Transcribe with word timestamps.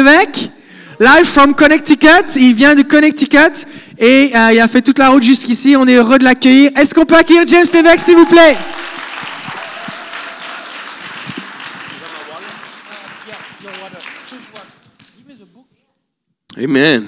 Lévesque, 0.00 0.50
live 0.98 1.24
from 1.24 1.54
Connecticut. 1.54 2.36
Il 2.36 2.54
vient 2.54 2.74
de 2.74 2.82
Connecticut 2.82 3.66
et 3.98 4.32
euh, 4.34 4.52
il 4.52 4.60
a 4.60 4.68
fait 4.68 4.80
toute 4.80 4.98
la 4.98 5.10
route 5.10 5.22
jusqu'ici. 5.22 5.76
On 5.76 5.86
est 5.86 5.94
heureux 5.94 6.18
de 6.18 6.24
l'accueillir. 6.24 6.70
Est-ce 6.74 6.94
qu'on 6.94 7.04
peut 7.04 7.16
accueillir 7.16 7.46
James 7.46 7.66
Lévesque, 7.72 8.00
s'il 8.00 8.16
vous 8.16 8.26
plaît? 8.26 8.56
Amen. 16.56 17.06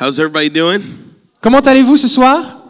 How's 0.00 0.18
everybody 0.18 0.50
doing? 0.50 0.82
Comment 1.40 1.60
allez-vous 1.60 1.96
ce 1.96 2.08
soir? 2.08 2.61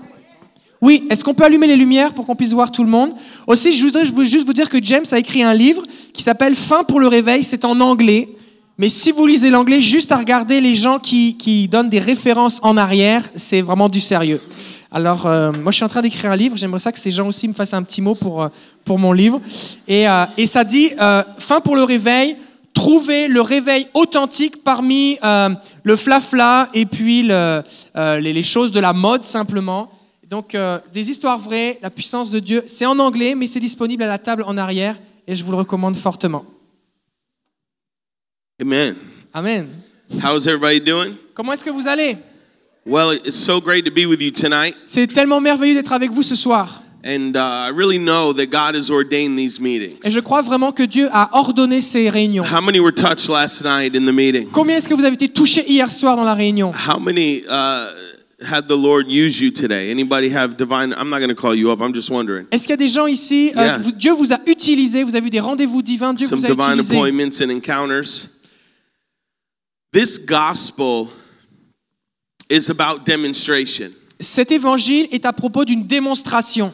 Oui, 0.83 1.07
est-ce 1.11 1.23
qu'on 1.23 1.33
peut 1.33 1.45
allumer 1.45 1.69
les 1.69 1.77
lumières 1.77 2.13
pour 2.13 2.27
qu'on 2.27 2.35
puisse 2.35 2.53
voir 2.53 2.73
tout 2.73 2.83
le 2.83 2.91
monde? 2.91 3.13
Aussi, 3.47 3.73
je 3.73 3.87
voudrais, 3.87 4.05
juste 4.25 4.45
vous 4.45 4.53
dire 4.53 4.69
que 4.69 4.83
James 4.83 5.05
a 5.13 5.19
écrit 5.19 5.45
un 5.45 5.55
livre 5.55 5.85
qui 6.13 6.25
s'appelle 6.25 6.57
Fin 6.57 6.83
pour 6.83 6.99
le 6.99 7.07
réveil, 7.07 7.45
c'est 7.45 7.65
en 7.65 7.81
anglais. 7.81 8.29
Mais 8.79 8.89
si 8.89 9.13
vous 9.13 9.25
lisez 9.25 9.49
l'anglais, 9.49 9.81
juste 9.81 10.11
à 10.11 10.17
regarder 10.17 10.61
les 10.61 10.75
gens 10.75 10.99
qui, 10.99 11.69
donnent 11.71 11.89
des 11.89 12.01
références 12.01 12.59
en 12.65 12.77
arrière, 12.77 13.23
c'est 13.37 13.61
vraiment 13.61 13.89
du 13.89 14.01
sérieux. 14.01 14.41
Alors, 14.91 15.27
euh, 15.27 15.53
moi, 15.53 15.71
je 15.71 15.77
suis 15.77 15.85
en 15.85 15.89
train 15.89 16.03
d'écrire 16.03 16.33
un 16.33 16.37
livre. 16.37 16.57
J'aimerais 16.57 16.81
ça 16.81 16.91
que 16.91 16.99
ces 16.99 17.13
gens 17.13 17.29
aussi 17.29 17.47
me 17.47 17.53
fassent 17.53 17.75
un 17.75 17.85
petit 17.85 18.03
mot 18.03 18.17
pour, 18.17 18.43
euh, 18.43 18.49
pour 18.85 18.99
mon 18.99 19.13
livre. 19.13 19.41
Et, 19.87 20.09
euh, 20.09 20.27
ça 20.47 20.65
dit 20.65 20.91
Fin 21.39 21.61
pour 21.61 21.77
le 21.77 21.85
réveil, 21.85 22.37
trouver 22.75 23.29
le 23.29 23.41
réveil 23.41 23.87
authentique 23.95 24.65
parmi 24.65 25.17
le 25.23 25.97
flafla 25.97 26.69
et 26.75 26.87
puis 26.87 27.23
le, 27.23 27.63
les, 27.95 28.33
les 28.33 28.43
choses 28.43 28.73
de 28.73 28.81
la 28.81 28.93
mode 28.93 29.23
simplement. 29.23 29.89
Donc, 30.33 30.55
euh, 30.55 30.79
des 30.95 31.11
histoires 31.11 31.39
vraies, 31.39 31.79
la 31.83 31.91
puissance 31.91 32.31
de 32.31 32.39
Dieu. 32.39 32.63
C'est 32.67 32.87
en 32.87 32.99
anglais, 32.99 33.35
mais 33.35 33.47
c'est 33.47 33.61
disponible 33.61 34.03
à 34.03 34.07
la 34.07 34.17
table 34.17 34.45
en 34.47 34.57
arrière 34.57 34.99
et 35.29 35.35
je 35.35 35.45
vous 35.45 35.51
le 35.51 35.59
recommande 35.59 35.95
fortement. 35.95 36.47
Amen. 38.59 38.95
Amen. 39.35 39.69
How's 40.25 40.47
everybody 40.47 40.81
doing? 40.81 41.17
Comment 41.35 41.53
est-ce 41.53 41.63
que 41.63 41.69
vous 41.69 41.87
allez? 41.87 42.17
Well, 42.87 43.13
it's 43.13 43.37
so 43.37 43.61
great 43.61 43.85
to 43.85 43.91
be 43.91 44.07
with 44.07 44.23
you 44.23 44.31
tonight. 44.31 44.75
C'est 44.87 45.07
tellement 45.07 45.39
merveilleux 45.39 45.75
d'être 45.75 45.93
avec 45.93 46.11
vous 46.11 46.23
ce 46.23 46.35
soir. 46.35 46.83
And 47.05 47.35
uh, 47.35 47.69
I 47.69 47.71
really 47.71 47.99
know 47.99 48.33
that 48.33 48.47
God 48.47 48.75
has 48.75 48.91
ordained 48.91 49.37
these 49.37 49.61
meetings. 49.61 49.99
Et 50.03 50.11
je 50.11 50.21
crois 50.21 50.41
vraiment 50.41 50.73
que 50.73 50.85
Dieu 50.85 51.11
a 51.13 51.29
ordonné 51.37 51.83
ces 51.83 52.09
réunions. 52.09 52.45
How 52.45 52.63
many 52.63 52.81
were 52.81 52.95
touched 52.95 53.29
last 53.29 53.63
night 53.63 53.95
in 53.95 54.07
the 54.07 54.15
meeting? 54.15 54.49
Combien 54.51 54.79
est-ce 54.79 54.89
que 54.89 54.95
vous 54.95 55.05
avez 55.05 55.13
été 55.13 55.29
touchés 55.29 55.71
hier 55.71 55.91
soir 55.91 56.17
dans 56.17 56.25
la 56.25 56.35
réunion? 56.35 56.71
How 56.71 56.99
many 56.99 57.43
uh, 57.51 58.22
had 58.43 58.67
the 58.69 58.77
Lord 58.77 59.11
use 59.11 59.41
you 59.41 59.51
today? 59.51 59.91
Anybody 59.91 60.29
have 60.31 60.57
divine? 60.57 60.93
I'm 60.95 61.09
not 61.11 61.19
going 61.19 61.29
to 61.29 61.35
call 61.35 61.55
you 61.55 61.71
up. 61.71 61.81
I'm 61.81 61.93
just 61.95 62.11
wondering. 62.11 62.47
Est-ce 62.51 62.67
qu'il 62.67 62.71
y 62.71 62.75
a 62.75 62.77
des 62.77 62.89
gens 62.89 63.07
ici, 63.07 63.53
euh, 63.57 63.63
Yeah. 63.65 63.79
vous- 63.79 63.93
Dieu 63.93 64.13
vous 64.13 64.33
a 64.33 64.39
utilisé, 64.47 65.03
vous 65.05 65.15
avez 65.17 65.27
eu 65.27 65.31
des 65.31 65.41
rendez-vous 65.41 65.83
divins, 65.83 66.15
Dieu 66.15 66.27
Some 66.27 66.39
vous 66.41 66.47
a 66.47 66.49
divine 66.49 66.79
utilisé. 66.79 66.95
appointments 66.97 67.41
and 67.43 67.51
encounters. 67.51 68.29
This 69.93 70.19
gospel 70.19 71.09
is 72.51 72.71
about 72.71 73.05
demonstration. 73.05 73.91
Cet 74.21 74.53
évangile 74.53 75.09
est 75.13 75.27
à 75.27 75.33
propos 75.33 75.65
d'une 75.65 75.87
démonstration. 75.87 76.73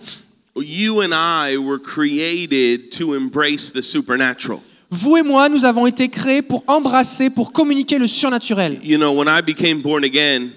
You 0.57 1.03
and 1.03 1.13
I 1.13 1.57
were 1.57 1.79
created 1.79 2.91
to 2.99 3.15
embrace 3.15 3.73
the 3.73 3.83
supernatural. 3.83 4.61
Vous 4.91 5.17
et 5.17 5.23
moi, 5.23 5.49
nous 5.49 5.65
avons 5.65 5.87
été 5.87 6.09
créés 6.09 6.43
pour 6.43 6.65
embrasser, 6.67 7.29
pour 7.31 7.53
communiquer 7.53 7.99
le 7.99 8.07
surnaturel. 8.07 8.81
You 8.83 8.97
know, 8.99 9.13
when 9.13 9.29
I 9.29 9.43
became 9.43 9.81
born 9.83 10.03
again, 10.05 10.51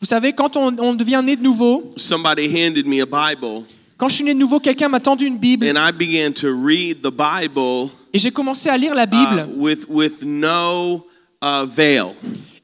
Vous 0.00 0.06
savez, 0.06 0.32
quand 0.32 0.56
on, 0.56 0.76
on 0.78 0.94
devient 0.94 1.20
né 1.24 1.34
de 1.34 1.42
nouveau, 1.42 1.92
somebody 1.96 2.46
handed 2.46 2.86
me 2.86 3.02
a 3.02 3.06
Bible, 3.06 3.64
quand 3.96 4.08
je 4.08 4.14
suis 4.14 4.24
né 4.24 4.32
de 4.32 4.38
nouveau, 4.38 4.60
quelqu'un 4.60 4.88
m'a 4.88 5.00
tendu 5.00 5.26
une 5.26 5.38
Bible 5.38 5.66
and 5.68 5.76
I 5.76 5.90
began 5.90 6.32
to 6.32 6.48
read 6.54 7.02
the 7.02 7.10
Bible 7.10 7.90
et 8.14 8.18
j'ai 8.20 8.30
commencé 8.30 8.68
à 8.68 8.78
lire 8.78 8.94
la 8.94 9.04
uh, 9.04 9.06
Bible 9.06 9.48
with 9.56 9.86
with 9.88 10.22
no 10.24 11.04
uh, 11.42 11.66
veil. 11.66 12.14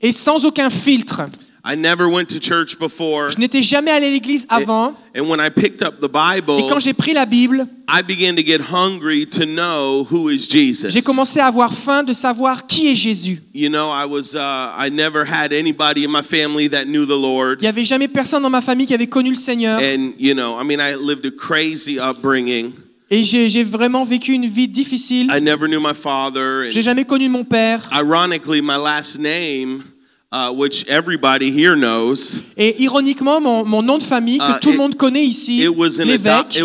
et 0.01 0.13
sans 0.13 0.45
aucun 0.45 0.71
filtre. 0.71 1.23
I 1.67 1.77
never 1.77 2.11
went 2.11 2.29
to 2.29 2.41
church 2.41 2.79
before, 2.79 3.31
Je 3.31 3.39
n'étais 3.39 3.62
jamais 3.62 3.91
allé 3.91 4.09
à 4.09 4.11
l'église 4.11 4.47
avant 4.51 4.95
and 5.17 5.29
when 5.30 5.41
I 5.41 5.48
picked 5.48 5.83
up 5.83 5.98
the 5.98 6.11
et 6.11 6.41
Bible, 6.41 6.69
quand 6.69 6.79
j'ai 6.79 6.92
pris 6.92 7.14
la 7.14 7.25
Bible, 7.25 7.67
I 7.89 8.02
began 8.02 8.36
to 8.36 8.42
get 8.42 8.61
hungry 8.61 9.27
to 9.30 9.47
know 9.47 10.07
who 10.11 10.29
is 10.29 10.47
Jesus. 10.47 10.91
j'ai 10.91 11.01
commencé 11.01 11.41
à 11.41 11.47
avoir 11.47 11.73
faim 11.73 12.02
de 12.02 12.13
savoir 12.13 12.67
qui 12.67 12.89
est 12.89 12.95
Jésus. 12.95 13.41
You 13.55 13.70
know, 13.70 13.91
I 13.91 14.05
was 14.05 14.35
uh, 14.35 14.75
I 14.77 14.91
never 14.91 15.25
had 15.25 15.55
anybody 15.55 16.05
in 16.05 16.11
my 16.11 16.23
family 16.23 16.69
that 16.69 16.85
knew 16.85 17.07
the 17.07 17.19
Lord. 17.19 17.61
Il 17.61 17.63
n'y 17.63 17.69
avait 17.69 17.86
jamais 17.86 18.08
personne 18.08 18.42
dans 18.42 18.51
ma 18.51 18.61
famille 18.61 18.86
qui 18.86 18.95
avait 18.95 19.07
connu 19.07 19.31
le 19.31 19.36
Seigneur 19.36 19.81
And 19.81 20.13
you 20.19 20.35
know, 20.35 20.58
I 20.61 20.64
mean, 20.64 20.81
I 20.81 20.96
lived 20.96 21.25
a 21.25 21.31
crazy 21.31 21.98
upbringing. 21.98 22.73
et 23.11 23.25
j'ai 23.25 23.64
vraiment 23.64 24.05
vécu 24.05 24.33
une 24.33 24.46
vie 24.46 24.69
difficile. 24.69 25.31
I 25.35 25.41
never 25.41 25.67
knew 25.67 25.81
my 25.81 25.95
father. 25.95 26.70
J'ai 26.70 26.83
jamais 26.83 27.07
connu 27.07 27.31
mon 27.31 27.45
père. 27.45 27.89
ironically, 27.92 28.61
my 28.61 28.77
last 28.77 29.19
name, 29.19 29.85
uh, 30.34 30.50
which 30.52 30.84
everybody 30.89 31.50
here 31.52 31.77
knows, 31.77 32.42
Et 32.56 32.83
ironiquement, 32.83 33.40
mon, 33.40 33.64
mon 33.64 33.83
nom 33.83 33.98
de 33.98 34.02
famille, 34.02 34.39
que 34.39 34.45
Ah, 34.45 34.58
tout 34.61 34.70
le 34.70 34.74
it- 34.74 34.78
monde 34.78 34.96
connaît 34.96 35.24
ici, 35.24 35.58
l'évêque, 36.05 36.58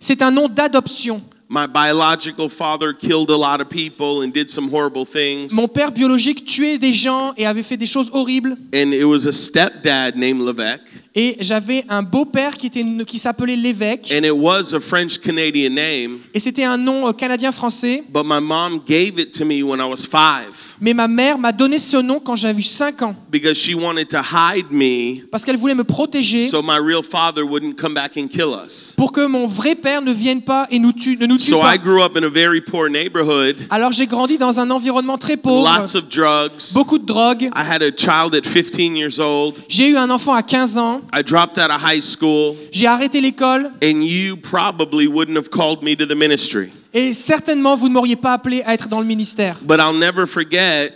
c'est 0.00 0.20
un 0.22 0.30
nom 0.30 0.48
d'adoption. 0.48 1.22
My 1.50 1.66
biological 1.66 2.50
father 2.50 2.92
killed 2.92 3.30
a 3.30 3.36
lot 3.36 3.62
of 3.62 3.70
people 3.70 4.22
and 4.22 4.28
did 4.34 4.50
some 4.50 4.68
horrible 4.70 5.06
things. 5.06 5.54
Mon 5.54 5.66
père 5.66 5.90
biologique 5.92 6.44
tuait 6.44 6.76
des 6.76 6.92
gens 6.92 7.32
et 7.38 7.46
avait 7.46 7.62
fait 7.62 7.78
des 7.78 7.86
choses 7.86 8.10
horribles. 8.12 8.54
And 8.74 8.92
it 8.92 9.04
was 9.04 9.26
a 9.26 9.32
stepdad 9.32 10.14
named 10.14 10.42
Levesque. 10.42 10.97
Et 11.14 11.36
j'avais 11.40 11.84
un 11.88 12.02
beau-père 12.02 12.56
qui, 12.56 12.66
était, 12.66 12.82
qui 13.06 13.18
s'appelait 13.18 13.56
l'évêque. 13.56 14.12
And 14.12 14.24
it 14.24 14.32
was 14.32 14.74
a 14.74 14.80
French 14.80 15.18
Canadian 15.18 15.70
name, 15.70 16.18
Et 16.34 16.38
c'était 16.40 16.64
un 16.64 16.76
nom 16.76 17.08
euh, 17.08 17.12
canadien-français. 17.12 18.04
but 18.12 18.24
my 18.24 18.40
mom 18.40 18.80
gave 18.86 19.18
it 19.18 19.32
to 19.36 19.44
me 19.44 19.62
when 19.62 19.80
I 19.80 19.84
was 19.84 20.06
five 20.06 20.76
Mais 20.80 20.92
ma 20.94 21.08
mère 21.08 21.38
m'a 21.38 21.50
donné 21.52 21.78
ce 21.78 21.96
nom 21.96 22.20
quand 22.20 22.36
j'avais 22.36 22.60
eu 22.60 22.62
5 22.62 23.02
ans. 23.02 23.16
because 23.30 23.56
she 23.56 23.74
wanted 23.74 24.08
to 24.08 24.18
hide 24.18 24.66
me 24.70 25.26
Parce 25.30 25.44
qu'elle 25.44 25.56
voulait 25.56 25.74
me 25.74 25.82
protéger 25.84 26.46
so 26.48 26.62
my 26.62 26.78
real 26.78 27.02
father 27.02 27.42
wouldn't 27.42 27.74
come 27.80 27.94
back 27.94 28.16
and 28.16 28.28
kill 28.28 28.54
us. 28.64 28.94
pour 28.96 29.10
que 29.10 29.26
mon 29.26 29.46
vrai 29.46 29.74
père 29.74 30.02
ne 30.02 30.12
vienne 30.12 30.42
pas 30.42 30.66
et 30.70 30.78
nous 30.78 30.92
tue, 30.92 31.16
ne 31.16 31.26
nous 31.26 31.36
tue 31.38 31.44
So 31.48 31.60
pas. 31.60 31.74
I 31.74 31.78
grew 31.78 32.02
up 32.02 32.16
in 32.16 32.22
a 32.24 32.28
very 32.28 32.60
poor 32.60 32.88
neighborhood, 32.90 33.56
Alors 33.70 33.92
j'ai 33.92 34.06
grandi 34.06 34.36
dans 34.38 34.60
un 34.60 34.70
environnement 34.70 35.16
très 35.18 35.36
pauvre, 35.38 35.66
lots 35.68 35.96
of 35.96 36.08
drugs. 36.10 36.74
beaucoup 36.74 36.98
de 36.98 37.06
drogue. 37.06 37.44
I 37.56 37.62
had 37.68 37.82
a 37.82 37.90
child 37.90 38.34
at 38.34 38.42
15 38.46 38.94
years 38.96 39.18
old. 39.18 39.54
J'ai 39.68 39.88
eu 39.88 39.96
un 39.96 40.10
enfant 40.10 40.34
à 40.34 40.42
15 40.42 40.76
ans. 40.78 40.97
I 41.12 41.22
dropped 41.22 41.58
out 41.58 41.70
of 41.70 41.80
high 41.82 42.00
school, 42.00 42.56
J'ai 42.72 42.86
arrêté 42.86 43.20
l'école. 43.20 43.70
and 43.82 44.02
you 44.04 44.36
probably 44.36 45.06
wouldn't 45.06 45.36
have 45.36 45.50
called 45.50 45.82
me 45.82 45.96
to 45.96 46.06
the 46.06 46.14
ministry. 46.16 46.70
Et 46.94 47.12
certainement, 47.14 47.76
vous 47.76 47.88
ne 47.88 47.94
m'auriez 47.94 48.16
pas 48.16 48.32
appelé 48.32 48.62
à 48.64 48.74
être 48.74 48.88
dans 48.88 49.00
le 49.00 49.06
ministère. 49.06 49.58
But 49.62 49.78
I'll 49.78 49.92
never 49.98 50.26
forget 50.26 50.92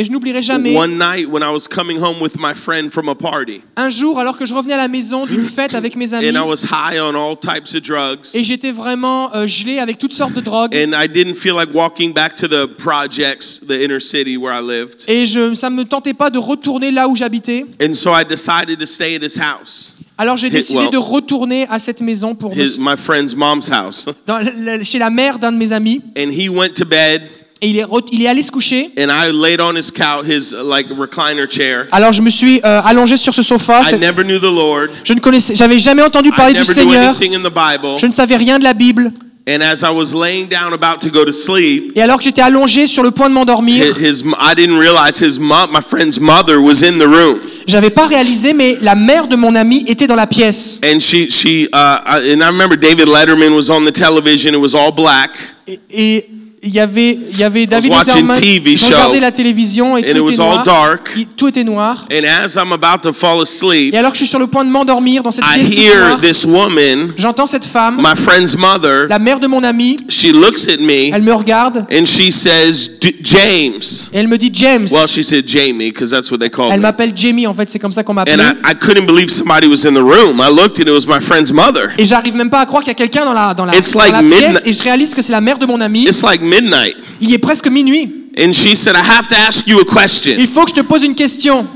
Mais 0.00 0.04
je 0.06 0.12
n'oublierai 0.12 0.40
jamais 0.40 0.74
one 0.74 0.96
night 0.96 1.28
when 1.28 1.42
I 1.42 1.52
was 1.52 1.68
coming 1.68 1.98
home 2.02 2.22
with 2.22 2.38
my 2.38 2.54
friend 2.54 2.90
from 2.90 3.10
a 3.10 3.14
party, 3.14 3.60
un 3.76 3.90
jour, 3.90 4.18
alors 4.18 4.34
que 4.38 4.46
je 4.46 4.54
revenais 4.54 4.72
à 4.72 4.78
la 4.78 4.88
maison 4.88 5.26
d'une 5.26 5.44
fête 5.56 5.74
avec 5.74 5.94
mes 5.94 6.14
amis, 6.14 6.26
and 6.30 6.42
I 6.42 6.48
was 6.48 6.64
high 6.64 6.98
on 6.98 7.14
all 7.14 7.36
types 7.36 7.74
of 7.74 7.82
drugs. 7.82 8.34
et 8.34 8.42
j'étais 8.42 8.70
vraiment 8.72 9.30
euh, 9.34 9.46
gelé 9.46 9.78
avec 9.78 9.98
toutes 9.98 10.14
sortes 10.14 10.32
de 10.32 10.40
drogues. 10.40 10.74
And 10.74 10.92
I 10.98 11.06
didn't 11.06 11.34
feel 11.34 11.52
like 11.54 11.68
walking 11.74 12.14
back 12.14 12.34
to 12.36 12.48
the 12.48 12.66
projects, 12.78 13.60
the 13.60 13.72
inner 13.84 14.00
city 14.00 14.38
where 14.38 14.54
I 14.54 14.62
lived. 14.62 15.04
Et 15.06 15.26
je, 15.26 15.52
ça 15.52 15.68
ne 15.68 15.74
me 15.76 15.84
tentait 15.84 16.14
pas 16.14 16.30
de 16.30 16.38
retourner 16.38 16.90
là 16.90 17.06
où 17.06 17.14
j'habitais. 17.14 17.66
And 17.82 17.92
so 17.92 18.10
I 18.10 18.24
decided 18.24 18.78
to 18.78 18.86
stay 18.86 19.16
at 19.16 19.22
his 19.22 19.38
house, 19.38 19.98
Alors 20.16 20.38
j'ai 20.38 20.48
décidé 20.48 20.78
well, 20.80 20.90
de 20.90 20.96
retourner 20.96 21.66
à 21.68 21.78
cette 21.78 22.00
maison 22.00 22.34
pour 22.34 22.56
me- 22.56 22.62
his, 22.62 22.78
my 22.78 22.96
friend's 22.96 23.34
mom's 23.36 23.70
house. 23.70 24.06
dans- 24.26 24.82
chez 24.82 24.98
la 24.98 25.10
mère 25.10 25.38
d'un 25.38 25.52
de 25.52 25.58
mes 25.58 25.72
amis. 25.72 26.00
And 26.16 26.30
he 26.30 26.48
went 26.48 26.70
to 26.76 26.86
bed, 26.86 27.22
Et 27.62 27.68
il 27.68 27.76
est, 27.76 27.84
re- 27.84 28.06
il 28.10 28.22
est 28.22 28.26
allé 28.28 28.42
se 28.42 28.50
coucher. 28.50 28.90
and 28.98 29.08
I 29.10 29.30
laid 29.30 29.60
on 29.60 29.76
his 29.76 29.90
couch, 29.90 30.24
his 30.26 30.52
uh, 30.54 30.62
like 30.64 30.86
recliner 30.90 31.46
chair. 31.50 31.86
Alors 31.92 32.12
je 32.12 32.22
me 32.22 32.30
suis 32.30 32.58
euh, 32.64 32.80
allongé 32.84 33.16
sur 33.18 33.34
ce 33.34 33.42
sofa. 33.42 33.82
I 33.92 33.98
never 33.98 34.24
knew 34.24 34.38
the 34.38 34.44
Lord. 34.50 34.88
Je 35.04 35.12
ne 35.12 35.20
connaissais, 35.20 35.54
j'avais 35.54 35.78
jamais 35.78 36.02
entendu 36.02 36.30
I 36.30 36.32
parler 36.32 36.54
du 36.54 36.60
knew 36.60 36.64
Seigneur. 36.64 37.10
anything 37.10 37.34
in 37.34 37.40
the 37.42 37.52
Bible. 37.52 37.98
Je 37.98 38.06
ne 38.06 38.12
savais 38.12 38.36
rien 38.36 38.58
de 38.58 38.64
la 38.64 38.72
Bible. 38.72 39.12
And 39.48 39.62
as 39.62 39.82
I 39.82 39.90
was 39.92 40.14
laying 40.14 40.48
down 40.48 40.72
about 40.72 41.00
to 41.00 41.10
go 41.10 41.24
to 41.24 41.32
sleep, 41.32 41.92
Et 41.96 42.02
alors 42.02 42.18
que 42.18 42.24
j'étais 42.24 42.42
allongé 42.42 42.86
sur 42.86 43.02
le 43.02 43.10
point 43.10 43.28
de 43.28 43.34
m'endormir, 43.34 43.84
I 43.84 44.54
didn't 44.54 44.78
realize 44.78 45.18
his 45.20 45.38
mom, 45.40 45.70
my 45.72 45.80
friend's 45.82 46.20
mother, 46.20 46.60
was 46.60 46.82
in 46.84 46.98
the 46.98 47.06
room, 47.06 47.40
j'avais 47.66 47.90
pas 47.90 48.06
réalisé, 48.06 48.52
mais 48.54 48.78
la 48.80 48.94
mère 48.94 49.26
de 49.26 49.36
mon 49.36 49.54
ami 49.56 49.84
était 49.88 50.06
dans 50.06 50.14
la 50.14 50.26
pièce. 50.26 50.78
and 50.84 51.00
she 51.00 51.28
she 51.30 51.66
uh, 51.72 52.00
and 52.32 52.40
I 52.42 52.46
remember 52.46 52.76
David 52.76 53.08
Letterman 53.08 53.52
was 53.54 53.70
on 53.70 53.84
the 53.84 53.92
television. 53.92 54.54
It 54.54 54.60
was 54.60 54.74
all 54.74 54.92
black, 54.92 55.30
Et- 55.66 55.80
Et 55.90 56.28
il 56.62 56.74
y 56.74 56.78
avait, 56.80 57.18
il 57.32 57.38
y 57.38 57.42
avait 57.42 57.64
David 57.66 57.90
Letterman 57.90 58.36
show, 58.76 58.84
regardais 58.86 59.20
la 59.20 59.32
télévision 59.32 59.96
et 59.96 60.02
and 60.02 60.08
it 60.10 60.16
tout 60.16 60.24
was 60.24 60.32
était 60.32 60.42
noir. 60.42 60.62
dark. 60.62 61.10
Il- 61.16 61.26
Tout 61.28 61.48
était 61.48 61.64
noir. 61.64 62.06
And 62.12 62.22
as 62.24 62.54
I'm 62.56 62.72
about 62.72 63.00
to 63.02 63.14
fall 63.14 63.40
asleep, 63.40 63.94
Et 63.94 63.96
alors 63.98 64.10
que 64.12 64.16
je 64.18 64.24
suis 64.24 64.28
sur 64.28 64.38
le 64.38 64.46
point 64.46 64.62
de 64.64 64.70
m'endormir 64.70 65.22
dans 65.22 65.30
cette 65.30 65.42
I 65.56 65.64
pièce 65.64 65.94
noire, 65.96 66.20
this 66.20 66.44
woman, 66.44 67.12
j'entends 67.16 67.46
cette 67.46 67.64
femme, 67.64 67.96
my 67.98 68.14
friend's 68.14 68.56
mother. 68.58 69.06
la 69.08 69.18
mère 69.18 69.40
de 69.40 69.46
mon 69.46 69.62
ami, 69.64 69.96
She 70.10 70.32
looks 70.34 70.68
at 70.68 70.76
me 70.82 71.14
elle 71.14 71.22
me 71.22 71.32
regarde 71.32 71.86
and 71.90 72.04
she 72.04 72.30
says, 72.30 72.90
"D- 73.00 73.16
"James." 73.22 74.10
et 74.12 74.18
elle 74.18 74.28
me 74.28 74.36
dit 74.36 74.50
James. 74.52 74.86
Well, 74.90 75.08
she 75.08 75.22
said 75.22 75.44
Jamie 75.48 75.90
because 75.90 76.10
that's 76.10 76.30
what 76.30 76.38
they 76.38 76.50
call 76.50 76.70
Elle 76.70 76.76
me. 76.78 76.82
m'appelle 76.82 77.12
Jamie, 77.16 77.46
en 77.46 77.54
fait, 77.54 77.70
c'est 77.70 77.78
comme 77.78 77.92
ça 77.92 78.02
qu'on 78.02 78.12
And 78.12 78.16
m'appelait. 78.16 78.34
I, 78.42 78.72
I 78.72 78.74
couldn't 78.78 79.06
believe 79.06 79.30
somebody 79.30 79.66
was 79.66 79.86
in 79.88 79.94
the 79.94 80.02
room. 80.02 80.40
I 80.40 80.50
looked 80.50 80.78
and 80.78 80.84
it 80.84 80.90
was 80.92 81.06
my 81.08 81.20
friend's 81.22 81.52
mother. 81.52 81.90
Et 81.96 82.04
j'arrive 82.04 82.34
même 82.34 82.50
pas 82.50 82.60
à 82.60 82.66
croire 82.66 82.82
qu'il 82.82 82.90
y 82.90 82.94
a 82.94 82.94
quelqu'un 82.94 83.24
dans 83.24 83.32
la, 83.32 83.54
dans 83.54 83.64
la, 83.64 83.74
It's 83.76 83.92
dans 83.94 84.00
like 84.00 84.12
la 84.12 84.20
midnight- 84.20 84.50
pièce 84.50 84.62
et 84.66 84.72
je 84.74 84.82
réalise 84.82 85.14
que 85.14 85.22
c'est 85.22 85.32
la 85.32 85.40
mère 85.40 85.56
de 85.58 85.64
mon 85.64 85.80
ami. 85.80 86.02
It's 86.02 86.22
like 86.22 86.42
midnight. 86.50 86.96
Il 87.20 87.32
est 87.32 87.38
presque 87.38 87.68
minuit. 87.68 88.10
And 88.36 88.52
she 88.52 88.76
said, 88.76 88.94
I 88.94 89.02
have 89.02 89.26
to 89.28 89.34
ask 89.34 89.66
you 89.66 89.80
a 89.80 89.84
question. 89.84 90.36
Il 90.38 90.46
faut 90.46 90.64
que 90.64 90.70
je 90.70 90.74
te 90.76 90.82
pose 90.82 91.02
une 91.02 91.14
question. 91.14 91.66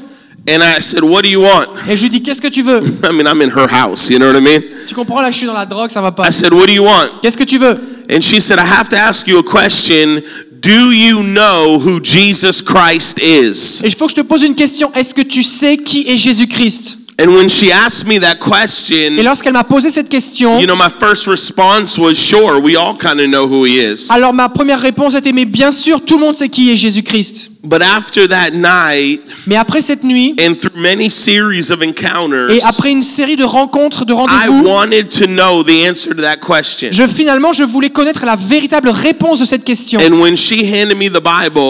And 0.47 0.63
I 0.63 0.81
said, 0.81 1.03
What 1.03 1.23
do 1.23 1.29
you 1.29 1.41
want? 1.41 1.69
Et 1.89 1.97
je 1.97 2.03
lui 2.03 2.11
dis, 2.11 2.23
qu'est-ce 2.23 2.43
que 2.43 2.49
tu 2.49 2.63
veux? 2.63 2.83
I 3.03 3.13
mean, 3.13 3.27
I'm 3.27 3.41
in 3.41 3.51
her 3.51 3.67
house, 3.67 4.11
you 4.11 4.19
know 4.19 4.31
what 4.31 4.39
I 4.39 4.43
mean? 4.43 4.63
Tu 4.87 4.95
comprends, 4.95 5.21
là, 5.23 5.31
je 5.31 5.39
suis 5.39 5.47
dans 5.47 5.55
la 5.55 5.65
drogue, 5.65 5.91
ça 5.91 6.03
va 6.03 6.13
pas. 6.13 6.29
I 6.29 6.33
said, 6.33 6.53
What 6.53 6.67
do 6.67 6.73
you 6.73 6.85
want? 6.85 7.09
Qu'est-ce 7.23 7.39
que 7.39 7.45
tu 7.45 7.59
veux? 7.59 7.79
And 8.11 8.21
she 8.21 8.41
said, 8.41 8.59
I 8.59 8.67
have 8.67 8.89
to 8.91 8.97
ask 8.97 9.27
you 9.27 9.39
a 9.39 9.43
question. 9.43 10.21
Do 10.61 10.93
you 10.93 11.23
know 11.23 11.79
who 11.79 12.01
Jesus 12.03 12.63
Christ 12.63 13.19
is? 13.19 13.83
Et 13.83 13.89
il 13.89 13.95
faut 13.95 14.07
que 14.07 14.13
je 14.13 14.17
te 14.17 14.27
pose 14.27 14.43
une 14.43 14.55
question. 14.55 14.91
Est-ce 14.95 15.15
que 15.15 15.23
tu 15.23 15.43
sais 15.43 15.77
qui 15.79 16.09
est 16.09 16.17
Jésus-Christ? 16.17 16.99
And 17.17 17.29
when 17.29 17.49
she 17.49 17.71
asked 17.71 18.09
me 18.09 18.19
that 18.19 18.35
Et 18.35 18.51
question, 18.51 19.23
lorsqu'elle 19.23 19.53
m'a 19.53 19.63
posé 19.63 19.89
cette 19.89 20.09
question, 20.09 20.59
you 20.59 20.67
know, 20.67 20.75
my 20.75 20.91
first 20.91 21.29
response 21.29 21.97
was, 21.97 22.15
Sure, 22.15 22.59
we 22.61 22.77
all 22.77 22.97
kind 22.97 23.21
of 23.21 23.29
know 23.29 23.47
who 23.47 23.65
he 23.65 23.79
is. 23.79 24.09
alors 24.11 24.33
ma 24.33 24.49
première 24.49 24.81
réponse 24.81 25.15
était, 25.15 25.33
mais 25.33 25.45
bien 25.45 25.71
sûr, 25.71 26.01
tout 26.05 26.17
le 26.19 26.25
monde 26.25 26.35
sait 26.35 26.49
qui 26.49 26.73
est 26.73 26.77
Jésus-Christ. 26.77 27.53
But 27.63 27.83
after 27.83 28.27
that 28.29 28.51
night, 28.51 29.23
Mais 29.47 29.55
après 29.55 29.81
cette 29.81 30.03
nuit, 30.03 30.35
and 30.41 30.55
through 30.55 30.77
many 30.77 31.09
series 31.09 31.71
of 31.71 31.81
encounters, 31.83 32.51
et 32.51 32.61
après 32.65 32.91
une 32.91 33.05
série 33.05 33.37
de 33.37 33.45
rencontres, 33.45 34.05
de 34.05 34.13
I 34.13 34.17
rendez-vous, 34.17 34.65
wanted 34.69 35.09
to 35.11 35.27
know 35.27 35.63
the 35.63 35.89
answer 35.89 36.15
to 36.17 36.21
that 36.21 36.39
question. 36.39 36.91
je 36.91 37.07
finalement, 37.07 37.53
je 37.53 37.63
voulais 37.63 37.91
connaître 37.91 38.27
la 38.27 38.35
véritable 38.37 38.91
réponse 38.91 39.39
de 39.39 39.45
cette 39.45 39.63
question. 39.63 40.01
And 40.01 40.21
when 40.21 40.37
she 40.37 40.65
handed 40.65 40.97
me 40.97 41.09
the 41.09 41.23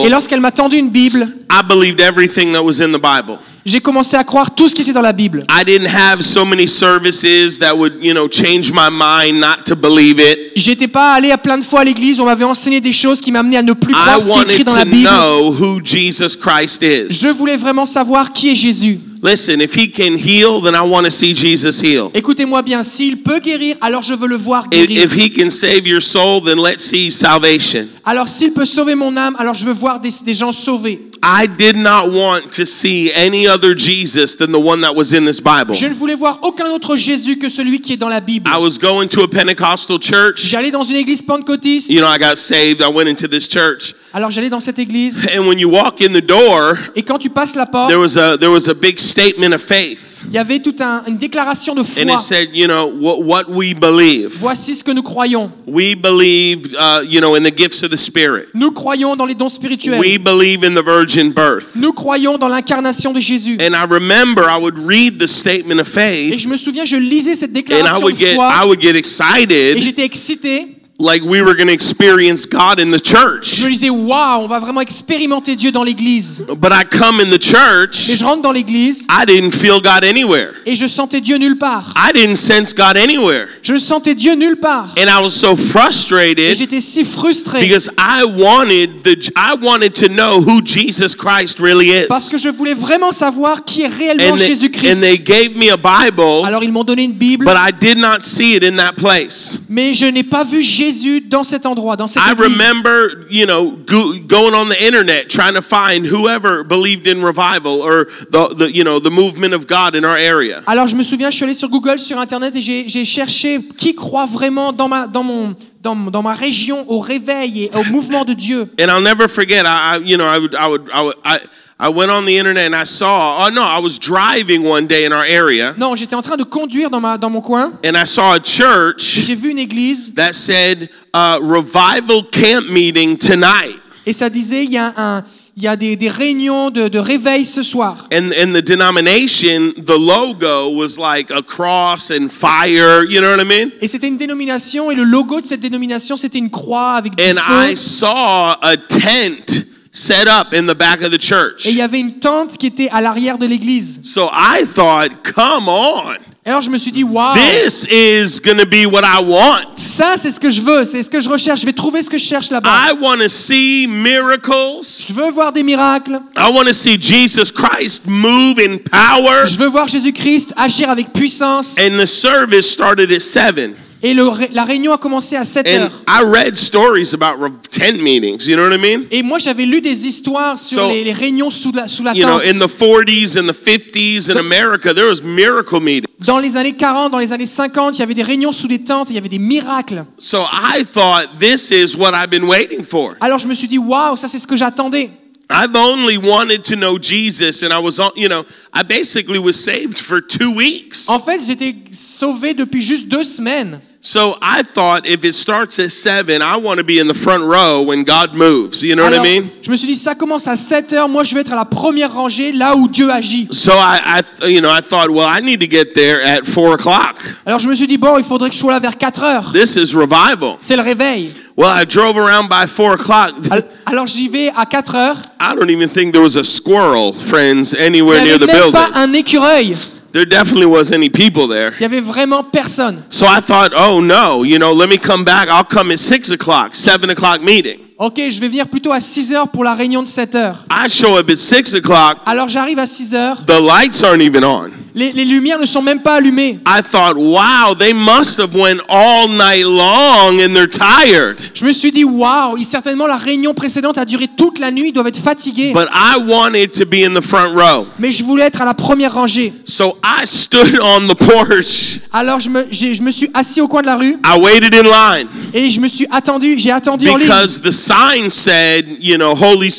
Et 0.06 0.08
lorsqu'elle 0.08 0.40
m'a 0.40 0.52
tendu 0.52 0.78
une 0.78 0.88
Bible, 0.88 1.28
I 1.50 1.60
believed 1.68 2.00
everything 2.00 2.52
that 2.54 2.62
was 2.62 2.80
in 2.80 2.90
the 2.90 3.00
Bible. 3.00 3.38
J'ai 3.64 3.80
commencé 3.80 4.16
à 4.16 4.24
croire 4.24 4.54
tout 4.54 4.68
ce 4.68 4.74
qui 4.74 4.82
était 4.82 4.92
dans 4.92 5.00
la 5.00 5.12
Bible. 5.12 5.44
I 5.50 5.64
didn't 5.64 5.86
have 5.88 6.20
so 6.22 6.44
many 6.44 6.66
services 6.66 7.58
that 7.58 7.74
would, 7.76 7.94
you 8.02 8.12
know, 8.12 8.28
change 8.28 8.72
my 8.72 8.90
mind 8.90 9.40
not 9.40 9.64
to 9.66 9.74
believe 9.76 10.18
it. 10.20 10.52
J'étais 10.56 10.88
pas 10.88 11.12
allé 11.14 11.30
à 11.30 11.38
plein 11.38 11.58
de 11.58 11.64
fois 11.64 11.80
à 11.80 11.84
l'église, 11.84 12.20
on 12.20 12.26
m'avait 12.26 12.44
enseigné 12.44 12.80
des 12.80 12.92
choses 12.92 13.20
qui 13.20 13.32
m'amenaient 13.32 13.56
à 13.58 13.62
ne 13.62 13.72
plus 13.72 13.92
I 13.92 13.96
croire 13.96 14.20
ce 14.22 14.30
qui 14.32 14.38
est 14.38 14.52
écrit 14.52 14.64
dans 14.64 14.74
la 14.76 14.84
to 14.84 14.90
Bible. 14.90 15.08
know 15.08 15.50
who 15.52 15.80
Jesus 15.82 16.36
Christ 16.40 16.82
is. 16.82 17.06
Je 17.10 17.28
voulais 17.28 17.56
vraiment 17.56 17.86
savoir 17.86 18.32
qui 18.32 18.50
est 18.50 18.56
Jésus. 18.56 18.98
Listen, 19.22 19.62
if 19.62 19.74
he 19.74 19.90
can 19.90 20.16
heal, 20.18 20.60
then 20.62 20.74
I 20.74 20.86
want 20.86 21.04
to 21.04 21.10
see 21.10 21.34
Jesus 21.34 21.80
heal. 21.82 22.10
Écoutez-moi 22.12 22.60
bien, 22.60 22.82
s'il 22.82 23.22
peut 23.22 23.38
guérir, 23.40 23.74
alors 23.80 24.02
je 24.02 24.12
veux 24.12 24.26
le 24.28 24.36
voir 24.36 24.64
If, 24.70 24.86
guérir. 24.86 25.04
if 25.06 25.14
he 25.16 25.32
can 25.32 25.48
save 25.48 25.86
your 25.86 26.02
soul, 26.02 26.42
then 26.44 26.58
let's 26.62 26.82
see 26.84 27.10
salvation. 27.10 27.86
Alors 28.04 28.28
s'il 28.28 28.52
peut 28.52 28.66
sauver 28.66 28.94
mon 28.94 29.16
âme, 29.16 29.34
alors 29.38 29.54
je 29.54 29.64
veux 29.64 29.72
voir 29.72 29.98
des, 29.98 30.10
des 30.26 30.34
gens 30.34 30.52
sauvés. 30.52 31.00
I 31.26 31.46
did 31.46 31.74
not 31.74 32.12
want 32.12 32.52
to 32.52 32.66
see 32.66 33.10
any 33.14 33.48
other 33.48 33.74
Jesus 33.74 34.34
than 34.36 34.52
the 34.52 34.60
one 34.60 34.82
that 34.82 34.94
was 34.94 35.14
in 35.14 35.24
this 35.24 35.40
Bible. 35.40 35.74
Je 35.74 35.86
ne 35.86 35.94
voulais 35.94 36.14
voir 36.14 36.38
aucun 36.42 36.70
autre 36.70 36.96
Jésus 36.96 37.38
que 37.38 37.48
celui 37.48 37.80
qui 37.80 37.94
est 37.94 37.96
dans 37.96 38.10
la 38.10 38.20
Bible. 38.20 38.46
I 38.46 38.58
was 38.58 38.76
going 38.78 39.08
to 39.08 39.22
a 39.22 39.28
Pentecostal 39.28 39.98
church. 39.98 40.44
J'allais 40.44 40.70
dans 40.70 40.82
une 40.82 40.96
église 40.96 41.22
pentecôtiste, 41.22 41.88
You 41.88 42.02
know, 42.02 42.08
I 42.08 42.18
got 42.18 42.36
saved. 42.36 42.82
I 42.82 42.88
went 42.88 43.08
into 43.08 43.26
this 43.26 43.48
church. 43.48 43.94
alors 44.12 44.30
j'allais 44.30 44.50
dans 44.50 44.60
cette 44.60 44.78
église, 44.78 45.26
And 45.34 45.48
when 45.48 45.58
you 45.58 45.70
walk 45.70 46.02
in 46.02 46.12
the 46.12 46.20
door, 46.24 46.76
et 46.94 47.02
quand 47.02 47.18
tu 47.18 47.30
passes 47.30 47.54
la 47.56 47.64
porte, 47.64 47.88
there 47.88 47.98
was 47.98 48.18
a 48.18 48.36
there 48.36 48.50
was 48.50 48.68
a 48.68 48.74
big 48.74 48.98
statement 48.98 49.54
of 49.54 49.62
faith. 49.62 50.13
Il 50.28 50.32
y 50.34 50.38
avait 50.38 50.60
toute 50.60 50.80
un- 50.80 51.02
une 51.06 51.18
déclaration 51.18 51.74
de 51.74 51.80
And 51.80 51.84
foi. 51.84 52.02
it 52.12 52.20
said, 52.20 52.48
you 52.54 52.66
know, 52.66 52.86
what, 52.86 53.18
what 53.22 53.44
we 53.48 53.74
believe. 53.74 54.32
Voici 54.40 54.74
ce 54.74 54.82
que 54.84 54.90
nous 54.92 55.02
croyons. 55.02 55.50
We 55.66 55.94
believe, 55.94 56.74
uh, 56.74 57.02
you 57.08 57.20
know, 57.20 57.36
in 57.36 57.42
the 57.42 57.54
gifts 57.56 57.82
of 57.82 57.90
the 57.90 57.96
Spirit. 57.96 58.46
Nous 58.54 58.70
croyons 58.72 59.16
dans 59.16 59.26
les 59.26 59.34
dons 59.34 59.48
spirituels. 59.48 59.98
We 60.00 60.18
believe 60.18 60.64
in 60.64 60.74
the 60.74 60.84
virgin 60.84 61.32
birth. 61.32 61.76
Nous 61.76 61.92
croyons 61.92 62.38
dans 62.38 62.48
l'incarnation 62.48 63.12
de 63.12 63.20
Jésus. 63.20 63.56
And 63.60 63.74
I 63.74 63.86
remember 63.88 64.42
I 64.48 64.58
would 64.60 64.78
read 64.78 65.18
the 65.18 65.26
statement 65.26 65.80
of 65.80 65.88
Et 65.88 66.30
faith 66.30 66.38
je 66.38 66.48
me 66.48 66.56
souviens, 66.56 66.84
je 66.84 66.96
lisais 66.96 67.34
cette 67.34 67.50
and 67.50 67.58
I 67.58 67.62
déclaration 67.62 68.02
would 68.02 68.14
de 68.14 68.20
get 68.20 68.32
I 68.32 68.36
foi 68.36 68.66
would 68.66 68.80
get 68.80 68.94
et 68.94 68.98
excited 68.98 69.80
j'étais 69.80 70.04
excité. 70.04 70.73
Like 71.00 71.22
we 71.24 71.42
were 71.42 71.54
going 71.56 71.66
to 71.66 71.72
experience 71.72 72.46
God 72.46 72.78
in 72.78 72.92
the 72.92 72.98
Je 72.98 73.10
church. 73.10 73.62
me 73.64 73.68
disais, 73.70 73.90
waouh, 73.90 74.44
on 74.44 74.46
va 74.46 74.60
vraiment 74.60 74.80
expérimenter 74.80 75.56
Dieu 75.56 75.72
dans 75.72 75.82
l'église. 75.82 76.44
But 76.56 76.70
I 76.72 76.84
come 76.84 77.18
in 77.20 77.30
the 77.30 77.32
Mais 77.32 77.38
church, 77.40 78.16
je 78.16 78.24
rentre 78.24 78.42
dans 78.42 78.52
l'église 78.52 79.04
I 79.10 79.26
didn't 79.26 79.50
feel 79.52 79.80
God 79.82 80.04
anywhere. 80.04 80.52
et 80.64 80.76
je 80.76 80.86
sentais 80.86 81.20
Dieu 81.20 81.36
nulle 81.36 81.58
part. 81.58 81.92
I 81.96 82.12
didn't 82.12 82.36
sense 82.36 82.72
God 82.72 82.96
anywhere. 82.96 83.48
Je 83.62 83.76
sentais 83.76 84.14
Dieu 84.14 84.34
nulle 84.36 84.56
part. 84.60 84.94
And 84.96 85.08
I 85.08 85.20
was 85.20 85.30
so 85.32 85.54
Et 85.54 85.56
frustrated 85.56 86.56
j'étais 86.56 86.80
si 86.80 87.04
frustré 87.04 87.60
because 87.60 87.90
I 87.98 88.22
wanted 88.24 89.02
the 89.02 89.16
I 89.36 89.56
wanted 89.60 89.94
to 89.96 90.08
know 90.08 90.40
who 90.40 90.62
Jesus 90.64 91.16
Christ 91.16 91.58
really 91.58 91.90
parce 92.06 92.28
is. 92.28 92.30
que 92.30 92.38
je 92.38 92.48
voulais 92.50 92.74
vraiment 92.74 93.10
savoir 93.10 93.64
qui 93.64 93.82
est 93.82 93.88
réellement 93.88 94.34
And 94.34 94.36
they, 94.36 94.44
and 94.44 94.46
Jésus-Christ. 94.46 95.00
they 95.00 95.18
gave 95.18 95.56
me 95.56 95.70
a 95.72 95.76
Bible, 95.76 96.44
Alors 96.46 96.62
ils 96.62 96.70
m'ont 96.70 96.84
donné 96.84 97.02
une 97.02 97.14
Bible, 97.14 97.44
but 97.44 97.56
I 97.56 97.72
did 97.72 97.98
not 97.98 98.22
see 98.22 98.54
it 98.54 98.62
in 98.62 98.76
that 98.76 98.92
place. 98.96 99.58
mais 99.68 99.92
je 99.92 100.04
n'ai 100.06 100.22
pas 100.22 100.44
vu 100.44 100.62
Jésus 100.62 100.83
dans 101.28 101.44
cet 101.44 101.66
endroit, 101.66 101.96
dans 101.96 102.06
cette 102.08 102.22
I 102.22 102.32
église. 102.32 102.58
remember, 102.58 103.26
you 103.30 103.46
know, 103.46 103.76
go, 103.86 104.14
going 104.26 104.54
on 104.54 104.68
the 104.68 104.80
internet 104.80 105.28
trying 105.28 105.54
to 105.54 105.62
find 105.62 106.06
whoever 106.06 106.64
believed 106.64 107.06
in 107.06 107.22
revival 107.24 107.80
or 107.82 108.06
the, 108.30 108.54
the 108.54 108.70
you 108.74 108.84
know 108.84 108.98
the 109.00 109.10
movement 109.10 109.54
of 109.54 109.66
God 109.66 109.94
in 109.94 110.04
our 110.04 110.16
area. 110.16 110.62
Alors 110.66 110.86
je 110.88 110.96
me 110.96 111.02
souviens, 111.02 111.30
je 111.30 111.36
suis 111.36 111.44
allé 111.44 111.54
sur 111.54 111.68
Google, 111.68 111.98
sur 111.98 112.18
Internet 112.18 112.54
et 112.56 112.62
j'ai 112.62 113.04
cherché 113.04 113.60
qui 113.76 113.94
croit 113.94 114.26
vraiment 114.26 114.72
dans 114.72 114.88
ma, 114.88 115.06
dans 115.06 115.22
mon, 115.22 115.54
dans, 115.82 115.96
dans 115.96 116.22
ma 116.22 116.32
région 116.32 116.84
au 116.90 117.00
réveil 117.00 117.64
et 117.64 117.70
au 117.76 117.84
mouvement 117.84 118.24
de 118.24 118.32
Dieu. 118.34 118.68
And 118.80 118.88
I'll 118.88 119.02
never 119.02 119.28
forget. 119.28 119.64
I, 119.66 119.96
I 119.96 120.02
you 120.04 120.16
know 120.16 120.26
I 120.26 120.38
would 120.38 120.54
I 120.54 120.68
would 120.68 120.88
I 120.92 121.02
would 121.02 121.16
I. 121.24 121.38
I 121.84 121.88
went 121.90 122.10
on 122.10 122.24
the 122.24 122.38
internet 122.38 122.64
and 122.64 122.74
I 122.74 122.84
saw. 122.84 123.44
Oh 123.44 123.50
no, 123.50 123.62
I 123.62 123.78
was 123.78 123.98
driving 123.98 124.62
one 124.64 124.86
day 124.86 125.04
in 125.04 125.12
our 125.12 125.22
area 125.26 125.74
Non, 125.76 125.94
j'étais 125.94 126.14
en 126.14 126.22
train 126.22 126.38
de 126.38 126.42
conduire 126.44 126.88
dans, 126.88 126.98
ma, 126.98 127.18
dans 127.18 127.28
mon 127.28 127.42
coin 127.42 127.72
and 127.84 127.94
I 127.94 128.06
saw 128.06 128.32
a 128.32 128.36
et 128.38 128.42
church 128.42 129.24
j'ai 129.26 129.34
vu 129.34 129.50
une 129.50 129.58
église 129.58 130.14
that 130.14 130.32
said 130.32 130.88
uh, 131.12 131.36
revival 131.42 132.22
camp 132.32 132.70
meeting 132.70 133.18
tonight. 133.18 133.78
et 134.06 134.14
ça 134.14 134.30
disait 134.30 134.64
il 134.64 134.70
y 134.70 134.78
a, 134.78 134.94
un, 134.96 135.24
il 135.58 135.62
y 135.62 135.68
a 135.68 135.76
des, 135.76 135.96
des 135.96 136.08
réunions 136.08 136.70
de, 136.70 136.88
de 136.88 136.98
réveil 136.98 137.44
ce 137.44 137.62
soir. 137.62 138.08
And 138.10 138.30
and 138.32 138.54
the 138.54 138.62
denomination, 138.62 139.74
the 139.76 139.98
logo 139.98 140.70
was 140.70 140.96
like 140.98 141.30
a 141.30 141.42
cross 141.42 142.10
and 142.10 142.28
fire. 142.30 143.04
You 143.04 143.20
know 143.20 143.28
what 143.36 143.42
I 143.42 143.44
mean? 143.44 143.70
Et 143.82 143.88
c'était 143.88 144.08
une 144.08 144.16
dénomination 144.16 144.90
et 144.90 144.94
le 144.94 145.04
logo 145.04 145.42
de 145.42 145.44
cette 145.44 145.60
dénomination 145.60 146.16
c'était 146.16 146.38
une 146.38 146.50
croix 146.50 146.94
avec 146.94 147.14
du 147.14 147.22
And 147.22 147.36
feu. 147.36 147.72
I 147.72 147.76
saw 147.76 148.54
a 148.62 148.74
tent 148.88 149.73
set 149.94 150.26
up 150.26 150.52
in 150.52 150.66
the 150.66 150.74
back 150.74 151.02
of 151.02 151.12
the 151.12 151.18
church. 151.18 151.64
Et 151.66 151.70
il 151.70 151.76
y 151.76 151.82
avait 151.82 152.00
une 152.00 152.18
tente 152.18 152.58
qui 152.58 152.66
était 152.66 152.88
à 152.90 153.00
l'arrière 153.00 153.38
de 153.38 153.46
l'église. 153.46 154.00
So 154.02 154.28
I 154.32 154.64
thought, 154.74 155.12
come 155.22 155.68
on. 155.68 156.16
Alors 156.46 156.60
je 156.60 156.68
me 156.68 156.76
suis 156.76 156.92
dit, 156.92 157.04
waouh, 157.04 157.34
This 157.34 157.86
is 157.90 158.38
to 158.38 158.66
be 158.66 158.84
what 158.84 159.02
I 159.02 159.22
want. 159.24 159.76
ça 159.76 160.16
c'est 160.18 160.30
ce 160.30 160.38
que 160.38 160.50
je 160.50 160.60
veux, 160.60 160.84
c'est 160.84 161.02
ce 161.02 161.08
que 161.08 161.18
je 161.20 161.28
recherche. 161.28 161.60
Je 161.60 161.66
vais 161.66 161.72
trouver 161.72 162.02
ce 162.02 162.10
que 162.10 162.18
je 162.18 162.24
cherche 162.24 162.50
là-bas. 162.50 162.70
I 162.70 162.92
want 163.00 163.18
to 163.18 163.28
see 163.28 163.86
miracles. 163.86 164.82
Je 165.08 165.14
veux 165.14 165.30
voir 165.30 165.52
des 165.52 165.62
miracles. 165.62 166.20
I 166.36 166.50
want 166.52 166.64
to 166.66 166.74
see 166.74 167.00
Jesus 167.00 167.50
Christ 167.50 168.06
move 168.06 168.58
in 168.58 168.76
power. 168.76 169.46
Je 169.46 169.56
veux 169.56 169.68
voir 169.68 169.88
Jésus-Christ 169.88 170.52
agir 170.56 170.90
avec 170.90 171.14
puissance. 171.14 171.76
And 171.78 171.96
the 171.98 172.06
service 172.06 172.70
started 172.70 173.10
at 173.10 173.20
7. 173.20 173.76
Et 174.06 174.12
le 174.12 174.28
la 174.52 174.64
réunion 174.64 174.92
a 174.92 174.98
commencé 174.98 175.34
à 175.34 175.44
7 175.44 175.66
And 175.66 175.70
heures. 175.80 175.90
I 176.06 176.22
read 176.24 176.56
stories 176.56 177.14
about 177.14 177.40
re- 177.42 177.50
tent 177.70 177.96
meetings, 178.02 178.46
you 178.46 178.54
know 178.54 178.68
what 178.68 178.74
I 178.74 178.78
mean? 178.78 179.06
Et 179.10 179.22
moi, 179.22 179.38
j'avais 179.38 179.64
lu 179.64 179.80
des 179.80 180.06
histoires 180.06 180.58
sur 180.58 180.82
So, 180.82 180.88
les, 180.88 181.02
les 181.04 181.12
réunions 181.14 181.48
sous 181.48 181.72
la, 181.72 181.88
sous 181.88 182.02
la 182.02 182.12
You 182.12 182.24
know, 182.26 182.38
tente. 182.38 182.46
in 182.46 182.58
the 182.58 182.68
40s 182.70 183.38
and 183.40 183.46
the 183.46 183.54
50s 183.56 184.30
in 184.30 184.36
America, 184.36 184.92
there 184.92 185.08
was 185.08 185.22
miracle 185.22 185.80
meetings. 185.80 186.04
Dans 186.26 186.38
les 186.38 186.56
années 186.58 186.76
40, 186.76 187.12
dans 187.12 187.18
les 187.18 187.32
années 187.32 187.46
50, 187.46 187.96
il 187.96 188.00
y 188.00 188.02
avait 188.02 188.12
des 188.14 188.22
réunions 188.22 188.52
sous 188.52 188.68
des 188.68 188.84
tentes, 188.84 189.08
il 189.08 189.14
y 189.14 189.18
avait 189.18 189.30
des 189.30 189.38
miracles. 189.38 190.04
So 190.18 190.42
I 190.42 190.84
thought 190.84 191.38
this 191.40 191.70
is 191.70 191.96
what 191.96 192.12
I've 192.14 192.28
been 192.30 192.44
waiting 192.44 192.82
for. 192.84 193.14
Alors 193.22 193.38
je 193.38 193.48
me 193.48 193.54
suis 193.54 193.68
dit, 193.68 193.78
waouh, 193.78 194.16
ça 194.18 194.28
c'est 194.28 194.38
ce 194.38 194.46
que 194.46 194.56
j'attendais. 194.56 195.10
I've 195.50 195.74
only 195.76 196.16
wanted 196.16 196.62
to 196.64 196.74
know 196.76 196.98
Jesus, 196.98 197.62
and 197.62 197.70
I 197.72 197.78
was, 197.78 197.98
on- 198.00 198.12
you 198.16 198.28
know, 198.28 198.44
I 198.74 198.82
basically 198.82 199.38
was 199.38 199.52
saved 199.54 199.98
for 199.98 200.20
two 200.20 200.50
weeks. 200.54 201.08
En 201.08 201.18
fait, 201.20 201.40
j'étais 201.46 201.74
sauvé 201.92 202.54
depuis 202.54 202.80
juste 202.82 203.08
deux 203.08 203.24
semaines. 203.24 203.80
So 204.06 204.36
I 204.42 204.62
thought 204.62 205.06
if 205.06 205.24
it 205.24 205.32
starts 205.34 205.78
at 205.78 205.90
seven, 205.90 206.42
I 206.42 206.58
want 206.58 206.76
to 206.76 206.84
be 206.84 206.98
in 206.98 207.06
the 207.08 207.14
front 207.14 207.42
row 207.42 207.80
when 207.80 208.04
God 208.04 208.34
moves. 208.34 208.82
You 208.82 208.96
know 208.96 209.02
what 209.04 209.14
I 209.14 209.16
Alors, 209.16 209.24
mean? 209.24 209.50
je 209.62 209.70
me 209.70 209.76
suis 209.76 209.86
dit, 209.86 209.96
ça 209.96 210.14
commence 210.14 210.46
à 210.46 210.56
7 210.56 210.92
heures, 210.92 211.08
moi 211.08 211.24
je 211.24 211.34
vais 211.34 211.40
être 211.40 211.54
à 211.54 211.56
la 211.56 211.64
première 211.64 212.12
rangée, 212.12 212.52
là 212.52 212.76
où 212.76 212.86
Dieu 212.86 213.10
agit. 213.10 213.48
So 213.50 213.72
I, 213.72 214.20
I, 214.42 214.48
you 214.52 214.60
know, 214.60 214.68
I 214.68 214.82
thought, 214.82 215.08
well, 215.08 215.26
I 215.26 215.40
need 215.40 215.58
to 215.60 215.66
get 215.66 215.94
there 215.94 216.20
at 216.22 216.44
four 216.44 216.74
o'clock. 216.74 217.16
Alors 217.46 217.60
je 217.60 217.66
me 217.66 217.74
suis 217.74 217.86
dit, 217.86 217.96
bon, 217.96 218.18
il 218.18 218.24
faudrait 218.24 218.50
que 218.50 218.54
je 218.54 218.60
sois 218.60 218.72
là 218.72 218.78
vers 218.78 218.98
4 218.98 219.22
heures. 219.22 219.52
This 219.54 219.74
is 219.76 219.94
revival. 219.96 220.58
C'est 220.60 220.76
le 220.76 220.82
réveil. 220.82 221.32
Well, 221.56 221.70
I 221.74 221.86
drove 221.86 222.18
around 222.18 222.50
by 222.50 222.66
four 222.66 222.92
o'clock. 222.92 223.32
Al- 223.50 223.64
Alors 223.86 224.06
j'y 224.06 224.28
vais 224.28 224.50
à 224.54 224.66
4 224.66 224.94
heures. 224.96 225.16
I 225.40 225.54
don't 225.56 225.70
even 225.70 225.88
think 225.88 226.12
there 226.12 226.22
was 226.22 226.36
a 226.36 226.44
squirrel, 226.44 227.14
friends, 227.14 227.72
Il 227.72 227.80
anywhere 227.80 228.18
n'y 228.20 228.24
near 228.26 228.34
avait 228.34 228.44
the 228.46 228.52
même 228.52 228.70
pas 228.70 228.88
building. 228.90 228.96
un 229.02 229.12
écureuil. 229.14 229.74
There 230.14 230.24
definitely 230.24 230.66
was 230.66 230.92
any 230.92 231.10
people 231.10 231.48
there. 231.48 231.72
Il 231.80 231.82
y 231.82 231.84
avait 231.86 232.00
vraiment 232.00 232.44
personne. 232.44 233.02
So 233.10 233.26
I 233.26 233.40
thought, 233.40 233.72
oh 233.74 234.00
no, 234.00 234.44
you 234.44 234.60
know, 234.60 234.72
let 234.72 234.88
me 234.88 234.96
come 234.96 235.24
back. 235.24 235.48
I'll 235.48 235.64
come 235.64 235.90
at 235.90 235.98
six 235.98 236.30
o'clock, 236.30 236.76
seven 236.76 237.10
o'clock 237.10 237.40
meeting. 237.42 237.80
Ok, 237.96 238.20
je 238.28 238.40
vais 238.40 238.48
venir 238.48 238.66
plutôt 238.66 238.90
à 238.92 239.00
6 239.00 239.32
heures 239.32 239.48
pour 239.48 239.62
la 239.62 239.74
réunion 239.74 240.02
de 240.02 240.08
7 240.08 240.34
heures. 240.34 240.64
I 240.68 240.88
show 240.88 241.16
up 241.16 241.30
at 241.30 241.36
six 241.36 241.74
o'clock. 241.74 242.16
Alors 242.26 242.48
j'arrive 242.48 242.80
à 242.80 242.86
6 242.86 243.14
heures 243.14 243.44
The 243.46 243.60
lights 243.60 244.02
aren't 244.02 244.20
even 244.20 244.42
on. 244.44 244.70
Les, 244.96 245.10
les 245.10 245.24
lumières 245.24 245.58
ne 245.58 245.66
sont 245.66 245.82
même 245.82 246.02
pas 246.02 246.14
allumées. 246.14 246.60
I 246.68 246.80
thought, 246.80 247.16
wow, 247.16 247.74
they 247.76 247.92
must 247.92 248.38
have 248.38 248.54
went 248.54 248.78
all 248.88 249.26
night 249.28 249.64
long 249.64 250.38
and 250.40 250.54
they're 250.54 250.68
tired. 250.70 251.36
Je 251.52 251.64
me 251.64 251.72
suis 251.72 251.90
dit, 251.90 252.04
waouh, 252.04 252.56
il- 252.56 252.64
certainement 252.64 253.08
la 253.08 253.16
réunion 253.16 253.54
précédente 253.54 253.98
a 253.98 254.04
duré 254.04 254.28
toute 254.36 254.60
la 254.60 254.70
nuit, 254.70 254.90
ils 254.90 254.92
doivent 254.92 255.08
être 255.08 255.20
fatigués. 255.20 255.72
But 255.72 255.88
I 255.92 256.18
wanted 256.24 256.70
to 256.78 256.84
be 256.86 257.04
in 257.04 257.12
the 257.12 257.20
front 257.24 257.54
row. 257.56 257.88
Mais 257.98 258.12
je 258.12 258.22
voulais 258.22 258.44
être 258.44 258.62
à 258.62 258.64
la 258.64 258.74
première 258.74 259.14
rangée. 259.14 259.52
So 259.64 259.96
I 260.04 260.24
stood 260.26 260.78
on 260.80 261.08
the 261.08 261.16
porch. 261.16 261.98
Alors 262.12 262.38
je 262.38 262.48
me, 262.48 262.64
j'ai- 262.70 262.94
je 262.94 263.02
me 263.02 263.10
suis 263.10 263.30
assis 263.34 263.60
au 263.60 263.66
coin 263.66 263.80
de 263.82 263.86
la 263.86 263.96
rue 263.96 264.16
I 264.24 264.38
waited 264.38 264.72
in 264.76 264.82
line 264.84 265.26
et 265.52 265.70
je 265.70 265.80
me 265.80 265.88
suis 265.88 266.06
attendu, 266.12 266.54
j'ai 266.56 266.70
attendu 266.70 267.08
en 267.10 267.16
ligne. 267.16 267.26
because 267.26 267.60
the 267.60 267.72
sign 267.84 268.30
said, 268.30 268.86
you 269.00 269.16
know, 269.16 269.34
holy, 269.34 269.70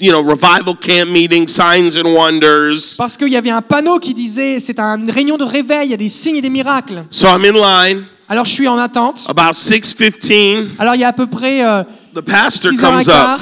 you 0.00 0.12
know, 0.12 0.20
revival 0.22 0.74
camp 0.74 1.10
meeting, 1.10 1.46
signs 1.46 1.96
and 1.96 2.12
wonders. 2.14 2.96
Parce 2.96 3.16
qu'il 3.16 3.28
y 3.28 3.36
avait 3.36 3.50
un 3.50 3.62
panneau 3.62 3.98
qui 3.98 4.14
disait 4.14 4.60
c'est 4.60 4.78
une 4.78 5.10
réunion 5.10 5.36
de 5.36 5.44
réveil, 5.44 5.88
il 5.88 5.90
y 5.90 5.94
a 5.94 5.98
des 5.98 6.08
signes 6.08 6.36
et 6.36 6.42
des 6.42 6.50
miracles. 6.50 7.04
So 7.10 7.26
I'm 7.26 7.44
in 7.44 7.52
line. 7.52 8.04
Alors 8.28 8.44
je 8.44 8.52
suis 8.52 8.68
en 8.68 8.76
attente. 8.78 9.24
About 9.28 9.54
6:15, 9.54 10.68
Alors 10.78 10.94
il 10.94 11.00
y 11.00 11.04
a 11.04 11.08
à 11.08 11.12
peu 11.12 11.26
près 11.26 11.64
euh, 11.64 11.82
the 12.14 12.20
pastor 12.20 12.70
6 12.72 12.78
h 12.78 12.80
comes 12.80 13.08
up 13.08 13.40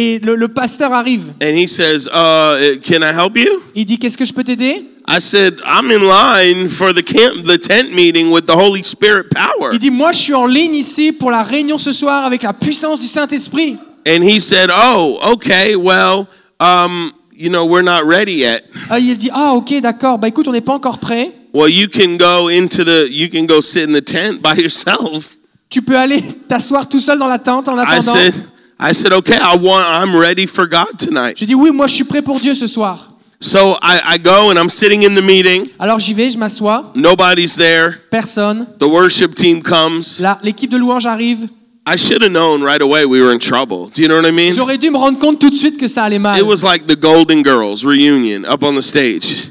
et 0.00 0.18
le, 0.20 0.34
le 0.34 0.48
pasteur 0.48 0.92
arrive. 0.92 1.26
and 1.42 1.54
he 1.56 1.66
says, 1.68 2.06
uh, 2.06 2.78
"Can 2.82 3.02
I 3.02 3.12
help 3.12 3.36
you?" 3.36 3.60
Il 3.74 3.84
dit 3.84 3.98
qu'est-ce 3.98 4.16
que 4.16 4.24
je 4.24 4.32
peux 4.32 4.44
t'aider? 4.44 4.84
I 5.08 5.20
said, 5.20 5.56
"I'm 5.66 5.90
in 5.90 6.00
line 6.04 6.68
for 6.68 6.92
the 6.94 7.02
camp, 7.02 7.44
the 7.46 7.58
tent 7.58 7.92
meeting 7.92 8.30
with 8.30 8.44
the 8.46 8.54
Holy 8.56 8.82
Spirit 8.84 9.24
power." 9.30 9.72
Il 9.72 9.78
dit 9.78 9.90
moi 9.90 10.12
je 10.12 10.18
suis 10.18 10.34
en 10.34 10.46
ligne 10.46 10.74
ici 10.74 11.12
pour 11.12 11.30
la 11.30 11.42
réunion 11.42 11.78
ce 11.78 11.92
soir 11.92 12.24
avec 12.24 12.42
la 12.42 12.52
puissance 12.52 13.00
du 13.00 13.06
Saint-Esprit. 13.06 13.76
And 14.06 14.22
he 14.22 14.40
said, 14.40 14.70
"Oh, 14.70 15.18
okay. 15.32 15.74
Well, 15.76 16.26
um, 16.60 17.12
you 17.36 17.50
know, 17.50 17.64
we're 17.66 17.82
not 17.84 18.06
ready 18.06 18.34
yet. 18.38 18.64
Ah, 18.88 18.98
il 18.98 19.16
dit 19.16 19.30
ah 19.32 19.52
ok 19.54 19.80
d'accord 19.80 20.18
bah 20.18 20.28
écoute 20.28 20.46
on 20.48 20.52
n'est 20.52 20.60
pas 20.60 20.74
encore 20.74 20.98
prêt. 20.98 21.32
Well, 21.52 21.68
you 21.70 21.88
can 21.88 22.16
go 22.16 22.48
into 22.48 22.84
the, 22.84 23.08
you 23.10 23.28
can 23.28 23.44
go 23.46 23.60
sit 23.60 23.88
in 23.88 23.92
the 23.92 24.04
tent 24.04 24.40
by 24.42 24.60
yourself." 24.60 25.36
Tu 25.68 25.82
peux 25.82 25.96
aller 25.96 26.22
t'asseoir 26.48 26.88
tout 26.88 27.00
seul 27.00 27.18
dans 27.18 27.26
la 27.26 27.38
tente 27.38 27.68
en 27.68 27.76
I 27.76 27.82
attendant. 27.82 28.12
said, 28.14 28.34
"I 28.80 28.92
said, 28.92 29.12
okay. 29.12 29.36
I 29.36 29.56
want. 29.56 29.84
I'm 29.86 30.16
ready 30.18 30.46
for 30.46 30.66
God 30.66 30.96
tonight." 30.98 31.34
Je 31.38 31.44
dis 31.44 31.54
oui 31.54 31.70
moi 31.70 31.86
je 31.86 31.94
suis 31.94 32.04
prêt 32.04 32.22
pour 32.22 32.40
Dieu 32.40 32.54
ce 32.54 32.66
soir. 32.66 33.08
So 33.42 33.78
I, 33.82 34.00
I 34.16 34.18
go 34.18 34.50
and 34.50 34.58
I'm 34.58 34.68
sitting 34.68 35.02
in 35.02 35.14
the 35.14 35.22
meeting. 35.22 35.66
Alors 35.78 35.98
j'y 35.98 36.12
vais, 36.12 36.30
je 36.30 36.36
m'assois, 36.36 36.92
Nobody's 36.94 37.56
there. 37.56 38.00
personne. 38.10 38.66
The 38.78 38.86
worship 38.86 39.34
team 39.34 39.62
comes. 39.62 40.20
Là 40.20 40.38
l'équipe 40.42 40.70
de 40.70 40.76
louange 40.76 41.06
arrive. 41.06 41.48
I 41.86 41.96
should 41.96 42.22
have 42.22 42.30
known 42.30 42.62
right 42.62 42.82
away 42.82 43.06
we 43.06 43.22
were 43.22 43.32
in 43.32 43.38
trouble. 43.38 43.88
Do 43.94 44.02
you 44.02 44.08
know 44.08 44.16
what 44.20 44.26
I 44.28 44.30
mean? 44.30 44.52
J'aurais 44.54 44.76
dû 44.76 44.90
me 44.90 44.98
rendre 44.98 45.18
compte 45.18 45.38
tout 45.40 45.48
de 45.48 45.56
suite 45.56 45.78
que 45.78 45.88
ça 45.88 46.04
allait 46.04 46.18
mal. 46.18 46.38
It 46.38 46.44
was 46.44 46.62
like 46.62 46.84
the 46.86 46.94
Golden 47.00 47.42
Girls 47.42 47.84
reunion 47.86 48.44
up 48.44 48.62
on 48.62 48.74
the 48.76 48.82
stage. 48.82 49.49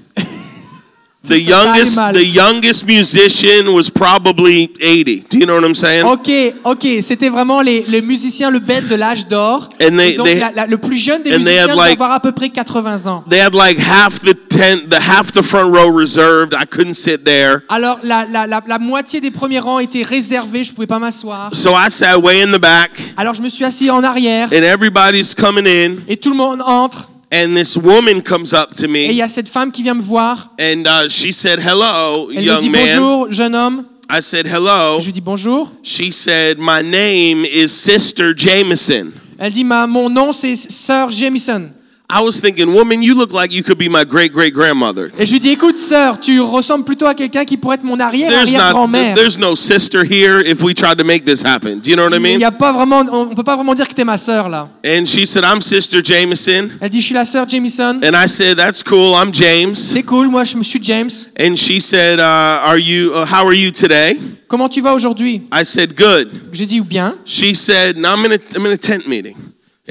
The 1.28 1.36
youngest, 1.38 1.98
the 2.14 2.24
youngest 2.26 2.86
musician 2.88 3.68
was 3.74 3.90
probably 3.90 4.72
80. 4.80 5.26
Do 5.30 5.38
you 5.38 5.46
know 5.46 5.56
what 5.56 5.66
I'm 5.66 5.76
saying? 5.76 6.06
Ok, 6.06 6.30
ok, 6.64 6.88
c'était 7.02 7.28
vraiment 7.28 7.62
les, 7.62 7.84
les 7.90 8.02
musiciens, 8.02 8.50
le 8.50 8.60
band 8.60 8.84
de 8.90 8.96
l'âge 8.96 9.28
d'or. 9.28 9.68
And 9.82 9.98
they- 9.98 10.14
Et 10.14 10.16
donc, 10.16 10.26
they- 10.28 10.40
la- 10.40 10.52
la- 10.56 10.66
le 10.66 10.78
plus 10.78 10.96
jeune 10.96 11.22
des 11.22 11.38
musiciens 11.38 11.68
doit 11.68 11.76
like- 11.88 11.94
avoir 11.96 12.14
à 12.14 12.22
peu 12.22 12.32
près 12.32 12.50
80 12.50 13.06
ans. 13.08 13.26
They 13.30 13.42
had 13.42 13.54
like 13.54 13.78
half 13.80 14.22
the 14.22 14.34
tent, 14.48 14.88
the 14.90 14.96
half 14.96 15.34
the 15.34 15.42
front 15.44 15.70
row 15.76 15.92
reserved. 15.94 16.54
I 16.54 16.66
couldn't 16.66 16.94
sit 16.94 17.26
there. 17.26 17.64
Alors, 17.68 18.00
la, 18.02 18.26
la, 18.26 18.48
la, 18.48 18.62
la 18.66 18.80
moitié 18.80 19.20
des 19.20 19.30
premiers 19.30 19.60
rangs 19.60 19.80
étaient 19.80 20.04
réservés, 20.04 20.64
je 20.64 20.72
pouvais 20.72 20.88
pas 20.88 21.00
m'asseoir. 21.00 21.50
So 21.54 21.72
I 21.72 21.92
sat 21.92 22.18
way 22.18 22.42
in 22.42 22.52
the 22.54 22.62
back, 22.62 22.92
Alors, 23.18 23.36
je 23.36 23.42
me 23.42 23.50
suis 23.50 23.66
assis 23.66 23.90
en 23.92 24.02
arrière 24.06 24.48
and 24.54 24.64
everybody's 24.64 25.36
coming 25.36 25.68
in, 25.68 25.96
et 26.08 26.16
tout 26.16 26.30
le 26.30 26.38
monde 26.38 26.62
entre. 26.66 27.09
And 27.32 27.56
this 27.56 27.78
woman 27.78 28.22
comes 28.22 28.54
up 28.54 28.76
to 28.76 28.86
Et 28.88 29.08
il 29.10 29.16
y 29.16 29.20
me, 29.20 29.24
a 29.24 29.30
cette 29.30 29.50
femme 29.50 29.72
qui 29.72 29.84
vient 29.84 29.94
me 29.96 30.02
voir. 30.02 30.52
and 30.60 30.84
uh, 30.88 31.08
she 31.08 31.32
said, 31.32 31.60
"Hello, 31.60 32.30
Elle 32.32 32.38
me 32.38 32.46
young 32.46 32.60
dit 32.62 32.70
man." 32.70 33.00
bonjour, 33.00 33.32
jeune 33.32 33.56
homme. 33.56 33.86
I 34.10 34.22
said, 34.22 34.48
"Hello." 34.48 35.00
Je 35.00 35.06
lui 35.06 35.14
dis 35.14 35.22
bonjour. 35.22 35.72
She 35.84 36.12
said, 36.12 36.58
"My 36.60 36.82
name 36.82 37.46
is 37.46 37.68
Sister 37.70 38.34
Jameson." 38.36 39.12
Elle 39.38 39.54
dit 39.54 39.64
ma, 39.64 39.86
mon 39.88 40.10
nom 40.10 40.32
c'est 40.32 40.56
Sœur 40.56 41.12
Jamison. 41.12 41.70
I 42.12 42.22
was 42.24 42.40
thinking, 42.42 42.74
woman, 42.74 43.04
you 43.04 43.14
look 43.14 43.32
like 43.32 43.54
you 43.54 43.62
could 43.62 43.78
be 43.78 43.88
my 43.88 44.04
great 44.04 44.34
great 44.34 44.52
grandmother. 44.52 45.12
Et 45.20 45.28
je 45.28 45.32
lui 45.34 45.40
dis 45.40 45.50
écoute, 45.52 45.78
sœur, 45.78 46.20
tu 46.20 46.40
ressembles 46.42 46.84
plutôt 46.84 47.06
à 47.06 47.14
quelqu'un 47.14 47.46
qui 47.46 47.56
pourrait 47.56 47.76
être 47.76 47.84
mon 47.84 47.98
There's 47.98 48.02
not, 48.02 48.06
arrière-arrière-grand-mère. 48.08 49.16
there's 49.16 49.38
no 49.38 49.54
sister 49.54 50.04
here 50.04 50.40
if 50.40 50.64
we 50.64 50.74
tried 50.74 50.98
to 50.98 51.04
make 51.04 51.24
this 51.24 51.44
happen. 51.44 51.80
Do 51.80 51.92
you 51.92 51.96
know 51.96 52.06
what 52.06 52.14
I 52.14 52.18
Il 52.18 52.22
mean? 52.22 52.40
y 52.40 52.46
a 52.46 52.52
pas 52.52 52.72
vraiment, 52.72 53.04
on 53.12 53.36
peut 53.36 53.44
pas 53.44 53.56
vraiment 53.56 53.76
dire 53.76 53.88
que 53.88 53.94
t'es 53.94 54.04
ma 54.04 54.18
sœur 54.18 54.50
là. 54.50 54.70
And 54.84 55.06
she 55.06 55.28
said, 55.28 55.44
I'm 55.44 55.62
Sister 55.62 56.02
Jameson. 56.04 56.70
Elle 56.82 56.90
dit 56.90 57.00
je 57.02 57.06
suis 57.06 57.14
la 57.14 57.26
sœur 57.26 57.48
Jamison. 57.48 58.00
And 58.04 58.16
I 58.16 58.28
said, 58.28 58.58
that's 58.58 58.82
cool. 58.82 59.14
I'm 59.14 59.32
James. 59.32 59.76
C'est 59.76 60.02
cool, 60.02 60.30
moi 60.30 60.46
je 60.46 60.58
me 60.58 60.64
suis 60.64 60.80
James. 60.82 61.12
And 61.40 61.56
she 61.56 61.80
said, 61.80 62.20
uh, 62.20 62.66
are 62.66 62.80
you? 62.80 63.14
Uh, 63.14 63.26
how 63.28 63.46
are 63.46 63.54
you 63.56 63.70
today? 63.72 64.18
Comment 64.48 64.68
tu 64.68 64.82
vas 64.82 64.96
aujourd'hui? 64.96 65.44
I 65.54 65.64
said, 65.64 65.96
good. 65.96 66.30
J'ai 66.54 66.66
dit 66.66 66.82
bien. 66.82 67.18
She 67.24 67.54
said, 67.54 67.98
no, 67.98 68.16
I'm 68.16 68.26
in 68.26 68.32
a, 68.32 68.40
I'm 68.56 68.66
in 68.66 68.72
a 68.72 68.78
tent 68.78 69.08
meeting. 69.08 69.36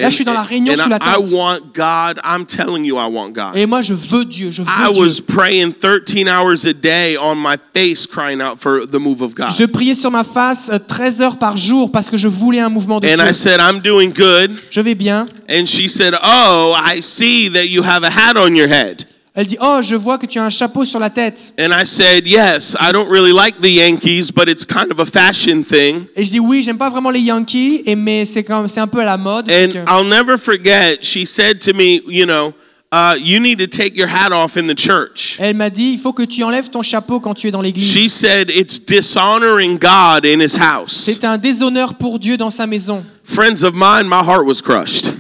Là, 0.03 0.11
je 0.11 0.15
suis 0.15 0.25
dans 0.25 0.33
la 0.33 0.43
réunion 0.43 0.73
and 0.75 0.77
sous 0.77 0.89
la 0.89 0.97
I, 0.97 1.17
I 1.19 1.35
want 1.35 1.59
God. 1.75 2.21
I'm 2.25 2.45
telling 2.47 2.85
you, 2.85 2.97
I 2.97 3.09
want 3.11 3.33
God. 3.33 3.57
Et 3.57 3.67
moi 3.67 3.83
je 3.83 3.95
veux 3.95 4.25
Dieu, 4.25 4.51
je 4.51 4.63
I 4.63 4.65
veux 4.65 4.93
Dieu. 4.95 5.03
was 5.03 5.21
praying 5.21 5.73
13 5.75 6.29
hours 6.29 6.67
a 6.67 6.73
day 6.73 7.17
on 7.17 7.35
my 7.37 7.57
face, 7.75 8.07
crying 8.07 8.41
out 8.41 8.59
for 8.61 8.87
the 8.87 8.99
move 8.99 9.23
of 9.23 9.35
God. 9.35 9.51
Je 9.59 9.65
priais 9.65 9.95
sur 9.95 10.11
ma 10.11 10.25
face 10.25 10.71
euh, 10.73 10.79
13 10.79 11.23
heures 11.23 11.39
par 11.39 11.57
jour 11.57 11.91
parce 11.91 12.11
que 12.11 12.17
je 12.17 12.29
voulais 12.29 12.61
un 12.61 12.69
mouvement 12.69 13.01
de 13.01 13.07
And 13.09 13.15
I 13.21 13.25
Dieu. 13.25 13.33
said, 13.33 13.61
I'm 13.61 13.81
doing 13.81 14.11
good. 14.13 14.53
Je 14.71 14.81
vais 14.81 14.95
bien. 14.95 15.27
And 15.49 15.67
she 15.67 15.89
said, 15.89 16.15
Oh, 16.23 16.75
I 16.77 17.01
see 17.01 17.49
that 17.51 17.67
you 17.69 17.83
have 17.83 18.05
a 18.05 18.11
hat 18.11 18.37
on 18.37 18.55
your 18.55 18.69
head. 18.69 19.07
Elle 19.39 19.47
dit 19.47 19.57
oh 19.61 19.79
je 19.83 19.95
vois 19.95 20.19
que 20.19 20.27
tu 20.27 20.41
as 20.41 20.45
un 20.45 20.51
chapeau 20.51 20.85
sur 20.85 20.99
la 20.99 21.11
tête. 21.11 21.53
And 21.61 21.71
I 21.71 21.87
said, 21.87 22.27
Yes, 22.27 22.77
I 22.81 22.91
don't 22.91 23.09
really 23.09 23.33
like 23.33 23.61
the 23.61 23.71
Yankees, 23.71 24.33
but 24.33 24.49
it's 24.49 24.67
kind 24.67 24.91
of 24.91 24.99
a 24.99 25.07
fashion 25.07 25.63
thing. 25.63 26.07
Et 26.17 26.25
je 26.25 26.31
dis 26.31 26.41
oui 26.41 26.65
j'aime 26.65 26.77
pas 26.77 26.91
vraiment 26.91 27.11
les 27.11 27.21
Yankees 27.21 27.85
et 27.87 27.95
mais 27.95 28.25
c'est 28.25 28.43
quand 28.43 28.67
c'est 28.67 28.81
un 28.81 28.89
peu 28.89 28.99
à 28.99 29.05
la 29.05 29.17
mode. 29.17 29.49
And 29.49 29.77
euh, 29.77 29.85
I'll 29.87 30.09
never 30.09 30.37
forget, 30.37 31.05
she 31.05 31.25
said 31.25 31.61
to 31.61 31.73
me, 31.73 32.01
You 32.09 32.27
know, 32.27 32.53
uh, 32.91 33.15
you 33.17 33.39
need 33.39 33.61
to 33.61 33.69
take 33.69 33.97
your 33.97 34.09
hat 34.09 34.33
off 34.33 34.57
in 34.57 34.67
the 34.67 34.77
church. 34.77 35.37
Elle 35.39 35.55
m'a 35.55 35.71
dit 35.71 35.93
il 35.93 36.01
faut 36.01 36.13
que 36.13 36.25
tu 36.25 36.43
enlèves 36.43 36.71
ton 36.71 36.83
chapeau 36.83 37.21
quand 37.21 37.35
tu 37.35 37.47
es 37.47 37.53
dans 37.53 37.63
l'église. 37.63 37.93
She 37.93 38.11
said, 38.11 38.51
It's 38.51 38.81
dishonoring 38.81 39.79
God 39.79 40.27
in 40.27 40.41
his 40.41 40.59
house. 40.59 41.05
C'est 41.05 41.23
un 41.23 41.39
déshonneur 41.39 41.95
pour 41.95 42.19
Dieu 42.19 42.37
dans 42.37 42.51
sa 42.51 42.67
maison. 42.67 43.05
Friends 43.23 43.63
of 43.63 43.75
mine, 43.75 44.09
my 44.09 44.25
heart 44.27 44.45
was 44.45 44.61
crushed. 44.61 45.13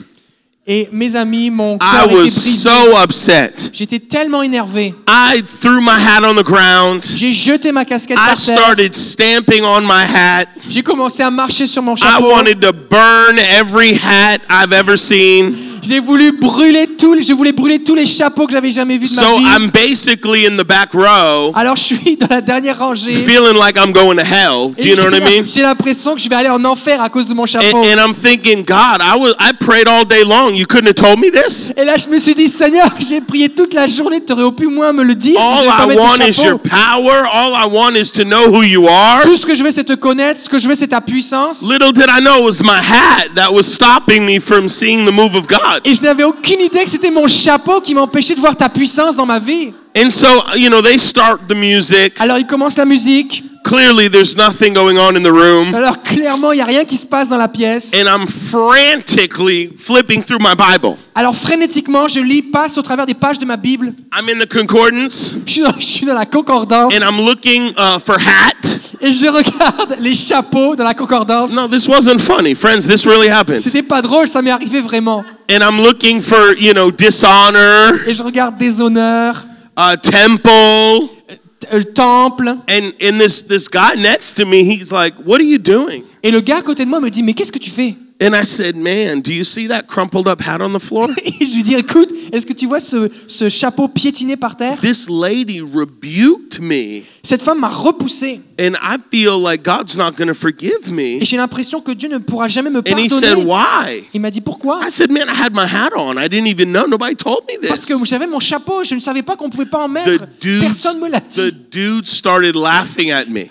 Et 0.70 0.86
mes 0.92 1.16
amis, 1.16 1.48
mon 1.50 1.76
I 1.76 1.78
cœur 1.78 2.04
était 2.04 2.14
was 2.14 2.20
brisé. 2.24 2.50
so 2.50 3.02
upset. 3.02 3.70
J'étais 3.72 3.98
tellement 4.00 4.42
énervé. 4.42 4.94
I 5.08 5.40
threw 5.42 5.80
my 5.80 5.92
hat 5.96 6.22
on 6.28 6.34
the 6.34 6.44
ground. 6.44 7.02
J'ai 7.16 7.32
jeté 7.32 7.72
ma 7.72 7.86
casquette 7.86 8.18
I 8.18 8.26
par 8.28 8.34
terre. 8.38 8.58
started 8.58 8.94
stamping 8.94 9.64
on 9.64 9.80
my 9.80 10.04
hat. 10.04 10.44
J'ai 10.68 10.82
commencé 10.82 11.22
à 11.22 11.30
marcher 11.30 11.66
sur 11.66 11.80
mon 11.82 11.94
I 11.94 12.00
chapeau. 12.00 12.30
wanted 12.30 12.60
to 12.60 12.72
burn 12.74 13.38
every 13.38 13.94
hat 13.94 14.40
I've 14.50 14.74
ever 14.74 14.98
seen. 14.98 15.54
J'ai 15.82 16.00
voulu 16.00 16.32
brûler 16.32 16.86
tous, 16.98 17.14
les- 17.14 17.22
je 17.22 17.32
voulais 17.32 17.52
brûler 17.52 17.82
tous 17.82 17.94
les 17.94 18.06
chapeaux 18.06 18.46
que 18.46 18.52
j'avais 18.52 18.70
jamais 18.70 18.96
vus 18.98 19.06
de 19.06 19.10
So 19.12 19.20
ma 19.22 19.38
vie. 19.38 19.44
I'm 19.64 19.70
basically 19.70 20.46
in 20.46 20.56
the 20.56 20.66
back 20.66 20.92
row, 20.92 21.52
Alors 21.54 21.76
je 21.76 21.82
suis 21.82 22.16
dans 22.16 22.26
la 22.30 22.40
dernière 22.40 22.78
rangée. 22.78 23.14
feeling 23.14 23.54
like 23.54 23.76
I'm 23.76 23.92
going 23.92 24.16
to 24.16 24.22
hell. 24.24 24.70
Do 24.78 24.86
you 24.86 24.94
know 24.96 25.04
what 25.04 25.16
I 25.16 25.20
j'ai- 25.20 25.40
mean? 25.40 25.46
J'ai 25.46 25.62
l'impression 25.62 26.14
que 26.14 26.20
je 26.20 26.28
vais 26.28 26.36
aller 26.36 26.48
en 26.48 26.64
enfer 26.64 27.00
à 27.00 27.08
cause 27.08 27.26
de 27.26 27.34
mon 27.34 27.46
chapeau. 27.46 27.78
And, 27.78 27.84
and 27.84 27.98
I'm 28.08 28.14
thinking, 28.14 28.64
God, 28.64 29.00
I 29.00 29.16
was 29.18 29.34
I 29.38 29.52
prayed 29.58 29.88
all 29.88 30.04
day 30.04 30.24
long. 30.24 30.54
You 30.54 30.66
couldn't 30.66 30.88
have 30.88 30.94
told 30.96 31.18
me 31.18 31.30
this? 31.30 31.72
Et 31.76 31.84
là, 31.84 31.96
je 31.96 32.08
me 32.08 32.18
suis 32.18 32.34
dit, 32.34 32.48
Seigneur, 32.48 32.90
j'ai 32.98 33.20
prié 33.20 33.48
toute 33.48 33.74
la 33.74 33.86
journée, 33.86 34.20
tu 34.24 34.32
aurais 34.32 34.52
pu 34.52 34.66
moins 34.66 34.92
me 34.92 35.02
le 35.04 35.14
dire. 35.14 35.38
All 35.40 35.64
I 35.66 35.96
want 35.96 36.18
is 36.26 36.42
your 36.42 36.58
power. 36.58 37.24
All 37.32 37.52
I 37.54 37.66
want 37.70 37.94
is 37.96 38.10
to 38.12 38.24
know 38.24 38.46
who 38.48 38.62
you 38.62 38.86
are. 38.88 39.22
Tout 39.22 39.36
ce 39.36 39.46
que 39.46 39.54
je 39.54 39.62
veux, 39.62 39.70
c'est 39.70 39.84
te 39.84 39.94
connaître. 39.94 40.40
Ce 40.40 40.48
que 40.48 40.58
je 40.58 40.68
veux, 40.68 40.74
c'est 40.74 40.88
ta 40.88 41.00
puissance. 41.00 41.62
Little 41.62 41.92
did 41.92 42.06
I 42.08 42.20
know 42.20 42.38
it 42.38 42.44
was 42.44 42.62
my 42.62 42.78
hat 42.78 43.28
that 43.34 43.52
was 43.52 43.62
stopping 43.64 44.24
me 44.24 44.38
from 44.40 44.68
seeing 44.68 45.04
the 45.04 45.12
move 45.12 45.34
of 45.34 45.46
God. 45.46 45.58
Et 45.84 45.94
je 45.94 46.02
n'avais 46.02 46.24
aucune 46.24 46.60
idée 46.60 46.84
que 46.84 46.90
c'était 46.90 47.10
mon 47.10 47.26
chapeau 47.26 47.80
qui 47.80 47.94
m'empêchait 47.94 48.34
de 48.34 48.40
voir 48.40 48.56
ta 48.56 48.68
puissance 48.68 49.16
dans 49.16 49.26
ma 49.26 49.38
vie. 49.38 49.72
And 49.96 50.10
so, 50.10 50.26
you 50.54 50.68
know, 50.68 50.80
they 50.80 50.98
start 50.98 51.40
the 51.48 51.54
music. 51.54 52.12
Alors, 52.20 52.38
il 52.38 52.46
commence 52.46 52.76
la 52.76 52.84
musique. 52.84 53.42
Clearly, 53.64 54.08
there's 54.08 54.36
nothing 54.36 54.72
going 54.72 54.96
on 54.96 55.16
in 55.16 55.22
the 55.22 55.32
room. 55.32 55.74
Alors, 55.74 56.00
clairement, 56.02 56.52
il 56.52 56.56
n'y 56.56 56.62
a 56.62 56.64
rien 56.66 56.84
qui 56.84 56.96
se 56.96 57.04
passe 57.04 57.28
dans 57.28 57.36
la 57.36 57.48
pièce. 57.48 57.92
And 57.94 58.06
I'm 58.06 58.26
frantically 58.28 59.70
flipping 59.76 60.22
through 60.22 60.40
my 60.40 60.54
Bible. 60.54 60.96
Alors, 61.14 61.34
frénétiquement, 61.34 62.06
je 62.08 62.20
lis, 62.20 62.42
passe 62.42 62.78
au 62.78 62.82
travers 62.82 63.04
des 63.06 63.14
pages 63.14 63.38
de 63.38 63.44
ma 63.44 63.56
Bible. 63.56 63.92
I'm 64.16 64.28
in 64.28 64.38
the 64.38 64.48
concordance 64.48 65.34
Je 65.46 65.52
suis 65.52 65.62
dans, 65.62 65.74
je 65.78 65.84
suis 65.84 66.06
dans 66.06 66.14
la 66.14 66.26
concordance. 66.26 66.94
and 66.94 67.02
I'm 67.02 67.24
looking 67.24 67.72
uh, 67.76 67.98
for 67.98 68.16
hat. 68.18 68.78
Et 69.00 69.12
je 69.12 69.26
regarde 69.26 69.96
les 70.00 70.14
chapeaux 70.14 70.74
dans 70.74 70.84
la 70.84 70.94
concordance. 70.94 71.54
No, 71.54 71.68
this 71.68 71.86
wasn't 71.88 72.18
funny, 72.20 72.54
friends. 72.54 72.86
This 72.86 73.06
really 73.06 73.28
happened. 73.28 73.60
C'était 73.60 73.82
pas 73.82 74.02
drôle, 74.02 74.26
ça 74.28 74.42
m'est 74.42 74.50
arrivé 74.50 74.80
vraiment. 74.80 75.24
And 75.50 75.60
I'm 75.62 75.82
looking 75.82 76.20
for, 76.20 76.54
you 76.58 76.72
know, 76.72 76.90
dishonor, 76.90 77.94
Et 78.06 78.12
je 78.14 78.22
regarde 78.22 78.56
déshonneur, 78.58 79.44
uh, 79.78 79.96
temple. 80.02 80.50
euh, 80.50 81.78
le 81.78 81.84
temple. 81.84 82.48
And, 82.68 82.92
and 83.02 83.18
this, 83.18 83.42
this 83.46 83.68
guy 83.68 83.94
next 83.96 84.34
to 84.36 84.44
me, 84.46 84.62
he's 84.64 84.90
like, 84.92 85.14
What 85.24 85.36
are 85.40 85.44
you 85.46 85.58
doing? 85.58 86.02
Et 86.22 86.30
le 86.30 86.40
gars 86.40 86.58
à 86.58 86.62
côté 86.62 86.84
de 86.84 86.90
moi 86.90 87.00
me 87.00 87.08
dit, 87.10 87.22
mais 87.22 87.34
qu'est-ce 87.34 87.52
que 87.52 87.58
tu 87.58 87.70
fais? 87.70 87.94
And 88.20 88.34
I 88.34 88.42
said, 88.42 88.74
Man, 88.74 89.20
do 89.20 89.32
you 89.32 89.44
see 89.44 89.68
that 89.68 89.84
crumpled 89.86 90.26
up 90.26 90.40
hat 90.40 90.60
on 90.60 90.72
the 90.72 90.80
floor? 90.80 91.08
Et 91.24 91.46
je 91.46 91.54
lui 91.54 91.62
dis, 91.62 91.74
écoute, 91.76 92.08
est-ce 92.32 92.44
que 92.46 92.52
tu 92.52 92.66
vois 92.66 92.80
ce, 92.80 93.08
ce 93.28 93.48
chapeau 93.48 93.86
piétiné 93.86 94.36
par 94.36 94.56
terre? 94.56 94.80
This 94.80 95.08
lady 95.08 95.60
rebuked 95.60 96.60
me. 96.60 97.02
Cette 97.22 97.42
femme 97.42 97.60
m'a 97.60 97.68
repoussé. 97.68 98.40
And 98.58 98.72
I 98.82 98.96
feel 99.12 99.38
like 99.40 99.62
God's 99.62 99.96
not 99.96 100.16
going 100.16 100.26
to 100.26 100.34
forgive 100.34 100.88
Et 100.88 100.90
me. 101.20 101.24
j'ai 101.24 101.36
l'impression 101.36 101.80
que 101.80 101.92
Dieu 101.92 102.08
ne 102.08 102.18
pourra 102.18 102.48
jamais 102.48 102.70
me 102.70 102.78
And 102.80 102.98
he 102.98 103.08
said, 103.08 103.36
pardonner. 103.36 103.44
Why? 103.46 104.04
Il 104.12 104.20
m'a 104.20 104.32
dit, 104.32 104.40
pourquoi? 104.40 104.80
I 104.84 104.90
said, 104.90 105.12
Man, 105.12 105.28
I 105.28 105.40
had 105.40 105.52
my 105.54 105.66
hat 105.66 105.90
on. 105.96 106.18
I 106.18 106.28
didn't 106.28 106.48
even 106.48 106.72
know. 106.72 106.86
Nobody 106.88 107.14
told 107.14 107.42
me 107.46 107.68
Parce 107.68 107.84
que 107.84 107.94
this. 107.94 108.04
j'avais 108.04 108.26
mon 108.26 108.40
chapeau, 108.40 108.82
je 108.82 108.96
ne 108.96 109.00
savais 109.00 109.22
pas 109.22 109.36
qu'on 109.36 109.48
pouvait 109.48 109.64
pas 109.66 109.78
en 109.84 109.88
The 109.88 109.92
mettre. 109.92 110.24
dude, 110.40 110.62
Personne 110.62 110.98
me 110.98 111.08
l'a 111.08 111.20
the 111.20 111.52
dit. 111.52 111.56
dude 111.70 112.06
started 112.08 112.56
laughing 112.56 113.12
at 113.12 113.26
me. 113.28 113.50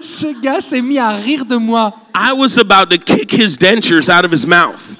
Ce 0.00 0.40
gars 0.40 0.60
s'est 0.60 0.80
mis 0.82 0.98
à 0.98 1.10
rire 1.10 1.44
de 1.44 1.56
moi. 1.56 1.92
I 2.14 2.32
was 2.36 2.58
about 2.58 2.90
to 2.94 2.98
kick 2.98 3.32
his 3.32 3.56
dentures 3.58 4.08
out 4.08 4.24
of 4.24 4.32
his 4.32 4.46
mouth. 4.46 4.96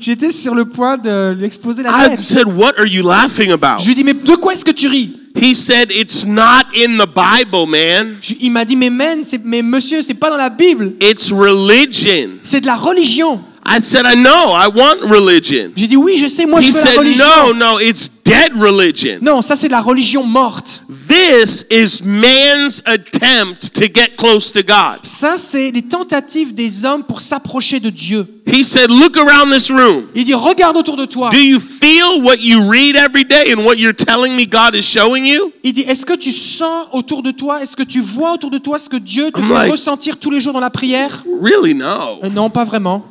J'étais 0.00 0.32
sur 0.32 0.52
le 0.54 0.64
point 0.64 0.96
de 0.98 1.32
lui 1.38 1.44
exploser 1.44 1.84
la 1.84 1.90
I 1.90 2.10
tête. 2.10 2.24
said, 2.24 2.46
What 2.48 2.72
are 2.78 2.86
you 2.88 3.06
laughing 3.06 3.52
about? 3.52 3.78
Je 3.80 3.86
lui 3.86 3.94
dis, 3.94 4.02
mais 4.02 4.14
de 4.14 4.34
quoi 4.34 4.52
est-ce 4.52 4.64
que 4.64 4.72
tu 4.72 4.88
ris? 4.88 5.16
He 5.40 5.54
said, 5.54 5.92
It's 5.92 6.26
not 6.26 6.64
in 6.76 6.96
the 6.98 7.06
Bible, 7.06 7.68
man. 7.68 8.16
Je- 8.20 8.34
Il 8.40 8.50
m'a 8.50 8.64
dit, 8.64 8.74
mais 8.74 8.90
man, 8.90 9.20
c'est- 9.24 9.40
mais 9.44 9.62
monsieur, 9.62 10.02
c'est 10.02 10.14
pas 10.14 10.28
dans 10.28 10.36
la 10.36 10.50
Bible. 10.50 10.94
It's 11.00 11.30
religion. 11.30 12.30
C'est 12.42 12.60
de 12.60 12.66
la 12.66 12.74
religion. 12.74 13.40
I 13.72 13.80
said, 13.82 14.04
I 14.04 14.16
know, 14.16 14.52
I 14.52 14.66
want 14.68 15.00
religion. 15.08 15.70
J'ai 15.76 15.86
dit, 15.86 15.96
oui, 15.96 16.16
je 16.16 16.26
sais, 16.26 16.44
moi, 16.44 16.60
He 16.60 16.64
je 16.66 16.72
veux 16.72 16.78
la 16.78 16.86
said, 16.86 16.98
religion. 16.98 17.24
No, 17.46 17.52
no, 17.54 17.78
it's 17.78 18.10
dead 18.24 18.52
religion. 18.60 19.18
Non, 19.22 19.42
ça, 19.42 19.54
c'est 19.54 19.68
de 19.68 19.72
la 19.72 19.80
religion 19.80 20.24
morte. 20.24 20.82
This 21.08 21.66
is 21.70 22.02
man's 22.04 22.82
attempt 22.84 23.72
to 23.74 23.84
get 23.86 24.16
close 24.16 24.52
to 24.52 24.60
God. 24.62 25.00
Ça, 25.04 25.38
c'est 25.38 25.70
les 25.70 25.82
tentatives 25.82 26.52
des 26.54 26.84
hommes 26.84 27.04
pour 27.04 27.20
s'approcher 27.20 27.78
de 27.80 27.90
Dieu. 27.90 28.26
He 28.46 28.64
said, 28.64 28.90
Look 28.90 29.16
around 29.16 29.52
this 29.52 29.70
room. 29.70 30.06
Il 30.16 30.24
dit, 30.24 30.34
regarde 30.34 30.76
autour 30.76 30.96
de 30.96 31.04
toi. 31.04 31.28
Do 31.30 31.38
you 31.38 31.60
feel 31.60 32.22
what 32.22 32.38
you 32.40 32.68
read 32.68 32.96
every 32.96 33.24
day 33.24 33.54
and 33.54 33.64
what 33.64 33.76
you're 33.76 33.94
telling 33.94 34.34
me 34.34 34.46
God 34.46 34.74
is 34.74 34.82
showing 34.82 35.24
you? 35.24 35.52
Il 35.62 35.72
dit, 35.74 35.82
est-ce 35.82 36.04
que 36.04 36.14
tu 36.14 36.32
sens 36.32 36.86
autour 36.92 37.22
de 37.22 37.30
toi, 37.30 37.62
est-ce 37.62 37.76
que 37.76 37.84
tu 37.84 38.00
vois 38.00 38.32
autour 38.32 38.50
de 38.50 38.58
toi 38.58 38.78
ce 38.78 38.88
que 38.88 38.96
Dieu 38.96 39.30
te 39.30 39.38
I'm 39.38 39.46
fait 39.46 39.54
like- 39.54 39.70
ressentir 39.70 40.16
tous 40.18 40.30
les 40.32 40.40
jours 40.40 40.52
dans 40.52 40.60
la 40.60 40.70
prière? 40.70 41.22
Really, 41.40 41.74
no. 41.74 42.18
Euh, 42.24 42.28
Non, 42.30 42.50
pas 42.50 42.64
vraiment. 42.64 43.04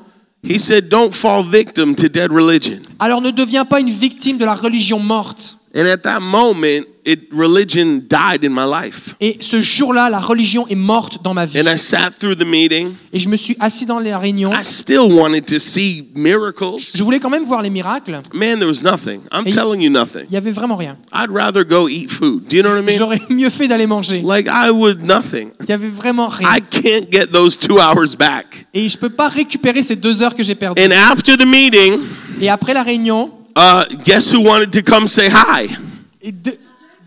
He 0.43 0.57
said, 0.57 0.89
Don't 0.89 1.13
fall 1.13 1.43
victim 1.43 1.95
to 1.95 2.07
dead 2.07 2.31
religion. 2.31 2.81
Alors 2.99 3.21
ne 3.21 3.31
deviens 3.31 3.65
pas 3.65 3.79
une 3.79 3.89
victime 3.89 4.37
de 4.37 4.45
la 4.45 4.55
religion 4.55 4.99
morte. 4.99 5.55
And 5.75 5.85
at 5.85 5.97
that 6.03 6.19
moment, 6.19 6.85
it 7.09 7.29
religion 7.33 8.01
died 8.07 8.43
in 8.43 8.49
my 8.49 8.65
life. 8.65 9.15
Et 9.19 9.37
ce 9.41 9.59
jour-là, 9.61 10.09
la 10.09 10.19
religion 10.19 10.67
est 10.67 10.75
morte 10.75 11.23
dans 11.23 11.33
ma 11.33 11.45
vie. 11.45 11.59
And 11.59 11.63
I 11.73 11.77
sat 11.77 12.11
through 12.19 12.35
the 12.35 12.45
meeting. 12.45 12.93
Et 13.11 13.19
je 13.19 13.27
me 13.29 13.35
suis 13.35 13.55
assis 13.59 13.85
dans 13.85 13.99
les 13.99 14.13
réunions. 14.15 14.51
I 14.51 14.63
still 14.63 15.11
wanted 15.11 15.45
to 15.47 15.59
see 15.59 16.07
miracles. 16.15 16.79
Je 16.95 17.03
voulais 17.03 17.19
quand 17.19 17.29
même 17.29 17.43
voir 17.43 17.61
les 17.61 17.69
miracles. 17.69 18.21
Man, 18.33 18.59
there 18.59 18.67
was 18.67 18.83
nothing. 18.83 19.21
I'm 19.31 19.47
Et- 19.47 19.51
telling 19.51 19.81
you 19.81 19.89
nothing. 19.89 20.25
Il 20.29 20.33
y 20.33 20.37
avait 20.37 20.51
vraiment 20.51 20.75
rien. 20.75 20.97
I'd 21.13 21.31
rather 21.31 21.63
go 21.65 21.87
eat 21.89 22.09
food. 22.11 22.47
Do 22.49 22.55
you 22.57 22.61
know 22.63 22.71
what 22.73 22.79
I 22.79 22.83
mean? 22.85 22.97
J'aurais 22.97 23.19
mieux 23.29 23.49
fait 23.49 23.67
d'aller 23.67 23.87
manger. 23.87 24.21
Like 24.23 24.47
I 24.47 24.69
would 24.69 25.03
nothing. 25.03 25.49
Il 25.61 25.69
y 25.69 25.73
avait 25.73 25.89
vraiment 25.89 26.27
rien. 26.27 26.47
I 26.49 26.61
can't 26.61 27.11
get 27.11 27.27
those 27.31 27.57
two 27.57 27.77
hours 27.79 28.15
back. 28.17 28.67
Et 28.73 28.87
je 28.89 28.97
peux 28.97 29.09
pas 29.09 29.27
récupérer 29.29 29.83
ces 29.83 29.95
deux 29.95 30.21
heures 30.21 30.35
que 30.35 30.43
j'ai 30.43 30.55
perdues. 30.55 30.81
And 30.81 30.91
after 30.91 31.35
the 31.35 31.45
meeting, 31.45 31.99
Et 32.41 32.49
après 32.49 32.73
la 32.73 32.83
réunion, 32.83 33.31
uh, 33.57 33.83
guess 34.05 34.33
who 34.33 34.41
wanted 34.43 34.71
to 34.71 34.81
come 34.83 35.07
say 35.07 35.27
hi? 35.29 35.69
et 36.21 36.31
de, 36.31 36.51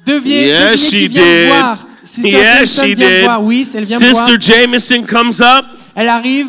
deviens, 0.06 0.70
Yes, 0.70 0.80
she 0.80 1.08
did. 1.08 1.48
voir. 1.48 1.86
Sister 2.04 2.30
Yes, 2.30 2.80
Jameson 2.80 2.86
she 2.88 2.94
did. 2.96 3.28
Oui. 3.40 3.64
Sister 3.64 4.36
Jameson 4.38 5.04
comes 5.04 5.40
up. 5.40 5.64
Elle 5.94 6.08
arrive. 6.08 6.46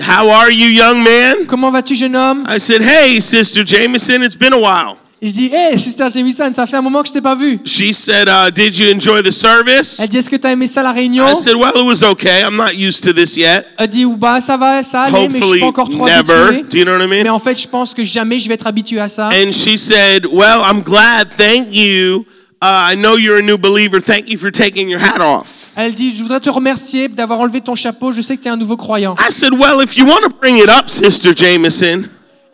How 0.00 0.28
are 0.30 0.50
you, 0.50 0.68
young 0.68 1.02
man? 1.02 1.46
Comment 1.46 1.70
vas-tu, 1.70 1.94
jeune 1.94 2.16
homme? 2.16 2.44
I 2.48 2.58
said, 2.58 2.80
Hey, 2.82 3.20
Sister 3.20 3.62
Jameson, 3.64 4.22
it's 4.22 4.36
been 4.36 4.52
a 4.52 4.58
while. 4.58 4.96
Et 5.24 5.28
je 5.28 5.34
dis, 5.34 5.50
hey, 5.52 5.78
Sister 5.78 6.06
Jameson, 6.12 6.52
ça 6.52 6.66
fait 6.66 6.78
un 6.78 6.82
moment 6.82 7.00
que 7.00 7.06
je 7.08 7.12
t'ai 7.12 7.20
pas 7.20 7.36
vu. 7.36 7.60
She 7.64 7.92
said, 7.94 8.26
uh, 8.26 8.50
Did 8.50 8.76
you 8.76 8.88
enjoy 8.92 9.22
the 9.22 9.30
service? 9.30 10.00
Elle 10.00 10.08
dit, 10.08 10.16
est-ce 10.16 10.28
que 10.28 10.34
tu 10.34 10.48
as 10.48 10.50
aimé 10.52 10.66
ça 10.66 10.82
la 10.82 10.90
réunion? 10.90 11.28
I 11.28 11.36
said, 11.36 11.54
Well, 11.54 11.70
it 11.76 11.84
was 11.84 12.02
okay. 12.02 12.42
I'm 12.42 12.56
not 12.56 12.74
used 12.76 13.04
to 13.04 13.12
this 13.12 13.36
yet. 13.36 13.66
Elle 13.78 13.86
dit, 13.86 14.04
bah 14.04 14.40
ça 14.40 14.56
va, 14.56 14.82
ça 14.82 15.02
allait, 15.02 15.28
mais 15.28 15.38
je 15.38 15.44
suis 15.44 15.60
pas 15.60 15.66
encore 15.66 15.88
trop 15.88 16.06
never. 16.06 16.32
habitué. 16.32 16.64
Do 16.68 16.78
you 16.78 16.84
know 16.84 16.96
what 16.96 17.04
I 17.04 17.06
mean? 17.06 17.22
Mais 17.22 17.28
en 17.28 17.38
fait, 17.38 17.54
je 17.60 17.68
pense 17.68 17.94
que 17.94 18.04
jamais 18.04 18.40
je 18.40 18.48
vais 18.48 18.54
être 18.54 18.66
habitué 18.66 18.98
à 18.98 19.08
ça. 19.08 19.28
And 19.28 19.52
she 19.52 19.78
said, 19.78 20.26
Well, 20.26 20.62
I'm 20.68 20.82
glad. 20.82 21.28
Thank 21.36 21.68
you. 21.72 22.24
Uh, 22.62 22.92
I 22.92 22.94
know 22.94 23.16
you're 23.16 23.38
a 23.38 23.42
new 23.42 23.58
believer. 23.58 23.98
Thank 24.00 24.28
you 24.30 24.38
for 24.38 24.52
taking 24.52 24.88
your 24.88 25.00
hat 25.00 25.20
off. 25.20 25.72
Elle 25.74 25.94
dit, 25.96 26.14
je 26.14 26.22
voudrais 26.22 26.38
te 26.38 26.48
remercier 26.48 27.08
d'avoir 27.08 27.40
enlevé 27.40 27.60
ton 27.60 27.74
chapeau. 27.74 28.12
Je 28.12 28.20
sais 28.22 28.36
que 28.36 28.42
tu 28.42 28.48
es 28.48 28.52
un 28.52 28.56
nouveau 28.56 28.76
croyant. 28.76 29.16
I 29.18 29.32
said, 29.32 29.52
Well, 29.52 29.80
if 29.82 29.96
you 29.96 30.06
want 30.06 30.20
to 30.22 30.28
bring 30.28 30.58
it 30.58 30.68
up, 30.68 30.88
Sister 30.88 31.32
Jameson, 31.34 32.04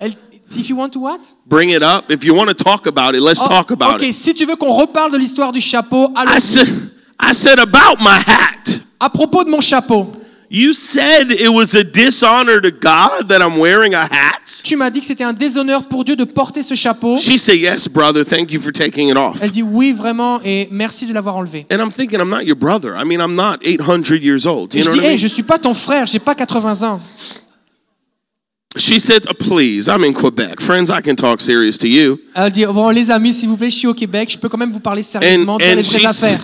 Elle, 0.01 0.12
if 0.57 0.71
you 0.71 0.77
want 0.77 0.90
to 0.94 1.01
what? 1.01 1.21
bring 1.47 1.68
it 1.71 1.83
up. 1.83 2.11
If 2.11 2.25
you 2.25 2.33
want 2.35 2.49
to 2.49 2.55
talk 2.55 2.87
about 2.87 3.14
it, 3.14 3.21
let's 3.21 3.42
Oh, 3.44 3.49
talk 3.49 3.71
about 3.71 3.97
ok, 3.97 4.05
it. 4.09 4.14
si 4.14 4.33
tu 4.33 4.47
veux 4.47 4.57
qu'on 4.57 4.73
reparle 4.73 5.12
de 5.12 5.18
l'histoire 5.18 5.53
du 5.53 5.61
chapeau, 5.61 6.11
I 6.16 6.23
allons 6.23 6.40
said, 6.40 6.68
I 7.21 7.35
said, 7.35 7.59
About 7.59 8.01
my 8.01 8.16
hat. 8.27 8.81
À 9.01 9.11
propos 9.11 9.44
de 9.44 9.51
mon 9.51 9.61
chapeau, 9.61 10.11
You 10.50 10.72
said 10.72 11.30
it 11.30 11.50
was 11.52 11.74
a 11.74 11.84
dishonor 11.84 12.58
to 12.62 12.70
God 12.70 13.28
that 13.28 13.40
I'm 13.42 13.58
wearing 13.58 13.94
a 13.94 14.04
hat? 14.04 14.62
tu 14.64 14.76
m'as 14.76 14.88
dit 14.88 15.00
que 15.00 15.06
c'était 15.06 15.24
un 15.24 15.34
déshonneur 15.34 15.84
pour 15.88 16.04
Dieu 16.04 16.16
de 16.16 16.24
porter 16.24 16.62
ce 16.62 16.74
chapeau. 16.74 17.18
She 17.18 17.38
said, 17.38 17.56
Yes, 17.58 17.87
brother. 17.87 18.24
Thank 18.24 18.50
you 18.52 18.58
for 18.61 18.72
taking 18.72 19.11
it 19.11 19.16
off. 19.18 19.38
Elle 19.42 19.50
dit 19.50 19.62
oui, 19.62 19.92
vraiment, 19.92 20.40
et 20.42 20.66
merci 20.70 21.06
de 21.06 21.12
l'avoir 21.12 21.37
enlevé. 21.37 21.66
And 21.70 21.76
I'm 21.80 21.90
thinking, 21.92 22.18
I'm 22.18 22.30
not 22.30 22.44
your 22.44 22.56
brother. 22.56 22.94
I 22.96 23.04
mean, 23.04 23.20
I'm 23.20 23.34
not 23.34 23.58
800 23.62 24.22
years 24.22 24.46
old. 24.46 24.70
Do 24.70 24.78
Et 24.78 24.80
you 24.80 24.84
je 24.84 24.88
know 24.90 24.94
dis, 24.94 25.00
what 25.00 25.04
I 25.04 25.06
hey, 25.08 25.16
mean? 25.16 25.18
je 25.18 25.26
suis 25.28 25.42
pas 25.42 25.58
ton 25.58 25.74
frère, 25.74 26.06
j'ai 26.06 26.18
pas 26.18 26.34
80 26.34 26.82
ans. 26.82 27.00
She 28.76 28.98
said, 29.00 29.26
"Uh, 29.28 29.34
Please, 29.34 29.88
I'm 29.88 30.02
in 30.04 30.12
Quebec. 30.12 30.61
Friends, 30.61 30.90
I 30.90 31.02
can 31.02 31.14
talk 31.16 31.40
serious 31.40 31.76
to 31.78 31.87
you. 31.88 32.20
Elle 32.34 32.50
dit, 32.52 32.64
bon, 32.66 32.88
les 32.90 33.11
amis, 33.11 33.34
s'il 33.34 33.48
vous 33.48 33.56
plaît, 33.56 33.70
je 33.70 33.76
suis 33.76 33.87
au 33.88 33.94
Québec, 33.94 34.30
je 34.30 34.38
peux 34.38 34.48
quand 34.48 34.58
même 34.58 34.72
vous 34.72 34.80
parler 34.80 35.02
And, 35.02 35.04
sérieusement, 35.04 35.58
les 35.58 35.66
and 35.66 35.74
vraies 35.74 35.82
she, 35.82 36.04
s- 36.04 36.22
affaires. 36.24 36.40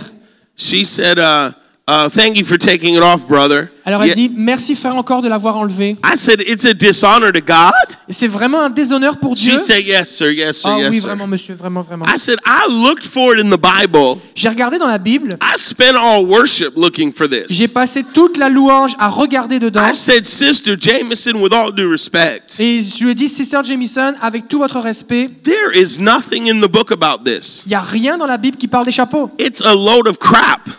she 0.56 0.84
said, 0.84 1.18
uh, 1.18 1.52
uh, 1.87 2.09
Thank 2.09 2.37
you 2.37 2.44
for 2.44 2.57
taking 2.57 2.94
it 2.97 3.03
off, 3.03 3.27
brother. 3.29 3.70
Alors 3.87 4.03
elle 4.03 4.09
Yeah. 4.09 4.14
dit, 4.14 4.33
merci 4.35 4.75
frère 4.75 4.97
encore 4.97 5.20
de 5.20 5.29
l'avoir 5.29 5.57
enlevé. 5.59 5.97
I 6.03 6.16
said, 6.16 6.40
It's 6.47 6.64
a 6.64 6.73
dishonor 6.73 7.31
to 7.33 7.40
God? 7.40 7.73
C'est 8.09 8.29
vraiment 8.29 8.62
un 8.62 8.70
déshonneur 8.70 9.18
pour 9.18 9.35
Dieu? 9.35 9.59
She 9.59 9.61
said, 9.61 9.85
Yes, 9.87 10.09
sir, 10.11 10.31
yes, 10.33 10.57
sir, 10.62 10.70
Ah 10.70 10.79
yes, 10.79 10.88
oui, 10.90 11.01
sir. 11.01 11.07
vraiment, 11.09 11.27
monsieur, 11.27 11.55
vraiment, 11.55 11.83
vraiment. 11.83 12.07
I 12.07 12.18
said, 12.18 12.38
I 12.47 12.66
looked 12.70 13.05
for 13.05 13.35
it 13.37 13.44
in 13.44 13.51
the 13.51 13.61
Bible. 13.61 14.18
J'ai 14.35 14.49
regardé 14.49 14.79
dans 14.79 14.87
la 14.87 14.97
Bible, 14.97 15.37
I 15.42 15.59
spent 15.59 15.97
all 15.97 16.25
worship 16.25 16.75
looking 16.77 17.12
for 17.12 17.27
j'ai 17.31 17.44
this. 17.47 17.70
passé 17.70 18.05
toute 18.14 18.38
la 18.38 18.49
louange 18.49 18.92
à 18.99 19.09
regarder 19.11 19.59
dedans. 19.59 19.83
I 19.87 19.94
said, 19.94 20.25
Sister 20.25 20.77
Jameson, 20.81 21.35
with 21.42 21.53
all 21.53 21.70
due 21.70 21.87
respect, 21.90 22.59
Et 22.59 22.81
je 22.81 23.05
lui 23.05 23.11
ai 23.11 23.14
dit, 23.14 23.29
Sister 23.29 23.61
Jameson, 23.62 24.14
avec 24.23 24.49
tout 24.49 24.59
votre 24.59 24.81
respect, 24.81 25.29
there 25.42 25.75
is 25.75 26.01
nothing 26.01 26.49
in 26.51 26.61
the 26.66 26.70
book 26.70 26.90
about 26.90 27.23
this. 27.25 27.62
il 27.66 27.68
n'y 27.68 27.75
a 27.75 27.83
rien 27.83 28.16
dans 28.16 28.27
la 28.27 28.38
Bible 28.38 28.57
qui 28.57 28.68
parle 28.68 28.87
des 28.87 28.92
chapeaux. 28.92 29.31
It's 29.38 29.61
a 29.61 29.75
load 29.75 30.09
of 30.09 30.18
crap. 30.18 30.70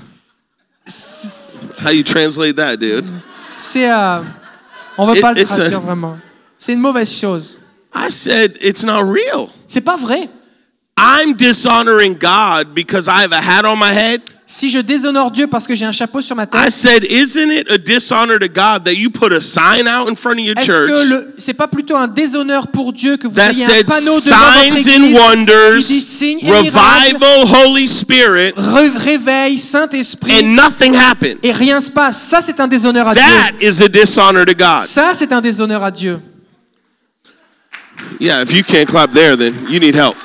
How 1.84 1.90
you 1.92 2.04
translate 2.04 2.56
that, 2.58 2.78
dude? 2.78 3.06
C'est. 3.58 3.90
euh, 3.92 4.22
on 4.98 5.06
va 5.06 5.14
It- 5.16 5.22
pas 5.22 5.34
le 5.34 5.42
it's 5.42 5.52
a- 5.54 5.58
traduire 5.58 5.82
vraiment. 5.82 6.18
C'est 6.58 6.74
une 6.74 6.80
mauvaise 6.80 7.10
chose. 7.12 7.60
I 7.94 8.10
said, 8.10 8.58
It's 8.62 8.84
not 8.84 9.04
real. 9.04 9.48
C'est 9.68 9.82
pas 9.82 9.96
vrai. 9.96 10.30
I'm 10.98 11.34
dishonoring 11.36 12.14
God 12.14 12.74
because 12.74 13.10
I 13.10 13.22
have 13.22 13.34
a 13.34 13.42
hat 13.42 13.66
on 13.66 13.78
my 13.78 13.92
head. 13.92 14.22
Si 14.48 14.70
je 14.70 14.80
déshonore 14.80 15.32
Dieu 15.32 15.48
parce 15.48 15.68
que 15.68 15.76
j'ai 15.76 15.86
un 15.86 15.92
chapeau 15.92 16.22
sur 16.22 16.36
ma 16.38 16.46
tête. 16.48 16.62
I 16.66 16.70
said, 16.70 17.04
Isn't 17.04 17.50
it 17.52 17.70
a 17.70 17.78
dishonor 17.78 18.40
to 18.40 18.48
God 18.48 18.86
that 18.86 18.94
you 18.96 19.10
put 19.10 19.34
a 19.34 19.42
sign 19.42 19.88
out 19.88 20.08
in 20.08 20.16
front 20.16 20.40
of 20.40 20.46
your 20.46 20.54
est-ce 20.58 20.66
church 20.68 20.92
que 20.94 21.10
le- 21.10 21.34
c'est 21.38 21.56
pas 21.56 21.68
plutôt 21.68 21.98
un 21.98 22.08
déshonneur 22.08 22.68
pour 22.68 22.94
Dieu 22.94 23.18
que 23.18 23.28
vous 23.28 23.34
that 23.34 23.50
ayez 23.52 23.66
un 23.66 23.70
said 23.70 23.86
panneau 23.88 24.20
devant 24.20 24.36
votre 24.38 24.54
signs 24.54 24.62
and 24.62 24.68
église 24.68 24.86
qui 24.86 25.00
dit 25.00 25.14
wonders, 25.18 25.82
signes 25.82 26.40
et 26.42 26.46
miracles, 26.46 27.16
revival, 27.18 27.66
Holy 27.66 27.88
Spirit, 27.88 28.54
re- 28.56 28.98
réveil, 28.98 29.58
Saint-Esprit, 29.58 30.32
and 30.32 30.56
nothing 30.56 30.96
happened? 30.96 31.40
et 31.44 31.52
rien 31.52 31.82
se 31.82 31.90
passe 31.90 32.22
Ça, 32.22 32.40
c'est 32.42 32.60
un 32.62 32.68
déshonneur 32.68 33.08
à 33.08 33.14
Dieu. 33.16 33.22
That 33.24 33.54
is 33.60 33.82
a 33.82 33.90
dishonor 33.90 34.46
to 34.46 34.54
God. 34.54 34.86
Ça, 34.86 35.12
c'est 35.16 35.34
un 35.34 35.42
déshonneur 35.42 35.84
à 35.84 35.90
Dieu. 35.92 36.22
Yeah, 38.20 38.44
if 38.44 38.54
you 38.54 38.64
can't 38.64 38.86
clap 38.88 39.12
there, 39.12 39.36
then 39.36 39.56
you 39.70 39.80
need 39.80 39.96
help. 39.96 40.16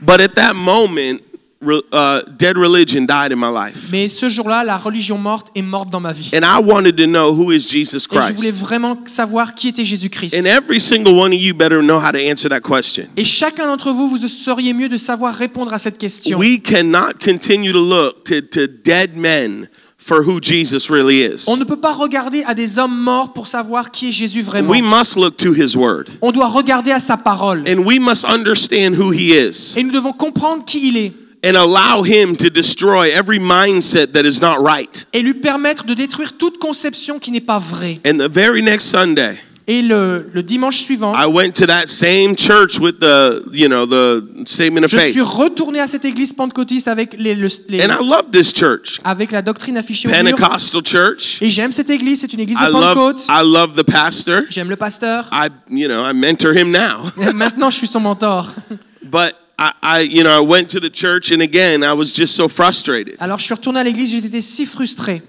But 0.00 0.20
at 0.20 0.34
that 0.36 0.54
moment, 0.54 1.20
uh, 1.60 2.20
dead 2.36 2.56
religion 2.56 3.04
died 3.04 3.32
in 3.32 3.36
my 3.36 3.50
life. 3.50 3.88
Mais 3.90 4.08
ce 4.08 4.28
jour-là, 4.28 4.62
la 4.64 4.76
religion 4.76 5.18
morte 5.18 5.48
est 5.54 5.62
morte 5.62 5.90
dans 5.90 6.00
ma 6.00 6.12
vie. 6.12 6.30
And 6.32 6.44
I 6.44 6.62
wanted 6.62 6.96
to 6.96 7.06
know 7.06 7.34
who 7.34 7.50
is 7.50 7.68
Jesus 7.68 8.06
Et 8.06 8.14
je 8.14 8.18
voulais 8.18 8.34
Christ. 8.34 8.60
vraiment 8.62 8.98
savoir 9.06 9.54
qui 9.54 9.68
était 9.68 9.84
Jésus-Christ. 9.84 10.36
And 10.38 10.46
every 10.46 10.80
single 10.80 11.14
one 11.14 11.32
of 11.32 11.40
you 11.40 11.54
better 11.54 11.82
know 11.82 11.98
how 11.98 12.12
to 12.12 12.18
answer 12.18 12.48
that 12.48 12.60
question. 12.60 13.06
Et 13.16 13.24
chacun 13.24 13.66
d'entre 13.66 13.90
vous, 13.90 14.08
vous 14.08 14.28
seriez 14.28 14.72
mieux 14.72 14.88
de 14.88 14.96
savoir 14.96 15.34
répondre 15.34 15.72
à 15.72 15.78
cette 15.78 15.98
question. 15.98 16.38
We 16.38 16.60
cannot 16.62 17.14
continue 17.22 17.72
to 17.72 17.84
look 17.84 18.24
to, 18.24 18.40
to 18.40 18.66
dead 18.84 19.16
men 19.16 19.68
for 20.08 20.22
who 20.22 20.40
Jesus 20.40 20.90
really 20.90 21.22
is. 21.22 21.46
On 21.48 21.58
ne 21.58 21.64
peut 21.64 21.76
pas 21.76 21.92
regarder 21.92 22.42
à 22.44 22.54
des 22.54 22.78
hommes 22.78 22.98
morts 22.98 23.34
pour 23.34 23.46
savoir 23.46 23.90
qui 23.90 24.08
est 24.08 24.12
Jésus 24.12 24.40
vraiment. 24.42 24.70
We 24.70 24.82
must 24.82 25.16
look 25.16 25.36
to 25.36 25.52
his 25.52 25.76
word. 25.76 26.06
On 26.22 26.32
doit 26.32 26.48
regarder 26.48 26.90
à 26.92 27.00
sa 27.00 27.18
parole. 27.18 27.62
And 27.68 27.84
we 27.84 28.00
must 28.00 28.24
understand 28.24 28.94
who 28.98 29.12
he 29.12 29.34
is. 29.34 29.74
Et 29.76 29.82
nous 29.82 29.92
devons 29.92 30.12
comprendre 30.12 30.64
qui 30.64 30.88
il 30.88 30.96
est. 30.96 31.12
and 31.44 31.54
allow 31.54 32.02
Him 32.02 32.36
to 32.36 32.50
destroy 32.50 33.10
every 33.10 33.38
mindset 33.38 34.12
that 34.12 34.24
is 34.24 34.40
not 34.40 34.60
right. 34.60 35.06
et 35.12 35.22
lui 35.22 35.34
permettre 35.34 35.84
de 35.84 35.94
détruire 35.94 36.32
toute 36.36 36.58
conception 36.58 37.18
qui 37.18 37.30
n'est 37.30 37.40
pas 37.40 37.60
vraie. 37.60 38.00
And 38.04 38.16
the 38.16 38.28
very 38.28 38.62
next 38.62 38.86
Sunday, 38.86 39.36
Et 39.70 39.82
le, 39.82 40.30
le 40.32 40.42
dimanche 40.42 40.78
suivant, 40.78 41.12
I 41.14 41.26
went 41.26 41.52
to 41.56 41.66
that 41.66 41.88
same 41.88 42.34
church 42.34 42.80
with 42.80 43.00
the, 43.00 43.42
you 43.52 43.68
know, 43.68 43.84
the 43.84 44.24
statement 44.46 44.84
of 44.84 44.90
je 44.90 45.10
suis 45.10 45.20
retourné 45.20 45.78
à 45.78 45.86
cette 45.86 46.06
église 46.06 46.32
pentecôtiste 46.32 46.88
avec, 46.88 47.14
les, 47.18 47.34
le- 47.34 47.48
les- 47.68 47.82
And 47.84 47.90
I 48.00 48.02
love 48.02 48.30
this 48.32 48.50
church. 48.54 48.98
avec 49.04 49.30
la 49.30 49.42
doctrine 49.42 49.76
affichée 49.76 50.08
au 50.08 50.10
mur. 50.10 50.36
Pentecostal 50.36 50.82
church. 50.86 51.42
Et 51.42 51.50
j'aime 51.50 51.72
cette 51.72 51.90
église, 51.90 52.22
c'est 52.22 52.32
une 52.32 52.40
église 52.40 52.56
I 52.58 52.66
de 52.68 52.72
love 52.72 52.94
Pentecôte. 52.94 53.26
I 53.28 53.42
love 53.44 53.74
the 53.76 53.82
pastor. 53.84 54.40
J'aime 54.48 54.70
le 54.70 54.76
pasteur. 54.76 55.26
I 55.30 55.48
you 55.70 55.86
know, 55.86 56.02
I 56.02 56.14
mentor 56.14 56.56
him 56.56 56.70
now. 56.70 57.02
Maintenant, 57.34 57.68
je 57.70 57.76
suis 57.76 57.86
son 57.88 58.00
mentor. 58.00 58.50
But 59.02 59.34
I, 59.58 59.72
I 59.82 60.02
you 60.10 60.22
know, 60.22 60.30
I 60.30 60.40
went 60.40 60.68
to 60.70 60.80
the 60.80 60.90
church 60.90 61.30
and 61.30 61.42
again 61.42 61.82
I 61.82 61.92
was 61.92 62.06
just 62.16 62.34
so 62.34 62.48
frustrated. 62.48 63.16
Alors, 63.20 63.38
je 63.38 63.44
suis 63.44 63.54
retourné 63.54 63.80
à 63.80 63.84
l'église, 63.84 64.12
j'étais 64.12 64.40
si 64.40 64.64
frustré. 64.64 65.20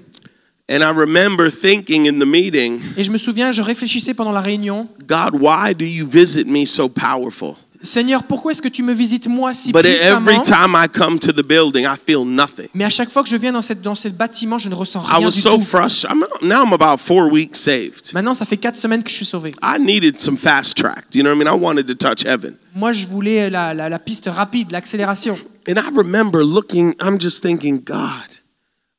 And 0.70 0.84
I 0.84 0.92
remember 0.96 1.50
thinking 1.50 2.06
in 2.06 2.20
the 2.20 2.26
meeting, 2.28 2.80
Et 2.96 3.04
je 3.04 3.10
me 3.12 3.18
souviens, 3.18 3.52
je 3.52 3.62
réfléchissais 3.64 4.14
pendant 4.14 4.32
la 4.32 4.42
réunion. 4.42 4.88
God, 5.08 5.32
why 5.42 5.74
do 5.74 5.84
you 5.86 6.06
visit 6.08 6.46
me 6.46 6.66
so 6.66 6.88
powerful? 6.88 7.56
Seigneur, 7.82 8.24
pourquoi 8.24 8.52
est-ce 8.52 8.62
que 8.62 8.68
tu 8.68 8.84
me 8.84 8.94
visites 8.94 9.28
moi 9.28 9.54
si 9.54 9.72
But 9.72 9.86
every 9.86 10.36
puissamment? 10.36 10.44
time 10.44 10.76
I 10.76 10.88
come 10.90 11.18
to 11.18 11.32
the 11.32 11.42
building, 11.48 11.86
I 11.86 11.96
feel 11.96 12.26
nothing. 12.26 12.68
Mais 12.76 12.84
à 12.84 12.90
chaque 12.90 13.10
fois 13.10 13.24
que 13.24 13.30
je 13.30 13.38
viens 13.38 13.54
dans, 13.54 13.62
cette, 13.62 13.82
dans 13.82 13.96
ce 13.96 14.10
bâtiment, 14.10 14.60
je 14.60 14.68
ne 14.68 14.76
ressens 14.76 15.02
I 15.02 15.16
rien 15.16 15.26
was 15.26 15.32
du 15.32 15.40
so 15.40 15.56
tout. 15.56 15.62
frustrated. 15.62 16.12
I'm, 16.12 16.48
now 16.48 16.62
I'm 16.66 16.74
about 16.74 16.98
four 17.00 17.32
weeks 17.32 17.56
saved. 17.58 18.12
Maintenant, 18.14 18.34
ça 18.34 18.46
fait 18.46 18.58
quatre 18.58 18.76
semaines 18.76 19.02
que 19.02 19.10
je 19.10 19.16
suis 19.16 19.26
sauvé. 19.26 19.52
I 19.64 19.80
needed 19.80 20.20
some 20.20 20.36
fast 20.38 20.76
track. 20.78 21.06
You 21.16 21.24
know 21.24 21.30
what 21.34 21.38
I 21.42 21.46
mean? 21.46 21.48
I 21.48 21.58
wanted 21.58 21.88
to 21.88 21.96
touch 21.96 22.26
heaven. 22.26 22.56
Moi, 22.76 22.92
je 22.92 23.08
voulais 23.08 23.50
la, 23.50 23.74
la- 23.74 23.88
la 23.90 23.98
piste 24.00 24.28
rapide, 24.30 24.72
l'accélération. 24.72 25.40
And 25.68 25.76
I 25.78 25.90
remember 25.96 26.44
looking, 26.44 26.94
I'm 27.02 27.18
just 27.18 27.42
thinking, 27.42 27.80
God, 27.82 28.28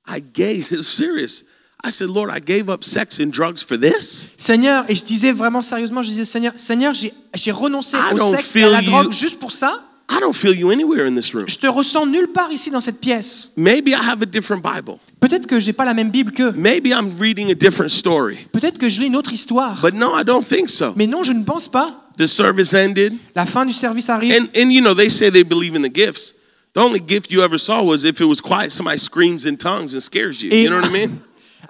I 0.08 0.20
gave, 0.20 0.72
it's 0.72 0.88
serious. 0.96 1.44
I 1.82 1.90
said, 1.90 2.10
Lord, 2.10 2.30
I 2.30 2.40
gave 2.40 2.68
up 2.68 2.84
sex 2.84 3.18
and 3.20 3.30
drugs 3.32 3.62
for 3.62 3.78
this? 3.78 4.28
Seigneur, 4.36 4.84
et 4.88 4.94
je 4.94 5.02
disais 5.04 5.32
vraiment 5.32 5.62
sérieusement, 5.62 6.02
je 6.02 6.08
disais, 6.10 6.24
Seigneur, 6.26 6.52
Seigneur, 6.56 6.92
j'ai 6.94 7.52
renoncé 7.52 7.96
I 7.96 8.12
au 8.14 8.18
sexe 8.18 8.54
et 8.56 8.64
à 8.64 8.68
la 8.70 8.82
drogue 8.82 9.06
you- 9.06 9.12
juste 9.12 9.38
pour 9.38 9.50
ça. 9.52 9.80
I 10.12 10.18
don't 10.20 10.34
feel 10.34 10.54
you 10.58 10.70
anywhere 10.70 11.06
in 11.06 11.14
this 11.14 11.32
room. 11.34 11.44
Je 11.48 11.56
te 11.56 11.68
ressens 11.68 12.04
nulle 12.04 12.26
part 12.28 12.50
ici 12.50 12.70
dans 12.70 12.80
cette 12.80 12.98
pièce. 13.00 13.52
Maybe 13.56 13.90
I 13.90 13.94
have 13.94 14.20
a 14.22 14.26
different 14.26 14.60
Bible. 14.60 14.98
Peut-être 15.20 15.46
que 15.46 15.60
j'ai 15.60 15.72
pas 15.72 15.84
la 15.84 15.94
même 15.94 16.10
Bible 16.10 16.32
qu'eux. 16.32 16.52
Maybe 16.56 16.86
I'm 16.88 17.12
reading 17.20 17.48
a 17.50 17.54
different 17.54 17.90
story. 17.90 18.36
Peut-être 18.52 18.76
que 18.76 18.88
je 18.88 19.00
lis 19.00 19.06
une 19.06 19.14
autre 19.16 19.32
histoire. 19.32 19.78
But 19.80 19.94
no, 19.94 20.18
I 20.18 20.24
don't 20.24 20.42
think 20.44 20.68
so. 20.68 20.92
Mais 20.96 21.06
non, 21.06 21.22
je 21.22 21.32
ne 21.32 21.44
pense 21.44 21.68
pas. 21.68 21.86
The 22.18 22.26
service 22.26 22.74
ended. 22.74 23.14
La 23.36 23.46
fin 23.46 23.64
du 23.64 23.72
service 23.72 24.10
arrive. 24.10 24.34
And, 24.34 24.46
and 24.60 24.70
you 24.72 24.80
know, 24.82 24.94
they 24.94 25.08
say 25.08 25.30
they 25.30 25.44
believe 25.44 25.76
in 25.76 25.82
the 25.82 25.94
gifts. 25.94 26.34
The 26.74 26.80
only 26.80 27.00
gift 27.00 27.30
you 27.30 27.42
ever 27.42 27.56
saw 27.56 27.80
was 27.82 28.04
if 28.04 28.20
it 28.20 28.26
was 28.26 28.40
quiet, 28.42 28.70
somebody 28.72 28.98
screams 28.98 29.46
in 29.46 29.56
tongues 29.56 29.94
and 29.94 30.00
scares 30.00 30.42
you. 30.42 30.50
Et- 30.52 30.64
You 30.64 30.70
know 30.70 30.80
what 30.80 30.88
I 30.88 30.92
mean? 30.92 31.20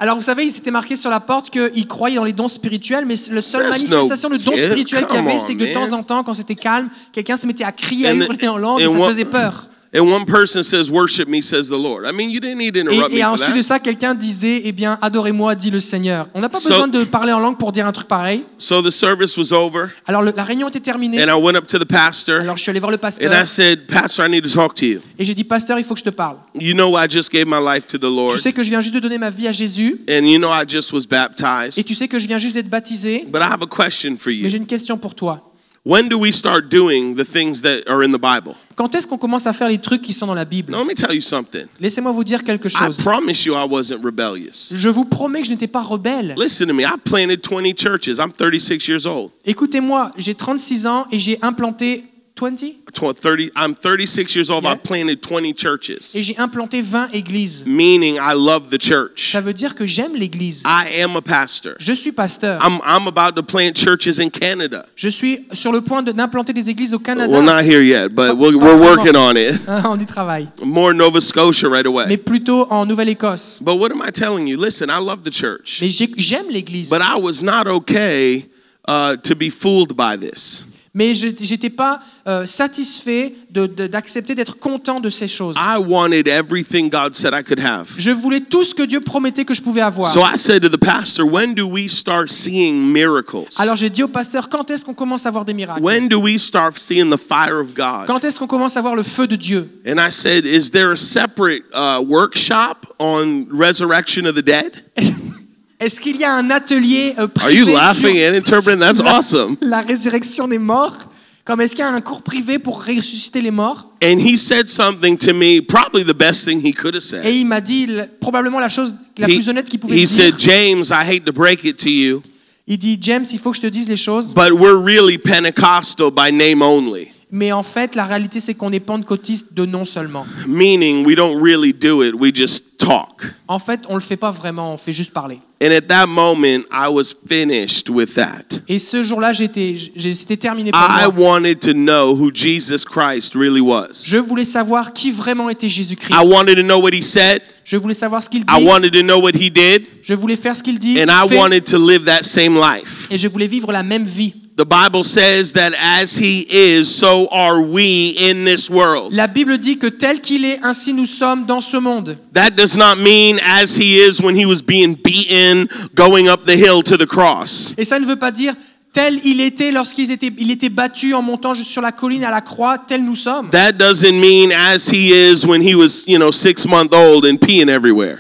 Alors 0.03 0.17
vous 0.17 0.23
savez, 0.23 0.47
il 0.47 0.51
s'était 0.51 0.71
marqué 0.71 0.97
sur 0.97 1.11
la 1.11 1.21
porte 1.21 1.51
qu'il 1.51 1.87
croyait 1.87 2.17
dans 2.17 2.25
les 2.25 2.33
dons 2.33 2.49
spirituels, 2.49 3.05
mais 3.05 3.17
la 3.31 3.43
seule 3.43 3.65
That's 3.65 3.87
manifestation 3.87 4.31
no 4.31 4.39
de 4.39 4.43
dons 4.43 4.53
gift. 4.53 4.65
spirituels 4.65 5.07
qu'il 5.07 5.17
y 5.17 5.19
avait, 5.19 5.39
c'était 5.39 5.55
que 5.55 5.65
de 5.65 5.75
temps 5.75 5.93
en 5.93 6.03
temps, 6.03 6.25
quand 6.25 6.33
c'était 6.33 6.55
calme, 6.55 6.89
quelqu'un 7.13 7.37
se 7.37 7.47
mettait 7.47 7.65
à 7.65 7.73
crier, 7.73 8.07
à 8.09 8.15
hurler 8.15 8.49
en 8.49 8.57
langue, 8.57 8.81
et 8.81 8.89
ça 8.89 8.99
faisait 8.99 9.27
peur. 9.27 9.67
And 9.93 10.03
one 10.03 10.25
person 10.25 10.63
says, 10.63 10.89
Worship 10.89 11.27
me, 11.27 11.41
says 11.43 11.69
the 11.69 11.77
Lord. 11.77 12.07
I 12.07 12.13
mean, 12.13 12.31
you 12.31 12.39
didn't 12.39 12.59
need 12.59 12.75
to 12.75 12.79
Et, 12.79 12.83
interrupt 12.83 13.11
et 13.13 13.17
me 13.17 13.23
for 13.23 13.33
ensuite 13.33 13.57
de 13.57 13.61
that. 13.61 13.63
ça, 13.65 13.79
quelqu'un 13.81 14.15
disait, 14.15 14.63
eh 14.65 14.71
bien, 14.71 14.97
adorez-moi, 15.03 15.57
dit 15.57 15.73
le 15.73 15.81
Seigneur. 15.81 16.29
On 16.33 16.41
n'a 16.41 16.49
pas 16.49 16.61
So- 16.61 16.69
besoin 16.69 16.87
de 16.87 17.03
parler 17.03 17.33
en 17.33 17.41
langue 17.41 17.59
pour 17.59 17.73
dire 17.73 17.87
un 17.89 17.93
truc 17.93 18.07
pareil. 18.07 18.45
So 18.57 18.83
the 18.83 18.91
service 18.91 19.37
was 19.37 19.53
over, 19.53 19.87
Alors 20.07 20.23
le- 20.23 20.33
la 20.37 20.45
réunion 20.45 20.69
était 20.69 20.79
terminée. 20.79 21.21
and 21.21 21.27
I 21.29 21.35
went 21.43 21.57
up 21.57 21.67
to 21.67 21.77
the 21.81 21.85
pastor, 21.85 22.41
Alors 22.41 22.57
je 22.57 22.63
suis 22.63 22.71
allé 22.71 22.79
voir 22.79 22.93
le 22.93 22.99
and 22.99 23.01
pasteur 23.01 23.33
I 23.33 23.45
said, 23.45 23.89
Pastor, 23.89 24.25
I 24.27 24.31
need 24.31 24.45
to 24.45 24.49
talk 24.51 24.77
to 24.77 24.87
you. 24.87 25.01
et 25.19 25.25
j'ai 25.25 25.35
dit, 25.35 25.43
pasteur, 25.43 25.77
il 25.81 25.85
faut 25.85 25.95
que 25.95 26.01
je 26.01 26.05
te 26.05 26.11
parle. 26.11 26.37
You 26.55 26.75
know, 26.75 26.97
I 26.97 27.09
just 27.11 27.33
gave 27.33 27.47
my 27.49 27.59
life 27.61 27.89
to 27.89 27.99
the 27.99 28.03
Tu 28.03 28.07
Lord, 28.07 28.39
sais 28.39 28.53
que 28.53 28.63
je 28.63 28.71
viens 28.71 28.81
juste 28.81 28.95
de 28.95 29.01
donner 29.01 29.19
ma 29.19 29.31
vie 29.31 29.49
à 29.49 29.53
Jésus 29.53 30.01
and 30.09 30.25
you 30.25 30.39
know, 30.39 30.51
I 30.53 30.63
just 30.69 30.93
was 30.93 31.01
et 31.01 31.07
baptized. 31.09 31.85
tu 31.85 31.97
sais 31.97 32.07
que 32.07 32.21
je 32.21 32.29
viens 32.29 32.39
juste 32.39 32.55
d'être 32.55 32.71
baptisé. 32.71 33.25
But 33.27 33.41
I 33.43 33.47
have 33.51 33.63
a 33.63 33.67
question 33.67 34.17
for 34.17 34.31
Mais 34.31 34.37
you. 34.37 34.51
j'ai 34.51 34.59
une 34.59 34.67
question 34.67 34.97
pour 34.99 35.17
toi. 35.17 35.49
When 35.83 36.09
do 36.11 36.19
we 36.19 36.31
start 36.33 36.69
doing 36.71 37.15
the 37.17 37.25
things 37.25 37.63
that 37.63 37.89
are 37.89 38.03
in 38.05 38.11
the 38.13 38.21
Bible? 38.21 38.55
Quand 38.81 38.95
est-ce 38.95 39.07
qu'on 39.07 39.19
commence 39.19 39.47
à 39.47 39.53
faire 39.53 39.69
les 39.69 39.79
trucs 39.79 40.01
qui 40.01 40.15
sont 40.15 40.27
dans 40.27 40.33
la 40.33 40.47
Bible? 40.47 40.73
Now, 40.73 40.79
let 40.79 40.87
me 40.87 40.95
tell 40.95 41.15
you 41.15 41.21
something. 41.21 41.67
Laissez-moi 41.79 42.13
vous 42.13 42.25
dire 42.25 42.43
quelque 42.43 42.69
I 42.69 42.71
chose. 42.71 43.03
promise 43.03 43.45
you 43.45 43.53
I 43.55 43.67
wasn't 43.69 44.03
rebellious. 44.03 44.73
Je 44.75 44.89
vous 44.89 45.05
promets 45.05 45.43
que 45.43 45.49
je 45.49 45.53
n'étais 45.53 45.67
pas 45.67 45.83
rebelle. 45.83 46.35
Listen 46.39 46.67
to 46.67 46.73
me. 46.73 46.85
I've 46.85 47.03
planted 47.05 47.43
20 47.47 47.77
churches. 47.79 48.19
I'm 48.19 48.33
36 48.33 48.89
years 48.89 49.05
old. 49.07 49.33
Écoutez-moi, 49.45 50.13
j'ai 50.17 50.35
36 50.35 50.87
ans 50.87 51.05
et 51.13 51.19
j'ai 51.19 51.39
implanté 51.43 52.05
20 52.41 52.77
Tw- 52.95 53.13
30, 53.15 53.51
I'm 53.55 53.75
36 53.75 54.35
years 54.35 54.51
old. 54.51 54.65
Yeah. 54.65 54.73
I've 54.73 54.83
planted 54.83 55.21
20 55.21 55.53
churches, 55.55 56.15
et 56.17 56.23
j'ai 56.23 56.35
implanté 56.39 56.81
20 56.81 57.11
églises. 57.13 57.65
meaning 57.67 58.17
I 58.17 58.33
love 58.35 58.71
the 58.71 58.79
church. 58.81 59.33
Ça 59.33 59.43
veut 59.43 59.53
dire 59.53 59.75
que 59.75 59.85
j'aime 59.87 60.15
l'église. 60.17 60.63
I 60.65 61.03
am 61.03 61.17
a 61.17 61.21
pastor. 61.21 61.75
Je 61.79 61.93
suis 61.93 62.13
pasteur. 62.13 62.59
I'm, 62.65 62.81
I'm 62.85 63.07
about 63.07 63.35
to 63.37 63.43
plant 63.43 63.75
churches 63.77 64.19
in 64.19 64.31
Canada. 64.31 64.87
Je 64.97 65.11
suis 65.11 65.47
sur 65.53 65.71
le 65.71 65.83
point 65.83 66.03
de- 66.03 66.13
d'implanter 66.13 66.55
des 66.55 66.71
églises 66.71 66.95
au 66.95 66.99
Canada. 66.99 67.31
Well, 67.31 67.43
not 67.45 67.63
here 67.63 67.83
yet, 67.83 68.09
but 68.15 68.35
we're, 68.39 68.57
we're 68.57 68.81
working 68.81 69.17
on 69.17 69.37
it. 69.37 69.61
On 69.85 69.99
y 70.01 70.07
travaille. 70.07 70.49
More 70.65 70.95
Nova 70.95 71.21
Scotia 71.21 71.69
right 71.69 71.85
Mais 71.85 71.89
away. 72.07 72.17
plutôt 72.17 72.67
en 72.71 72.87
Nouvelle-Écosse. 72.87 73.61
But 73.63 73.77
what 73.77 73.91
am 73.93 74.01
I 74.03 74.11
telling 74.11 74.47
you? 74.47 74.57
Listen, 74.59 74.89
I 74.89 74.99
love 74.99 75.25
the 75.25 75.31
church, 75.31 75.79
Mais 75.83 75.91
j'ai- 75.91 76.11
j'aime 76.17 76.49
l'église. 76.49 76.89
but 76.89 77.03
I 77.03 77.21
was 77.21 77.43
not 77.43 77.67
okay 77.69 78.47
uh, 78.89 79.17
to 79.19 79.35
be 79.37 79.51
fooled 79.51 79.95
by 79.95 80.17
this. 80.17 80.65
Mais 80.93 81.15
je 81.15 81.29
n'étais 81.29 81.71
pas 81.71 82.01
euh, 82.27 82.47
satisfait 82.47 83.33
d'accepter 83.51 84.35
d'être 84.35 84.59
content 84.59 84.99
de 84.99 85.09
ces 85.09 85.29
choses. 85.29 85.55
I 85.57 85.79
wanted 85.79 86.27
everything 86.27 86.91
God 86.91 87.15
said 87.15 87.33
I 87.33 87.45
could 87.45 87.61
have. 87.61 87.87
Je 87.97 88.11
voulais 88.11 88.41
tout 88.41 88.65
ce 88.65 88.75
que 88.75 88.83
Dieu 88.83 88.99
promettait 88.99 89.45
que 89.45 89.55
je 89.55 89.63
pouvais 89.63 89.83
avoir. 89.83 90.11
So 90.11 90.21
I 90.21 90.37
said 90.37 90.63
to 90.63 90.69
the 90.69 90.81
pastor, 90.81 91.25
when 91.25 91.55
do 91.55 91.65
we 91.69 91.89
start 91.89 92.29
seeing 92.29 92.93
miracles? 92.93 93.47
Alors 93.59 93.77
j'ai 93.77 93.91
dit 93.91 94.03
au 94.03 94.09
pasteur, 94.09 94.49
quand 94.49 94.69
est-ce 94.71 94.85
qu'on 94.85 94.95
commence 94.95 95.27
à 95.27 95.31
voir 95.31 95.45
des 95.45 95.55
miracles? 95.55 95.81
When 95.81 96.09
do 96.09 96.19
we 96.19 96.39
start 96.41 96.77
seeing 96.77 97.09
the 97.09 97.21
fire 97.21 97.61
of 97.61 97.73
God? 97.73 98.07
Quand 98.09 98.25
est-ce 98.25 98.41
qu'on 98.41 98.49
commence 98.49 98.77
à 98.77 98.81
voir 98.81 98.97
le 98.97 99.05
feu 99.05 99.29
de 99.29 99.37
Dieu? 99.37 99.69
And 99.87 99.99
I 99.99 100.11
said, 100.11 100.45
is 100.45 100.71
there 100.73 100.91
a 100.91 100.97
separate 100.97 101.63
uh, 101.73 102.03
workshop 102.03 102.87
on 102.99 103.47
resurrection 103.53 104.27
of 104.27 104.35
the 104.35 104.43
dead? 104.43 104.83
Est-ce 105.81 106.01
qu'il 106.01 106.17
y 106.17 106.25
a 106.25 106.33
un 106.35 106.51
atelier 106.51 107.15
euh, 107.19 107.27
Are 107.41 107.51
you 107.51 107.65
privé 107.65 107.73
laughing 107.73 108.17
sur 108.17 108.31
and 108.31 108.35
interpreting? 108.37 108.79
That's 108.81 109.01
la, 109.03 109.17
awesome. 109.17 109.57
la 109.63 109.81
résurrection 109.81 110.47
des 110.47 110.59
morts? 110.59 110.97
Comme 111.45 111.63
est-ce 111.63 111.75
qu'il 111.75 111.83
y 111.85 111.89
a 111.89 111.91
un 111.91 112.01
cours 112.03 112.21
privé 112.23 112.59
pour 112.59 112.85
ressusciter 112.85 113.41
les 113.41 113.51
morts? 113.51 113.89
And 114.05 114.19
he 114.19 114.37
said 114.37 114.69
something 114.69 115.17
to 115.17 115.33
me, 115.33 115.61
probably 115.63 116.05
the 116.05 116.15
best 116.17 116.45
thing 116.45 116.61
he 116.65 116.73
could 116.75 116.95
have 116.95 117.03
Et 117.03 117.07
said. 117.07 117.25
il 117.35 117.47
m'a 117.47 117.63
dit 117.63 117.87
le- 117.87 118.07
probablement 118.21 118.61
la 118.61 118.69
chose 118.69 118.95
la 119.17 119.27
He, 119.27 119.37
plus 119.37 119.49
honnête 119.49 119.69
qu'il 119.69 119.81
pouvait 119.81 119.97
he 119.97 120.03
me 120.03 120.07
said, 120.07 120.37
dire. 120.37 120.51
James, 120.53 120.85
I 120.91 121.03
hate 121.17 121.25
to 121.25 121.33
break 121.33 121.65
it 121.65 121.79
to 121.79 121.89
you, 121.89 122.23
Il 122.67 122.77
dit 122.79 122.99
James, 123.01 123.25
il 123.33 123.39
faut 123.39 123.51
que 123.51 123.57
je 123.57 123.63
te 123.63 123.67
dise 123.67 123.89
les 123.89 123.97
choses, 123.97 124.35
but 124.35 124.53
we're 124.53 124.77
really 124.79 125.17
Pentecostal 125.19 126.11
by 126.11 126.31
name 126.31 126.61
only, 126.63 127.09
mais 127.33 127.51
en 127.53 127.63
fait 127.65 127.95
la 127.97 128.05
réalité 128.05 128.39
c'est 128.39 128.55
qu'on 128.55 128.71
est 128.73 128.79
pentecôtiste 128.81 129.55
de 129.55 129.65
nom 129.65 129.85
seulement. 129.87 130.27
meaning 130.47 131.05
we 131.07 131.17
don't 131.17 131.41
really 131.43 131.73
do 131.73 132.03
it, 132.05 132.15
we 132.15 132.31
just 132.35 132.77
talk. 132.79 133.25
En 133.49 133.59
fait, 133.59 133.81
on 133.89 133.95
le 133.95 134.01
fait 134.01 134.17
pas 134.19 134.31
vraiment, 134.31 134.75
on 134.75 134.77
fait 134.77 134.93
juste 134.93 135.13
parler. 135.13 135.41
And 135.63 135.73
at 135.75 135.89
that 135.89 136.07
moment, 136.09 136.65
I 136.71 136.89
was 136.89 137.13
finished 137.29 137.91
with 137.91 138.15
that. 138.15 138.63
Et 138.67 138.79
ce 138.79 139.03
jour-là, 139.05 139.35
j'étais, 139.35 139.77
c'était 140.15 140.39
terminé 140.39 140.71
pour 140.71 140.81
I 140.81 141.05
moi. 141.15 141.35
wanted 141.35 141.61
to 141.61 141.75
know 141.75 142.15
who 142.17 142.31
Jesus 142.33 142.79
Christ 142.87 143.35
really 143.35 143.61
was. 143.61 144.07
Je 144.07 144.17
voulais 144.17 144.47
savoir 144.47 144.95
qui 144.95 145.11
vraiment 145.11 145.51
était 145.51 145.69
Jésus-Christ. 145.69 146.15
I 146.19 146.27
wanted 146.27 146.57
to 146.57 146.63
know 146.63 146.79
what 146.81 146.95
he 146.95 147.03
said. 147.03 147.43
Je 147.65 147.77
voulais 147.77 147.93
savoir 147.95 148.23
ce 148.23 148.31
qu'il 148.31 148.41
I 148.49 148.59
dit. 148.59 148.65
wanted 148.65 148.93
to 148.95 149.03
know 149.03 149.19
what 149.21 149.33
he 149.39 149.51
did. 149.51 149.85
Je 150.03 150.15
voulais 150.15 150.37
faire 150.37 150.57
ce 150.57 150.63
qu'il 150.63 150.79
dit. 150.79 150.99
And 150.99 151.09
I 151.11 151.29
fait, 151.29 151.37
wanted 151.37 151.65
to 151.67 151.79
live 151.79 152.05
that 152.07 152.23
same 152.23 152.55
life. 152.59 153.07
et 153.11 153.19
je 153.19 153.29
voulais 153.29 153.47
vivre 153.47 153.71
la 153.71 153.83
même 153.83 154.05
vie. 154.07 154.35
The 154.57 154.67
Bible 154.67 155.05
says 155.05 155.53
that 155.55 155.73
as 155.79 156.17
he 156.17 156.47
is, 156.51 156.95
so 156.95 157.29
are 157.29 157.63
we 157.63 158.11
in 158.19 158.45
this 158.45 158.69
world. 158.69 159.13
La 159.13 159.27
Bible 159.27 159.57
dit 159.59 159.79
que 159.79 159.87
tel 159.87 160.21
qu'il 160.21 160.45
est, 160.45 160.59
ainsi 160.63 160.93
nous 160.93 161.07
sommes 161.07 161.47
dans 161.47 161.63
ce 161.63 161.79
monde. 161.79 162.19
That 162.33 162.51
does 162.57 162.77
not 162.77 162.97
mean 162.99 163.39
as 163.43 163.75
he 163.77 163.99
is 163.99 164.21
when 164.21 164.35
he 164.37 164.45
was 164.45 164.61
being 164.61 164.95
beaten 164.95 165.69
going 165.95 166.29
up 166.29 166.45
the 166.45 166.57
hill 166.57 166.83
to 166.83 166.99
the 166.99 167.07
cross. 167.07 167.75
Et 167.79 167.85
ça 167.85 167.99
ne 167.99 168.05
veut 168.05 168.19
pas 168.19 168.33
dire 168.33 168.55
tel 168.93 169.21
il 169.25 169.41
était 169.41 169.71
lorsqu'il 169.71 170.11
était, 170.11 170.33
il 170.39 170.51
était 170.51 170.69
battu 170.69 171.15
en 171.15 171.23
montant 171.23 171.55
juste 171.55 171.71
sur 171.71 171.83
la 171.83 171.93
colline 171.93 172.25
à 172.25 172.31
la 172.31 172.41
croix, 172.41 172.77
tel 172.79 173.05
nous 173.05 173.17
sommes. 173.17 173.51
That 173.51 173.73
doesn't 173.73 174.19
mean 174.19 174.53
as 174.53 174.91
he 174.91 175.13
is 175.13 175.47
when 175.47 175.63
he 175.63 175.75
was, 175.75 176.05
you 176.07 176.19
know, 176.19 176.33
six 176.33 176.67
month 176.67 176.93
old 176.93 177.25
and 177.25 177.37
peeing 177.39 177.69
everywhere. 177.69 178.19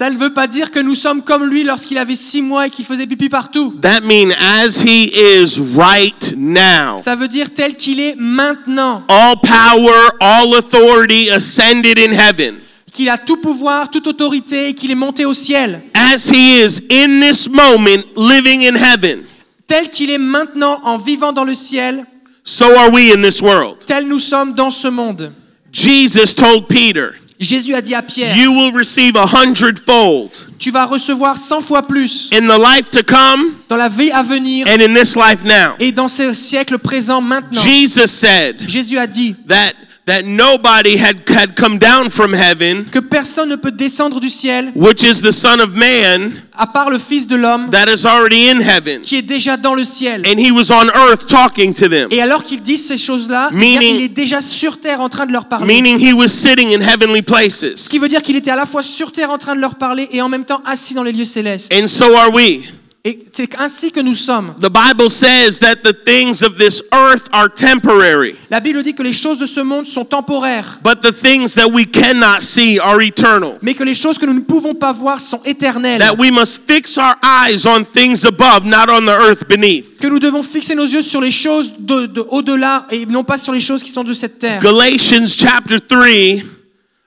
Ça 0.00 0.08
ne 0.08 0.16
veut 0.16 0.32
pas 0.32 0.46
dire 0.46 0.70
que 0.70 0.78
nous 0.78 0.94
sommes 0.94 1.20
comme 1.20 1.44
lui 1.44 1.62
lorsqu'il 1.62 1.98
avait 1.98 2.16
six 2.16 2.40
mois 2.40 2.68
et 2.68 2.70
qu'il 2.70 2.86
faisait 2.86 3.06
pipi 3.06 3.28
partout. 3.28 3.74
That 3.82 4.00
means 4.00 4.30
as 4.40 4.82
he 4.82 5.12
is 5.14 5.60
right 5.76 6.34
now. 6.38 6.96
Ça 6.98 7.14
veut 7.14 7.28
dire 7.28 7.52
tel 7.52 7.76
qu'il 7.76 8.00
est 8.00 8.14
maintenant. 8.16 9.02
All 9.08 9.36
power, 9.42 10.08
all 10.18 10.54
authority 10.54 11.28
ascended 11.28 11.98
in 11.98 12.12
heaven. 12.12 12.54
Qu'il 12.94 13.10
a 13.10 13.18
tout 13.18 13.36
pouvoir, 13.36 13.90
toute 13.90 14.06
autorité 14.06 14.68
et 14.70 14.74
qu'il 14.74 14.90
est 14.90 14.94
monté 14.94 15.26
au 15.26 15.34
ciel. 15.34 15.82
As 15.92 16.30
he 16.32 16.62
is 16.64 16.80
in 16.90 17.20
this 17.20 17.46
moment 17.46 18.02
living 18.16 18.66
in 18.66 18.76
heaven, 18.76 19.24
Tel 19.66 19.90
qu'il 19.90 20.08
est 20.08 20.16
maintenant 20.16 20.80
en 20.82 20.96
vivant 20.96 21.34
dans 21.34 21.44
le 21.44 21.54
ciel, 21.54 22.06
so 22.42 22.64
are 22.74 22.90
we 22.90 23.12
in 23.14 23.20
this 23.20 23.42
world. 23.42 23.76
tel 23.84 24.08
nous 24.08 24.18
sommes 24.18 24.54
dans 24.54 24.70
ce 24.70 24.88
monde. 24.88 25.30
Jesus 25.70 26.34
told 26.34 26.68
Peter, 26.68 27.10
Jésus 27.40 27.74
a 27.74 27.80
dit 27.80 27.94
à 27.94 28.02
Pierre, 28.02 28.36
You 28.36 28.52
will 28.52 28.72
receive 28.74 29.16
a 29.16 29.24
hundredfold 29.24 30.30
tu 30.58 30.70
vas 30.70 30.84
recevoir 30.84 31.38
100 31.38 31.62
fois 31.62 31.86
plus 31.86 32.28
in 32.34 32.46
the 32.46 32.58
life 32.58 32.90
to 32.90 33.00
come 33.02 33.54
dans 33.68 33.78
la 33.78 33.88
vie 33.88 34.10
à 34.10 34.22
venir 34.22 34.66
and 34.68 34.80
in 34.82 34.92
this 34.94 35.16
life 35.16 35.42
now. 35.42 35.74
et 35.78 35.90
dans 35.90 36.08
ce 36.08 36.34
siècle 36.34 36.76
présent 36.78 37.22
maintenant. 37.22 37.62
Jesus 37.62 38.08
said 38.08 38.56
Jésus 38.68 38.98
a 38.98 39.06
dit 39.06 39.34
that 39.48 39.72
that 40.10 40.22
nobody 40.24 40.96
had, 40.96 41.16
had 41.28 41.54
come 41.54 41.78
down 41.78 42.10
from 42.10 42.34
heaven, 42.34 42.84
que 42.90 42.98
personne 42.98 43.48
ne 43.48 43.56
peut 43.56 43.70
descendre 43.70 44.18
du 44.18 44.28
ciel 44.28 44.72
which 44.74 45.02
is 45.04 45.22
the 45.22 45.30
Son 45.30 45.60
of 45.60 45.74
Man 45.74 46.32
à 46.56 46.66
part 46.66 46.90
le 46.90 46.98
Fils 46.98 47.26
de 47.28 47.36
l'homme 47.36 47.70
that 47.70 47.86
is 47.86 48.04
already 48.06 48.48
in 48.50 48.60
heaven. 48.60 49.02
qui 49.02 49.16
est 49.16 49.22
déjà 49.22 49.56
dans 49.56 49.74
le 49.74 49.84
ciel. 49.84 50.22
And 50.26 50.38
he 50.38 50.50
was 50.50 50.70
on 50.72 50.88
earth 50.88 51.26
talking 51.26 51.72
to 51.74 51.88
them, 51.88 52.08
Et 52.10 52.20
alors 52.20 52.42
qu'il 52.42 52.60
dit 52.62 52.76
ces 52.78 52.98
choses-là, 52.98 53.50
Meaning- 53.52 53.96
il 53.96 54.02
est 54.02 54.08
déjà 54.08 54.40
sur 54.40 54.80
terre 54.80 55.00
en 55.00 55.08
train 55.08 55.26
de 55.26 55.32
leur 55.32 55.44
parler. 55.46 55.66
meaning 55.66 55.98
he 55.98 56.12
was 56.12 56.28
sitting 56.28 56.74
in 56.74 56.80
heavenly 56.80 57.20
Ce 57.20 57.32
places. 57.32 57.88
qui 57.88 57.98
veut 57.98 58.08
dire 58.08 58.22
qu'il 58.22 58.34
était 58.36 58.50
à 58.50 58.56
la 58.56 58.66
fois 58.66 58.82
sur 58.82 59.12
terre 59.12 59.30
en 59.30 59.38
train 59.38 59.54
de 59.54 59.60
leur 59.60 59.76
parler 59.76 60.08
et 60.12 60.20
en 60.20 60.28
même 60.28 60.44
temps 60.44 60.60
assis 60.66 60.94
dans 60.94 61.04
les 61.04 61.12
lieux 61.12 61.24
célestes. 61.24 61.72
And 61.72 61.86
so 61.86 62.14
are 62.16 62.32
we. 62.34 62.62
Et 63.02 63.18
c'est 63.32 63.48
ainsi 63.58 63.90
que 63.90 64.00
nous 64.00 64.14
sommes. 64.14 64.54
The 64.60 64.68
Bible 64.68 65.08
says 65.08 65.58
that 65.60 65.76
the 65.76 65.94
things 66.04 66.42
of 66.42 66.58
this 66.58 66.82
earth 66.92 67.28
are 67.32 67.48
temporary, 67.48 68.34
La 68.50 68.60
Bible 68.60 68.82
dit 68.82 68.92
que 68.92 69.02
les 69.02 69.14
choses 69.14 69.38
de 69.38 69.46
ce 69.46 69.60
monde 69.60 69.86
sont 69.86 70.04
temporaires, 70.04 70.78
but 70.84 71.00
the 71.00 71.10
things 71.10 71.54
that 71.54 71.66
we 71.66 71.86
cannot 71.90 72.42
see 72.42 72.78
are 72.78 73.00
eternal. 73.00 73.54
mais 73.62 73.72
que 73.72 73.84
les 73.84 73.94
choses 73.94 74.18
que 74.18 74.26
nous 74.26 74.34
ne 74.34 74.40
pouvons 74.40 74.74
pas 74.74 74.92
voir 74.92 75.18
sont 75.18 75.40
éternelles. 75.46 75.98
That 75.98 76.16
we 76.18 76.30
must 76.30 76.60
fix 76.66 76.98
our 76.98 77.16
eyes 77.22 77.64
on 77.64 77.84
things 77.84 78.26
above, 78.26 78.66
not 78.66 78.90
on 78.90 79.06
the 79.06 79.18
earth 79.30 79.48
beneath. 79.48 79.98
Que 79.98 80.08
nous 80.08 80.18
devons 80.18 80.42
fixer 80.42 80.74
nos 80.74 80.84
yeux 80.86 81.00
sur 81.00 81.22
les 81.22 81.30
choses 81.30 81.72
de, 81.78 82.04
de 82.04 82.20
au-delà 82.28 82.86
et 82.90 83.06
non 83.06 83.24
pas 83.24 83.38
sur 83.38 83.54
les 83.54 83.62
choses 83.62 83.82
qui 83.82 83.90
sont 83.90 84.04
de 84.04 84.12
cette 84.12 84.38
terre. 84.38 84.60
Galatians 84.60 85.26
chapter 85.26 85.80
3, 85.80 86.42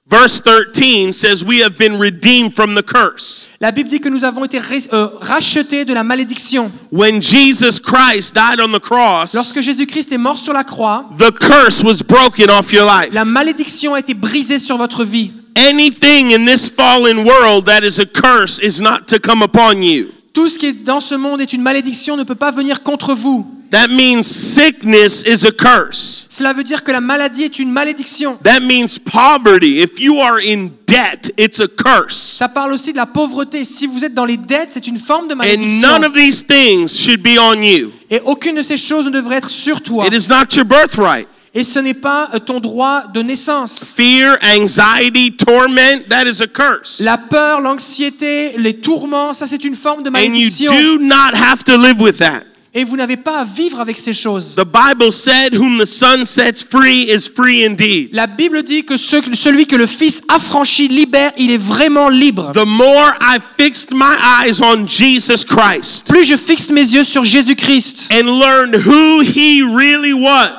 verse 0.05 0.39
13 0.41 1.13
says, 1.13 1.43
We 1.43 1.61
have 1.63 1.77
been 1.77 1.97
redeemed 1.99 2.55
from 2.55 2.75
the 2.75 2.83
curse. 2.83 3.49
La 3.59 3.71
Bible 3.71 3.89
dit 3.89 3.99
que 3.99 4.09
nous 4.09 4.23
avons 4.23 4.45
été 4.45 4.59
euh, 4.59 5.07
rachetés 5.21 5.85
de 5.85 5.93
la 5.93 6.03
malédiction. 6.03 6.71
When 6.91 7.21
Jesus 7.21 7.79
Christ 7.79 8.35
died 8.35 8.59
on 8.59 8.71
the 8.71 8.81
cross, 8.81 9.33
Lorsque 9.33 9.61
Jésus-Christ 9.61 10.11
est 10.11 10.17
mort 10.17 10.37
sur 10.37 10.53
la 10.53 10.63
croix, 10.63 11.05
the 11.17 11.31
curse 11.31 11.83
was 11.83 12.03
broken 12.05 12.49
off 12.49 12.71
your 12.71 12.85
life. 12.85 13.13
la 13.13 13.25
malédiction 13.25 13.93
a 13.93 13.99
été 13.99 14.13
brisée 14.13 14.59
sur 14.59 14.77
votre 14.77 15.03
vie. 15.03 15.31
Anything 15.55 16.33
in 16.33 16.45
this 16.45 16.69
fallen 16.69 17.25
world 17.25 17.65
that 17.65 17.81
is 17.83 17.99
a 17.99 18.05
curse 18.05 18.59
is 18.61 18.81
not 18.81 19.07
to 19.07 19.19
come 19.19 19.43
upon 19.43 19.81
you. 19.81 20.07
Tout 20.33 20.49
ce 20.49 20.57
qui 20.57 20.65
est 20.65 20.73
dans 20.73 20.99
ce 20.99 21.13
monde 21.13 21.41
est 21.41 21.53
une 21.53 21.61
malédiction, 21.61 22.17
ne 22.17 22.23
peut 22.23 22.33
pas 22.33 22.49
venir 22.49 22.81
contre 22.81 23.13
vous. 23.13 23.45
That 23.73 23.88
means 23.89 24.27
sickness 24.27 25.23
is 25.25 25.47
a 25.47 25.51
curse. 25.51 26.27
Cela 26.29 26.53
veut 26.53 26.63
dire 26.63 26.83
que 26.83 26.91
la 26.91 27.01
maladie 27.01 27.41
est 27.43 27.57
une 27.57 27.71
malédiction. 27.71 28.38
That 28.43 28.59
means 28.59 28.99
poverty. 28.99 29.81
If 29.81 29.99
you 29.99 30.19
are 30.19 30.38
in 30.39 30.69
debt, 30.86 31.31
it's 31.39 31.59
a 31.59 31.67
curse. 31.67 32.15
Ça 32.38 32.47
parle 32.47 32.71
aussi 32.73 32.91
de 32.91 32.97
la 32.97 33.07
pauvreté. 33.07 33.65
Si 33.65 33.88
vous 33.88 34.05
êtes 34.05 34.13
dans 34.13 34.25
les 34.25 34.38
dettes, 34.38 34.69
c'est 34.73 34.86
une 34.86 34.99
forme 34.99 35.27
de 35.27 35.33
And 35.33 35.38
malédiction. 35.38 35.88
none 35.89 36.05
of 36.05 36.13
these 36.13 36.45
things 36.45 36.89
should 36.95 37.23
be 37.23 37.39
on 37.39 37.63
you. 37.63 37.91
Et 38.12 38.21
aucune 38.23 38.55
de 38.57 38.62
ces 38.62 38.77
choses 38.77 39.05
ne 39.07 39.09
devrait 39.12 39.38
être 39.38 39.49
sur 39.49 39.81
toi. 39.81 40.05
It 40.05 40.13
is 40.13 40.29
not 40.29 40.55
your 40.55 40.65
birthright. 40.65 41.27
Et 41.55 41.63
ce 41.63 41.79
n'est 41.79 41.95
pas 41.95 42.29
euh, 42.36 42.39
ton 42.39 42.59
droit 42.59 43.05
de 43.12 43.23
naissance. 43.23 43.91
Fear, 43.95 44.38
anxiety, 44.55 45.36
torment, 45.36 46.07
that 46.09 46.25
is 46.27 46.43
a 46.43 46.47
curse. 46.47 46.99
La 46.99 47.17
peur, 47.17 47.59
l'anxiété, 47.59 48.53
les 48.57 48.77
tourments, 48.81 49.33
ça 49.33 49.47
c'est 49.47 49.63
une 49.63 49.75
forme 49.75 50.03
de 50.03 50.09
And 50.09 50.13
you 50.13 50.29
malédiction. 50.29 50.71
do 50.79 50.99
not 50.99 51.33
have 51.33 51.63
to 51.63 51.75
live 51.75 51.99
with 51.99 52.17
that. 52.19 52.43
Et 52.75 52.83
vous 52.83 52.97
n'avez 52.97 53.17
pas 53.17 53.38
à 53.39 53.43
vivre 53.43 53.79
avec 53.79 53.97
ces 53.99 54.13
choses. 54.13 54.55
The 54.55 54.65
Bible 54.65 55.12
said, 55.12 55.55
Whom 55.55 55.77
the 55.79 55.86
Son 55.86 56.25
sets 56.25 56.63
free 56.67 57.03
is 57.07 57.29
free 57.29 57.63
indeed. 57.63 58.09
La 58.13 58.25
Bible 58.25 58.63
dit 58.63 58.83
que 58.83 58.97
ce- 58.97 59.33
celui 59.33 59.67
que 59.67 59.75
le 59.75 59.86
Fils 59.86 60.21
affranchit, 60.27 60.88
libère, 60.88 61.31
il 61.38 61.51
est 61.51 61.57
vraiment 61.57 62.09
libre. 62.09 62.51
The 62.53 62.65
more 62.65 63.13
I 63.21 63.38
fixed 63.57 63.91
my 63.91 64.15
eyes 64.41 64.59
on 64.62 64.88
Jesus 64.88 65.45
Christ 65.47 66.07
Plus 66.09 66.23
je 66.23 66.36
fixe 66.36 66.71
mes 66.71 66.81
yeux 66.93 67.03
sur 67.03 67.23
Jésus-Christ 67.23 68.09
and 68.12 68.39
learned 68.39 68.75
who 68.88 69.21
He 69.21 69.62
really 69.62 70.13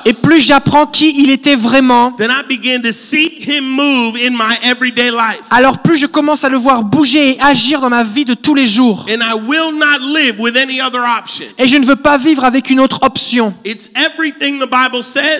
et 0.05 0.13
plus 0.23 0.39
j'apprends 0.39 0.85
qui 0.85 1.13
il 1.17 1.29
était 1.31 1.55
vraiment, 1.55 2.11
then 2.11 2.29
I 2.31 2.43
began 2.47 2.81
to 2.83 2.91
see 2.91 3.29
Him 3.39 3.63
move 3.65 4.15
in 4.15 4.31
my 4.31 4.55
everyday 4.63 5.09
life. 5.11 5.41
alors 5.49 5.79
plus 5.79 5.97
je 5.97 6.05
commence 6.05 6.43
à 6.43 6.49
le 6.49 6.57
voir 6.57 6.83
bouger 6.83 7.31
et 7.31 7.41
agir 7.41 7.81
dans 7.81 7.89
ma 7.89 8.03
vie 8.03 8.25
de 8.25 8.33
tous 8.35 8.53
les 8.55 8.67
jours. 8.67 9.05
And 9.09 9.19
I 9.21 9.33
will 9.33 9.77
not 9.77 9.99
live 10.17 10.39
with 10.39 10.55
any 10.55 10.79
other 10.81 11.01
option. 11.01 11.45
Et 11.57 11.67
je 11.67 11.77
ne 11.77 11.85
veux 11.85 11.95
pas 12.05 12.17
vivre 12.19 12.45
avec 12.45 12.69
une 12.69 12.79
autre 12.79 12.99
option. 13.01 13.51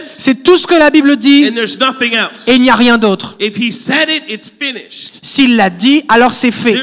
C'est 0.02 0.44
tout 0.44 0.58
ce 0.58 0.66
que 0.66 0.74
la 0.74 0.90
Bible 0.90 1.16
dit 1.16 1.44
et 1.44 2.56
il 2.56 2.62
n'y 2.64 2.72
a 2.72 2.76
rien 2.76 2.98
d'autre. 2.98 3.38
S'il 5.22 5.56
l'a 5.56 5.70
dit, 5.70 6.04
alors 6.10 6.34
c'est 6.34 6.50
fait. 6.50 6.76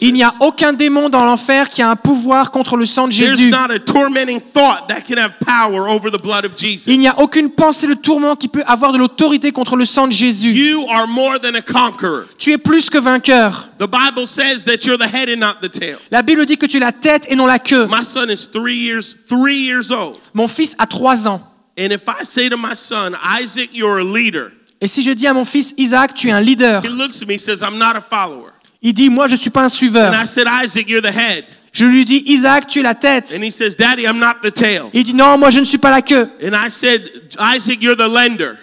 Il 0.00 0.12
n'y 0.14 0.22
a 0.24 0.32
aucun 0.40 0.72
démon 0.72 1.10
dans 1.10 1.24
l'enfer 1.26 1.68
qui 1.68 1.82
a 1.82 1.90
un 1.90 1.96
pouvoir 1.96 2.50
contre 2.50 2.78
le 2.78 2.86
sang 2.86 3.08
de 3.08 3.12
Jésus. 3.12 3.52
Il 6.86 6.98
n'y 6.98 7.08
a 7.08 7.18
aucune 7.20 7.50
pensée 7.50 7.86
de 7.88 7.94
tourment 7.94 8.36
qui 8.36 8.48
peut 8.48 8.64
avoir 8.66 8.94
de 8.94 8.98
l'autorité 8.98 9.52
contre 9.52 9.76
le 9.76 9.84
sang 9.84 10.06
de 10.06 10.12
Jésus. 10.12 10.74
Tu 12.38 12.52
es 12.52 12.58
plus 12.58 12.88
que 12.88 12.96
vainqueur. 12.96 13.68
La 16.10 16.22
Bible 16.22 16.46
dit 16.46 16.56
que 16.56 16.64
tu 16.64 16.78
es 16.78 16.85
la 16.86 16.92
tête 16.92 17.26
et 17.28 17.34
non 17.36 17.46
la 17.46 17.58
queue. 17.58 17.86
My 17.88 18.04
son 18.04 18.28
is 18.30 18.46
three 18.52 18.76
years 18.78 19.16
three 19.28 19.58
years 19.66 19.90
old, 19.90 20.18
Mon 20.34 20.46
fils 20.46 20.74
a 20.78 20.86
trois 20.86 21.26
ans. 21.26 21.40
and 21.78 21.90
if 21.92 22.08
I 22.08 22.22
say 22.24 22.48
to 22.48 22.56
my 22.56 22.74
son, 22.74 23.14
Isaac, 23.42 23.70
you're 23.72 23.98
a 23.98 24.04
leader, 24.04 24.52
Et 24.80 24.88
si 24.88 25.02
je 25.02 25.10
dis 25.12 25.26
à 25.26 25.32
mon 25.34 25.44
fils 25.44 25.74
Isaac, 25.78 26.14
tu 26.14 26.28
es 26.28 26.32
un 26.32 26.40
leader, 26.40 26.80
he 26.84 26.88
looks 26.88 27.22
at 27.22 27.26
me 27.26 27.34
and 27.34 27.38
says, 27.40 27.62
I'm 27.62 27.78
not 27.78 27.96
a 27.96 28.00
follower. 28.00 28.52
il 28.82 28.92
dit, 28.92 29.08
moi 29.10 29.26
je 29.26 29.32
ne 29.32 29.38
suis 29.38 29.50
pas 29.50 29.62
un 29.64 29.68
suiveur. 29.68 30.12
And 30.12 30.22
I 30.22 30.26
said, 30.26 30.46
Isaac, 30.46 30.88
you're 30.88 31.02
the 31.02 31.12
head, 31.14 31.44
Je 31.72 31.84
lui 31.86 32.04
dis, 32.04 32.22
Isaac, 32.26 32.66
tu 32.68 32.78
es 32.80 32.82
la 32.82 32.94
tête. 32.94 33.34
and 33.36 33.42
he 33.44 33.50
says, 33.50 33.74
Daddy, 33.76 34.04
I'm 34.06 34.18
not 34.18 34.40
the 34.42 34.50
tail. 34.52 34.90
Il 34.94 35.02
dit, 35.04 35.12
non, 35.14 35.36
moi 35.38 35.50
je 35.50 35.58
ne 35.58 35.64
suis 35.64 35.78
pas 35.78 35.90
la 35.90 36.02
queue. 36.02 36.28
And 36.42 36.54
I 36.54 36.68
said, 36.70 37.02
Isaac, 37.38 37.82
you're 37.82 37.96
the 37.96 38.08
lender. 38.08 38.56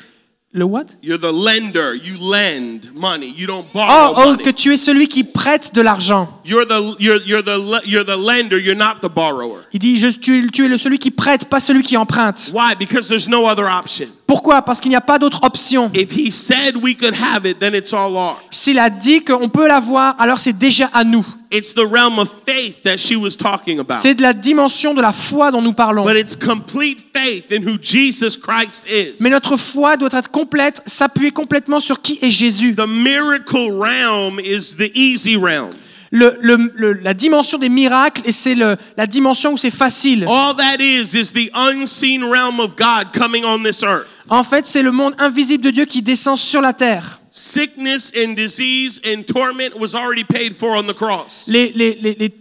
Le 0.56 0.66
what? 0.68 0.96
You're 1.02 1.18
the 1.18 1.32
lender. 1.32 1.96
You 1.96 2.18
lend 2.20 2.94
money. 2.94 3.28
You 3.36 3.48
don't 3.48 3.66
Oh, 3.70 3.74
borrow 3.74 4.14
oh, 4.16 4.26
money. 4.34 4.44
que 4.44 4.52
tu 4.52 4.72
es 4.72 4.78
celui 4.78 5.08
qui 5.08 5.24
prête 5.24 5.74
de 5.74 5.82
l'argent. 5.82 6.30
You're 6.46 6.66
the 6.68 6.96
you're 7.00 7.20
you're 7.26 7.42
the 7.42 7.82
you're 7.86 8.06
the 8.06 8.16
lender. 8.16 8.60
You're 8.60 8.76
not 8.78 9.02
the 9.02 9.10
borrower. 9.10 9.62
Il 9.74 9.80
dit, 9.80 9.98
je, 9.98 10.10
tu, 10.10 10.46
es- 10.46 10.48
tu 10.52 10.66
es 10.66 10.68
le 10.68 10.78
celui 10.78 11.00
qui 11.00 11.10
prête, 11.10 11.46
pas 11.46 11.60
celui 11.60 11.82
qui 11.82 11.98
emprunte. 11.98 12.52
Why? 12.54 12.76
Because 12.78 13.08
there's 13.08 13.28
no 13.28 13.48
other 13.48 13.66
option. 13.68 14.10
Pourquoi? 14.26 14.62
Parce 14.62 14.80
qu'il 14.80 14.90
n'y 14.90 14.96
a 14.96 15.02
pas 15.02 15.20
d'autre 15.20 15.44
option. 15.44 15.92
If 15.94 16.12
he 16.12 16.32
said 16.32 16.78
we 16.78 16.96
could 16.96 17.14
have 17.14 17.46
it, 17.46 17.60
then 17.60 17.76
it's 17.76 17.94
all 17.94 18.16
ours. 18.16 18.40
S'il 18.52 18.80
a 18.80 18.90
dit 18.90 19.22
qu'on 19.24 19.50
peut 19.50 19.68
l'avoir, 19.68 20.16
alors 20.20 20.40
c'est 20.40 20.58
déjà 20.58 20.90
à 20.94 21.04
nous. 21.04 21.26
It's 21.52 21.74
the 21.74 21.86
realm 21.86 22.18
of 22.18 22.32
faith 22.46 22.82
that 22.84 22.98
she 22.98 23.16
was 23.16 23.36
talking 23.38 23.80
about. 23.80 23.98
C'est 24.02 24.16
de 24.16 24.22
la 24.22 24.34
dimension 24.34 24.94
de 24.94 25.02
la 25.02 25.12
foi 25.12 25.52
dont 25.52 25.62
nous 25.62 25.74
parlons. 25.74 26.06
But 26.06 26.16
it's 26.16 26.36
complete 26.36 27.06
faith 27.14 27.52
in 27.52 27.62
who 27.68 27.78
Jesus 27.82 28.38
Christ 28.38 28.86
is. 28.90 29.16
Mais 29.20 29.30
notre 29.30 29.58
foi 29.58 29.98
doit 29.98 30.10
être 30.14 30.32
complète, 30.32 30.82
s'appuyer 30.86 31.32
complètement 31.32 31.80
sur 31.80 32.02
qui 32.02 32.18
est 32.22 32.32
Jésus. 32.32 32.76
The 32.76 32.88
miracle 32.88 33.72
realm 33.72 34.40
is 34.40 34.78
the 34.78 34.90
easy 34.96 35.36
realm. 35.36 35.72
Le- 36.16 36.38
le- 36.42 36.72
le- 36.76 36.94
la 37.02 37.16
dimension 37.16 37.58
des 37.58 37.70
miracles, 37.70 38.22
et 38.26 38.32
c'est 38.32 38.54
la 38.54 39.08
dimension 39.08 39.54
où 39.54 39.58
c'est 39.58 39.72
facile. 39.72 40.26
All 40.30 40.56
that 40.56 40.78
is 40.80 41.16
is 41.18 41.34
the 41.34 41.50
unseen 41.56 42.24
realm 42.24 42.60
of 42.60 42.76
God 42.76 43.08
coming 43.12 43.44
on 43.44 43.64
this 43.64 43.82
earth. 43.84 44.06
En 44.30 44.44
fait, 44.44 44.68
c'est 44.68 44.84
le 44.84 44.92
monde 44.92 45.16
invisible 45.18 45.64
de 45.64 45.72
Dieu 45.72 45.86
qui 45.86 46.04
descend 46.04 46.38
sur 46.38 46.62
la 46.62 46.72
terre. 46.72 47.20
Sickness 47.32 48.12
and 48.16 48.34
disease 48.36 49.02
and 49.04 49.24
torment 49.24 49.72
was 49.80 49.96
already 49.96 50.24
paid 50.24 50.54
for 50.56 50.76
on 50.78 50.84
the 50.84 50.94
cross. 50.96 51.46
Les, 51.48 51.72
les- 51.76 51.98
les- 52.00 52.16
les- 52.20 52.32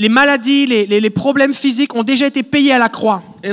les 0.00 0.08
maladies, 0.08 0.66
les, 0.66 0.86
les- 0.86 1.00
les 1.00 1.10
problèmes 1.10 1.54
physiques 1.54 1.94
ont 1.94 2.02
déjà 2.02 2.26
été 2.26 2.42
payés 2.42 2.72
à 2.72 2.78
la 2.78 2.88
croix. 2.88 3.22
Et 3.44 3.52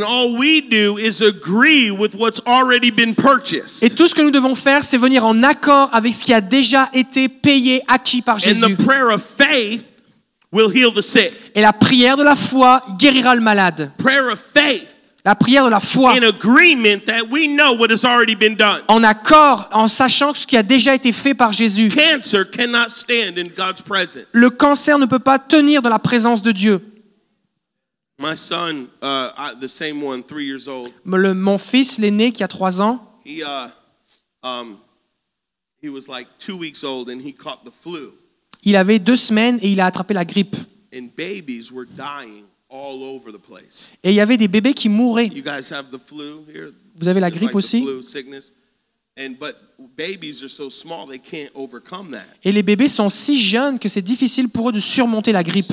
tout 3.90 4.08
ce 4.08 4.16
que 4.16 4.22
nous 4.22 4.32
devons 4.32 4.56
faire, 4.56 4.84
c'est 4.84 4.98
venir 4.98 5.26
en 5.26 5.44
accord 5.44 5.90
avec 5.94 6.14
ce 6.14 6.24
qui 6.24 6.34
a 6.34 6.42
déjà 6.42 6.90
été 6.94 7.30
payé, 7.30 7.82
acquis 7.88 8.22
par 8.22 8.36
And 8.38 8.40
Jésus. 8.40 8.76
the 8.76 8.84
prayer 8.84 9.14
of 9.14 9.22
faith 9.24 9.86
will 10.52 10.72
heal 10.76 10.92
the 10.94 11.02
sick. 11.02 11.32
Et 11.54 11.62
la 11.62 11.74
prière 11.74 12.18
de 12.18 12.24
la 12.24 12.36
foi 12.36 12.82
guérira 12.98 13.36
le 13.36 13.42
malade. 13.42 13.92
Prayer 13.98 14.32
of 14.32 14.40
faith 14.54 14.94
La 15.28 15.36
prière 15.36 15.66
de 15.66 15.70
la 15.70 15.82
foi 15.82 16.14
in 16.14 16.24
agreement 16.24 17.04
that 17.06 17.24
we 17.30 17.50
know 17.50 17.74
what 17.74 17.92
has 17.92 18.06
already 18.06 18.34
been 18.34 18.56
done. 18.56 18.82
en 18.88 19.04
accord, 19.04 19.68
en 19.74 19.90
sachant 19.90 20.34
ce 20.34 20.48
qui 20.48 20.56
a 20.56 20.64
déjà 20.64 20.96
été 20.96 21.12
fait 21.12 21.34
par 21.34 21.52
Jésus. 21.52 21.90
Cancer 21.90 22.50
cannot 22.50 22.88
stand 22.88 23.38
in 23.38 23.44
God's 23.54 23.82
presence. 23.82 24.24
Le 24.32 24.50
cancer 24.50 24.98
ne 24.98 25.06
peut 25.06 25.20
pas 25.20 25.38
tenir 25.38 25.82
dans 25.82 25.90
la 25.90 26.00
présence 26.00 26.42
de 26.42 26.54
Dieu. 26.54 26.80
My 28.18 28.38
son, 28.38 28.88
uh, 29.04 29.54
the 29.60 29.68
same 29.68 30.02
one, 30.02 30.24
three 30.24 30.46
years 30.46 30.70
old, 30.70 30.94
Le- 31.04 31.34
mon 31.34 31.58
fils, 31.58 32.00
l'aîné, 32.00 32.32
qui 32.32 32.42
a 32.42 32.48
trois 32.48 32.82
ans, 32.82 33.02
he, 33.26 33.44
uh, 33.44 33.68
um, 34.44 34.78
he 35.84 35.90
was 35.90 36.08
like 36.08 36.30
two 36.40 36.58
weeks 36.58 36.86
old 36.86 37.10
and 37.10 37.20
he 37.20 37.34
caught 37.34 37.66
the 37.66 37.70
flu. 37.70 38.14
il 38.64 38.78
avait 38.78 39.00
deux 39.00 39.18
semaines 39.18 39.60
et 39.62 39.70
il 39.74 39.82
a 39.82 39.88
attrapé 39.88 40.14
la 40.14 40.24
grippe. 40.24 40.56
And 40.96 41.10
babies 41.18 41.70
were 41.70 41.86
dying 41.86 42.46
all 42.70 43.04
over 43.04 43.32
the 43.32 43.40
place. 43.40 43.94
Et 44.04 44.10
il 44.10 44.16
y 44.16 44.20
avait 44.20 44.38
des 44.38 44.48
bébés 44.48 44.74
qui 44.74 44.90
mouraient. 44.90 45.28
You 45.28 45.44
guys 45.44 45.72
have 45.72 45.90
the 45.92 46.00
flu 46.00 46.44
here? 46.48 46.72
Vous 46.96 47.08
avez 47.08 47.20
la 47.20 47.32
grippe 47.32 47.56
aussi? 47.56 47.82
flu, 47.82 48.02
sickness? 48.02 48.54
And 49.20 49.32
but 49.40 49.56
babies 49.96 50.44
are 50.44 50.50
so 50.50 50.70
small 50.70 51.08
they 51.08 51.20
can't 51.20 51.50
overcome 51.56 52.12
that. 52.12 52.26
Et 52.44 52.52
les 52.52 52.62
bébés 52.62 52.88
sont 52.88 53.10
si 53.10 53.42
jeunes 53.42 53.80
que 53.80 53.90
c'est 53.90 54.02
difficile 54.02 54.50
pour 54.50 54.70
eux 54.70 54.72
de 54.72 54.80
surmonter 54.80 55.32
la 55.32 55.44
grippe. 55.44 55.66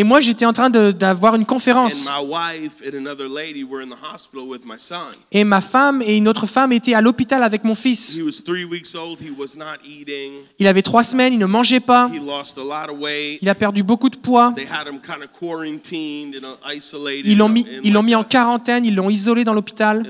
Et 0.00 0.04
moi, 0.04 0.20
j'étais 0.20 0.46
en 0.46 0.52
train 0.52 0.70
d'avoir 0.70 1.34
une 1.34 1.44
conférence. 1.44 2.06
my 2.06 2.24
wife 2.24 2.82
and 2.86 2.96
another 2.96 3.28
lady 3.28 3.64
were 3.64 3.82
in 3.82 3.88
the 3.88 3.98
hospital 4.00 4.46
with 4.46 4.64
my 4.64 4.78
son. 4.78 5.08
Et 5.32 5.42
ma 5.42 5.60
femme 5.60 6.02
et 6.02 6.16
une 6.16 6.28
autre 6.28 6.46
femme 6.46 6.70
étaient 6.70 6.94
à 6.94 7.00
l'hôpital 7.00 7.42
avec 7.42 7.64
mon 7.64 7.74
fils. 7.74 8.16
He 8.16 8.22
was 8.22 8.40
three 8.44 8.64
weeks 8.64 8.94
old. 8.94 9.18
He 9.20 9.32
was 9.36 9.56
not 9.56 9.84
eating. 9.84 10.44
Il 10.60 10.68
avait 10.68 10.82
trois 10.82 11.02
semaines, 11.02 11.32
il 11.32 11.38
ne 11.40 11.46
mangeait 11.46 11.80
pas. 11.80 12.08
He 12.14 12.20
lost 12.24 12.58
a 12.58 12.62
lot 12.62 12.92
of 12.92 13.00
weight. 13.00 13.40
Il 13.42 13.48
a 13.48 13.56
perdu 13.56 13.82
beaucoup 13.82 14.08
de 14.08 14.16
poids. 14.16 14.52
They 14.54 14.66
had 14.66 14.86
him 14.86 15.00
kind 15.00 15.24
of 15.24 15.32
quarantined 15.36 16.36
and 16.36 16.46
uh. 16.46 16.78
Ils 17.24 17.36
l'ont 17.36 17.48
mis, 17.48 17.66
ils 17.82 17.92
l'ont 17.92 18.06
en 18.14 18.22
quarantaine, 18.22 18.84
ils 18.84 18.94
l'ont 18.94 19.10
isolé 19.10 19.42
dans 19.42 19.54
l'hôpital, 19.54 20.08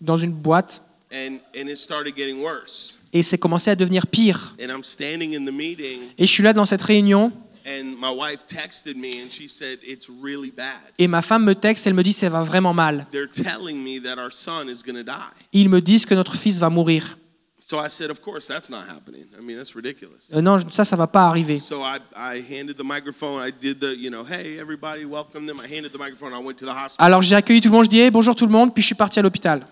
dans 0.00 0.16
une 0.18 0.32
boîte. 0.32 0.82
And 1.10 1.38
and 1.56 1.68
it 1.68 1.78
started 1.78 2.14
getting 2.14 2.42
worse. 2.42 3.00
Et 3.14 3.22
c'est 3.22 3.38
commencé 3.38 3.70
à 3.70 3.76
devenir 3.76 4.06
pire. 4.06 4.54
And 4.60 4.68
I'm 4.68 4.84
standing 4.84 5.34
in 5.34 5.46
the 5.46 5.54
meeting, 5.54 6.00
Et 6.18 6.26
je 6.26 6.30
suis 6.30 6.42
là 6.42 6.52
dans 6.52 6.66
cette 6.66 6.82
réunion. 6.82 7.32
And 7.68 7.96
my 7.98 8.10
wife 8.10 8.46
texted 8.46 8.96
me, 8.96 9.20
and 9.20 9.30
she 9.30 9.48
said 9.48 9.78
it's 9.82 10.08
really 10.08 10.50
bad. 10.50 10.80
Et 10.98 11.06
ma 11.06 11.20
femme 11.22 11.44
me 11.44 11.54
texte, 11.54 11.86
elle 11.86 11.94
me 11.94 12.02
dit 12.02 12.12
ça 12.12 12.30
va 12.30 12.42
vraiment 12.42 12.72
mal. 12.72 13.06
They're 13.12 13.28
telling 13.28 13.82
me 13.82 14.00
that 14.00 14.18
our 14.18 14.32
son 14.32 14.68
is 14.68 14.82
going 14.82 14.96
to 14.96 15.04
die. 15.04 15.32
Ils 15.52 15.68
me 15.68 15.80
disent 15.80 16.06
que 16.06 16.14
notre 16.14 16.36
fils 16.36 16.58
va 16.58 16.70
mourir. 16.70 17.18
So 17.60 17.78
I 17.78 17.90
said, 17.90 18.10
of 18.10 18.22
course, 18.22 18.46
that's 18.46 18.70
not 18.70 18.88
happening. 18.88 19.26
I 19.36 19.42
mean, 19.42 19.58
that's 19.58 19.74
ridiculous. 19.76 20.32
Euh, 20.32 20.40
non, 20.40 20.58
ça, 20.70 20.86
ça 20.86 20.96
va 20.96 21.06
pas 21.06 21.26
arriver. 21.28 21.58
So 21.60 21.82
I, 21.82 21.98
I 22.16 22.40
handed 22.40 22.78
the 22.78 22.82
microphone. 22.82 23.46
I 23.46 23.50
did 23.50 23.78
the, 23.78 23.94
you 23.94 24.08
know, 24.08 24.24
hey, 24.24 24.58
everybody, 24.58 25.04
welcome 25.04 25.46
them. 25.46 25.60
I 25.60 25.66
handed 25.66 25.92
the 25.92 25.98
microphone. 25.98 26.32
I 26.32 26.42
went 26.42 26.56
to 26.60 26.64
the 26.64 26.72
hospital. 26.72 27.04
Alors 27.04 27.20
j'ai 27.20 27.36
accueilli 27.36 27.60
tout 27.60 27.68
le 27.68 27.74
monde, 27.74 27.84
je 27.84 27.90
dis 27.90 28.00
Hey, 28.00 28.10
bonjour 28.10 28.34
tout 28.34 28.46
le 28.46 28.52
monde, 28.52 28.72
puis 28.72 28.80
je 28.80 28.86
suis 28.86 28.94
parti 28.94 29.18
à 29.18 29.22
l'hôpital. 29.22 29.66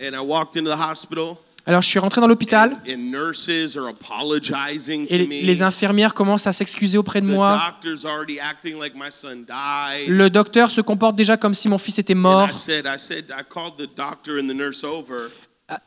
And 0.00 0.14
I 0.14 0.20
walked 0.20 0.56
into 0.56 0.70
the 0.70 0.78
hospital, 0.78 1.38
Alors 1.70 1.82
je 1.82 1.88
suis 1.88 2.00
rentré 2.00 2.20
dans 2.20 2.26
l'hôpital 2.26 2.76
et 2.84 2.96
les 5.44 5.62
infirmières 5.62 6.14
commencent 6.14 6.48
à 6.48 6.52
s'excuser 6.52 6.98
auprès 6.98 7.20
de 7.20 7.26
moi. 7.28 7.60
Le 10.08 10.28
docteur 10.30 10.72
se 10.72 10.80
comporte 10.80 11.14
déjà 11.14 11.36
comme 11.36 11.54
si 11.54 11.68
mon 11.68 11.78
fils 11.78 12.00
était 12.00 12.16
mort. 12.16 12.48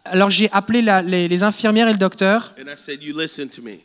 Alors 0.06 0.30
j'ai 0.30 0.50
appelé 0.54 0.82
la- 0.82 1.02
les, 1.02 1.28
les 1.28 1.44
infirmières 1.44 1.90
et 1.90 1.92
le 1.92 1.98
docteur. 2.00 2.56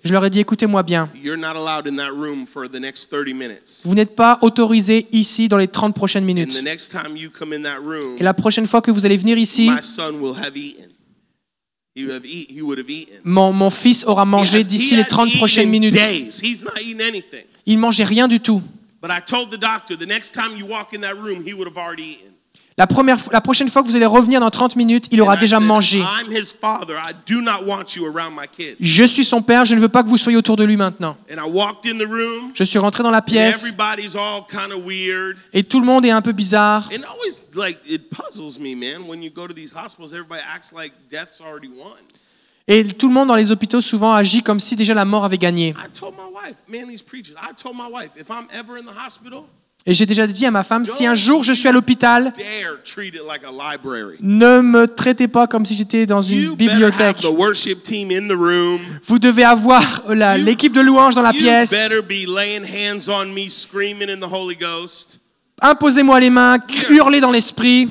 Je 0.04 0.12
leur 0.12 0.24
ai 0.24 0.30
dit 0.30 0.38
écoutez-moi 0.38 0.84
bien, 0.84 1.10
You're 1.20 1.36
not 1.36 1.56
allowed 1.56 1.88
in 1.88 1.96
that 1.96 2.10
room 2.10 2.46
for 2.46 2.68
the 2.70 2.78
next 2.78 3.10
30 3.10 3.34
minutes. 3.34 3.80
vous 3.84 3.96
n'êtes 3.96 4.14
pas 4.14 4.38
autorisés 4.42 5.08
ici 5.10 5.48
dans 5.48 5.56
les 5.58 5.66
30 5.66 5.96
prochaines 5.96 6.24
minutes. 6.24 6.56
Et 6.56 8.22
la 8.22 8.34
prochaine 8.34 8.68
fois 8.68 8.82
que 8.82 8.92
vous 8.92 9.04
allez 9.04 9.16
venir 9.16 9.36
ici, 9.36 9.68
mon, 13.24 13.52
mon 13.52 13.70
fils 13.70 14.04
aura 14.06 14.24
mangé 14.24 14.64
d'ici 14.64 14.94
les 14.94 15.02
hasn't 15.02 15.08
30 15.08 15.28
eaten 15.28 15.38
prochaines 15.38 15.66
in 15.66 15.70
minutes. 15.70 15.94
Days. 15.94 16.40
He's 16.42 16.62
not 16.62 16.80
eaten 16.80 17.00
anything. 17.00 17.44
Il 17.66 17.78
mangeait 17.78 18.04
rien 18.04 18.28
du 18.28 18.40
tout. 18.40 18.62
La, 22.78 22.86
première, 22.86 23.18
la 23.32 23.40
prochaine 23.40 23.68
fois 23.68 23.82
que 23.82 23.88
vous 23.88 23.96
allez 23.96 24.06
revenir 24.06 24.38
dans 24.38 24.50
30 24.50 24.76
minutes, 24.76 25.08
il 25.10 25.20
aura 25.20 25.34
And 25.34 25.40
déjà 25.40 25.58
said, 25.58 25.66
mangé. 25.66 26.02
Je 28.78 29.04
suis 29.04 29.24
son 29.24 29.42
père, 29.42 29.64
je 29.64 29.74
ne 29.74 29.80
veux 29.80 29.88
pas 29.88 30.04
que 30.04 30.08
vous 30.08 30.16
soyez 30.16 30.38
autour 30.38 30.54
de 30.54 30.62
lui 30.62 30.76
maintenant. 30.76 31.16
Room. 31.28 32.52
Je 32.54 32.62
suis 32.62 32.78
rentré 32.78 33.02
dans 33.02 33.10
la 33.10 33.20
pièce 33.20 33.74
et 35.52 35.64
tout 35.64 35.80
le 35.80 35.86
monde 35.86 36.06
est 36.06 36.10
un 36.10 36.22
peu 36.22 36.30
bizarre. 36.30 36.88
Always 36.88 37.42
like 37.54 37.80
me, 37.84 38.76
like. 40.76 40.92
Et 42.70 42.84
tout 42.84 43.08
le 43.08 43.14
monde 43.14 43.28
dans 43.28 43.34
les 43.34 43.50
hôpitaux 43.50 43.80
souvent 43.80 44.12
agit 44.12 44.42
comme 44.42 44.60
si 44.60 44.76
déjà 44.76 44.92
la 44.94 45.06
mort 45.06 45.24
avait 45.24 45.38
gagné. 45.38 45.70
I 45.70 45.88
told 45.98 46.14
my 46.14 46.30
wife, 46.32 46.56
man, 46.68 46.86
these 46.86 47.02
preachers. 47.02 47.34
I 47.42 47.54
told 47.56 47.74
my 47.74 47.88
wife, 47.90 48.10
if 48.16 48.30
I'm 48.30 48.46
ever 48.52 48.78
in 48.78 48.84
the 48.84 48.94
hospital, 48.94 49.46
Et 49.90 49.94
j'ai 49.94 50.04
déjà 50.04 50.26
dit 50.26 50.44
à 50.44 50.50
ma 50.50 50.64
femme, 50.64 50.84
si 50.84 51.06
un 51.06 51.14
jour 51.14 51.42
je 51.42 51.54
suis 51.54 51.66
à 51.66 51.72
l'hôpital, 51.72 52.30
ne 54.20 54.60
me 54.60 54.84
traitez 54.86 55.28
pas 55.28 55.46
comme 55.46 55.64
si 55.64 55.74
j'étais 55.74 56.04
dans 56.04 56.20
une 56.20 56.54
bibliothèque. 56.54 57.24
Vous 59.06 59.18
devez 59.18 59.44
avoir 59.44 60.02
You- 60.06 60.44
l'équipe 60.44 60.74
de 60.74 60.82
louange 60.82 61.14
dans 61.14 61.22
la 61.22 61.32
pièce. 61.32 61.74
Imposez-moi 65.62 66.20
les 66.20 66.30
mains, 66.30 66.58
hurlez 66.90 67.20
dans 67.22 67.30
l'esprit. 67.30 67.88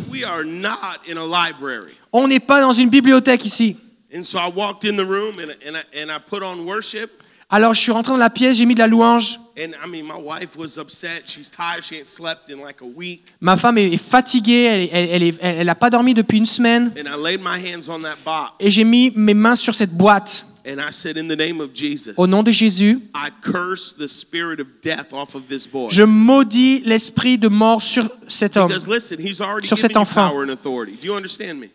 On 2.13 2.27
n'est 2.27 2.39
pas 2.39 2.61
dans 2.61 2.73
une 2.73 2.89
bibliothèque 2.89 3.43
ici. 3.43 3.75
And 4.15 4.21
so 4.23 4.37
I 4.37 4.49
walked 4.55 4.85
in 4.85 4.95
the 4.97 5.05
room 5.05 5.33
and, 5.39 5.49
and, 5.67 5.75
I, 5.75 6.03
and 6.03 6.09
I 6.11 6.19
put 6.19 6.41
on 6.43 6.63
worship. 6.65 7.23
Alors 7.49 7.73
je 7.73 7.79
suis 7.79 7.91
rentré 7.93 8.11
dans 8.11 8.17
la 8.17 8.29
pièce, 8.29 8.57
j'ai 8.57 8.65
mis 8.65 8.73
de 8.75 8.79
la 8.79 8.87
louange. 8.87 9.39
And 9.57 9.71
I 9.83 9.89
mean, 9.89 10.03
my 10.05 10.21
wife 10.21 10.57
was 10.57 10.77
upset. 10.77 11.23
She's 11.25 11.49
tired. 11.49 11.81
She 11.83 11.95
ain't 11.95 12.05
slept 12.05 12.49
in 12.49 12.57
like 12.57 12.81
a 12.81 12.85
week. 12.85 13.23
Ma 13.39 13.55
femme 13.55 13.77
est 13.77 13.95
fatiguée, 13.97 14.63
elle, 14.65 14.89
elle, 14.91 15.09
elle, 15.11 15.23
est- 15.23 15.37
elle 15.41 15.69
a 15.69 15.75
pas 15.75 15.89
dormi 15.89 16.13
depuis 16.13 16.37
une 16.37 16.45
semaine. 16.45 16.91
And 16.97 17.07
I 17.07 17.15
laid 17.17 17.39
my 17.41 17.57
hands 17.57 17.89
on 17.89 17.99
that 18.01 18.17
box. 18.25 18.51
Et 18.59 18.69
j'ai 18.69 18.83
mis 18.83 19.11
mes 19.15 19.33
mains 19.33 19.55
sur 19.55 19.73
cette 19.73 19.91
boîte. 19.93 20.45
And 20.69 20.79
I 20.81 20.91
said, 20.91 21.17
in 21.17 21.29
the 21.29 21.37
name 21.37 21.61
of 21.61 21.69
Jesus, 21.73 22.11
Au 22.17 22.27
nom 22.27 22.43
de 22.43 22.51
Jésus, 22.51 22.99
I 23.15 23.29
curse 23.41 23.95
the 23.97 24.07
spirit 24.07 24.59
of 24.59 24.67
death 24.83 25.13
off 25.13 25.33
of 25.33 25.43
this 25.47 25.65
boy. 25.65 25.87
je 25.89 26.03
maudis 26.03 26.81
l'esprit 26.85 27.37
de 27.37 27.47
mort 27.47 27.81
sur 27.81 28.09
cet 28.27 28.57
homme. 28.57 28.67
Because 28.67 28.89
listen, 28.89 29.17
he's 29.17 29.39
already 29.39 29.65
Sur 29.65 29.77
cet 29.77 29.95
enfant. 29.95 30.27
power 30.29 30.43
and 30.43 30.49
authority. 30.51 30.97
Do 31.01 31.07
you 31.07 31.15
understand 31.15 31.53
me? 31.61 31.67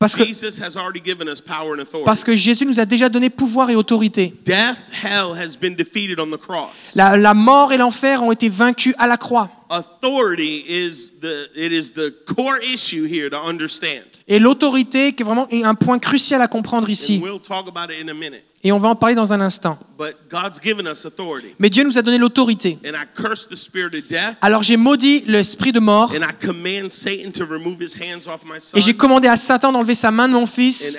Parce 0.00 0.16
que, 0.16 0.24
Jesus 0.24 0.62
has 0.62 0.78
already 0.78 0.98
given 0.98 1.28
us 1.28 1.42
power 1.42 1.74
and 1.74 1.80
authority. 1.82 2.06
parce 2.06 2.24
que 2.24 2.34
Jésus 2.34 2.64
nous 2.64 2.80
a 2.80 2.86
déjà 2.86 3.10
donné 3.10 3.28
pouvoir 3.28 3.68
et 3.68 3.76
autorité. 3.76 4.32
Death, 4.46 4.90
hell 4.90 5.34
has 5.38 5.58
been 5.60 5.74
defeated 5.76 6.18
on 6.18 6.30
the 6.30 6.40
cross. 6.40 6.96
La, 6.96 7.18
la 7.18 7.34
mort 7.34 7.70
et 7.70 7.76
l'enfer 7.76 8.22
ont 8.22 8.32
été 8.32 8.48
vaincus 8.48 8.94
à 8.96 9.06
la 9.06 9.18
croix. 9.18 9.50
Authority 9.68 10.64
is 10.66 11.12
the 11.20 11.50
it 11.54 11.70
is 11.70 11.92
the 11.92 12.14
core 12.34 12.58
issue 12.62 13.04
here 13.04 13.28
to 13.28 13.36
understand. 13.36 14.22
Et 14.26 14.38
l'autorité, 14.38 15.12
qui 15.12 15.22
est 15.22 15.26
vraiment 15.26 15.46
un 15.52 15.74
point 15.74 15.98
crucial 15.98 16.40
à 16.40 16.48
comprendre 16.48 16.88
ici. 16.88 17.20
Et 18.62 18.72
on 18.72 18.78
va 18.78 18.88
en 18.88 18.94
parler 18.94 19.14
dans 19.14 19.32
un 19.32 19.40
instant. 19.40 19.78
Mais 21.58 21.70
Dieu 21.70 21.82
nous 21.84 21.96
a 21.98 22.02
donné 22.02 22.18
l'autorité. 22.18 22.78
Alors 24.42 24.62
j'ai 24.62 24.76
maudit 24.76 25.22
l'esprit 25.26 25.72
de 25.72 25.80
mort 25.80 26.12
et 28.74 28.80
j'ai 28.82 28.94
commandé 28.94 29.28
à 29.28 29.36
Satan 29.36 29.72
d'enlever 29.72 29.94
sa 29.94 30.10
main 30.10 30.28
de 30.28 30.34
mon 30.34 30.46
fils. 30.46 30.96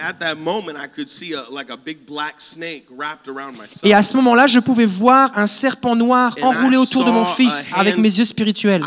Et 3.83 3.93
à 3.93 4.03
ce 4.03 4.15
moment-là, 4.17 4.47
je 4.47 4.59
pouvais 4.59 4.85
voir 4.85 5.31
un 5.35 5.47
serpent 5.47 5.95
noir 5.95 6.35
enroulé 6.41 6.77
autour 6.77 7.05
de 7.05 7.11
mon 7.11 7.25
fils 7.25 7.65
avec 7.75 7.97
mes 7.97 8.17
yeux 8.17 8.25
spirituels. 8.25 8.83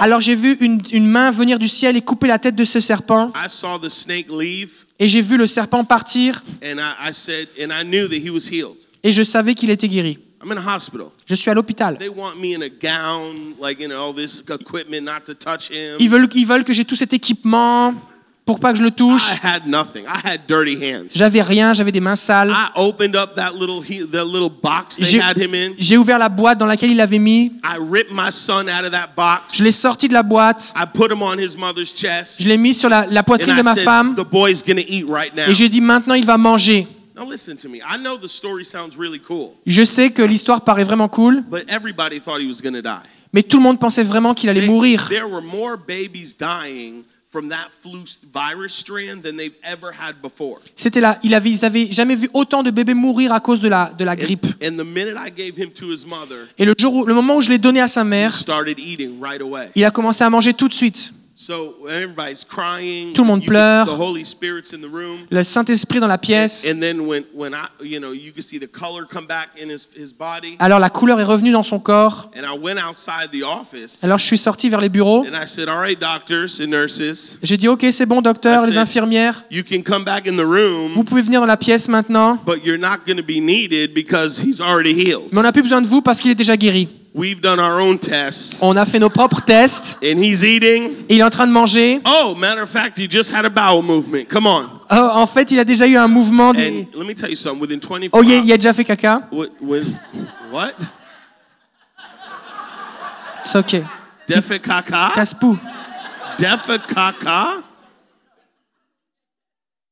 Alors 0.00 0.20
j'ai 0.20 0.34
vu 0.34 0.56
une, 0.60 0.80
une 0.92 1.06
main 1.06 1.30
venir 1.32 1.58
du 1.58 1.68
ciel 1.68 1.96
et 1.96 2.02
couper 2.02 2.28
la 2.28 2.38
tête 2.38 2.54
de 2.54 2.64
ce 2.64 2.78
serpent. 2.80 3.32
Et 4.98 5.08
j'ai 5.08 5.20
vu 5.20 5.36
le 5.36 5.46
serpent 5.46 5.84
partir 5.84 6.42
and 6.62 6.78
I, 6.78 7.10
I 7.10 7.12
said, 7.12 7.48
and 7.60 7.70
I 7.72 7.82
knew 7.84 8.08
that 8.08 8.16
he 8.16 8.30
was 8.30 8.48
healed. 8.50 8.76
et 9.02 9.12
je 9.12 9.22
savais 9.22 9.54
qu'il 9.54 9.70
était 9.70 9.88
guéri. 9.88 10.18
I'm 10.42 10.52
in 10.52 10.58
a 10.58 10.76
hospital. 10.76 11.06
Je 11.26 11.34
suis 11.34 11.50
à 11.50 11.54
l'hôpital. 11.54 11.96
They 11.96 12.08
want 12.08 12.36
me 12.36 12.54
in 12.54 12.62
a 12.62 12.68
gown, 12.68 13.54
like 13.60 13.80
in 13.80 13.90
all 13.90 14.12
this 14.14 14.40
equipment, 14.48 15.00
not 15.02 15.20
to 15.24 15.34
touch 15.34 15.70
him. 15.70 15.96
Ils 15.98 16.08
veulent, 16.10 16.28
ils 16.34 16.46
veulent 16.46 16.64
que 16.64 16.72
j'ai 16.74 16.84
tout 16.84 16.96
cet 16.96 17.12
équipement 17.14 17.94
pour 18.44 18.60
pas 18.60 18.72
que 18.72 18.78
je 18.78 18.82
le 18.82 18.90
touche. 18.90 19.22
I 19.30 19.38
had 19.42 19.66
nothing. 19.66 20.04
I 20.04 20.20
had 20.22 20.40
dirty 20.46 20.76
hands. 20.76 21.08
J'avais 21.14 21.40
rien, 21.40 21.72
j'avais 21.72 21.92
des 21.92 22.00
mains 22.00 22.16
sales. 22.16 22.50
I 22.50 22.68
opened 22.76 23.16
up 23.16 23.34
that 23.36 23.52
little 23.52 23.80
he, 23.82 24.06
that 24.10 24.24
little 24.24 24.50
box 24.50 24.96
they 24.96 25.04
J'ai- 25.06 25.20
had 25.20 25.38
him 25.38 25.54
in. 25.54 25.74
J'ai 25.78 25.96
ouvert 25.96 26.18
la 26.18 26.28
boîte 26.28 26.58
dans 26.58 26.66
laquelle 26.66 26.90
il 26.90 26.96
l'avait 26.98 27.18
mis. 27.18 27.52
I 27.64 27.78
ripped 27.78 28.12
my 28.12 28.30
son 28.30 28.66
out 28.68 28.84
of 28.84 28.90
that 28.90 29.10
box. 29.16 29.56
Je 29.56 29.64
l'ai 29.64 29.72
sorti 29.72 30.08
de 30.08 30.12
la 30.12 30.22
boîte. 30.22 30.74
I 30.76 30.84
put 30.92 31.10
him 31.10 31.22
on 31.22 31.38
his 31.38 31.56
mother's 31.56 31.94
chest. 31.94 32.42
Je 32.42 32.48
l'ai 32.48 32.58
mis 32.58 32.74
sur 32.74 32.90
la, 32.90 33.06
la 33.06 33.22
poitrine 33.22 33.56
de 33.56 33.62
ma 33.62 33.74
femme. 33.76 34.14
the 34.14 34.28
boy's 34.30 34.62
gonna 34.62 34.82
eat 34.86 35.06
right 35.08 35.34
now. 35.34 35.44
Et 35.48 35.54
j'ai 35.54 35.68
dit 35.70 35.80
maintenant 35.80 36.14
il 36.14 36.26
va 36.26 36.36
manger. 36.36 36.86
Now 37.16 37.30
listen 37.30 37.56
to 37.56 37.68
me. 37.68 37.76
I 37.78 37.96
know 37.96 38.18
the 38.18 38.28
story 38.28 38.64
sounds 38.64 38.98
really 38.98 39.20
cool, 39.20 39.52
Je 39.64 39.84
sais 39.84 40.10
que 40.10 40.20
l'histoire 40.20 40.62
paraît 40.62 40.84
vraiment 40.84 41.08
cool, 41.08 41.44
but 41.48 41.62
everybody 41.68 42.20
thought 42.20 42.40
he 42.40 42.46
was 42.46 42.60
gonna 42.62 42.82
die. 42.82 43.08
mais 43.32 43.42
tout 43.42 43.56
le 43.56 43.62
monde 43.62 43.78
pensait 43.78 44.02
vraiment 44.02 44.34
qu'il 44.34 44.50
allait 44.50 44.66
mourir. 44.66 45.08
There 47.34 47.42
were 47.42 47.48
more 47.48 47.50
babies 47.50 47.50
dying 47.50 47.50
from 47.50 47.50
that 47.50 47.70
flu 47.82 48.04
virus 48.32 48.74
strand 48.74 49.22
than 49.22 49.36
they've 49.36 49.56
ever 49.62 49.90
had 49.92 50.16
before. 50.22 50.60
C'était 50.76 51.00
là, 51.00 51.18
ils 51.22 51.34
avaient 51.64 51.90
jamais 51.92 52.14
vu 52.16 52.28
autant 52.32 52.62
de 52.62 52.70
bébés 52.70 52.94
mourir 52.94 53.32
à 53.32 53.40
cause 53.40 53.60
de 53.60 53.68
la, 53.68 53.92
de 53.98 54.04
la 54.04 54.14
grippe. 54.16 54.46
And, 54.62 54.66
and 54.68 54.76
the 54.76 54.86
minute 54.86 55.16
I 55.16 55.30
gave 55.30 55.56
him 55.58 55.70
to 55.74 55.90
his 55.92 56.06
mother, 56.06 56.48
Et 56.58 56.64
le 56.64 56.74
jour, 56.78 56.94
où- 56.94 57.04
le 57.06 57.14
moment 57.14 57.36
où 57.36 57.40
je 57.40 57.50
l'ai 57.50 57.58
donné 57.58 57.80
à 57.80 57.88
sa 57.88 58.02
he 58.02 58.06
mère, 58.06 58.34
started 58.34 58.78
eating 58.78 59.20
right 59.20 59.40
away. 59.40 59.68
il 59.74 59.84
a 59.84 59.90
commencé 59.90 60.22
à 60.24 60.30
manger 60.30 60.54
tout 60.54 60.68
de 60.68 60.74
suite. 60.74 61.12
So 61.46 61.86
everybody's 61.86 62.42
crying. 62.42 63.12
Tout 63.12 63.20
le 63.20 63.28
monde 63.28 63.42
You 63.42 63.50
pleure. 63.50 63.84
Can, 63.84 63.96
the 63.96 64.00
Holy 64.00 64.24
Spirit's 64.24 64.72
in 64.72 64.78
the 64.80 64.90
room. 64.90 65.26
Le 65.30 65.42
Saint-Esprit 65.42 66.00
dans 66.00 66.06
la 66.06 66.16
pièce. 66.16 66.66
And 66.66 66.80
then 66.80 67.00
when 67.00 67.24
when 67.34 67.52
I 67.52 67.66
you 67.84 68.00
know 68.00 68.12
you 68.12 68.32
can 68.32 68.40
see 68.40 68.58
the 68.58 68.66
color 68.66 69.04
come 69.06 69.26
back 69.26 69.50
in 69.62 69.68
his 69.68 69.86
his 69.94 70.14
body. 70.14 70.56
Alors 70.58 70.80
la 70.80 70.88
couleur 70.88 71.20
est 71.20 71.24
revenue 71.24 71.52
dans 71.52 71.62
son 71.62 71.78
corps. 71.78 72.30
And 72.34 72.46
I 72.46 72.58
went 72.58 72.78
outside 72.78 73.30
the 73.30 73.44
office. 73.44 74.02
Alors 74.02 74.16
je 74.16 74.24
suis 74.24 74.38
sorti 74.38 74.70
vers 74.70 74.80
les 74.80 74.88
bureaux. 74.88 75.26
And 75.26 75.34
I 75.34 75.46
said, 75.46 75.68
"All 75.68 75.80
right, 75.80 76.00
doctors 76.00 76.62
and 76.62 76.68
nurses, 76.68 77.36
J'ai 77.42 77.58
dit 77.58 77.68
ok 77.68 77.84
c'est 77.90 78.06
bon 78.06 78.22
docteur, 78.22 78.64
les 78.64 78.78
infirmières, 78.78 79.44
you 79.50 79.62
can 79.62 79.82
come 79.82 80.02
back 80.02 80.26
in 80.26 80.36
the 80.36 80.46
room, 80.46 80.94
vous 80.94 81.04
pouvez 81.04 81.20
venir 81.20 81.40
dans 81.42 81.46
la 81.46 81.58
pièce 81.58 81.88
maintenant. 81.88 82.38
but 82.46 82.64
you're 82.64 82.80
not 82.80 83.04
going 83.06 83.18
to 83.18 83.22
be 83.22 83.38
needed 83.38 83.92
because 83.92 84.38
he's 84.42 84.62
already 84.62 84.94
healed. 84.94 85.28
Mais 85.32 85.40
on 85.40 85.42
n'a 85.42 85.52
plus 85.52 85.62
besoin 85.62 85.82
de 85.82 85.86
vous 85.86 86.00
parce 86.00 86.22
qu'il 86.22 86.30
est 86.30 86.34
déjà 86.36 86.56
guéri. 86.56 86.88
We've 87.16 87.40
done 87.40 87.60
our 87.60 87.78
own 87.80 87.96
tests, 88.00 88.60
On 88.60 88.76
a 88.76 88.84
fait 88.84 88.98
nos 88.98 89.08
propres 89.08 89.40
tests. 89.44 89.96
and 90.02 90.18
he's 90.18 90.42
eating. 90.42 91.04
Il 91.08 91.20
est 91.20 91.22
en 91.22 91.30
train 91.30 91.46
de 91.46 91.52
manger. 91.52 92.00
Oh, 92.04 92.34
matter 92.34 92.60
of 92.62 92.68
fact, 92.68 92.98
he 92.98 93.06
just 93.08 93.30
had 93.32 93.44
a 93.44 93.50
bowel 93.50 93.82
movement. 93.82 94.28
Come 94.28 94.46
on." 94.48 94.66
Oh, 94.90 95.10
en 95.14 95.26
fait, 95.28 95.48
il 95.52 95.58
a 95.60 95.64
déjà 95.64 95.86
eu 95.86 95.96
un 95.96 96.08
mouvement. 96.08 96.48
And 96.50 96.54
Des... 96.54 96.88
let 96.96 97.04
me 97.06 97.14
tell 97.14 97.30
you 97.30 97.36
something. 97.36 97.60
Within 97.60 97.78
24 97.80 98.10
Oh, 98.18 98.22
il 98.24 98.32
a, 98.32 98.36
il 98.38 98.52
a 98.52 98.56
déjà 98.56 98.72
fait 98.72 98.82
caca. 98.84 99.28
What? 99.30 99.50
What? 100.50 100.72
C'est 103.44 103.58
ok. 103.58 103.76
Defekaka? 104.26 105.12
Casse-pou. 105.14 105.56
Defekaka? 106.38 107.62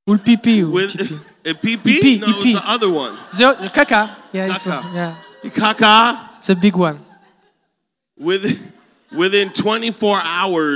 Ou 0.08 0.14
le 0.14 0.18
pipi. 0.18 0.62
Ou 0.64 0.72
With 0.72 0.96
pipi. 0.96 1.14
a 1.46 1.54
pee 1.54 1.76
Pee-pee, 1.76 2.00
pee? 2.00 2.18
No, 2.18 2.26
it's 2.26 2.36
pee-pee. 2.42 2.54
the 2.54 2.68
other 2.68 2.88
one. 2.90 3.12
The- 3.32 3.56
the 3.62 3.68
caca. 3.68 4.10
Yeah, 4.32 4.46
it's, 4.50 4.64
Caca. 4.64 4.82
yeah. 4.92 5.14
Kaka? 5.54 6.30
It's 6.40 6.50
a 6.50 6.56
big 6.56 6.74
one. 6.74 6.98
With, 6.98 6.98
within 6.98 6.98
24 6.98 8.11
hours, 8.11 8.11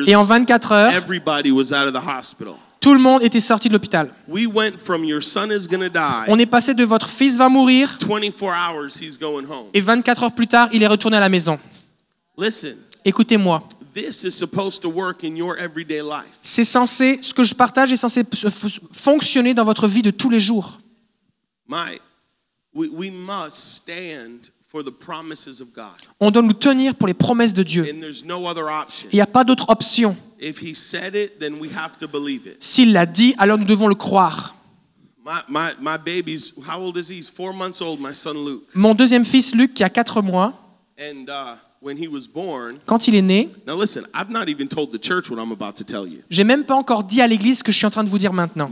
Et 0.06 0.16
en 0.16 0.24
24 0.24 0.72
heures, 0.72 0.92
everybody 0.92 1.50
was 1.50 1.72
out 1.72 1.86
of 1.86 1.92
the 1.92 2.06
hospital. 2.06 2.54
tout 2.80 2.94
le 2.94 3.00
monde 3.00 3.22
était 3.22 3.40
sorti 3.40 3.68
de 3.68 3.72
l'hôpital. 3.72 4.10
We 4.28 4.46
went 4.46 4.78
from 4.78 5.04
your 5.04 5.22
son 5.22 5.50
is 5.50 5.66
going 5.66 5.80
to 5.80 5.88
die, 5.88 6.24
On 6.28 6.38
est 6.38 6.46
passé 6.46 6.74
de 6.74 6.84
votre 6.84 7.08
fils 7.08 7.36
va 7.36 7.48
mourir 7.48 7.98
24 8.00 8.44
hours 8.54 9.00
he's 9.00 9.18
going 9.18 9.44
home. 9.44 9.66
et 9.74 9.80
24 9.80 10.22
heures 10.24 10.32
plus 10.32 10.46
tard, 10.46 10.68
il 10.72 10.82
est 10.82 10.86
retourné 10.86 11.16
à 11.16 11.20
la 11.20 11.28
maison. 11.28 11.58
Listen, 12.38 12.76
Écoutez-moi. 13.04 13.62
this 13.92 14.24
is 14.24 14.32
supposed 14.32 14.82
to 14.82 14.88
work 14.90 15.24
in 15.24 15.34
your 15.36 15.56
everyday 15.58 16.02
life. 16.02 16.38
C'est 16.42 16.64
censé, 16.64 17.18
ce 17.22 17.32
que 17.32 17.44
je 17.44 17.54
partage 17.54 17.92
est 17.92 17.96
censé 17.96 18.22
fonctionner 18.92 19.54
dans 19.54 19.64
votre 19.64 19.88
vie 19.88 20.02
de 20.02 20.10
tous 20.10 20.28
les 20.30 20.40
jours. 20.40 20.78
On 26.20 26.30
doit 26.30 26.42
nous 26.42 26.52
tenir 26.52 26.94
pour 26.94 27.08
les 27.08 27.14
promesses 27.14 27.54
de 27.54 27.62
Dieu. 27.62 27.86
And 27.90 28.00
there's 28.00 28.24
no 28.24 28.46
other 28.46 28.68
option. 28.68 29.08
Il 29.12 29.16
n'y 29.16 29.22
a 29.22 29.26
pas 29.26 29.44
d'autre 29.44 29.66
option. 29.68 30.16
If 30.38 30.60
he 30.60 30.74
said 30.74 31.14
it, 31.14 31.38
then 31.38 31.58
we 31.60 31.70
have 31.74 31.96
to 31.98 32.08
believe 32.08 32.46
it. 32.46 32.56
S'il 32.60 32.92
l'a 32.92 33.06
dit, 33.06 33.34
alors 33.38 33.58
nous 33.58 33.64
devons 33.64 33.88
le 33.88 33.94
croire. 33.94 34.54
My, 35.24 35.40
my, 35.48 35.70
my 35.80 35.98
baby's, 35.98 36.52
how 36.68 36.80
old 36.80 36.96
is 36.96 37.08
he? 37.10 37.16
He's 37.16 37.28
four 37.28 37.52
months 37.52 37.80
old, 37.80 38.00
my 38.00 38.14
son 38.14 38.34
Luke. 38.34 38.64
Mon 38.74 38.94
deuxième 38.94 39.24
fils, 39.24 39.54
Luc, 39.54 39.74
qui 39.74 39.82
a 39.82 39.88
4 39.88 40.22
mois, 40.22 40.52
And 40.98 41.28
uh, 41.28 41.56
when 41.80 41.96
he 41.98 42.06
was 42.08 42.26
born, 42.32 42.78
quand 42.86 43.06
il 43.08 43.14
est 43.16 43.22
né, 43.22 43.50
now 43.66 43.78
listen, 43.78 44.04
I've 44.14 44.30
not 44.30 44.48
even 44.48 44.68
told 44.68 44.92
the 44.92 45.02
church 45.02 45.28
what 45.28 45.42
I'm 45.42 45.52
about 45.52 45.72
to 45.76 45.84
tell 45.84 46.06
you. 46.06 46.22
j'ai 46.30 46.44
même 46.44 46.64
pas 46.64 46.76
encore 46.76 47.04
dit 47.04 47.20
à 47.20 47.26
l'église 47.26 47.58
ce 47.58 47.64
que 47.64 47.72
je 47.72 47.76
suis 47.76 47.86
en 47.86 47.90
train 47.90 48.04
de 48.04 48.08
vous 48.08 48.18
dire 48.18 48.32
maintenant. 48.32 48.70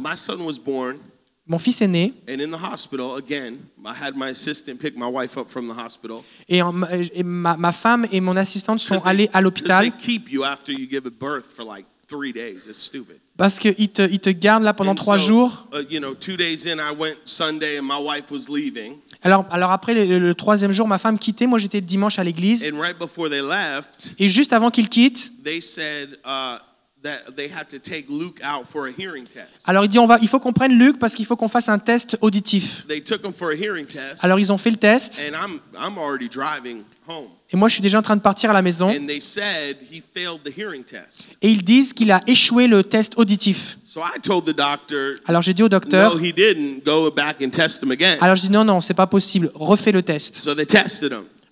Mon 1.47 1.59
fils 1.59 1.83
est 1.83 1.89
né 1.89 2.15
and 2.29 2.41
in 2.41 2.49
the 2.51 2.61
hospital, 2.63 3.17
again, 3.17 3.57
I 3.85 3.93
had 3.93 4.17
my 4.17 4.31
assistant 4.31 4.77
pick 4.79 4.97
my 4.97 5.07
wife 5.07 5.37
up 5.37 5.51
from 5.51 5.69
the 5.69 5.79
hospital. 5.79 6.23
et, 6.49 6.63
en- 6.63 6.83
et 6.91 7.23
ma, 7.23 7.57
ma 7.59 7.73
femme 7.73 8.07
et 8.11 8.21
mon 8.23 8.35
assistante 8.37 8.81
sont 8.81 9.05
allés 9.05 9.29
à 9.35 9.41
l'hôpital 9.43 9.91
They 9.91 9.93
keep 9.99 10.31
you 10.33 10.43
after 10.45 10.73
you 10.73 10.89
give 10.91 11.03
birth 11.21 11.45
for 11.55 11.65
like 11.65 11.85
three 12.09 12.33
days. 12.33 12.67
It's 12.67 12.79
stupid. 12.83 13.17
parce 13.37 13.59
qu'ils 13.59 13.91
te, 13.91 14.03
ils 14.11 14.21
te 14.21 14.31
gardent 14.31 14.63
là 14.63 14.73
pendant 14.73 14.93
And 14.93 14.97
trois 14.97 15.19
so, 15.19 15.27
jours. 15.27 15.69
Uh, 15.73 15.81
you 15.91 16.01
know, 16.01 16.15
two 16.15 16.37
days 16.39 16.65
in, 16.67 16.79
I 16.79 16.93
went 16.97 17.17
Sunday, 17.27 17.79
and 17.79 17.83
my 17.83 17.99
wife 17.99 18.31
was 18.31 18.49
leaving. 18.49 18.95
Alors, 19.23 19.45
alors 19.51 19.71
après 19.71 19.93
le, 19.93 20.19
le 20.19 20.35
troisième 20.35 20.73
jour, 20.73 20.87
ma 20.89 20.99
femme 20.99 21.19
quittait. 21.19 21.47
Moi, 21.47 21.59
j'étais 21.59 21.81
le 21.81 21.87
dimanche 21.87 22.19
à 22.19 22.25
l'église. 22.25 22.65
And 22.73 22.79
right 22.81 22.99
before 22.99 23.29
they 23.29 23.43
left, 23.43 24.15
Et 24.19 24.29
juste 24.31 24.53
avant 24.55 24.71
qu'il 24.71 24.89
quitte, 24.89 25.33
they 25.45 25.61
said 25.61 26.19
uh, 26.25 26.57
that 27.05 27.35
they 27.37 27.49
had 27.49 27.69
to 27.69 27.79
take 27.79 28.07
Luke 28.09 28.41
out 28.43 28.67
for 28.67 28.87
a 28.89 28.91
hearing 28.99 29.25
test. 29.25 29.63
alors 29.67 29.85
il 29.85 29.89
dit 29.89 29.99
on 29.99 30.07
va, 30.07 30.19
il 30.23 30.29
faut 30.29 30.41
qu'on 30.41 30.53
prenne 30.55 30.73
Luc 30.79 30.99
parce 30.99 31.15
qu'il 31.15 31.27
faut 31.27 31.37
qu'on 31.37 31.49
fasse 31.49 31.69
un 31.69 31.79
test 31.79 32.17
auditif. 32.23 32.85
They 32.89 33.03
took 33.03 33.23
him 33.25 33.33
for 33.33 33.51
a 33.51 33.55
hearing 33.55 33.87
test, 33.87 34.25
Alors 34.25 34.39
ils 34.41 34.51
ont 34.51 34.59
fait 34.59 34.71
le 34.71 34.77
test 34.77 35.21
and 35.21 35.35
I'm 35.37 35.61
I'm 35.79 35.99
already 35.99 36.29
driving 36.29 36.83
home. 37.07 37.29
et 37.53 37.57
moi 37.57 37.69
je 37.69 37.75
suis 37.75 37.83
déjà 37.83 37.99
en 37.99 38.03
train 38.03 38.17
de 38.17 38.23
partir 38.23 38.49
à 38.51 38.53
la 38.55 38.63
maison 38.63 38.89
And 38.89 39.07
they 39.07 39.21
said 39.21 39.77
he 39.91 40.01
failed 40.03 40.41
the 40.45 40.57
hearing 40.57 40.83
test. 40.83 41.37
et 41.43 41.51
ils 41.51 41.63
disent 41.63 41.93
qu'il 41.93 42.11
a 42.11 42.23
échoué 42.27 42.67
le 42.67 42.83
test 42.83 43.15
auditif. 43.19 43.77
So 43.85 44.01
I 44.01 44.19
told 44.21 44.45
the 44.47 44.57
doctor, 44.57 45.17
Alors 45.27 45.43
j'ai 45.43 45.53
dit 45.55 45.63
au 45.63 45.69
docteur, 45.69 46.15
no, 46.15 46.21
he 46.21 46.33
didn't. 46.33 46.83
Go 46.85 47.11
back 47.11 47.37
and 47.43 47.51
test 47.51 47.83
him 47.83 47.91
again. 47.91 48.17
alors 48.21 48.37
je 48.37 48.43
dis 48.43 48.51
non 48.51 48.65
non 48.65 48.81
c'est 48.81 48.95
pas 48.95 49.07
possible, 49.07 49.51
refais 49.55 49.93
le 49.93 50.03
test. 50.03 50.41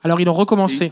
Alors 0.04 0.20
ils 0.20 0.28
ont 0.28 0.32
recommencé, 0.32 0.90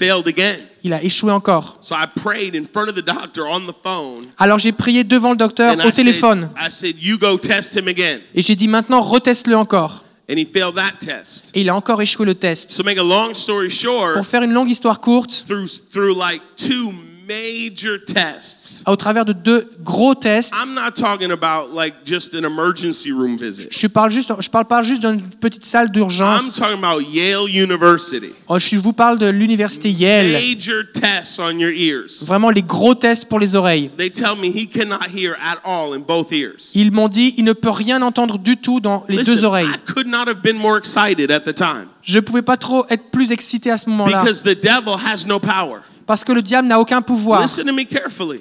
il 0.84 0.92
a 0.92 1.02
échoué 1.02 1.32
encore. 1.32 1.78
So 1.80 1.96
I 1.96 2.06
prayed 2.06 2.54
in 2.54 2.64
front 2.64 2.88
of 2.88 2.94
the 2.94 3.04
doctor 3.04 3.44
on 3.44 3.60
the 3.60 3.74
phone. 3.82 4.26
Alors 4.38 4.58
j'ai 4.58 4.70
prié 4.72 5.02
devant 5.02 5.32
le 5.32 5.36
docteur 5.36 5.76
au 5.84 5.90
téléphone 5.90 6.48
said, 6.54 6.66
I 6.66 6.70
said, 6.70 6.96
you 7.02 7.18
go 7.18 7.36
test 7.36 7.76
him 7.76 7.88
again. 7.88 8.20
et 8.34 8.42
j'ai 8.42 8.54
dit 8.54 8.68
maintenant 8.68 9.00
reteste-le 9.00 9.56
encore. 9.56 10.04
And 10.30 10.34
he 10.36 10.46
failed 10.46 10.76
that 10.76 11.04
test. 11.04 11.50
Et 11.54 11.62
il 11.62 11.70
a 11.70 11.74
encore 11.74 12.00
échoué 12.00 12.24
le 12.24 12.36
test. 12.36 12.70
So 12.70 12.84
make 12.84 12.98
a 12.98 13.02
long 13.02 13.34
story 13.34 13.68
short, 13.68 14.14
Pour 14.14 14.26
faire 14.26 14.42
une 14.42 14.52
longue 14.52 14.70
histoire 14.70 15.00
courte, 15.00 15.44
through 15.44 15.66
through 15.90 16.16
like 16.16 16.42
two 16.56 16.92
major 17.30 17.98
tests. 18.04 18.82
au 18.86 18.96
travers 18.96 19.24
de 19.24 19.32
deux 19.32 19.68
gros 19.84 20.14
tests, 20.14 20.52
I'm 20.60 20.74
not 20.74 20.92
talking 20.96 21.30
about 21.30 21.72
like 21.74 22.04
just 22.04 22.34
an 22.34 22.44
emergency 22.44 23.12
room 23.12 23.36
visit. 23.36 23.68
je 23.70 23.86
parle 23.86 24.10
juste, 24.10 24.32
je 24.40 24.48
parle 24.50 24.66
pas 24.66 24.82
juste 24.82 25.00
d'une 25.00 25.22
petite 25.22 25.64
salle 25.64 25.86
I'm 25.86 25.92
d'urgence. 25.92 26.54
talking 26.56 26.78
about 26.82 27.02
Yale 27.02 27.48
University. 27.48 28.32
Oh, 28.48 28.58
Je 28.58 28.76
vous 28.76 28.92
parle 28.92 29.18
de 29.18 29.26
l'université 29.26 29.90
Yale. 29.90 30.32
Major 30.32 30.82
tests 30.92 31.38
on 31.38 31.58
your 31.58 31.72
ears. 31.72 32.24
Vraiment 32.26 32.50
les 32.50 32.62
gros 32.62 32.94
tests 32.94 33.26
pour 33.26 33.38
les 33.38 33.54
oreilles. 33.54 33.90
They 33.96 34.10
tell 34.10 34.36
me 34.36 34.48
he 34.48 34.66
cannot 34.66 35.06
hear 35.14 35.36
at 35.40 35.60
all 35.64 35.94
in 35.94 36.00
both 36.00 36.32
ears. 36.32 36.72
Ils 36.74 36.90
m'ont 36.90 37.08
dit 37.08 37.34
il 37.36 37.44
ne 37.44 37.52
peut 37.52 37.70
rien 37.70 38.02
entendre 38.02 38.38
du 38.38 38.56
tout 38.56 38.80
dans 38.80 39.04
les 39.08 39.22
deux 39.22 39.44
oreilles. 39.44 39.68
I 39.68 39.92
could 39.92 40.08
not 40.08 40.26
have 40.26 40.42
been 40.42 40.56
more 40.56 40.76
excited 40.76 41.30
at 41.30 41.40
the 41.40 41.54
time 41.54 41.86
Je 42.02 42.18
ne 42.18 42.24
pouvais 42.24 42.42
pas 42.42 42.56
trop 42.56 42.86
être 42.90 43.10
plus 43.10 43.30
excité 43.30 43.70
à 43.70 43.78
ce 43.78 43.88
moment-là 43.90 44.22
because 44.22 44.42
the 44.42 44.60
devil 44.60 44.96
has 44.96 45.26
no 45.26 45.38
power. 45.38 45.80
Parce 46.10 46.24
que 46.24 46.32
le 46.32 46.42
diable 46.42 46.66
n'a 46.66 46.80
aucun 46.80 47.02
pouvoir. 47.02 47.46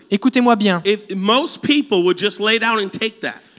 Écoutez-moi 0.09 0.55
bien. 0.55 0.81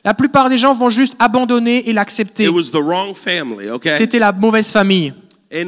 La 0.03 0.15
plupart 0.15 0.49
des 0.49 0.59
gens 0.59 0.75
vont 0.75 0.91
juste 0.91 1.15
abandonner 1.21 1.89
et 1.89 1.93
l'accepter. 1.93 2.49
okay? 2.49 3.91
C'était 3.97 4.19
la 4.19 4.33
mauvaise 4.33 4.73
famille. 4.73 5.13
Et 5.53 5.65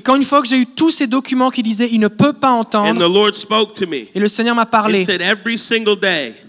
quand 0.00 0.16
une 0.16 0.24
fois 0.24 0.40
que 0.40 0.48
j'ai 0.48 0.58
eu 0.58 0.66
tous 0.66 0.90
ces 0.90 1.06
documents 1.06 1.50
qui 1.50 1.62
disaient 1.62 1.88
il 1.92 2.00
ne 2.00 2.08
peut 2.08 2.32
pas 2.32 2.52
and 2.52 2.60
entendre, 2.60 2.98
the 2.98 3.14
Lord 3.14 3.34
spoke 3.34 3.74
to 3.74 3.86
me 3.86 4.06
et 4.14 4.18
le 4.20 4.28
Seigneur 4.28 4.54
m'a 4.54 4.64
parlé, 4.64 5.06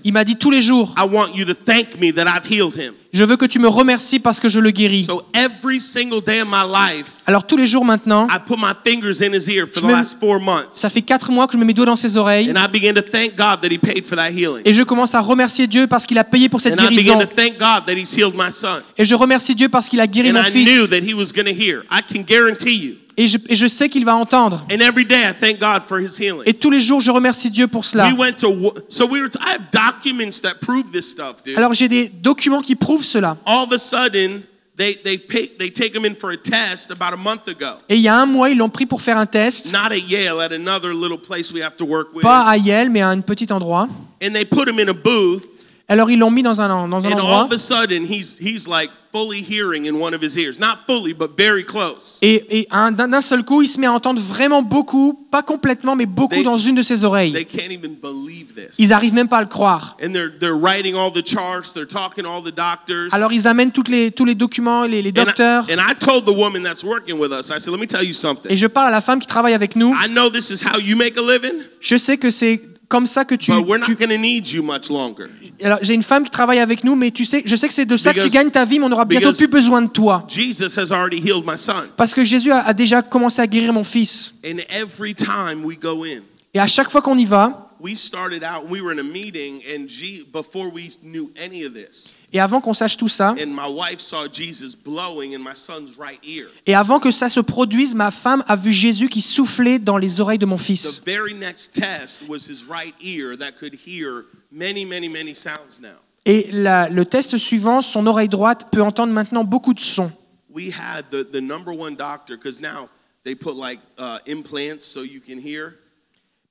il 0.04 0.14
m'a 0.14 0.24
dit 0.24 0.38
tous 0.38 0.52
les 0.52 0.62
jours, 0.62 0.96
I 0.98 1.06
want 1.10 1.34
you 1.36 1.44
to 1.46 1.54
thank 1.54 2.00
me 2.00 2.14
that 2.14 2.26
I've 2.26 2.50
healed 2.50 2.76
him. 2.78 2.94
Je 3.16 3.24
veux 3.24 3.38
que 3.38 3.46
tu 3.46 3.60
me 3.60 3.68
remercies 3.68 4.20
parce 4.20 4.40
que 4.40 4.50
je 4.50 4.60
le 4.60 4.72
guéris. 4.72 5.06
So 5.06 5.24
every 5.34 5.80
single 5.80 6.22
day 6.22 6.42
of 6.42 6.48
my 6.50 6.66
life, 6.70 7.24
Alors 7.26 7.48
tous 7.48 7.56
les 7.56 7.66
jours 7.66 7.86
maintenant, 7.86 8.28
I 8.30 8.38
put 8.46 8.58
my 8.58 8.74
fingers 8.86 9.22
in 9.26 9.34
his 9.34 9.50
ear 9.50 9.66
for 9.68 9.80
Je 9.82 9.86
the 9.86 9.90
me- 9.90 9.92
last 9.94 10.20
four 10.20 10.40
ça 10.72 10.90
fait 10.90 11.02
quatre 11.02 11.32
mois 11.32 11.48
que 11.48 11.54
je 11.54 11.58
mets 11.58 11.66
mes 11.66 11.74
doigts 11.74 11.86
dans 11.86 11.96
ses 11.96 12.18
oreilles 12.18 12.52
And 12.52 12.56
I 12.62 12.68
began 12.68 12.94
to 12.94 13.02
thank 13.02 13.36
God 13.38 13.62
that 13.62 13.70
he 13.72 13.78
paid 13.78 14.04
for 14.04 14.18
that 14.18 14.32
healing. 14.32 14.62
et 14.66 14.74
je 14.74 14.84
commence 14.84 15.16
à 15.16 15.22
remercier 15.22 15.66
Dieu 15.68 15.88
parce 15.88 16.06
qu'il 16.06 16.18
a 16.18 16.24
payé 16.26 16.50
pour 16.50 16.60
cette 16.60 16.74
And 16.80 16.84
I 16.92 16.96
began 16.96 17.18
guérison. 17.18 17.20
to 17.20 17.36
thank 17.36 17.58
God 17.58 17.86
that 17.86 17.94
he's 17.94 18.14
healed 18.14 18.36
my 18.36 18.52
son. 18.52 18.82
Et 18.98 19.06
je 19.06 19.16
remercie 19.16 19.56
Dieu 19.56 19.70
parce 19.70 19.88
qu'il 19.88 20.00
a 20.02 20.08
guéri 20.08 20.32
And 20.32 20.34
mon 20.34 20.42
I 20.42 20.52
fils. 20.52 20.70
knew 20.70 20.88
that 20.88 21.00
he 21.08 21.14
was 21.14 21.32
going 21.34 21.46
to 21.46 21.54
hear. 21.58 21.84
I 21.90 22.02
can 22.02 22.22
guarantee 22.24 22.76
you. 22.76 22.96
Et 23.18 23.28
je, 23.28 23.38
et 23.48 23.56
je 23.56 23.68
sais 23.68 23.88
qu'il 23.88 24.04
va 24.04 24.16
entendre. 24.16 24.66
And 24.72 24.82
every 24.82 25.06
day 25.06 25.22
I 25.22 25.34
thank 25.34 25.60
God 25.60 25.84
for 25.88 26.00
his 26.00 26.18
healing. 26.20 26.44
Et 26.46 26.54
tous 26.54 26.70
les 26.70 26.82
jours, 26.82 27.00
je 27.00 27.12
remercie 27.12 27.50
Dieu 27.50 27.68
pour 27.68 27.86
cela. 27.86 28.08
We 28.10 28.18
went 28.18 28.34
to 28.40 28.50
wo- 28.50 28.74
so 28.90 29.06
we 29.06 29.22
were. 29.22 29.30
I 29.40 29.54
have 29.54 29.72
documents 29.72 30.42
that 30.42 30.56
prove 30.62 30.92
this 30.92 31.10
stuff, 31.10 31.44
dude. 31.46 31.58
Alors 31.58 31.74
j'ai 31.74 31.88
des 31.88 32.10
documents 32.10 32.62
qui 32.62 32.76
prouvent 32.76 33.06
cela. 33.06 33.38
All 33.46 33.64
of 33.64 33.72
a 33.72 33.78
sudden, 33.78 34.42
they 34.78 34.96
they 35.02 35.18
pick, 35.18 35.58
they 35.58 35.72
take 35.72 35.96
him 35.96 36.04
in 36.06 36.14
for 36.14 36.32
a 36.32 36.38
test 36.38 36.92
about 36.92 37.14
a 37.14 37.18
month 37.18 37.48
ago. 37.48 37.78
Et 37.88 37.96
il 37.96 38.02
y 38.02 38.10
a 38.10 38.18
un 38.20 38.26
mois, 38.26 38.50
ils 38.50 38.58
l'ont 38.58 38.68
pris 38.70 38.86
pour 38.86 39.02
faire 39.02 39.18
un 39.18 39.26
test. 39.26 39.72
Not 39.72 39.94
at 39.94 39.98
Yale, 40.10 40.42
at 40.42 40.52
another 40.54 40.94
little 40.94 41.18
place 41.18 41.54
we 41.54 41.62
have 41.62 41.78
to 41.78 41.86
work 41.86 42.14
with. 42.14 42.24
Pas 42.24 42.42
à 42.46 42.58
Yale, 42.58 42.90
mais 42.90 43.02
à 43.02 43.08
un 43.10 43.22
petit 43.22 43.48
endroit. 43.54 43.88
And 44.22 44.34
they 44.34 44.44
put 44.44 44.68
him 44.68 44.78
in 44.80 44.90
a 44.90 44.94
booth, 44.94 45.46
Alors 45.88 46.10
ils 46.10 46.18
l'ont 46.18 46.32
mis 46.32 46.42
dans 46.42 46.62
un, 46.62 46.88
dans 46.88 47.06
un 47.06 47.10
And 47.12 47.14
all 47.14 47.20
endroit. 47.22 47.44
of 47.46 47.52
a 47.52 47.58
sudden, 47.60 48.06
he's, 48.06 48.38
he's 48.40 48.68
like 48.68 48.90
fully 49.12 49.44
hearing 49.48 49.86
in 49.86 49.94
one 50.02 50.16
of 50.16 50.22
his 50.24 50.36
ears. 50.36 50.58
Not 50.60 50.80
fully, 50.88 51.14
but 51.14 51.38
very 51.38 51.64
close. 51.64 52.18
Et, 52.24 52.60
et 52.62 52.68
un- 52.72 52.92
d'un 52.92 53.22
seul 53.22 53.44
coup, 53.46 53.62
il 53.62 53.68
se 53.68 53.80
met 53.80 53.86
à 53.86 53.94
entendre 53.94 54.20
vraiment 54.20 54.64
beaucoup, 54.64 55.14
pas 55.30 55.44
complètement, 55.44 55.96
mais 55.96 56.08
beaucoup 56.08 56.34
They- 56.34 56.44
dans 56.44 56.58
une 56.58 56.74
de 56.74 56.82
ses 56.82 57.04
oreilles. 57.04 57.34
They 57.34 57.46
can't 57.46 57.70
even 57.72 57.94
believe 58.02 58.56
this. 58.56 58.80
Ils 58.80 58.94
arrivent 58.94 59.14
même 59.14 59.28
pas 59.28 59.38
à 59.38 59.42
le 59.42 59.48
croire. 59.48 59.96
And 60.04 60.12
they're, 60.12 60.32
they're 60.40 60.58
writing 60.60 60.96
all 60.96 61.12
the 61.14 61.24
charts, 61.24 61.72
they're 61.72 61.86
talking 61.88 62.24
to 62.24 62.30
all 62.32 62.42
the 62.42 62.56
doctors. 62.56 63.10
Alors 63.14 63.32
ils 63.32 63.48
amènent 63.48 63.72
toutes 63.72 63.90
les, 63.90 64.10
tous 64.12 64.26
les 64.26 64.34
documents, 64.34 64.86
les, 64.86 65.04
les 65.04 65.10
And 65.12 65.22
I, 65.22 65.26
docteurs. 65.26 65.66
and 65.70 65.78
I 65.80 65.94
told 65.94 66.26
the 66.26 66.36
woman 66.36 66.64
that's 66.64 66.84
working 66.84 67.20
with 67.20 67.32
us, 67.32 67.52
I 67.52 67.60
said, 67.60 67.70
let 67.72 67.80
me 67.80 67.86
tell 67.86 68.02
you 68.04 68.10
Et 68.10 68.14
something. 68.14 68.56
je 68.58 68.66
parle 68.66 68.88
à 68.88 68.92
la 68.92 69.02
femme 69.02 69.20
qui 69.20 69.28
travaille 69.28 69.54
avec 69.54 69.76
nous. 69.76 69.94
I 69.94 70.10
know 70.10 70.32
this 70.32 70.50
is 70.50 70.64
how 70.66 70.80
you 70.80 70.96
make 70.98 71.16
a 71.16 71.22
living, 71.22 71.54
Je 71.80 71.96
sais 71.96 72.18
que 72.18 72.32
c'est 72.32 72.60
comme 72.88 73.06
ça 73.06 73.26
que 73.26 73.36
tu. 73.36 73.52
but 73.52 73.66
we're 73.66 73.80
tu- 73.80 73.92
not 73.92 73.98
going 73.98 74.10
to 74.10 74.18
need 74.18 74.48
you 74.50 74.62
much 74.64 74.90
longer. 74.90 75.26
Alors 75.64 75.80
j'ai 75.82 75.94
une 75.94 76.04
femme 76.04 76.24
qui 76.24 76.32
travaille 76.32 76.60
avec 76.60 76.84
nous, 76.84 76.96
mais 76.96 77.12
tu 77.12 77.26
sais, 77.26 77.42
je 77.46 77.56
sais 77.56 77.68
que 77.68 77.74
c'est 77.74 77.86
de 77.86 77.98
ça 77.98 78.14
que 78.14 78.22
tu 78.22 78.30
gagnes 78.30 78.52
ta 78.52 78.66
vie, 78.66 78.80
mais 78.80 78.86
on 78.86 78.92
aura 78.92 79.06
bientôt 79.06 79.32
plus 79.34 79.48
besoin 79.48 79.82
de 79.82 79.88
toi. 79.90 80.26
Jesus 80.28 80.78
has 80.80 80.92
already 80.92 81.18
healed 81.18 81.44
my 81.46 81.58
son. 81.58 81.74
Parce 81.98 82.14
que 82.14 82.24
Jésus 82.24 82.52
a, 82.52 82.60
a 82.60 82.74
déjà 82.74 83.02
commencé 83.02 83.42
à 83.42 83.48
guérir 83.48 83.74
mon 83.74 83.84
fils. 83.84 84.36
And 84.46 84.58
every 84.70 85.16
time 85.16 85.64
we 85.64 85.78
go 85.80 86.04
in, 86.04 86.22
Et 86.54 86.60
à 86.60 86.68
chaque 86.68 86.90
fois 86.90 87.02
qu'on 87.02 87.18
y 87.18 87.26
va, 87.26 87.65
we 87.86 87.94
started 87.94 88.44
out, 88.44 88.68
we 88.68 88.82
were 88.82 88.92
in 88.92 88.98
a 88.98 89.04
meeting, 89.04 89.62
and 89.72 89.88
G, 89.88 90.24
before 90.34 90.70
we 90.72 90.90
knew 91.04 91.30
any 91.36 91.64
of 91.66 91.74
this, 91.76 92.16
et 92.34 92.40
avant 92.40 92.60
qu'on 92.60 92.74
sache 92.74 92.98
tout 92.98 93.08
ça, 93.08 93.36
and 93.40 93.54
my 93.54 93.68
wife 93.68 94.00
saw 94.00 94.28
Jesus 94.28 94.76
blowing 94.76 95.34
in 95.34 95.40
my 95.40 95.54
son's 95.54 95.96
right 95.96 96.20
ear. 96.24 96.48
et 96.66 96.74
avant 96.74 97.00
que 97.00 97.12
ça 97.12 97.30
se 97.30 97.40
produise, 97.42 97.94
ma 97.94 98.10
femme 98.10 98.44
a 98.48 98.56
vu 98.56 98.72
Jésus 98.72 99.08
qui 99.08 99.22
soufflait 99.22 99.78
dans 99.78 99.98
les 100.00 100.20
oreilles 100.20 100.40
de 100.40 100.48
mon 100.48 100.56
The 100.56 100.62
fils. 100.62 101.02
very 101.06 101.36
next 101.36 101.74
test 101.76 102.24
was 102.28 102.48
his 102.50 102.66
right 102.68 102.96
ear 103.02 103.38
that 103.38 103.52
could 103.60 103.76
hear 103.76 104.26
many, 104.52 104.84
many, 104.84 105.08
many 105.08 105.36
sounds 105.36 105.80
now. 105.80 106.00
Et 106.26 106.50
la- 106.52 106.90
le 106.90 107.06
test 107.06 107.38
suivant, 107.38 107.84
son 107.84 108.08
oreille 108.08 108.30
droite 108.30 108.72
peut 108.72 108.82
entendre 108.82 109.14
maintenant 109.14 109.44
beaucoup 109.44 109.76
de 109.76 109.80
sons. 109.80 110.12
We 110.50 110.72
had 110.72 111.04
the, 111.12 111.24
the 111.24 111.40
number 111.42 111.72
one 111.72 111.96
doctor, 111.96 112.36
because 112.36 112.60
now 112.60 112.90
they 113.24 113.36
put 113.36 113.56
like 113.56 113.80
uh, 114.00 114.18
implants 114.26 114.86
so 114.88 115.04
you 115.04 115.20
can 115.22 115.38
hear. 115.38 115.76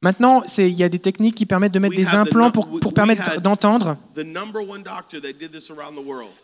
Maintenant, 0.05 0.44
il 0.59 0.68
y 0.68 0.84
a 0.84 0.90
des 0.90 0.98
techniques 0.98 1.34
qui 1.34 1.46
permettent 1.46 1.72
de 1.72 1.78
mettre 1.78 1.96
des 1.96 2.14
implants 2.14 2.50
pour, 2.50 2.92
permettre 2.92 3.40
d'entendre. 3.40 3.96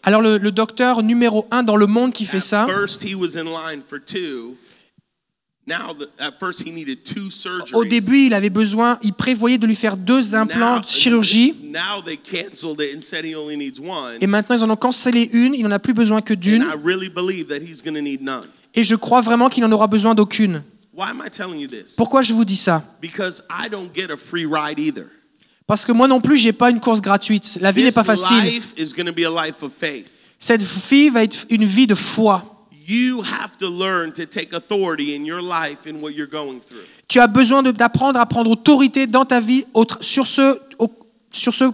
Alors 0.02 0.22
le, 0.22 0.38
le 0.38 0.50
docteur 0.50 1.02
numéro 1.02 1.46
un 1.50 1.62
dans 1.62 1.76
le 1.76 1.86
monde 1.86 2.14
qui 2.14 2.24
fait 2.24 2.40
ça, 2.40 2.66
au 7.74 7.84
début, 7.84 8.24
il 8.24 8.32
avait 8.32 8.48
besoin, 8.48 8.98
il 9.02 9.12
prévoyait 9.12 9.58
de 9.58 9.66
lui 9.66 9.74
faire 9.74 9.98
deux 9.98 10.34
implants 10.34 10.80
de 10.80 10.86
chirurgie. 10.86 11.54
Now 11.62 12.00
they 12.02 12.16
canceled 12.16 12.80
it 12.80 12.96
and 12.96 13.02
said 13.02 13.26
he 13.26 13.36
only 13.36 13.58
needs 13.58 13.78
one. 13.78 14.16
Et 14.22 14.26
maintenant, 14.26 14.56
ils 14.56 14.64
en 14.64 14.70
ont 14.70 14.76
cancellé 14.76 15.28
une, 15.34 15.54
il 15.54 15.64
n'en 15.64 15.70
a 15.70 15.78
plus 15.78 15.92
besoin 15.92 16.22
que 16.22 16.32
And 16.32 16.38
d'une. 16.38 16.62
I 16.62 16.82
really 16.82 17.10
believe 17.10 17.48
that 17.48 17.58
he's 17.58 17.82
going 17.84 17.94
to 17.94 18.00
need 18.00 18.22
none. 18.22 18.46
Et 18.74 18.84
je 18.84 18.94
crois 18.94 19.20
vraiment 19.20 19.50
qu'il 19.50 19.62
n'en 19.62 19.70
aura 19.70 19.86
besoin 19.86 20.14
d'aucune. 20.14 20.62
Pourquoi 21.96 22.22
je 22.22 22.32
vous 22.32 22.44
dis 22.44 22.56
ça? 22.56 22.82
Because 23.00 23.42
I 23.50 23.68
don't 23.68 23.90
get 23.94 24.10
a 24.10 24.16
free 24.16 24.46
ride 24.46 24.78
either. 24.78 25.06
Parce 25.66 25.84
que 25.84 25.92
moi 25.92 26.08
non 26.08 26.20
plus, 26.20 26.36
j'ai 26.36 26.52
pas 26.52 26.70
une 26.70 26.80
course 26.80 27.00
gratuite. 27.00 27.58
La 27.60 27.70
vie 27.70 27.84
n'est 27.84 27.92
pas 27.92 28.04
facile. 28.04 28.42
life 28.42 28.74
is 28.76 28.92
going 28.92 29.06
to 29.06 29.12
be 29.12 29.24
a 29.24 29.30
life 29.30 29.62
of 29.62 29.72
faith. 29.72 30.10
Cette 30.38 30.62
vie 30.62 31.10
va 31.10 31.22
être 31.22 31.46
une 31.48 31.64
vie 31.64 31.86
de 31.86 31.94
foi. 31.94 32.44
You 32.88 33.22
have 33.22 33.56
to 33.58 33.68
learn 33.70 34.12
to 34.14 34.26
take 34.26 34.52
authority 34.52 35.14
in 35.14 35.24
your 35.24 35.40
life 35.40 35.86
in 35.86 36.00
what 36.00 36.10
you're 36.10 36.26
going 36.26 36.60
through. 36.60 36.82
Tu 37.06 37.20
as 37.20 37.28
besoin 37.28 37.62
d'apprendre 37.62 38.18
à 38.18 38.26
prendre 38.26 38.50
autorité 38.50 39.06
dans 39.06 39.24
ta 39.24 39.38
vie 39.38 39.64
sur 40.00 40.26
ce, 40.26 40.58
sur, 41.30 41.54
ce, 41.54 41.66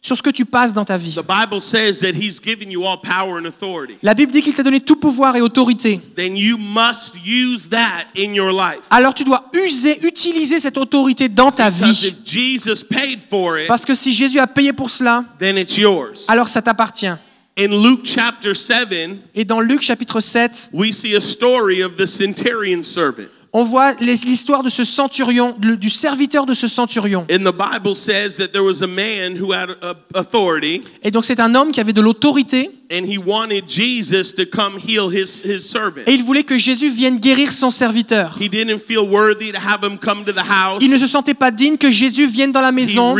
sur 0.00 0.16
ce 0.16 0.22
que 0.22 0.30
tu 0.30 0.44
passes 0.44 0.72
dans 0.72 0.84
ta 0.84 0.96
vie. 0.96 1.14
The 1.14 1.26
Bible 1.26 1.60
says 1.60 1.98
that 2.00 2.12
he's 2.18 2.40
given 2.40 2.70
you 2.70 2.84
all 2.86 2.98
power 3.00 3.38
and 3.40 3.46
authority. 3.46 3.94
La 4.02 4.14
Bible 4.14 4.30
dit 4.32 4.42
qu'il 4.42 4.54
t'a 4.54 4.62
donné 4.62 4.80
tout 4.80 4.96
pouvoir 4.96 5.36
et 5.36 5.40
autorité. 5.40 6.00
Then 6.14 6.36
you 6.36 6.56
must 6.56 7.14
use 7.26 7.68
that 7.70 8.04
in 8.16 8.32
your 8.34 8.52
life. 8.52 8.80
Alors 8.90 9.12
tu 9.14 9.24
dois 9.24 9.44
user, 9.54 9.98
utiliser 10.06 10.60
cette 10.60 10.78
autorité 10.78 11.28
dans 11.28 11.50
ta 11.50 11.70
Because 11.70 12.02
vie. 12.02 12.08
if 12.08 12.14
Jesus 12.24 12.84
paid 12.84 13.18
for 13.28 13.58
it, 13.58 13.66
Parce 13.66 13.84
que 13.84 13.94
si 13.94 14.12
Jésus 14.12 14.38
a 14.38 14.46
payé 14.46 14.72
pour 14.72 14.90
cela, 14.90 15.24
then 15.38 15.58
it's 15.58 15.76
yours. 15.76 16.24
alors 16.28 16.48
ça 16.48 16.62
t'appartient. 16.62 17.16
In 17.58 17.70
Luke 17.82 18.02
chapter 18.04 18.54
7, 18.54 18.88
Et 19.34 19.44
dans 19.44 19.58
Luc 19.60 19.80
chapitre 19.80 20.20
7, 20.20 20.70
we 20.72 20.92
see 20.92 21.16
a 21.16 21.20
story 21.20 21.82
of 21.82 21.96
the 21.96 22.06
centurion 22.06 22.84
servant. 22.84 23.26
On 23.52 23.64
voit 23.64 23.94
l'histoire 24.00 24.62
de 24.62 24.68
ce 24.68 24.84
centurion, 24.84 25.56
du 25.58 25.88
serviteur 25.88 26.44
de 26.44 26.54
ce 26.54 26.68
centurion. 26.68 27.26
And 27.30 27.44
the 27.44 27.54
Bible 27.54 27.94
says 27.94 28.36
that 28.36 28.48
there 28.48 28.62
was 28.62 28.82
a 28.82 28.86
man 28.86 29.36
who 29.40 29.52
had 29.52 29.70
authority, 30.14 30.82
Et 31.02 31.10
donc 31.10 31.24
c'est 31.24 31.40
un 31.40 31.54
homme 31.54 31.72
qui 31.72 31.80
avait 31.80 31.92
de 31.92 32.00
l'autorité 32.00 32.70
and 32.90 33.04
he 33.04 33.18
wanted 33.18 33.64
Jesus 33.68 34.34
to 34.34 34.44
come 34.44 34.78
heal 34.78 35.10
his, 35.10 35.42
his 35.44 35.60
servant. 35.60 36.02
et 36.06 36.12
il 36.12 36.22
voulait 36.22 36.44
que 36.44 36.58
Jésus 36.58 36.88
vienne 36.88 37.18
guérir 37.18 37.52
son 37.52 37.70
serviteur. 37.70 38.36
He 38.40 38.48
didn't 38.48 38.80
feel 38.80 39.00
worthy 39.08 39.52
to 39.52 39.58
have 39.58 39.82
him 39.82 39.98
come 39.98 40.24
to 40.24 40.32
the 40.32 40.46
house. 40.48 40.82
Il 40.82 40.90
ne 40.90 40.98
se 40.98 41.06
sentait 41.06 41.34
pas 41.34 41.50
digne 41.50 41.76
que 41.76 41.90
Jésus 41.90 42.26
vienne 42.26 42.52
dans 42.52 42.62
la 42.62 42.72
maison. 42.72 43.14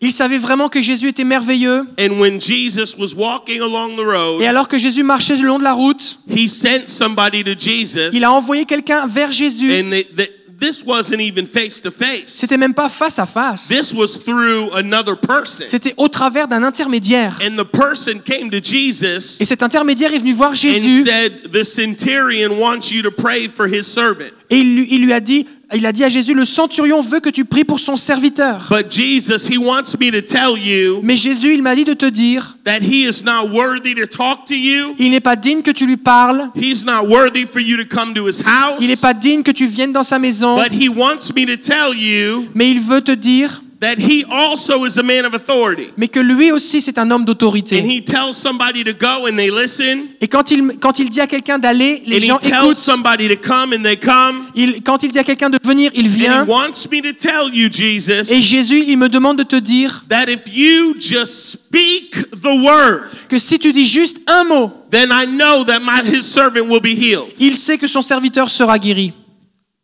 Really 0.00 0.06
knew 0.06 0.06
that 0.06 0.06
Jesus 0.06 0.06
was, 0.06 0.06
was 0.06 0.06
amazing. 0.06 0.08
Il 0.08 0.12
savait 0.12 0.38
vraiment 0.38 0.68
que 0.68 0.82
Jésus 0.82 1.08
était 1.08 1.24
merveilleux. 1.24 1.86
And 1.98 2.20
when 2.20 2.40
Jesus 2.40 2.96
was 2.98 3.14
walking 3.16 3.60
along 3.60 3.96
the 3.96 4.04
road, 4.04 4.40
Et 4.40 4.46
alors 4.46 4.68
que 4.68 4.78
Jésus 4.78 5.02
marchait 5.02 5.36
le 5.36 5.46
long 5.46 5.58
de 5.58 5.64
la 5.64 5.72
route, 5.74 6.18
he 6.28 6.48
sent 6.48 6.84
somebody 6.88 7.42
to 7.42 7.54
Jesus. 7.58 8.10
il 8.12 8.24
a 8.24 8.32
envoyé 8.32 8.64
quelqu'un 8.64 9.06
vers 9.06 9.32
Jésus. 9.32 9.72
And 9.72 9.90
they, 9.90 10.04
they, 10.16 10.30
this 10.58 10.84
wasn't 10.84 11.20
even 11.20 11.46
face 11.46 11.80
to 11.80 11.90
face. 11.90 12.26
C'était 12.26 12.56
même 12.56 12.74
pas 12.74 12.88
face 12.88 13.18
à 13.18 13.26
face. 13.26 13.68
This 13.68 13.92
was 13.92 14.18
through 14.24 14.70
another 14.74 15.16
person. 15.16 15.66
C'était 15.68 15.94
au 15.96 16.08
travers 16.08 16.48
d'un 16.48 16.62
intermédiaire. 16.62 17.38
And 17.42 17.56
the 17.56 17.64
person 17.64 18.20
came 18.24 18.50
to 18.50 18.58
Jesus 18.62 19.40
Et 19.40 19.44
cet 19.44 19.62
intermédiaire 19.62 20.12
est 20.12 20.18
venu 20.18 20.32
voir 20.32 20.50
and 20.50 20.56
Jésus 20.56 21.02
said, 21.04 21.50
The 21.52 21.64
centurion 21.64 22.58
wants 22.58 22.90
you 22.90 23.02
to 23.02 23.10
pray 23.10 23.48
for 23.48 23.66
his 23.66 23.82
servant. 23.84 24.30
et 24.50 24.58
il 24.58 24.76
lui, 24.76 24.88
il 24.90 25.04
lui 25.04 25.12
a 25.12 25.20
dit, 25.20 25.46
il 25.76 25.84
a 25.84 25.92
dit 25.92 26.02
à 26.02 26.08
Jésus, 26.08 26.32
le 26.32 26.44
centurion 26.46 27.00
veut 27.00 27.20
que 27.20 27.28
tu 27.28 27.44
pries 27.44 27.64
pour 27.64 27.78
son 27.78 27.96
serviteur. 27.96 28.66
But 28.70 28.90
Jesus, 28.90 29.48
he 29.50 29.58
wants 29.58 29.98
me 30.00 30.10
to 30.10 30.22
tell 30.22 30.58
you 30.58 31.00
Mais 31.02 31.16
Jésus, 31.16 31.54
il 31.54 31.62
m'a 31.62 31.74
dit 31.74 31.84
de 31.84 31.94
te 31.94 32.06
dire, 32.06 32.56
that 32.64 32.80
he 32.80 33.06
is 33.06 33.22
not 33.24 33.48
worthy 33.52 33.94
to 33.94 34.06
talk 34.06 34.46
to 34.46 34.54
you. 34.54 34.94
il 34.98 35.10
n'est 35.10 35.20
pas 35.20 35.36
digne 35.36 35.62
que 35.62 35.70
tu 35.70 35.86
lui 35.86 35.98
parles. 35.98 36.48
He's 36.56 36.86
not 36.86 37.06
worthy 37.06 37.44
for 37.44 37.60
you 37.60 37.76
to 37.76 37.84
come 37.84 38.14
to 38.14 38.26
his 38.26 38.42
house. 38.42 38.78
Il 38.80 38.88
n'est 38.88 38.96
pas 38.96 39.12
digne 39.12 39.42
que 39.42 39.50
tu 39.50 39.66
viennes 39.66 39.92
dans 39.92 40.02
sa 40.02 40.18
maison. 40.18 40.56
But 40.56 40.72
he 40.72 40.88
wants 40.88 41.34
me 41.36 41.44
to 41.44 41.56
tell 41.56 41.94
you 41.94 42.46
Mais 42.54 42.70
il 42.70 42.80
veut 42.80 43.02
te 43.02 43.12
dire, 43.12 43.62
that 43.80 43.96
he 43.98 44.24
also 44.28 44.84
is 44.84 44.98
a 44.98 45.02
man 45.02 45.24
of 45.24 45.34
authority. 45.34 45.88
mais 45.96 46.08
que 46.08 46.18
lui 46.20 46.50
aussi 46.50 46.80
c'est 46.80 46.98
un 46.98 47.10
homme 47.10 47.22
And 47.22 47.24
d'autorité. 47.26 47.78
he 47.80 48.02
tells 48.02 48.32
somebody 48.34 48.82
to 48.82 48.92
go 48.92 49.26
and 49.28 49.36
they 49.36 49.50
listen. 49.50 50.06
Et 50.20 50.26
quand 50.28 50.50
il, 50.50 50.78
quand 50.80 50.98
il 50.98 51.08
dit 51.10 51.20
à 51.20 51.26
quelqu'un 51.26 51.58
d'aller, 51.58 52.02
les 52.04 52.16
And 52.16 52.20
he 52.22 52.26
gens 52.26 52.38
tells 52.38 52.64
écoutent. 52.64 52.74
somebody 52.76 53.28
to 53.28 53.36
come 53.36 53.72
and 53.72 53.82
they 53.84 53.96
come. 53.96 54.46
Il- 54.54 54.82
quand 54.82 55.02
il 55.02 55.12
dit 55.12 55.18
à 55.18 55.24
quelqu'un 55.24 55.48
de 55.50 55.58
venir, 55.62 55.90
il 55.94 56.06
And 56.06 56.10
vient. 56.10 56.44
he 56.44 56.48
wants 56.48 56.88
me 56.90 57.00
to 57.02 57.12
tell 57.12 57.54
you, 57.54 57.68
Jesus, 57.70 58.30
Et 58.32 58.42
Jésus, 58.42 58.84
il 58.88 58.96
me 58.98 59.08
demande 59.08 59.38
de 59.38 59.44
te 59.44 59.56
dire 59.56 60.04
that 60.08 60.24
if 60.28 60.40
you 60.52 60.94
just 60.98 61.50
speak 61.52 62.16
the 62.42 62.58
word, 62.60 63.02
que 63.28 63.38
si 63.38 63.58
tu 63.58 63.72
dis 63.72 63.84
juste 63.84 64.18
un 64.26 64.44
mot, 64.44 64.72
then 64.90 65.10
I 65.12 65.24
know 65.26 65.64
that 65.64 65.80
my 65.80 66.00
his 66.04 66.22
servant 66.22 66.66
will 66.68 66.80
be 66.80 66.96
healed. 66.98 67.32
il 67.38 67.54
sait 67.56 67.78
que 67.78 67.86
son 67.86 68.02
serviteur 68.02 68.50
sera 68.50 68.78
guéri. 68.78 69.12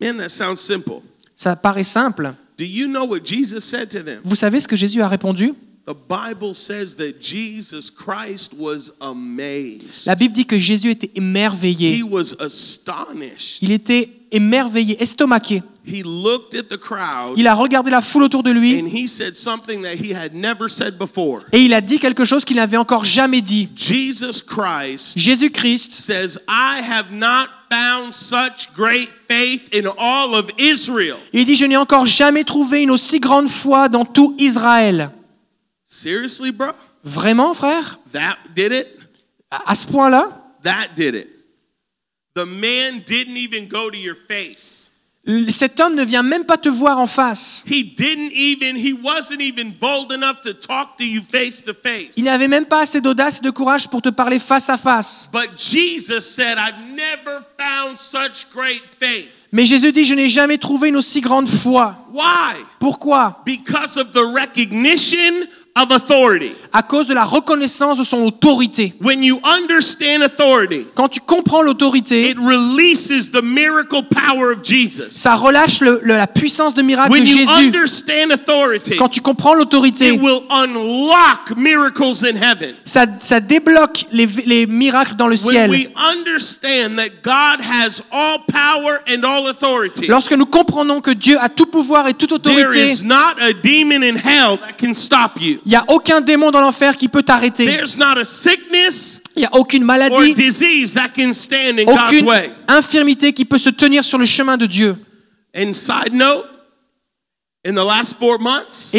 Man, 0.01 0.17
that 0.17 0.27
sounds 0.29 0.57
simple. 0.57 1.01
Ça 1.35 1.55
paraît 1.55 1.83
simple. 1.85 2.33
Do 2.57 2.65
you 2.65 2.87
know 2.87 3.05
what 3.05 3.23
Jesus 3.25 3.65
said 3.65 3.89
to 3.89 4.03
them? 4.03 4.21
Vous 4.23 4.35
savez 4.35 4.59
ce 4.59 4.67
que 4.67 4.75
Jésus 4.77 5.01
a 5.01 5.07
répondu? 5.07 5.53
The 5.85 5.93
Bible 5.93 6.55
says 6.55 6.95
that 6.95 7.21
Jesus 7.21 7.91
Christ 7.91 8.53
was 8.57 8.91
amazed. 9.01 10.07
La 10.07 10.15
Bible 10.15 10.33
dit 10.33 10.45
que 10.45 10.57
Jésus 10.57 10.89
était 10.89 11.11
He 11.13 11.19
émerveillé. 11.19 12.01
was 12.01 12.33
astonished. 12.39 13.59
Il 13.61 13.71
était 13.71 14.09
émerveillé, 14.31 15.01
estomaqué. 15.01 15.61
He 15.87 16.01
looked 16.03 16.55
at 16.55 16.63
the 16.75 16.79
crowd 16.79 17.37
Il 17.37 17.45
a 17.45 17.53
regardé 17.53 17.91
la 17.91 18.01
foule 18.01 18.23
autour 18.23 18.41
de 18.41 18.49
lui 18.49 18.79
and 18.81 18.87
he 18.87 19.07
said 19.07 19.35
something 19.35 19.83
that 19.83 19.93
he 20.03 20.11
had 20.15 20.33
never 20.33 20.67
said 20.67 20.97
before. 20.97 21.41
et 21.51 21.61
il 21.61 21.75
a 21.75 21.81
dit 21.81 21.99
quelque 21.99 22.25
chose 22.25 22.43
qu'il 22.43 22.55
n'avait 22.57 22.77
encore 22.77 23.05
jamais 23.05 23.43
dit. 23.43 23.69
Jesus 23.75 24.41
Christ 24.47 25.13
Jésus-Christ 25.19 25.91
found 27.69 28.13
such 28.13 28.73
great 28.75 29.09
faith 29.27 29.69
in 29.73 29.87
all 29.97 30.35
of 30.35 30.49
Israel. 30.57 31.17
Il 31.33 31.45
dit, 31.45 31.55
je 31.55 31.65
n'ai 31.65 31.77
encore 31.77 32.05
jamais 32.05 32.43
trouvé 32.43 32.83
une 32.83 32.91
aussi 32.91 33.19
grande 33.19 33.49
foi 33.49 33.89
dans 33.89 34.05
tout 34.05 34.35
Israël. 34.37 35.11
Seriously, 35.85 36.51
bro? 36.51 36.71
Vraiment, 37.03 37.53
frère? 37.53 37.99
That 38.11 38.37
did 38.55 38.71
it? 38.71 38.87
À 39.51 39.71
à 39.71 39.75
ce 39.75 39.85
point-là? 39.85 40.31
That 40.63 40.95
did 40.95 41.15
it. 41.15 41.29
The 42.35 42.45
man 42.45 43.03
didn't 43.05 43.37
even 43.37 43.67
go 43.67 43.89
to 43.89 43.97
your 43.97 44.15
face. 44.15 44.91
Cet 45.49 45.79
homme 45.79 45.95
ne 45.95 46.03
vient 46.03 46.21
même 46.23 46.45
pas 46.45 46.57
te 46.57 46.69
voir 46.69 46.99
en 46.99 47.07
face. 47.07 47.63
Il 47.67 47.95
n'avait 52.23 52.47
même 52.47 52.65
pas 52.65 52.81
assez 52.81 53.01
d'audace 53.01 53.39
et 53.39 53.41
de 53.41 53.49
courage 53.49 53.87
pour 53.87 54.01
te 54.01 54.09
parler 54.09 54.39
face 54.39 54.69
à 54.69 54.77
face. 54.77 55.29
But 55.31 55.49
Jesus 55.57 56.21
said, 56.21 56.57
I've 56.57 56.79
never 56.95 57.39
found 57.57 57.75
found 57.85 57.97
such 57.97 58.47
great 58.53 58.83
faith. 58.99 59.29
Mais 59.51 59.65
Jésus 59.65 59.91
dit, 59.91 60.03
je 60.03 60.15
n'ai 60.15 60.29
jamais 60.29 60.57
trouvé 60.57 60.89
une 60.89 60.97
aussi 60.97 61.21
grande 61.21 61.47
foi. 61.47 61.95
Why? 62.11 62.55
Pourquoi? 62.79 63.41
Because 63.45 63.97
of 63.97 64.11
the 64.11 64.25
recognition 64.33 65.47
of 65.77 65.91
authority. 65.91 66.53
À 66.71 66.81
cause 66.83 67.07
de 67.07 67.13
la 67.13 67.25
reconnaissance 67.25 67.97
de 67.97 68.05
son 68.05 68.19
autorité. 68.21 68.93
When 69.01 69.21
you 69.23 69.39
understand 69.43 70.23
authority, 70.23 70.85
Quand 70.95 71.09
tu 71.09 71.19
comprends 71.19 71.61
l'autorité, 71.61 72.29
it 72.29 72.37
releases 72.37 73.29
the 73.31 73.41
miracle 73.43 74.03
power 74.09 74.51
of 74.53 74.63
Jesus. 74.63 75.07
ça 75.11 75.35
relâche 75.35 75.81
le- 75.81 75.99
le- 76.01 76.15
la 76.15 76.27
puissance 76.27 76.73
de 76.73 76.81
miracle 76.81 77.09
de 77.09 77.13
When 77.13 77.25
you 77.27 77.33
Jésus. 77.39 77.51
understand 77.51 78.31
authority, 78.31 78.95
Quand 78.95 79.09
tu 79.09 79.19
comprends 79.19 79.53
l'autorité, 79.53 80.13
it 80.13 80.21
will 80.21 80.43
unlock 80.49 81.55
miracles 81.57 82.23
in 82.23 82.35
heaven. 82.37 82.73
ça, 82.85 83.05
ça 83.19 83.41
débloque 83.41 84.05
les, 84.13 84.27
les 84.45 84.67
miracles 84.67 85.15
dans 85.17 85.27
le 85.27 85.35
When 85.35 85.49
ciel. 85.51 85.69
we 85.71 85.87
understand 85.97 86.95
that 86.97 87.21
God 87.21 87.59
has 87.59 88.01
all 88.13 88.39
power 88.49 89.01
and 89.09 89.23
all 89.25 89.49
authority, 89.49 90.07
Lorsque 90.07 90.31
nous 90.33 90.45
comprenons 90.45 91.01
que 91.01 91.11
Dieu 91.11 91.37
a 91.39 91.49
tout 91.49 91.65
pouvoir 91.65 92.07
et 92.07 92.13
toute 92.13 92.29
there 92.41 92.53
autorité, 92.65 92.85
is 92.91 93.03
not 93.03 93.35
a 93.41 93.51
demon 93.51 94.03
in 94.03 94.15
hell 94.15 94.57
that 94.57 94.73
can 94.79 94.93
stop 94.93 95.41
you. 95.41 95.59
Il 95.65 95.69
n'y 95.69 95.75
a 95.75 95.85
aucun 95.87 96.21
démon 96.21 96.51
dans 96.51 96.61
l'enfer 96.61 96.95
qui 96.95 97.07
peut 97.07 97.23
t'arrêter. 97.23 97.65
Il 99.35 99.39
n'y 99.39 99.45
a 99.45 99.55
aucune 99.55 99.83
maladie, 99.83 100.33
aucune 101.87 102.31
infirmité 102.67 103.33
qui 103.33 103.45
peut 103.45 103.57
se 103.57 103.69
tenir 103.69 104.03
sur 104.03 104.17
le 104.17 104.25
chemin 104.25 104.57
de 104.57 104.65
Dieu. 104.67 104.95
Et 105.55 105.73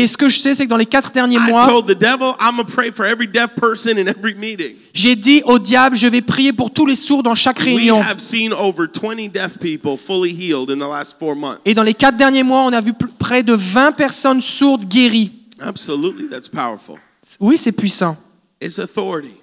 ce 0.09 0.17
que 0.17 0.29
je 0.29 0.39
sais, 0.41 0.55
c'est 0.55 0.65
que 0.65 0.69
dans 0.69 0.77
les 0.77 0.87
quatre 0.87 1.13
derniers 1.13 1.39
mois, 1.39 1.69
j'ai 4.93 5.15
dit 5.15 5.43
au 5.45 5.59
diable, 5.61 5.95
je 5.95 6.09
vais 6.09 6.21
prier 6.21 6.53
pour 6.53 6.73
tous 6.73 6.85
les 6.85 6.97
sourds 6.97 7.23
dans 7.23 7.37
chaque 7.37 7.61
réunion. 7.61 8.03
have 8.03 8.19
seen 8.19 8.53
over 8.53 8.89
20 8.89 9.29
deaf 9.33 9.61
people 9.61 9.97
fully 9.97 10.33
healed 10.33 10.71
in 10.71 10.79
the 10.79 10.91
last 10.91 11.17
four 11.17 11.37
months. 11.37 11.61
Et 11.65 11.75
dans 11.75 11.85
les 11.85 11.95
quatre 11.95 12.17
derniers 12.17 12.43
mois, 12.43 12.63
on 12.63 12.73
a 12.73 12.81
vu 12.81 12.93
près 13.19 13.45
de 13.45 13.53
20 13.53 13.93
personnes 13.93 14.41
sourdes 14.41 14.85
guéries. 14.85 15.46
Absolutely, 15.61 16.29
that's 16.29 16.49
powerful. 16.49 16.97
Oui, 17.41 17.57
c'est 17.59 17.73
puissant. 17.73 18.17
It's 18.61 18.79
authority. 18.79 19.35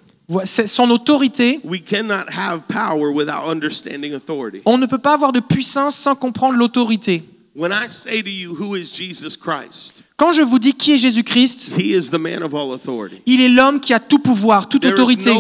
C'est 0.46 0.68
Son 0.68 0.90
autorité, 0.90 1.60
We 1.64 1.82
cannot 1.84 2.30
have 2.30 2.62
power 2.68 3.12
without 3.14 3.46
understanding 3.46 4.14
authority. 4.14 4.62
on 4.66 4.78
ne 4.78 4.86
peut 4.86 4.98
pas 4.98 5.14
avoir 5.14 5.32
de 5.32 5.42
puissance 5.42 5.96
sans 5.96 6.16
comprendre 6.16 6.58
l'autorité. 6.58 7.24
When 7.56 7.72
I 7.72 7.88
say 7.88 8.24
to 8.24 8.30
you, 8.30 8.56
who 8.56 8.76
is 8.76 8.86
Jesus 8.92 9.38
Christ? 9.38 10.04
Quand 10.18 10.34
je 10.34 10.42
vous 10.42 10.58
dis 10.58 10.74
qui 10.74 10.94
est 10.94 10.98
Jésus-Christ, 10.98 11.74
He 11.78 11.94
is 11.96 12.10
the 12.10 12.18
man 12.18 12.42
of 12.42 12.56
all 12.56 12.74
authority. 12.74 13.22
il 13.28 13.42
est 13.42 13.50
l'homme 13.50 13.80
qui 13.80 13.94
a 13.94 14.00
tout 14.00 14.18
pouvoir, 14.18 14.68
toute 14.70 14.82
There 14.82 14.92
is 14.92 14.94
autorité. 14.96 15.32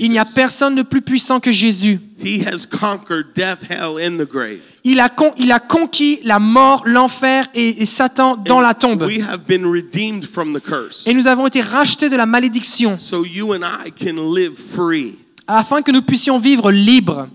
Il 0.00 0.10
n'y 0.10 0.18
a 0.18 0.24
personne 0.24 0.74
de 0.74 0.82
plus 0.82 1.02
puissant 1.02 1.38
que 1.38 1.52
Jésus. 1.52 2.00
He 2.18 2.44
has 2.44 2.66
conquered 2.66 3.32
death, 3.36 3.70
hell, 3.70 3.96
and 4.00 4.16
the 4.16 4.28
grave. 4.28 4.62
Il 4.88 5.00
a, 5.00 5.08
con- 5.08 5.32
il 5.36 5.50
a 5.50 5.58
conquis 5.58 6.20
la 6.22 6.38
mort, 6.38 6.84
l'enfer 6.86 7.46
et, 7.54 7.82
et 7.82 7.86
Satan 7.86 8.36
dans 8.36 8.60
la 8.60 8.72
tombe. 8.72 9.02
We 9.02 9.20
have 9.20 9.40
been 9.44 9.66
redeemed 9.66 10.24
from 10.24 10.54
the 10.54 10.60
curse. 10.62 11.08
Et 11.08 11.12
nous 11.14 11.26
avons 11.26 11.48
été 11.48 11.60
rachetés 11.60 12.08
de 12.08 12.14
la 12.16 12.24
malédiction 12.24 12.96
So 12.96 13.24
you 13.26 13.52
and 13.52 13.62
I 13.64 13.90
can 13.90 14.32
live 14.32 14.54
free. 14.54 15.18
afin 15.48 15.82
que 15.82 15.90
nous 15.90 16.02
puissions 16.02 16.38
vivre 16.38 16.70
libres. 16.70 17.26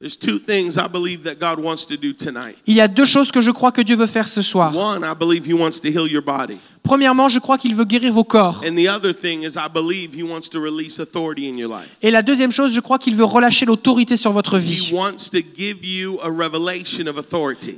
There's 0.00 0.16
two 0.16 0.38
things 0.38 0.76
I 0.78 0.86
believe 0.86 1.24
that 1.24 1.40
God 1.40 1.58
wants 1.58 1.84
to 1.88 1.96
do 1.96 2.12
tonight. 2.12 2.56
Il 2.68 2.76
y 2.76 2.80
a 2.80 2.86
deux 2.86 3.04
choses 3.06 3.32
que 3.32 3.40
je 3.40 3.50
crois 3.50 3.72
que 3.72 3.80
Dieu 3.82 3.96
veut 3.96 4.06
faire 4.06 4.28
ce 4.28 4.42
soir. 4.42 4.72
One, 4.76 5.02
I 5.02 5.12
believe 5.18 5.44
He 5.44 5.54
wants 5.54 5.80
to 5.80 5.88
heal 5.88 6.06
your 6.08 6.22
body. 6.22 6.58
Premièrement, 6.82 7.28
je 7.28 7.38
crois 7.38 7.58
qu'il 7.58 7.74
veut 7.74 7.84
guérir 7.84 8.12
vos 8.12 8.24
corps. 8.24 8.62
And 8.66 8.74
the 8.74 8.88
other 8.88 9.14
thing 9.14 9.42
is, 9.42 9.56
I 9.56 9.68
believe 9.72 10.14
He 10.14 10.22
wants 10.22 10.48
to 10.50 10.60
release 10.60 10.98
authority 10.98 11.48
in 11.48 11.56
your 11.56 11.68
life. 11.70 11.96
Et 12.02 12.10
la 12.10 12.22
deuxième 12.22 12.52
chose, 12.52 12.72
je 12.72 12.80
crois 12.80 12.98
qu'il 12.98 13.14
veut 13.14 13.24
relâcher 13.24 13.66
l'autorité 13.66 14.16
sur 14.16 14.32
votre 14.32 14.58
vie. 14.58 14.92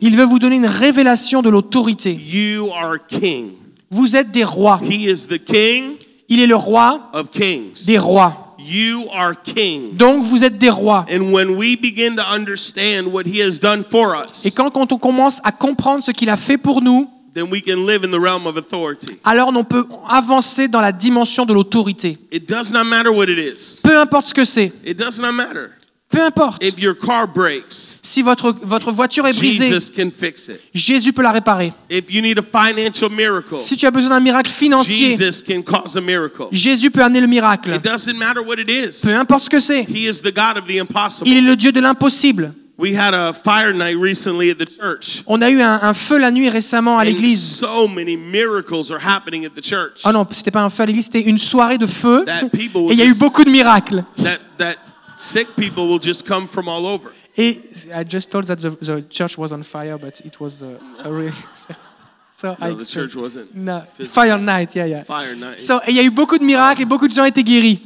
Il 0.01 0.17
veut 0.17 0.25
vous 0.25 0.39
donner 0.39 0.57
une 0.57 0.67
révélation 0.67 1.43
de 1.43 1.51
l'autorité. 1.51 2.13
You 2.15 2.71
are 2.73 2.97
king. 3.07 3.53
Vous 3.91 4.17
êtes 4.17 4.31
des 4.31 4.45
rois. 4.45 4.81
Il 4.83 6.41
est 6.41 6.47
le 6.47 6.57
roi 6.57 7.11
of 7.13 7.31
kings. 7.31 7.87
des 7.87 7.99
rois. 7.99 8.47
You 8.59 9.07
are 9.13 9.33
king. 9.43 9.97
Donc 9.97 10.25
vous 10.25 10.45
êtes 10.45 10.59
des 10.59 10.71
rois. 10.71 11.07
And 11.11 11.33
when 11.33 11.57
we 11.57 11.77
begin 11.81 12.15
to 12.17 12.23
understand 12.23 13.07
what 13.13 13.23
He 13.27 13.41
has 13.41 13.59
done 13.59 13.83
for 13.83 14.15
us, 14.15 14.45
Et 14.45 14.51
quand 14.51 14.77
on 14.77 14.87
commence 14.99 15.41
à 15.45 15.51
comprendre 15.51 16.05
ce 16.05 16.11
qu'il 16.11 16.29
a 16.29 16.37
fait 16.37 16.59
pour 16.59 16.83
nous, 16.83 17.09
then 17.35 17.51
we 17.51 17.63
can 17.63 17.87
live 17.87 18.05
in 18.05 18.11
the 18.11 18.21
realm 18.21 18.47
of 18.47 18.57
authority. 18.57 19.19
alors 19.25 19.49
on 19.55 19.65
peut 19.65 19.87
avancer 20.09 20.69
dans 20.69 20.81
la 20.81 20.93
dimension 20.93 21.45
de 21.45 21.55
l'autorité. 21.55 22.19
It 22.33 22.49
does 22.49 22.73
not 22.73 22.85
matter 22.85 23.11
what 23.11 23.29
it 23.29 23.39
is. 23.39 23.81
Peu 23.83 23.99
importe 23.99 24.27
ce 24.27 24.35
que 24.35 24.45
c'est. 24.45 24.73
It 24.85 24.99
does 24.99 25.21
not 25.21 25.33
matter. 25.33 25.71
Peu 26.11 26.21
importe. 26.21 26.65
If 26.65 26.81
your 26.81 26.97
car 26.97 27.29
breaks, 27.29 27.97
Si 28.03 28.21
votre, 28.23 28.51
votre 28.51 28.91
voiture 28.91 29.29
est 29.29 29.39
brisée, 29.39 29.69
Jesus 29.69 29.93
can 29.97 30.11
fix 30.11 30.49
it. 30.49 30.61
Jésus 30.75 31.13
peut 31.13 31.23
la 31.23 31.31
réparer. 31.31 31.73
If 31.89 32.13
you 32.13 32.21
need 32.21 32.37
a 32.37 32.43
financial 32.43 33.09
miracle, 33.11 33.61
Si 33.61 33.77
tu 33.77 33.87
as 33.87 33.93
besoin 33.93 34.11
d'un 34.11 34.21
miracle 34.21 34.51
financier, 34.51 35.11
Jesus 35.11 35.41
can 35.41 35.63
cause 35.63 35.97
a 35.97 36.01
miracle. 36.01 36.49
Jésus 36.51 36.91
peut 36.91 37.03
amener 37.03 37.21
le 37.21 37.29
miracle. 37.29 37.73
It 37.75 37.85
doesn't 37.85 38.17
matter 38.17 38.41
what 38.41 38.57
it 38.59 38.69
is. 38.69 39.03
Peu 39.03 39.15
importe 39.15 39.45
ce 39.45 39.51
que 39.51 39.61
c'est. 39.61 39.83
He 39.83 40.09
is 40.09 40.21
the 40.21 40.35
God 40.35 40.57
of 40.57 40.67
the 40.67 40.81
impossible. 40.81 41.31
Il 41.31 41.37
est 41.37 41.43
le 41.43 41.55
Dieu 41.55 41.71
de 41.71 41.81
l'impossible. 41.81 42.55
We 42.81 42.95
had 42.97 43.13
a 43.13 43.35
fire 43.35 43.75
night 43.75 43.99
recently 43.99 44.51
at 44.51 44.57
the 44.57 44.65
church. 44.65 45.23
On 45.27 45.43
a 45.43 45.51
eu 45.51 45.61
un, 45.61 45.81
un 45.83 45.93
feu 45.93 46.17
la 46.19 46.31
nuit 46.31 46.49
récemment 46.49 46.97
à 46.97 47.05
l'église. 47.05 47.39
so 47.39 47.87
many 47.87 48.17
miracles 48.17 48.91
are 48.91 48.99
happening 48.99 49.45
at 49.45 49.51
the 49.55 49.61
church 49.63 50.01
Oh 50.07 50.13
non, 50.13 50.27
c'était 50.31 50.51
pas 50.51 50.63
un 50.63 50.71
feu 50.71 50.85
à 50.85 50.87
l'église, 50.87 51.05
c'était 51.05 51.29
une 51.29 51.37
soirée 51.37 51.77
de 51.77 51.87
feu. 51.87 52.25
that 52.25 52.49
people 52.49 52.91
Et 52.91 52.95
il 52.95 52.99
y 52.99 53.03
a 53.03 53.05
eu 53.05 53.09
just, 53.09 53.21
beaucoup 53.21 53.45
de 53.45 53.51
miracles. 53.51 54.03
that 54.23 54.39
that 54.57 54.77
sick 55.19 55.49
people 55.57 55.87
will 55.89 56.01
just 56.01 56.27
come 56.27 56.47
from 56.47 56.69
all 56.69 56.87
over. 56.87 57.11
Et 57.37 57.61
I 57.95 58.03
just 58.09 58.31
told 58.31 58.47
that 58.47 58.57
the, 58.57 58.71
the 58.81 59.03
church 59.11 59.37
was 59.37 59.53
on 59.53 59.63
fire, 59.63 59.99
but 59.99 60.19
it 60.25 60.41
was 60.41 60.63
uh, 60.63 60.79
a 61.05 61.13
real. 61.13 61.33
so 62.35 62.57
I 62.61 62.71
No, 62.71 62.77
the 62.77 62.83
explained. 62.83 63.11
church 63.11 63.15
wasn't 63.17 63.55
No, 63.55 63.83
physical. 63.95 64.23
fire 64.23 64.39
night, 64.39 64.75
yeah, 64.75 64.87
yeah. 64.87 65.05
fire 65.05 65.35
night. 65.37 65.61
So, 65.61 65.81
et 65.87 65.91
il 65.91 65.97
y 65.97 66.01
a 66.01 66.03
eu 66.03 66.11
beaucoup 66.11 66.39
de 66.39 66.45
miracles 66.45 66.81
et 66.81 66.87
beaucoup 66.87 67.09
de 67.09 67.13
gens 67.15 67.25
étaient 67.27 67.45
guéris. 67.45 67.83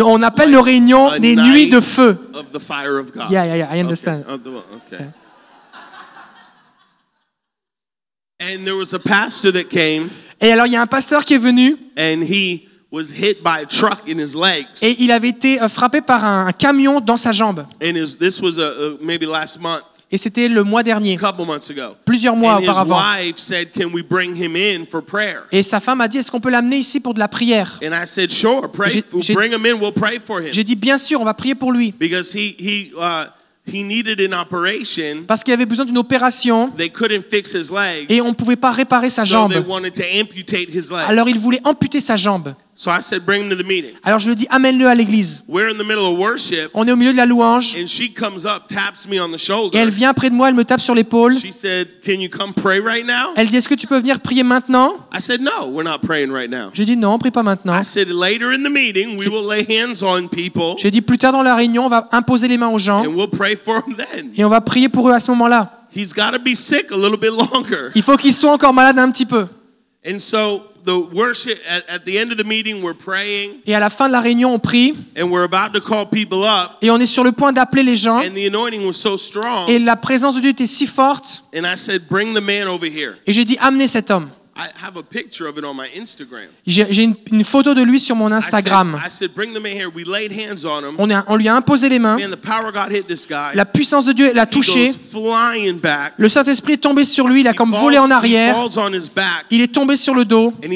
On 0.00 0.22
appelle 0.22 0.50
nos 0.50 0.62
réunions 0.62 1.18
des 1.18 1.34
nuits 1.36 1.70
de 1.70 1.80
feu. 1.80 2.18
of 2.34 2.52
the 2.52 2.58
fire 2.60 2.98
of 2.98 3.12
God. 3.12 3.30
Yeah, 3.30 3.46
yeah, 3.46 3.56
yeah, 3.56 3.74
I 3.74 3.80
understand. 3.80 4.24
of 4.28 4.42
the- 4.42 4.50
okay. 4.76 5.06
And 8.40 8.64
there 8.64 8.76
was 8.76 8.92
a 8.92 8.98
pastor 8.98 9.50
that 9.52 9.64
came 9.70 10.10
Et 10.40 10.50
alors, 10.50 10.66
il 10.66 10.72
y 10.72 10.76
a 10.76 10.82
un 10.82 10.86
pasteur 10.86 11.24
qui 11.24 11.34
est 11.34 11.38
venu 11.38 11.76
and 11.96 12.22
he 12.22 12.68
was 12.90 13.12
hit 13.12 13.42
by 13.42 13.62
a 13.62 13.66
truck 13.66 14.02
in 14.06 14.18
his 14.18 14.34
legs. 14.36 14.82
et 14.82 14.96
il 15.02 15.10
avait 15.10 15.30
été 15.30 15.62
euh, 15.62 15.68
frappé 15.68 16.00
par 16.00 16.24
un, 16.24 16.46
un 16.48 16.52
camion 16.52 17.00
dans 17.00 17.16
sa 17.16 17.32
jambe. 17.32 17.64
Et 20.12 20.16
c'était 20.16 20.48
le 20.48 20.62
mois 20.62 20.82
dernier, 20.82 21.18
plusieurs 22.04 22.36
mois 22.36 22.54
And 22.56 22.60
his 22.60 22.68
auparavant. 22.68 22.98
wife 23.18 23.36
said, 23.38 23.68
"Can 23.72 23.90
we 23.92 24.02
bring 24.02 24.34
him 24.36 24.54
in 24.56 24.84
for 24.88 25.02
prayer?" 25.02 25.40
Et 25.50 25.62
sa 25.62 25.80
femme 25.80 26.00
a 26.00 26.08
dit, 26.08 26.18
est-ce 26.18 26.30
qu'on 26.30 26.40
peut 26.40 26.50
l'amener 26.50 26.76
ici 26.76 27.00
pour 27.00 27.14
de 27.14 27.18
la 27.18 27.28
prière? 27.28 27.80
And 27.82 27.92
I 27.92 28.06
said, 28.06 28.30
"Sure, 28.30 28.70
pray. 28.70 28.90
J'ai- 28.90 30.64
dit, 30.64 30.76
bien 30.76 30.98
sûr, 30.98 31.20
on 31.20 31.24
va 31.24 31.34
prier 31.34 31.54
pour 31.54 31.72
lui. 31.72 31.92
because 31.98 32.32
he 32.34 32.54
he 32.58 32.92
uh, 32.96 33.26
he 33.66 33.82
needed 33.82 34.20
an 34.32 34.40
operation. 34.42 35.24
Parce 35.26 35.42
qu'il 35.42 35.54
avait 35.54 35.66
besoin 35.66 35.84
d'une 35.84 35.98
opération 35.98 36.70
They 36.76 36.90
couldn't 36.90 37.22
fix 37.28 37.52
his 37.54 37.70
legs, 37.72 38.06
et 38.10 38.20
on 38.20 38.28
ne 38.28 38.34
pouvait 38.34 38.56
pas 38.56 38.72
réparer 38.72 39.10
sa 39.10 39.24
jambe. 39.24 39.52
they 39.52 39.62
wanted 39.66 39.94
to 39.94 40.02
amputate 40.02 40.70
his 40.70 40.90
legs. 40.90 41.04
Alors 41.08 41.28
il 41.28 41.38
voulait 41.38 41.60
amputer 41.64 42.00
sa 42.00 42.16
jambe. 42.16 42.54
So 42.76 42.90
I 42.90 43.00
said, 43.00 43.24
"Bring 43.24 43.44
him 43.44 43.50
to 43.50 43.56
the 43.56 43.66
meeting." 43.66 43.92
Alors 44.02 44.18
je 44.18 44.26
lui 44.26 44.32
ai 44.32 44.36
dit, 44.36 44.46
amène-le 44.50 44.86
à 44.86 44.94
l'église. 44.94 45.42
We're 45.48 45.70
in 45.70 45.74
the 45.76 45.86
middle 45.86 46.04
of 46.04 46.18
worship, 46.18 46.70
On 46.74 46.86
est 46.86 46.92
au 46.92 46.96
milieu 46.96 47.12
de 47.12 47.16
la 47.16 47.26
louange 47.26 47.76
and 47.80 47.86
she 47.86 48.12
comes 48.12 48.44
up, 48.44 48.66
taps 48.68 49.06
me 49.08 49.20
on 49.20 49.28
the 49.30 49.34
et 49.34 49.38
shoulder. 49.38 49.78
elle 49.78 49.90
vient 49.90 50.12
près 50.12 50.30
de 50.30 50.34
moi, 50.34 50.48
elle 50.48 50.54
me 50.54 50.64
tape 50.64 50.80
sur 50.80 50.94
l'épaule. 50.94 51.34
She 51.38 51.52
said, 51.52 52.00
"Can 52.04 52.20
you 52.20 52.28
come 52.28 52.52
pray 52.52 52.80
right 52.80 53.06
now?" 53.06 53.32
Elle 53.36 53.48
dit, 53.48 53.56
est-ce 53.56 53.68
que 53.68 53.74
tu 53.74 53.86
peux 53.86 53.98
venir 53.98 54.20
prier 54.20 54.42
maintenant? 54.42 54.96
I 55.16 55.20
said, 55.20 55.40
"No, 55.40 55.68
we're 55.68 55.84
not 55.84 55.98
praying 56.00 56.30
right 56.32 56.50
now." 56.50 56.70
J'ai 56.72 56.84
dit, 56.84 56.96
non, 56.96 57.18
prie 57.18 57.30
pas 57.30 57.42
maintenant. 57.42 57.74
I 57.80 57.84
said, 57.84 58.08
"Later 58.08 58.52
in 58.52 58.62
the 58.62 58.70
meeting, 58.72 59.16
we 59.18 59.28
will 59.28 59.46
lay 59.48 59.64
hands 59.68 60.02
on 60.02 60.28
people." 60.28 60.74
J'ai 60.78 60.90
dit, 60.90 61.00
plus 61.00 61.18
tard 61.18 61.32
dans 61.32 61.42
la 61.42 61.54
réunion, 61.54 61.86
on 61.86 61.88
va 61.88 62.08
imposer 62.12 62.48
les 62.48 62.58
mains 62.58 62.68
aux 62.68 62.78
gens 62.78 63.04
and 63.04 63.14
we'll 63.14 63.28
pray 63.28 63.56
for 63.56 63.76
him 63.86 63.94
then. 63.96 64.30
et 64.36 64.44
on 64.44 64.48
va 64.48 64.60
prier 64.60 64.88
pour 64.88 65.08
eux 65.08 65.12
à 65.12 65.20
ce 65.20 65.30
moment-là. 65.30 65.70
He's 65.96 66.12
got 66.12 66.32
to 66.32 66.38
be 66.40 66.54
sick 66.56 66.90
a 66.90 66.96
little 66.96 67.16
bit 67.16 67.30
longer. 67.30 67.90
Il 67.94 68.02
faut 68.02 68.16
qu'ils 68.16 68.32
soient 68.34 68.50
encore 68.52 68.74
malades 68.74 68.98
un 68.98 69.10
petit 69.12 69.26
peu. 69.26 69.46
And 70.04 70.18
so 70.18 70.62
the 70.84 70.96
worship 71.14 71.58
at, 71.68 71.84
at 71.88 72.04
the 72.04 72.18
end 72.18 72.30
of 72.30 72.36
the 72.36 72.44
meeting, 72.44 72.82
we're 72.82 72.94
praying 72.96 73.60
Et 73.66 73.74
à 73.74 73.80
la 73.80 73.88
fin 73.90 74.06
de 74.08 74.12
la 74.12 74.20
réunion, 74.20 74.52
on 74.54 74.58
prie 74.58 74.94
and 75.16 75.24
we're 75.30 75.44
about 75.44 75.72
to 75.72 75.80
call 75.80 76.06
people 76.06 76.44
up. 76.44 76.72
et 76.82 76.90
on 76.90 76.98
est 76.98 77.06
sur 77.06 77.24
le 77.24 77.32
point 77.32 77.52
d'appeler 77.52 77.82
les 77.82 77.96
gens. 77.96 78.18
And 78.18 78.34
the 78.34 78.46
anointing 78.46 78.86
was 78.86 78.94
so 78.94 79.16
strong. 79.16 79.68
Et 79.68 79.78
la 79.78 79.96
présence 79.96 80.34
de 80.36 80.40
Dieu 80.40 80.50
était 80.50 80.66
si 80.66 80.86
forte 80.86 81.42
And 81.56 81.64
I 81.64 81.76
said, 81.76 82.02
Bring 82.08 82.34
the 82.34 82.42
man 82.42 82.66
over 82.68 82.86
here. 82.86 83.14
et 83.26 83.32
j'ai 83.32 83.44
dit, 83.44 83.56
amenez 83.60 83.88
cet 83.88 84.10
homme. 84.10 84.28
I 84.56 84.68
have 84.80 84.96
a 84.96 85.02
picture 85.02 85.48
of 85.48 85.58
it 85.58 85.64
on 85.64 85.74
my 85.74 85.88
Instagram. 85.96 86.48
J'ai 86.64 87.02
une, 87.02 87.16
une 87.32 87.42
photo 87.42 87.74
de 87.74 87.82
lui 87.82 87.98
sur 87.98 88.14
mon 88.14 88.28
I 88.28 88.40
said, 88.40 88.54
Instagram. 88.54 89.00
I 89.04 89.10
said, 89.10 89.34
bring 89.34 89.52
the 89.52 89.60
man 89.60 89.76
here. 89.76 89.88
We 89.92 90.04
laid 90.04 90.30
hands 90.30 90.64
on 90.64 90.84
a- 90.84 91.24
on 91.26 91.36
lui 91.36 91.48
a 91.48 91.56
imposé 91.56 91.88
les 91.88 91.98
mains. 91.98 92.16
Man, 92.18 92.30
the 92.30 92.36
power 92.36 92.68
of 92.68 92.74
God 92.74 92.92
hit 92.92 93.08
this 93.08 93.26
guy. 93.26 93.50
La 93.54 93.64
puissance 93.64 94.06
de 94.06 94.12
Dieu 94.12 94.32
l'a 94.32 94.46
touché. 94.46 94.92
Le 96.16 96.28
Saint-Esprit 96.28 96.74
est 96.74 96.78
tombé 96.78 97.04
sur 97.04 97.26
lui. 97.26 97.40
Il 97.40 97.48
a 97.48 97.52
comme 97.54 97.72
volé 97.72 97.98
en 97.98 98.10
arrière. 98.10 98.56
Il 99.50 99.60
est 99.60 99.74
tombé 99.74 99.96
sur 99.96 100.14
le 100.14 100.24
dos. 100.24 100.54
Et 100.62 100.68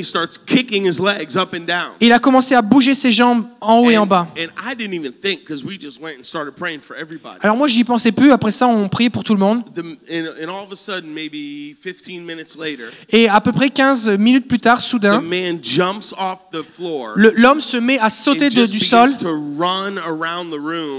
il 2.00 2.12
a 2.12 2.18
commencé 2.18 2.54
à 2.54 2.62
bouger 2.62 2.94
ses 2.94 3.12
jambes 3.12 3.46
en 3.60 3.78
haut 3.78 3.90
et 3.90 3.98
en 3.98 4.06
bas. 4.06 4.28
and 4.36 4.50
I 4.58 4.74
didn't 4.74 4.94
even 4.94 5.12
think 5.12 5.40
because 5.40 5.64
we 5.64 5.78
just 5.78 6.00
went 6.00 6.18
and 6.18 6.24
started 6.24 6.54
praying 6.54 6.80
for 6.80 6.96
everybody. 6.96 7.38
Alors 7.42 7.56
moi, 7.56 7.68
j'y 7.68 7.84
pensais 7.84 8.12
plus. 8.12 8.30
Après 8.32 8.50
ça, 8.50 8.66
on 8.66 8.88
priait 8.88 9.10
pour 9.10 9.24
tout 9.24 9.34
le 9.34 9.40
monde. 9.40 9.62
The, 9.74 9.80
and, 10.10 10.26
and 10.42 10.48
all 10.48 10.64
of 10.64 10.72
a 10.72 10.76
sudden, 10.76 11.12
maybe 11.12 11.74
15 11.82 12.20
minutes 12.20 12.56
later, 12.58 12.90
Et 13.10 13.28
à 13.28 13.40
peu 13.40 13.52
près 13.52 13.67
15 13.70 14.10
minutes 14.18 14.48
plus 14.48 14.58
tard, 14.58 14.80
soudain, 14.80 15.20
man 15.20 15.58
jumps 15.62 16.12
off 16.18 16.38
the 16.52 16.62
floor 16.62 17.12
le- 17.16 17.32
l'homme 17.36 17.60
se 17.60 17.76
met 17.76 17.98
à 17.98 18.10
sauter 18.10 18.48
de- 18.48 18.66
du 18.66 18.78
sol 18.78 19.10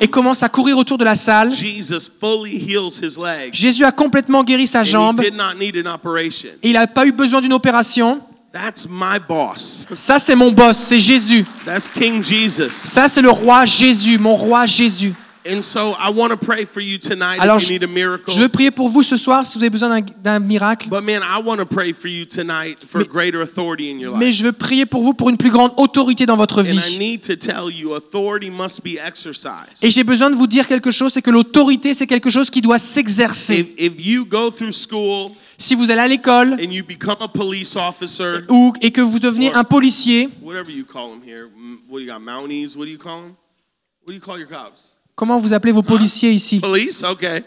et 0.02 0.08
commence 0.08 0.44
à 0.44 0.50
courir 0.50 0.78
autour 0.78 0.98
de 0.98 1.04
la 1.04 1.16
salle. 1.16 1.52
Jesus 1.52 2.10
fully 2.20 2.56
heals 2.58 3.00
his 3.02 3.18
leg. 3.18 3.50
Jésus 3.54 3.84
a 3.86 3.92
complètement 3.92 4.44
guéri 4.44 4.68
sa 4.68 4.84
jambe. 4.84 5.20
he 5.20 5.26
did 5.30 5.36
not 5.36 5.56
need 5.60 5.76
an 5.86 5.94
operation. 5.94 6.50
Et 6.64 6.70
il 6.70 6.74
n'a 6.74 6.88
pas 6.88 7.06
eu 7.06 7.12
besoin 7.12 7.42
d'une 7.42 7.54
opération. 7.54 8.22
That's 8.52 8.88
my 8.90 9.20
boss. 9.28 9.86
Ça, 9.94 10.18
c'est 10.18 10.36
mon 10.36 10.52
boss, 10.52 10.78
c'est 10.78 11.00
Jésus. 11.00 11.46
That's 11.66 11.88
King 11.90 12.24
Jesus. 12.24 12.72
Ça, 12.72 13.08
c'est 13.08 13.22
le 13.22 13.30
roi 13.30 13.66
Jésus, 13.66 14.18
mon 14.18 14.36
roi 14.36 14.66
Jésus. 14.66 15.14
And 15.46 15.62
so 15.62 15.96
I 15.98 16.10
want 16.12 16.32
to 16.32 16.38
pray 16.38 16.66
for 16.66 16.82
you 16.82 16.98
tonight 16.98 17.40
Alors, 17.40 17.58
if 17.58 17.64
je, 17.64 17.74
you 17.74 17.80
need 17.80 17.84
a 17.84 17.88
miracle. 17.88 18.34
je 18.34 18.42
veux 18.42 18.50
prier 18.50 18.72
pour 18.72 18.90
vous 18.90 19.04
ce 19.04 19.16
soir 19.16 19.46
si 19.46 19.58
vous 19.58 19.64
avez 19.64 19.70
besoin 19.70 20.02
d'un- 20.02 20.40
miracle. 20.40 20.90
But 20.90 21.02
man, 21.04 21.22
I 21.24 21.42
want 21.44 21.58
to 21.58 21.66
pray 21.66 21.94
for 21.94 22.08
you 22.10 22.26
tonight 22.26 22.78
for 22.86 23.04
greater 23.06 23.42
authority 23.42 23.90
in 23.90 24.00
your 24.00 24.18
Mais 24.18 24.26
life. 24.28 24.36
je 24.36 24.44
veux 24.44 24.52
prier 24.52 24.86
pour 24.86 25.02
vous 25.02 25.14
pour 25.14 25.30
une 25.30 25.38
plus 25.38 25.50
grande 25.52 25.72
autorité 25.78 26.26
dans 26.26 26.36
votre 26.38 26.62
And 26.62 26.66
I 26.66 26.78
vie. 26.80 26.98
need 27.00 27.22
to 27.22 27.36
tell 27.36 27.72
you, 27.74 27.94
authority 27.96 28.50
must 28.50 28.84
be 28.84 28.98
exercised. 28.98 29.82
Et 29.84 29.92
j'ai 29.92 30.04
besoin 30.04 30.30
de 30.30 30.36
vous 30.36 30.48
dire 30.48 30.68
quelque 30.68 30.92
chose, 30.92 31.14
c'est 31.14 31.22
que 31.22 31.32
l'autorité, 31.32 31.94
c'est 31.94 32.08
quelque 32.08 32.30
chose 32.30 32.50
qui 32.50 32.62
doit 32.62 32.80
s'exercer. 32.80 33.60
If, 33.78 33.94
if 33.96 34.06
you 34.06 34.26
go 34.26 34.52
through 34.52 34.72
school 34.74 35.32
Si 35.58 35.76
vous 35.76 35.92
allez 35.92 36.00
à 36.02 36.08
l'école 36.08 36.54
and 36.54 36.72
you 36.72 36.84
become 36.86 37.18
a 37.22 37.28
police 37.28 37.76
officer, 37.76 38.46
ou, 38.50 38.72
et 38.82 38.92
que 38.92 39.02
vous 39.02 39.20
devenez 39.20 39.52
un 39.54 39.64
policier, 39.66 40.30
whatever 40.42 40.72
you 40.72 40.86
call 40.86 41.10
them 41.12 41.22
here, 41.26 41.48
m- 41.54 41.80
what 41.90 42.00
do 42.00 42.06
you 42.06 42.12
got, 42.12 42.20
Mounties? 42.22 42.76
What 42.78 42.86
do 42.86 42.92
you 42.92 42.98
call 42.98 43.22
them? 43.24 43.36
What 44.06 44.08
do 44.08 44.14
you 44.14 44.22
call 44.22 44.38
your 44.38 44.48
cops? 44.48 44.94
Comment 45.20 45.38
vous 45.38 45.54
appelez 45.54 45.74
vos 45.74 45.82
policiers 45.84 46.32
ici? 46.32 46.62
Police, 46.62 47.04
okay. 47.04 47.44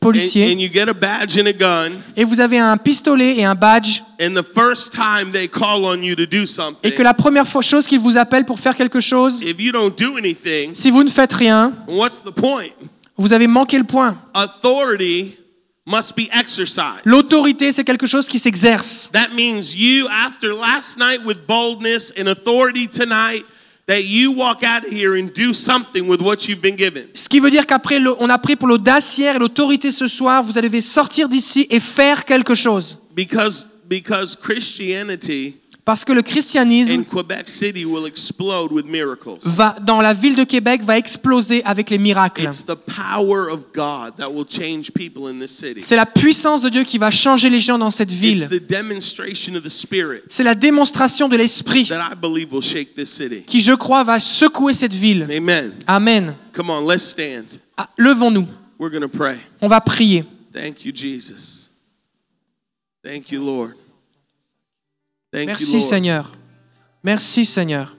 Policiers. 0.00 0.50
and 0.50 0.58
you 0.58 0.70
get 0.72 0.88
a 0.88 0.94
badge 0.94 1.38
and 1.38 1.46
a 1.46 1.52
gun, 1.52 1.92
Et 2.16 2.24
vous 2.24 2.40
avez 2.40 2.58
un 2.58 2.78
pistolet 2.78 3.36
et 3.36 3.44
un 3.44 3.54
badge. 3.54 4.02
and 4.18 4.32
the 4.34 4.42
first 4.42 4.94
time 4.94 5.30
they 5.30 5.46
call 5.46 5.84
on 5.84 6.02
you 6.02 6.16
to 6.16 6.24
do 6.24 6.46
something, 6.46 6.90
Et 6.90 6.94
que 6.94 7.02
la 7.02 7.12
première 7.12 7.44
chose 7.60 7.86
qu'ils 7.86 7.98
vous 8.00 8.16
appellent 8.16 8.46
pour 8.46 8.58
faire 8.58 8.74
quelque 8.74 9.00
chose, 9.00 9.42
if 9.42 9.60
you 9.60 9.70
don't 9.70 9.92
do 9.94 10.16
anything, 10.16 10.70
si 10.74 10.90
vous 10.90 11.04
ne 11.04 11.10
faites 11.10 11.34
rien, 11.34 11.74
what's 11.86 12.22
the 12.24 12.30
point? 12.30 12.70
vous 13.18 13.34
avez 13.34 13.46
manqué 13.46 13.76
le 13.76 13.84
point. 13.84 14.16
Authority 14.34 15.36
must 15.86 16.16
be 16.16 16.28
exercised. 16.32 17.02
L'autorité, 17.04 17.72
c'est 17.72 17.84
quelque 17.84 18.06
chose 18.06 18.26
qui 18.30 18.38
s'exerce. 18.38 19.10
That 19.12 19.34
means 19.36 19.74
you, 19.76 20.06
after 20.08 20.54
last 20.54 20.96
night 20.96 21.20
with 21.26 21.46
boldness 21.46 22.14
and 22.18 22.28
authority 22.28 22.88
tonight, 22.88 23.44
that 23.86 24.04
you 24.04 24.32
walk 24.32 24.62
out 24.62 24.84
of 24.84 24.92
here 24.92 25.16
and 25.16 25.32
do 25.32 25.52
something 25.52 26.06
with 26.06 26.20
what 26.20 26.48
you've 26.48 26.62
been 26.62 26.76
given. 26.76 27.08
Ce 27.14 27.28
qui 27.28 27.40
veut 27.40 27.50
dire 27.50 27.66
qu'après, 27.66 27.98
on 28.18 28.30
a 28.30 28.38
pris 28.38 28.56
pour 28.56 28.68
l'audace 28.68 29.18
hier 29.18 29.36
et 29.36 29.38
l'autorité 29.38 29.90
ce 29.90 30.06
soir, 30.06 30.42
vous 30.42 30.52
devez 30.52 30.80
sortir 30.80 31.28
d'ici 31.28 31.66
et 31.70 31.80
faire 31.80 32.24
quelque 32.24 32.54
chose. 32.54 32.98
Because, 33.14 33.68
because 33.88 34.36
Christianity 34.36 35.61
Parce 35.84 36.04
que 36.04 36.12
le 36.12 36.22
christianisme 36.22 37.04
va, 39.44 39.76
dans 39.80 40.00
la 40.00 40.14
ville 40.14 40.36
de 40.36 40.44
Québec 40.44 40.82
va 40.82 40.96
exploser 40.96 41.64
avec 41.64 41.90
les 41.90 41.98
miracles. 41.98 42.48
C'est 45.80 45.96
la 45.96 46.06
puissance 46.06 46.62
de 46.62 46.68
Dieu 46.68 46.84
qui 46.84 46.98
va 46.98 47.10
changer 47.10 47.50
les 47.50 47.58
gens 47.58 47.78
dans 47.78 47.90
cette 47.90 48.12
ville. 48.12 48.48
C'est 50.28 50.44
la 50.44 50.54
démonstration 50.54 51.28
de 51.28 51.36
l'Esprit 51.36 51.86
that 51.86 52.10
I 52.12 52.14
believe 52.14 52.52
will 52.52 52.62
shake 52.62 52.94
this 52.94 53.10
city. 53.10 53.42
qui, 53.42 53.60
je 53.60 53.72
crois, 53.72 54.04
va 54.04 54.20
secouer 54.20 54.74
cette 54.74 54.94
ville. 54.94 55.26
Amen. 55.28 55.72
Amen. 55.88 56.36
Come 56.52 56.70
on, 56.70 56.86
let's 56.86 57.02
stand. 57.02 57.58
Ah, 57.76 57.88
Levons-nous. 57.98 58.46
We're 58.78 58.90
going 58.90 59.02
to 59.02 59.08
pray. 59.08 59.36
On 59.60 59.66
va 59.66 59.80
prier. 59.80 60.24
Thank 60.52 60.84
you, 60.84 60.92
Jesus. 60.92 61.70
Thank 63.02 63.32
you, 63.32 63.44
Lord. 63.44 63.74
Thank 65.32 65.46
Merci 65.46 65.72
you. 65.72 65.80
Seigneur. 65.80 66.30
Merci 67.02 67.44
Seigneur. 67.44 67.96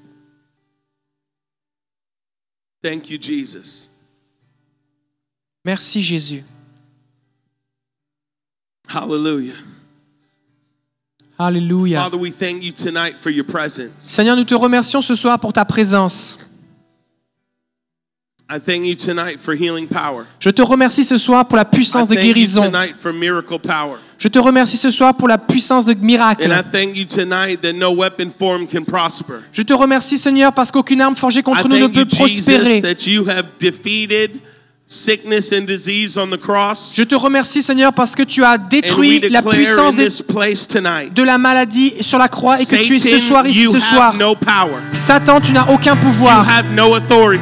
Thank 2.82 3.10
you, 3.10 3.18
Jesus. 3.18 3.90
Merci 5.66 6.04
Jésus. 6.04 6.44
Hallelujah. 8.88 9.56
Alléluia. 11.40 12.04
Father, 12.04 12.18
we 12.18 12.32
thank 12.32 12.64
you 12.64 12.72
tonight 12.72 13.18
for 13.18 13.32
your 13.32 13.46
presence. 13.46 13.92
Seigneur, 14.00 14.36
nous 14.36 14.44
te 14.44 14.54
remercions 14.54 15.02
ce 15.02 15.16
soir 15.16 15.40
pour 15.40 15.52
ta 15.52 15.66
présence. 15.66 16.38
Je 20.40 20.50
te 20.50 20.62
remercie 20.62 21.04
ce 21.04 21.18
soir 21.18 21.48
pour 21.48 21.56
la 21.58 21.64
I 21.64 21.66
puissance 21.72 22.08
de 22.08 22.16
thank 22.16 22.26
you 22.26 22.34
guérison. 22.34 22.72
tonight 22.72 22.96
for 22.96 23.14
miracle 23.14 23.60
power. 23.60 23.98
Je 24.18 24.28
te 24.28 24.40
remercie 24.40 24.78
ce 24.78 24.92
soir 24.92 25.16
pour 25.16 25.28
la 25.28 25.38
puissance 25.38 25.86
de 25.86 25.94
And 25.94 26.02
miracle. 26.02 26.44
I 26.52 26.62
thank 26.72 26.96
you 26.96 27.06
tonight 27.06 27.62
that 27.62 27.74
no 27.74 27.92
weapon 27.92 28.30
formed 28.30 28.70
can 28.70 28.84
prosper. 28.84 29.36
Je 29.52 29.64
te 29.64 29.74
remercie 29.74 30.18
Seigneur 30.18 30.54
parce 30.54 30.72
qu'aucune 30.72 31.02
arme 31.02 31.16
forgée 31.16 31.42
contre 31.42 31.68
nous 31.68 31.78
ne 31.78 31.88
peut 31.88 32.06
prospérer. 32.06 32.82
That 34.94 35.12
you 35.12 35.32
have 35.32 35.42
defeated 35.42 35.44
sickness 35.44 35.52
and 35.52 35.66
disease 35.66 36.18
on 36.18 36.30
the 36.30 36.38
cross. 36.38 36.96
Je 36.96 37.04
te 37.04 37.16
remercie 37.16 37.62
Seigneur 37.62 37.94
parce 37.94 38.16
que 38.16 38.24
tu 38.24 38.44
as 38.44 38.58
détruit 38.58 39.22
la 39.30 39.42
puissance 39.42 39.96
de, 39.96 41.24
la 41.24 41.38
maladie 41.38 41.94
sur 42.02 42.18
la 42.18 42.28
croix 42.28 42.60
et 42.60 42.66
que 42.66 42.84
tu 42.84 42.96
es 42.96 43.00
ce 43.00 43.20
soir 43.20 43.46
ici 43.48 43.68
ce 43.68 43.80
soir. 43.80 44.16
no. 44.16 44.36
Satan, 44.94 45.42
tu 45.42 45.54
n'as 45.54 45.68
aucun 45.68 45.96
pouvoir. 45.96 46.46
no. 46.76 46.94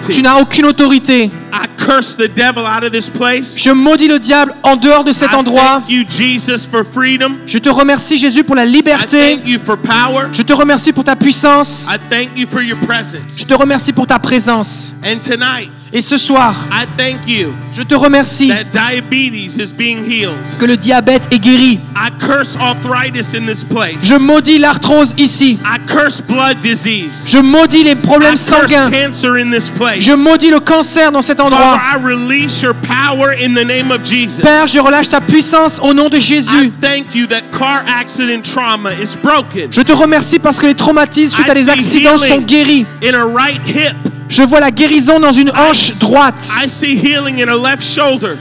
Tu 0.10 0.22
n'as 0.22 0.40
aucune 0.40 0.66
autorité. 0.66 1.30
I 1.54 1.68
curse 1.78 2.16
the 2.16 2.30
devil 2.30 2.64
out 2.66 2.84
of 2.84 2.92
this 2.92 3.10
place. 3.10 3.58
Je 3.60 3.72
maudis 3.72 4.08
le 4.08 4.20
diable 4.20 4.54
en 4.64 4.78
dehors 4.78 5.04
de 5.04 5.12
cet 5.12 5.32
I 5.32 5.36
endroit. 5.36 5.82
thank 5.82 5.90
you, 5.90 6.04
Jesus, 6.08 6.66
for 6.66 6.86
freedom. 6.86 7.40
Je 7.46 7.58
te 7.58 7.70
remercie 7.70 8.18
Jésus 8.18 8.44
pour 8.44 8.56
la 8.56 8.66
I 8.66 8.72
liberté. 8.72 9.36
thank 9.36 9.48
you 9.48 9.60
for 9.60 9.78
power. 9.78 10.30
Je 10.32 10.44
te 10.44 10.54
remercie 10.54 10.94
pour 10.94 11.04
ta 11.04 11.16
puissance. 11.16 11.88
I 11.90 11.98
thank 12.10 12.38
you 12.38 12.48
for 12.48 12.62
your 12.62 12.78
Je 12.82 13.46
te 13.46 13.54
remercie 13.54 13.92
pour 13.92 14.08
ta 14.08 14.20
présence. 14.20 14.94
And 15.04 15.20
tonight, 15.20 15.72
Et 15.94 16.00
ce 16.02 16.18
soir, 16.18 16.56
I 16.72 16.86
thank 16.98 17.28
you 17.28 17.54
je 17.74 17.82
te 17.84 17.96
remercie 17.96 18.48
that 18.48 18.66
diabetes 18.72 19.58
is 19.58 19.74
being 19.74 20.02
healed. 20.06 20.38
que 20.58 20.66
le 20.66 20.78
diabète 20.78 21.24
est 21.32 21.40
guéri. 21.40 21.80
I 21.98 22.10
curse 22.18 22.56
arthritis 22.58 23.36
in 23.36 23.46
this 23.46 23.66
place. 23.66 23.96
Je 24.02 24.16
maudis 24.16 24.58
l'arthrose 24.58 25.14
ici. 25.18 25.60
I 25.66 25.78
curse 25.86 26.22
blood 26.22 26.62
disease. 26.62 27.28
Je 27.30 27.40
maudis 27.40 27.84
les 27.84 27.92
I 27.92 27.96
problèmes 27.96 28.36
curse 28.36 28.42
sanguins. 28.68 28.90
cancer 28.90 29.36
in 29.36 29.52
this 29.52 29.70
place. 29.70 30.00
Je 30.02 30.14
maudis 30.14 30.50
le 30.50 30.62
cancer 30.62 31.12
dans 31.12 31.22
cet 31.22 31.40
Father, 31.42 31.54
endroit. 31.56 31.82
I 31.82 32.02
release 32.02 32.62
your 32.62 32.74
power 32.76 33.34
in 33.34 33.54
the 33.54 33.66
name 33.66 33.92
of 33.92 34.02
Jesus. 34.06 34.42
Père, 34.42 34.68
je 34.68 34.80
relâche 34.80 35.10
ta 35.10 35.20
puissance 35.20 35.78
au 35.84 35.94
nom 35.94 36.08
de 36.08 36.18
I 36.18 36.22
Jésus. 36.22 36.72
thank 36.80 37.14
you 37.16 37.28
that 37.28 37.42
car 37.52 37.84
accident 38.00 38.42
trauma 38.44 38.92
is 38.94 39.18
broken 39.22 39.70
Je 39.72 39.82
te 39.82 39.92
remercie 39.92 40.40
parce 40.40 40.58
que 40.58 40.68
les 40.68 40.76
traumatismes 40.76 41.36
suite 41.36 41.50
à 41.50 41.54
des 41.54 41.68
accidents 41.68 42.18
sont 42.18 42.40
guéris. 42.40 42.86
in 43.04 43.14
a 43.14 43.26
right 43.26 43.60
hip. 43.68 43.96
Je 44.32 44.44
vois 44.44 44.62
la 44.62 44.72
guérison 44.72 45.20
dans 45.20 45.34
une 45.34 45.52
hanche 45.52 46.00
droite. 46.00 46.50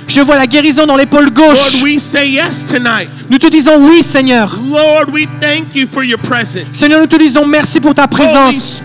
Je 0.06 0.20
vois 0.20 0.36
la 0.36 0.46
guérison 0.46 0.86
dans 0.86 0.96
l'épaule 0.96 1.30
gauche. 1.30 1.80
Lord, 1.80 1.82
we 1.82 1.98
say 1.98 2.28
yes 2.28 2.68
tonight. 2.68 3.08
Nous 3.28 3.38
te 3.38 3.48
disons 3.48 3.76
oui, 3.78 4.00
Seigneur. 4.00 4.56
Lord, 4.70 5.12
we 5.12 5.26
thank 5.40 5.74
you 5.74 5.88
for 5.88 6.04
your 6.04 6.20
presence. 6.20 6.66
Seigneur, 6.70 7.00
nous 7.00 7.08
te 7.08 7.16
disons 7.16 7.44
merci 7.44 7.80
pour 7.80 7.92
ta 7.92 8.06
présence. 8.06 8.84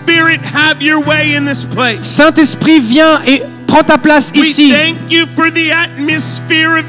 Saint-Esprit, 2.02 2.80
viens 2.80 3.20
et 3.24 3.42
prends 3.76 3.84
ta 3.84 3.98
place 3.98 4.32
ici. 4.34 4.72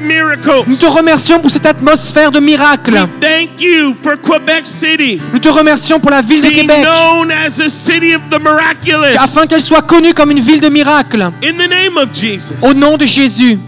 miracles. 0.00 0.64
Nous 0.66 0.76
te 0.76 0.86
remercions 0.86 1.40
pour 1.40 1.50
cette 1.50 1.66
atmosphère 1.66 2.30
de 2.30 2.40
miracle. 2.40 2.98
Nous 5.32 5.38
te 5.38 5.48
remercions 5.48 6.00
pour 6.00 6.10
la 6.10 6.22
ville 6.22 6.42
de 6.42 6.48
Québec, 6.48 6.86
afin 9.18 9.46
qu'elle 9.46 9.62
soit 9.62 9.82
connue 9.82 10.14
comme 10.14 10.30
une 10.30 10.40
ville 10.40 10.60
de 10.60 10.68
miracle. 10.68 11.20
In 11.22 11.56
the 11.56 11.68
name 11.68 11.96
of 11.98 12.08
Jesus. 12.14 12.54
Au 12.62 12.74
nom 12.74 12.96
de 12.96 13.06
Jésus. 13.06 13.58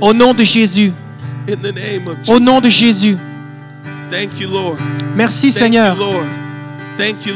Au 0.00 0.12
nom 0.14 0.32
de 0.32 0.44
Jésus. 0.44 0.92
Au 2.28 2.38
nom 2.40 2.60
de 2.60 2.68
Jésus. 2.68 3.16
Merci 5.16 5.50
Seigneur. 5.50 5.96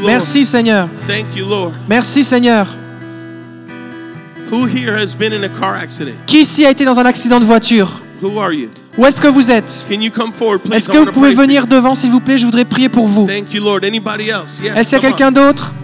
Merci 0.05 0.45
Seigneur. 0.45 0.89
Merci 1.89 2.25
Seigneur. 2.25 2.76
Who 4.51 4.67
here 4.67 4.97
has 4.97 5.17
been 5.17 5.33
in 5.33 5.43
a 5.45 5.49
car 5.49 5.75
accident? 5.75 6.15
Qui 6.27 6.43
ici 6.43 6.65
a 6.65 6.71
été 6.71 6.85
dans 6.85 6.99
un 7.01 7.07
accident 7.07 7.41
de 7.41 7.45
voiture? 7.45 8.03
Who 8.23 8.39
are 8.39 8.53
you? 8.53 8.71
Où 8.97 9.05
est-ce 9.05 9.21
que 9.21 9.29
vous 9.29 9.51
êtes? 9.51 9.87
Can 9.91 10.01
you 10.01 10.11
come 10.11 10.33
forward, 10.33 10.61
please? 10.63 10.77
Est-ce 10.77 10.91
I 10.91 10.95
que 10.95 10.99
vous 10.99 11.13
pouvez 11.13 11.35
venir 11.35 11.67
devant, 11.67 11.95
s'il 11.95 12.11
vous 12.11 12.21
plaît? 12.21 12.39
Je 12.39 12.45
voudrais 12.45 12.65
prier 12.65 12.89
pour 12.89 13.07
vous. 13.07 13.27
Thank 13.27 13.53
you, 13.53 13.63
Lord. 13.63 13.85
Anybody 13.85 14.29
else? 14.31 14.61
Yes. 14.63 14.77
Est-ce 14.77 14.91
qu'il 14.91 15.03
y 15.03 15.07
a 15.07 15.09
quelqu'un 15.09 15.33
d'autre? 15.33 15.75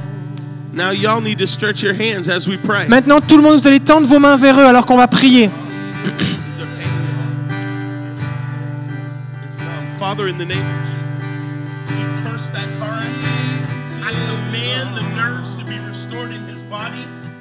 Now 0.72 0.92
y'all 0.92 1.20
need 1.20 1.38
to 1.38 1.46
stretch 1.46 1.82
your 1.82 1.92
hands 1.92 2.30
as 2.30 2.48
we 2.48 2.56
pray. 2.56 2.88
Maintenant, 2.88 3.20
tout 3.20 3.36
le 3.36 3.42
monde, 3.42 3.58
vous 3.58 3.66
allez 3.66 3.80
tendre 3.80 4.06
vos 4.06 4.18
mains 4.18 4.36
vers 4.36 4.58
eux 4.58 4.64
alors 4.64 4.86
qu'on 4.86 4.96
va 4.96 5.06
prier. 5.08 5.50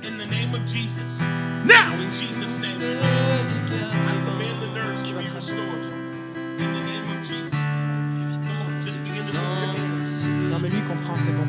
In 0.03 0.17
the 0.17 0.25
name 0.25 0.55
of 0.55 0.65
Jesus. 0.65 1.21
Now, 1.63 1.93
in 1.93 2.11
Jesus' 2.13 2.57
name, 2.57 2.81
I 2.81 4.23
command 4.25 4.61
the 4.61 4.67
nerves 4.73 5.03
to 5.09 5.13
be 5.19 5.29
restored 5.29 5.85
in 6.57 6.73
the 6.73 6.83
name 6.83 7.07
of 7.11 7.21
Jesus. 7.25 7.51
Come 7.53 8.61
on, 8.65 8.81
just 8.83 8.99
begin 9.03 9.23
to 9.25 9.33
move 9.33 9.33
your 9.33 9.85
hands. 9.85 10.25
Non, 10.49 10.59
mais 10.59 10.69
lui 10.69 10.79
il 10.79 10.85
comprend, 10.85 11.19
c'est 11.19 11.31
bon. 11.31 11.45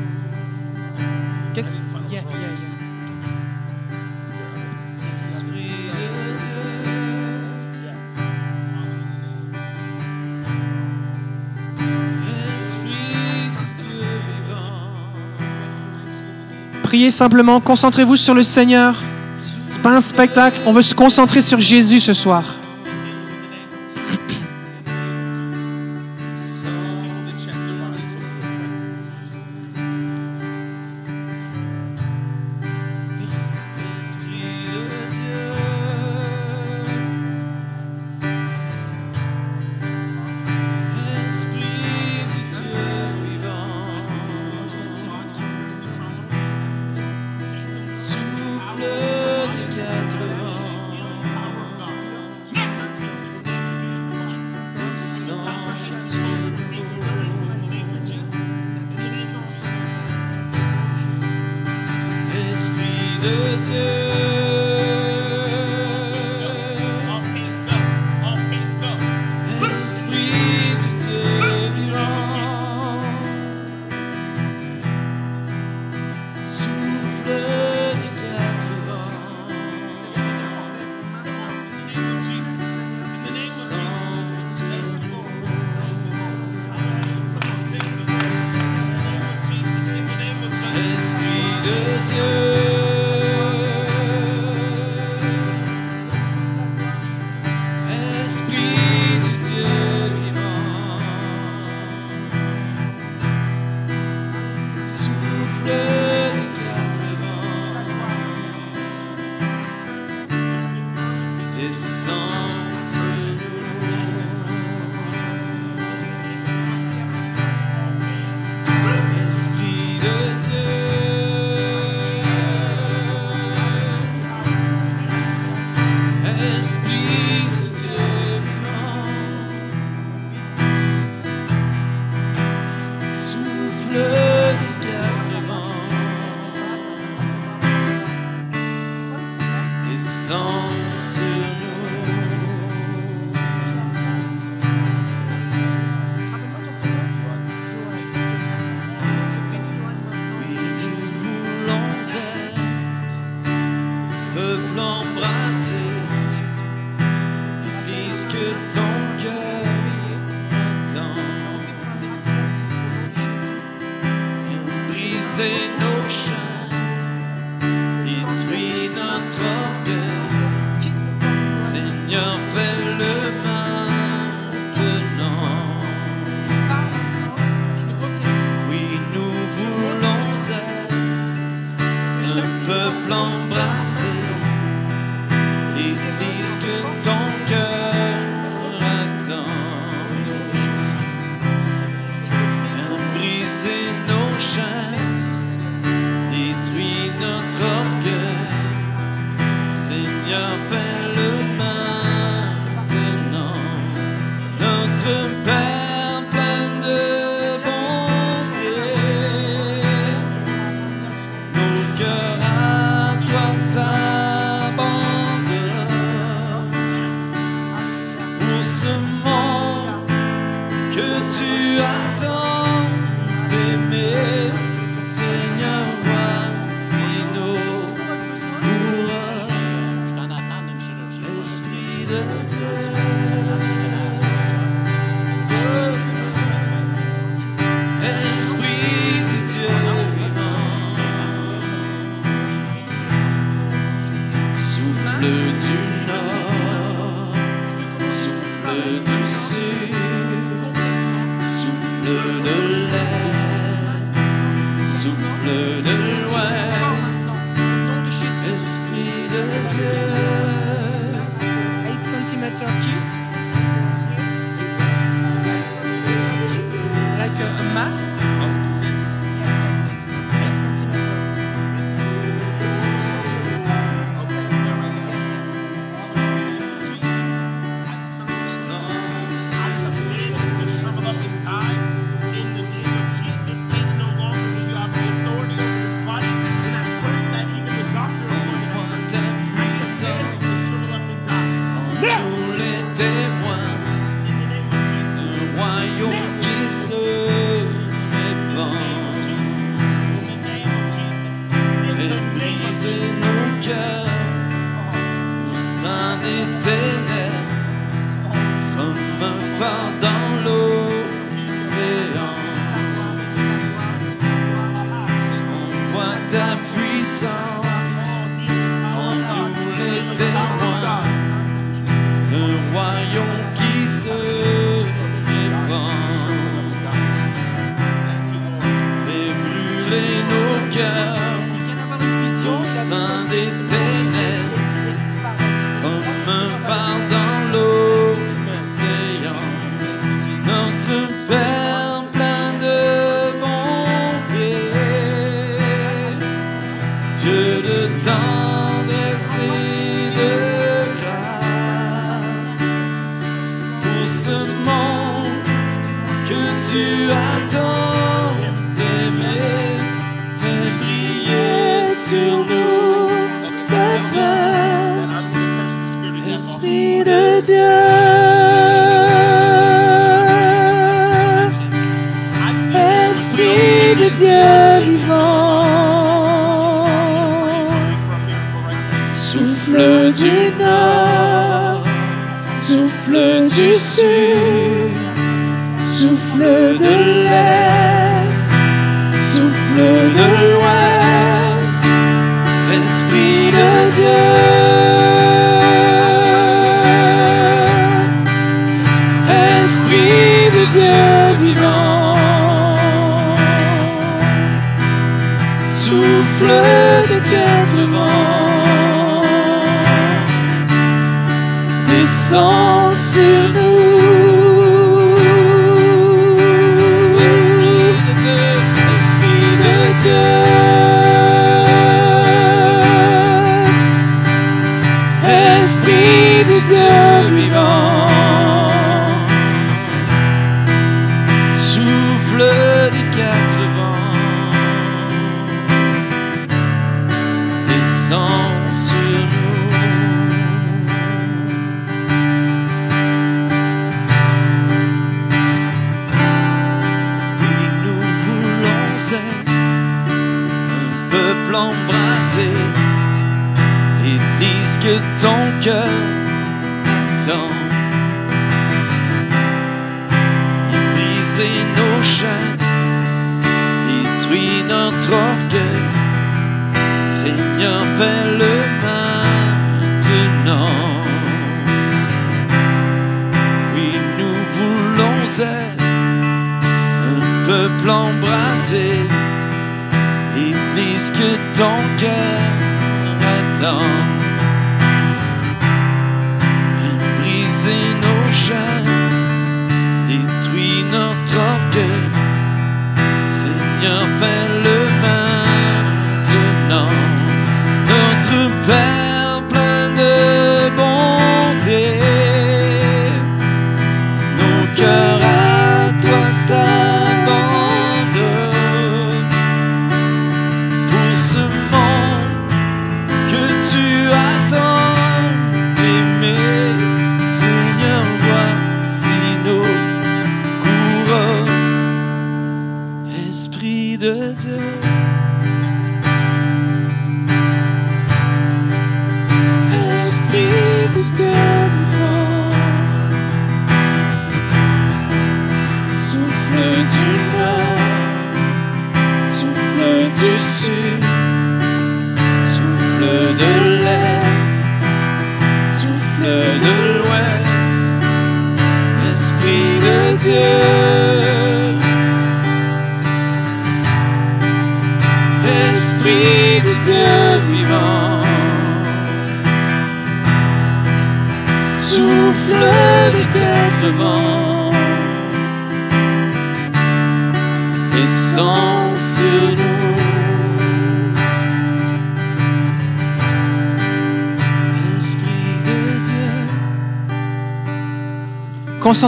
Yeah, 1.54 1.64
yeah, 2.10 2.20
yeah. 2.30 2.71
Simplement, 17.10 17.60
concentrez-vous 17.60 18.16
sur 18.16 18.34
le 18.34 18.42
Seigneur. 18.42 18.94
C'est 19.70 19.82
pas 19.82 19.96
un 19.96 20.00
spectacle, 20.00 20.60
on 20.66 20.72
veut 20.72 20.82
se 20.82 20.94
concentrer 20.94 21.42
sur 21.42 21.60
Jésus 21.60 22.00
ce 22.00 22.12
soir. 22.12 22.61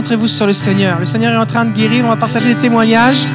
Concentrez-vous 0.05 0.27
sur 0.27 0.45
le 0.45 0.53
Seigneur. 0.53 0.99
Le 0.99 1.05
Seigneur 1.07 1.33
est 1.33 1.37
en 1.37 1.47
train 1.47 1.65
de 1.65 1.71
guérir. 1.71 2.05
On 2.05 2.09
va 2.09 2.15
partager 2.15 2.53
des 2.53 2.59
témoignages. 2.59 3.27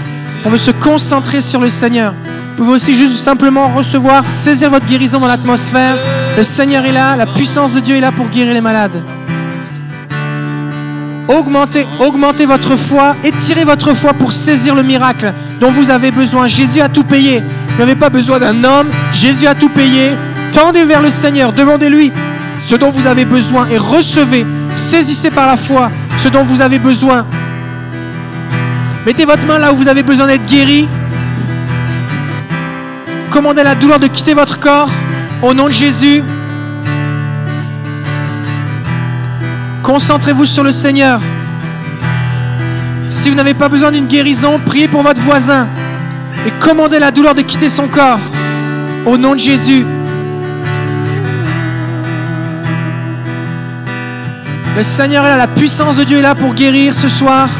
On 0.44 0.50
veut 0.50 0.56
se 0.56 0.70
concentrer 0.70 1.40
sur 1.40 1.60
le 1.60 1.68
Seigneur. 1.68 2.14
Vous 2.50 2.58
pouvez 2.58 2.76
aussi 2.76 2.94
juste 2.94 3.16
simplement 3.16 3.74
recevoir, 3.74 4.30
saisir 4.30 4.70
votre 4.70 4.86
guérison 4.86 5.18
dans 5.18 5.26
l'atmosphère. 5.26 5.98
Le 6.36 6.44
Seigneur 6.44 6.84
est 6.84 6.92
là. 6.92 7.16
La 7.16 7.26
puissance 7.26 7.74
de 7.74 7.80
Dieu 7.80 7.96
est 7.96 8.00
là 8.00 8.12
pour 8.12 8.28
guérir 8.28 8.54
les 8.54 8.60
malades. 8.60 9.02
Augmentez, 11.26 11.88
augmentez 11.98 12.46
votre 12.46 12.76
foi, 12.76 13.16
étirez 13.24 13.64
votre 13.64 13.92
foi 13.92 14.12
pour 14.12 14.32
saisir 14.32 14.76
le 14.76 14.84
miracle 14.84 15.34
dont 15.60 15.72
vous 15.72 15.90
avez 15.90 16.12
besoin. 16.12 16.46
Jésus 16.46 16.80
a 16.80 16.88
tout 16.88 17.02
payé. 17.02 17.42
Vous 17.70 17.78
n'avez 17.80 17.96
pas 17.96 18.10
besoin 18.10 18.38
d'un 18.38 18.62
homme. 18.62 18.90
Jésus 19.12 19.48
a 19.48 19.56
tout 19.56 19.70
payé. 19.70 20.12
Tendez 20.52 20.84
vers 20.84 21.02
le 21.02 21.10
Seigneur. 21.10 21.52
Demandez-lui 21.52 22.12
ce 22.60 22.76
dont 22.76 22.90
vous 22.90 23.08
avez 23.08 23.24
besoin 23.24 23.66
et 23.66 23.76
recevez. 23.76 24.46
Saisissez 24.76 25.32
par 25.32 25.48
la 25.48 25.56
foi 25.56 25.90
ce 26.22 26.28
dont 26.28 26.42
vous 26.44 26.60
avez 26.60 26.78
besoin. 26.78 27.26
Mettez 29.06 29.24
votre 29.24 29.46
main 29.46 29.58
là 29.58 29.72
où 29.72 29.76
vous 29.76 29.88
avez 29.88 30.02
besoin 30.02 30.26
d'être 30.26 30.44
guéri. 30.44 30.86
Commandez 33.30 33.62
la 33.62 33.74
douleur 33.74 33.98
de 33.98 34.06
quitter 34.06 34.34
votre 34.34 34.60
corps 34.60 34.90
au 35.42 35.54
nom 35.54 35.66
de 35.66 35.72
Jésus. 35.72 36.22
Concentrez-vous 39.82 40.44
sur 40.44 40.62
le 40.62 40.72
Seigneur. 40.72 41.20
Si 43.08 43.30
vous 43.30 43.34
n'avez 43.34 43.54
pas 43.54 43.68
besoin 43.68 43.90
d'une 43.90 44.06
guérison, 44.06 44.60
priez 44.64 44.88
pour 44.88 45.02
votre 45.02 45.22
voisin 45.22 45.68
et 46.46 46.50
commandez 46.60 46.98
la 46.98 47.10
douleur 47.10 47.34
de 47.34 47.42
quitter 47.42 47.68
son 47.68 47.88
corps 47.88 48.20
au 49.06 49.16
nom 49.16 49.32
de 49.32 49.38
Jésus. 49.38 49.86
Le 54.81 54.85
Seigneur 54.85 55.26
est 55.26 55.28
là, 55.28 55.37
la 55.37 55.47
puissance 55.47 55.99
de 55.99 56.05
Dieu 56.05 56.20
est 56.20 56.22
là 56.22 56.35
pour 56.35 56.55
guérir 56.55 56.95
ce 56.95 57.07
soir. 57.07 57.51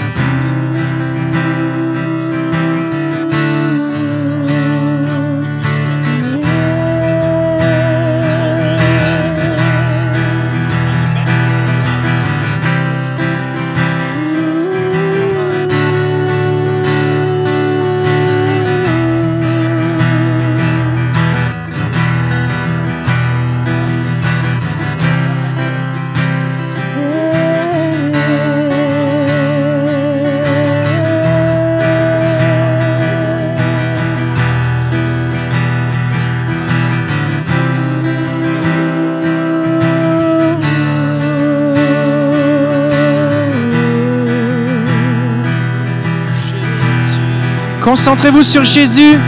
Concentrez-vous 47.91 48.45
sur 48.45 48.63
Jésus. 48.63 49.19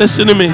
Listen 0.00 0.28
to 0.28 0.34
me. 0.34 0.48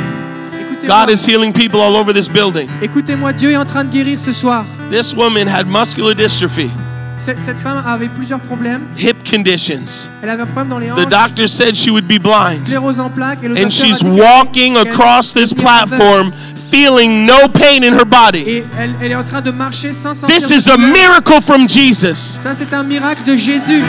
God 0.89 1.09
is 1.09 1.25
healing 1.25 1.53
people 1.53 1.81
all 1.81 1.97
over 1.97 2.13
this 2.13 2.27
building. 2.29 2.69
Écoutez-moi, 2.83 3.33
Dieu 3.33 3.53
est 3.53 3.57
en 3.57 3.65
train 3.65 3.85
de 3.85 3.91
guérir 3.91 4.19
ce 4.19 4.33
soir. 4.33 4.65
This 4.91 5.15
woman 5.15 5.47
had 5.47 5.69
muscular 5.69 6.17
dystrophy, 6.17 6.69
Cette, 7.17 7.39
cette 7.39 7.57
femme 7.57 7.81
avait 7.87 8.09
plusieurs 8.09 8.41
problèmes. 8.41 8.89
hip 8.99 9.15
conditions. 9.25 10.11
Elle 10.21 10.31
avait 10.31 10.43
un 10.43 10.47
problème 10.47 10.69
dans 10.69 10.79
les 10.81 10.91
hanches, 10.91 11.07
The 11.07 11.09
doctor 11.09 11.49
said 11.49 11.77
she 11.77 11.91
would 11.91 12.09
be 12.09 12.19
blind. 12.19 12.55
sclérose 12.67 12.99
en 12.99 13.09
plaques, 13.09 13.39
et 13.45 13.49
le 13.49 13.57
And 13.57 13.71
she's 13.71 14.03
walking 14.03 14.77
across 14.79 15.33
this 15.33 15.55
platform 15.55 16.33
feeling 16.69 17.25
no 17.25 17.47
pain 17.49 17.85
in 17.85 17.95
her 17.95 18.05
body. 18.05 18.43
Et 18.49 18.65
elle, 18.77 18.97
elle 19.01 19.13
est 19.13 19.17
en 19.17 19.23
train 19.23 19.43
de 19.43 19.53
marcher 19.53 19.93
sans 19.93 20.15
sentir 20.15 20.37
This 20.37 20.51
is 20.51 20.69
a 20.69 20.77
miracle 20.77 21.41
from 21.41 21.69
Jesus. 21.69 22.37
Ça, 22.41 22.53
c'est 22.53 22.75
un 22.75 22.83
miracle 22.83 23.23
de 23.25 23.37
Jésus. 23.37 23.85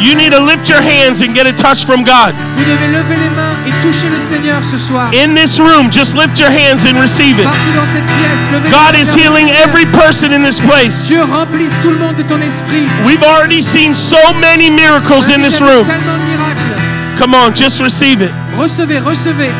You 0.00 0.14
need 0.14 0.32
to 0.32 0.40
lift 0.40 0.68
your 0.68 0.80
hands 0.80 1.22
and 1.22 1.34
get 1.34 1.46
a 1.46 1.52
touch 1.52 1.84
from 1.86 2.04
God. 2.04 2.34
Vous 2.56 2.64
devez 2.64 2.88
lever 2.88 3.16
les 3.16 3.30
mains 3.30 3.56
et 3.66 3.72
toucher 3.82 4.08
le 4.08 4.18
Seigneur 4.18 4.62
ce 4.62 4.78
soir. 4.78 5.10
In 5.14 5.34
this 5.34 5.58
room, 5.58 5.90
just 5.90 6.14
lift 6.14 6.38
your 6.38 6.50
hands 6.50 6.84
and 6.84 7.00
receive 7.00 7.38
it. 7.38 7.44
Partout 7.44 7.72
dans 7.74 7.86
cette 7.86 8.04
pièce, 8.04 8.50
levez 8.52 8.70
God 8.70 8.94
is 8.94 9.14
healing 9.14 9.50
every 9.50 9.86
person 9.86 10.32
in 10.32 10.42
this 10.42 10.60
place. 10.60 11.06
Dieu 11.06 11.22
remplit 11.22 11.70
tout 11.82 11.90
le 11.90 11.98
monde 11.98 12.16
de 12.16 12.22
ton 12.22 12.40
esprit. 12.42 12.86
We've 13.06 13.24
already 13.24 13.62
seen 13.62 13.94
so 13.94 14.18
many 14.34 14.70
miracles 14.70 15.28
in 15.28 15.42
this 15.42 15.60
room. 15.60 15.84
Tellement 15.84 16.18
de 16.18 16.24
miracles. 16.24 16.76
Come 17.18 17.34
on, 17.34 17.54
just 17.54 17.80
receive 17.80 18.20
it. 18.20 18.30
Recevez, 18.58 19.00
recevez. 19.00 19.50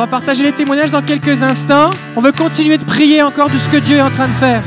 Va 0.00 0.06
partager 0.06 0.42
les 0.42 0.52
témoignages 0.52 0.90
dans 0.90 1.02
quelques 1.02 1.42
instants. 1.42 1.90
On 2.16 2.22
veut 2.22 2.32
continuer 2.32 2.78
de 2.78 2.84
prier 2.84 3.22
encore 3.22 3.50
de 3.50 3.58
ce 3.58 3.68
que 3.68 3.76
Dieu 3.76 3.98
est 3.98 4.00
en 4.00 4.10
train 4.10 4.28
de 4.28 4.32
faire. 4.32 4.62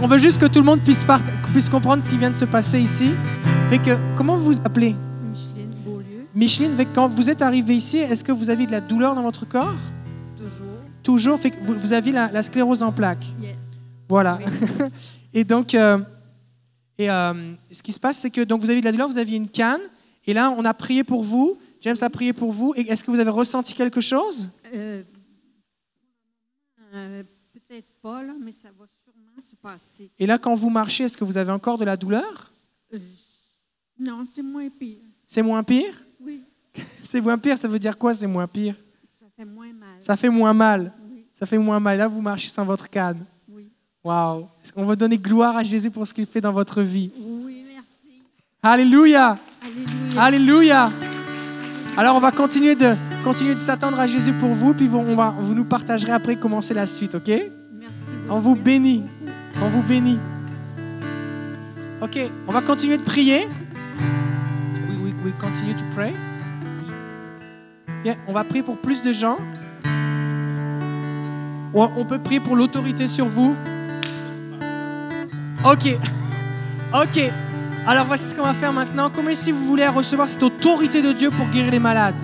Qu'on 0.00 0.06
veut 0.06 0.18
juste 0.18 0.38
que 0.38 0.46
tout 0.46 0.60
le 0.60 0.64
monde 0.64 0.80
puisse, 0.82 1.04
part- 1.04 1.22
puisse 1.52 1.68
comprendre 1.68 2.02
ce 2.02 2.08
qui 2.08 2.16
vient 2.16 2.30
de 2.30 2.34
se 2.36 2.46
passer 2.46 2.80
ici. 2.80 3.10
Fait 3.68 3.78
que, 3.78 3.98
comment 4.16 4.34
vous 4.36 4.44
vous 4.54 4.60
appelez? 4.64 4.94
Micheline 5.30 5.70
Beaulieu, 5.84 6.26
Micheline, 6.34 6.76
fait 6.76 6.86
que 6.86 6.94
quand 6.94 7.08
vous 7.08 7.28
êtes 7.28 7.42
arrivé 7.42 7.76
ici, 7.76 7.98
est-ce 7.98 8.24
que 8.24 8.32
vous 8.32 8.48
aviez 8.48 8.66
de 8.66 8.72
la 8.72 8.80
douleur 8.80 9.14
dans 9.14 9.22
votre 9.22 9.46
corps? 9.46 9.74
Toujours. 10.38 10.78
Toujours. 11.02 11.38
Fait 11.38 11.50
que 11.50 11.58
vous, 11.62 11.74
vous 11.74 11.92
aviez 11.92 12.12
la, 12.12 12.32
la 12.32 12.42
sclérose 12.42 12.82
en 12.82 12.92
plaques. 12.92 13.26
Yes. 13.42 13.56
Voilà. 14.08 14.38
Oui. 14.40 14.86
et 15.34 15.44
donc, 15.44 15.74
euh, 15.74 15.98
et, 16.96 17.10
euh, 17.10 17.52
ce 17.70 17.82
qui 17.82 17.92
se 17.92 18.00
passe, 18.00 18.18
c'est 18.18 18.30
que 18.30 18.40
donc, 18.40 18.62
vous 18.62 18.70
avez 18.70 18.80
de 18.80 18.86
la 18.86 18.92
douleur, 18.92 19.06
vous 19.08 19.18
aviez 19.18 19.36
une 19.36 19.48
canne. 19.50 19.82
Et 20.26 20.32
là, 20.32 20.50
on 20.56 20.64
a 20.64 20.72
prié 20.72 21.04
pour 21.04 21.22
vous. 21.22 21.58
James 21.82 21.96
a 22.00 22.08
prié 22.08 22.32
pour 22.32 22.52
vous. 22.52 22.72
Et 22.74 22.90
est-ce 22.90 23.04
que 23.04 23.10
vous 23.10 23.20
avez 23.20 23.30
ressenti 23.30 23.74
quelque 23.74 24.00
chose? 24.00 24.48
Euh, 24.74 25.02
Peut-être 27.52 27.86
pas, 28.02 28.22
là, 28.22 28.32
mais 28.42 28.52
ça 28.52 28.68
va. 28.78 28.86
Et 30.18 30.26
là, 30.26 30.38
quand 30.38 30.54
vous 30.54 30.70
marchez, 30.70 31.04
est-ce 31.04 31.16
que 31.16 31.24
vous 31.24 31.36
avez 31.38 31.52
encore 31.52 31.78
de 31.78 31.84
la 31.84 31.96
douleur? 31.96 32.52
Euh, 32.92 32.98
non, 33.98 34.26
c'est 34.32 34.42
moins 34.42 34.68
pire. 34.68 34.98
C'est 35.26 35.42
moins 35.42 35.62
pire? 35.62 35.94
Oui, 36.20 36.42
C'est 37.02 37.20
moins 37.20 37.38
pire, 37.38 37.58
ça 37.58 37.68
veut 37.68 37.78
dire 37.78 37.96
quoi, 37.98 38.14
c'est 38.14 38.26
moins 38.26 38.46
pire? 38.46 38.74
Ça 39.18 39.26
fait 39.36 39.44
moins 39.44 39.72
mal. 39.72 39.88
Ça 40.00 40.16
fait 40.16 40.28
moins 40.28 40.52
mal. 40.54 40.92
Oui, 41.10 41.24
Ça 41.32 41.46
fait 41.46 41.58
moins 41.58 41.80
mal. 41.80 41.98
Là, 41.98 42.08
vous 42.08 42.20
marchez 42.20 42.48
sans 42.48 42.64
votre 42.64 42.88
canne. 42.88 43.24
oui. 43.48 43.70
Waouh 44.04 44.46
Est-ce 44.64 44.72
qu'on 44.72 44.84
va 44.86 44.96
donner 44.96 45.18
gloire 45.18 45.56
à 45.56 45.62
Jésus 45.64 45.90
pour 45.90 46.06
ce 46.06 46.14
qu'il 46.14 46.26
fait 46.26 46.40
dans 46.40 46.52
votre 46.52 46.80
vie? 46.82 47.10
Oui, 47.18 47.64
merci. 47.74 48.22
Alléluia 48.62 49.36
Alléluia. 49.62 50.22
Alléluia 50.22 50.92
Alors, 51.96 52.16
on 52.16 52.20
va 52.20 52.32
continuer 52.32 52.74
de, 52.74 52.94
continuer 53.24 53.54
de 53.54 53.60
s'attendre 53.60 53.98
à 54.00 54.06
Jésus 54.06 54.32
pour 54.32 54.50
vous, 54.50 54.72
puis 54.74 54.88
on 54.88 55.14
va, 55.16 55.30
vous 55.38 55.54
nous 55.54 55.64
partagerez 55.64 56.12
après 56.12 56.36
comment 56.36 56.60
c'est 56.62 56.74
la 56.74 56.86
suite, 56.86 57.14
OK? 57.14 57.28
Merci 57.28 58.14
On 58.28 58.38
vous 58.40 58.54
bénit. 58.54 59.04
On 59.62 59.68
vous 59.68 59.82
bénit. 59.82 60.18
OK, 62.00 62.18
on 62.48 62.52
va 62.52 62.62
continuer 62.62 62.96
de 62.96 63.02
prier. 63.02 63.46
We, 65.22 65.32
continue 65.38 65.74
to 65.74 65.84
pray. 65.94 66.14
On 68.26 68.32
va 68.32 68.42
prier 68.44 68.62
pour 68.62 68.78
plus 68.78 69.02
de 69.02 69.12
gens. 69.12 69.38
On 71.74 72.04
peut 72.06 72.18
prier 72.18 72.40
pour 72.40 72.56
l'autorité 72.56 73.06
sur 73.06 73.26
vous. 73.26 73.54
OK. 75.64 75.94
OK. 76.94 77.20
Alors 77.86 78.06
voici 78.06 78.30
ce 78.30 78.34
qu'on 78.34 78.44
va 78.44 78.54
faire 78.54 78.72
maintenant. 78.72 79.10
Comment 79.14 79.34
si 79.34 79.52
vous 79.52 79.64
voulez 79.66 79.86
recevoir 79.86 80.28
cette 80.28 80.42
autorité 80.42 81.02
de 81.02 81.12
Dieu 81.12 81.30
pour 81.30 81.46
guérir 81.48 81.70
les 81.70 81.78
malades 81.78 82.16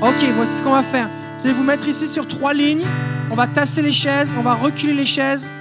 OK, 0.00 0.24
voici 0.34 0.58
ce 0.58 0.62
qu'on 0.62 0.72
va 0.72 0.82
faire. 0.82 1.08
Vous 1.38 1.46
allez 1.46 1.54
vous 1.54 1.64
mettre 1.64 1.88
ici 1.88 2.06
sur 2.06 2.28
trois 2.28 2.54
lignes. 2.54 2.86
On 3.30 3.34
va 3.34 3.46
tasser 3.46 3.82
les 3.82 3.92
chaises, 3.92 4.34
on 4.38 4.42
va 4.42 4.54
reculer 4.54 4.94
les 4.94 5.06
chaises. 5.06 5.52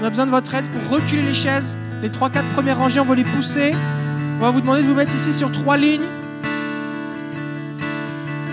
On 0.00 0.04
a 0.04 0.10
besoin 0.10 0.26
de 0.26 0.30
votre 0.30 0.54
aide 0.54 0.66
pour 0.68 0.98
reculer 0.98 1.22
les 1.22 1.34
chaises. 1.34 1.78
Les 2.02 2.10
trois, 2.10 2.28
quatre 2.28 2.48
premières 2.50 2.78
rangées, 2.78 3.00
on 3.00 3.04
va 3.04 3.14
les 3.14 3.24
pousser. 3.24 3.74
On 4.38 4.42
va 4.42 4.50
vous 4.50 4.60
demander 4.60 4.82
de 4.82 4.86
vous 4.86 4.94
mettre 4.94 5.14
ici 5.14 5.32
sur 5.32 5.50
trois 5.50 5.78
lignes. 5.78 6.04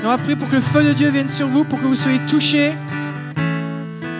Et 0.02 0.06
on 0.06 0.10
va 0.10 0.18
prier 0.18 0.36
pour 0.38 0.48
que 0.48 0.56
le 0.56 0.61
feu 0.61 0.84
de 0.84 0.94
Dieu 0.94 1.10
vienne 1.10 1.28
sur 1.28 1.48
vous, 1.48 1.65
pour 1.65 1.80
que 1.82 1.86
vous 1.86 1.95
soyez 1.95 2.20
touchés. 2.26 2.74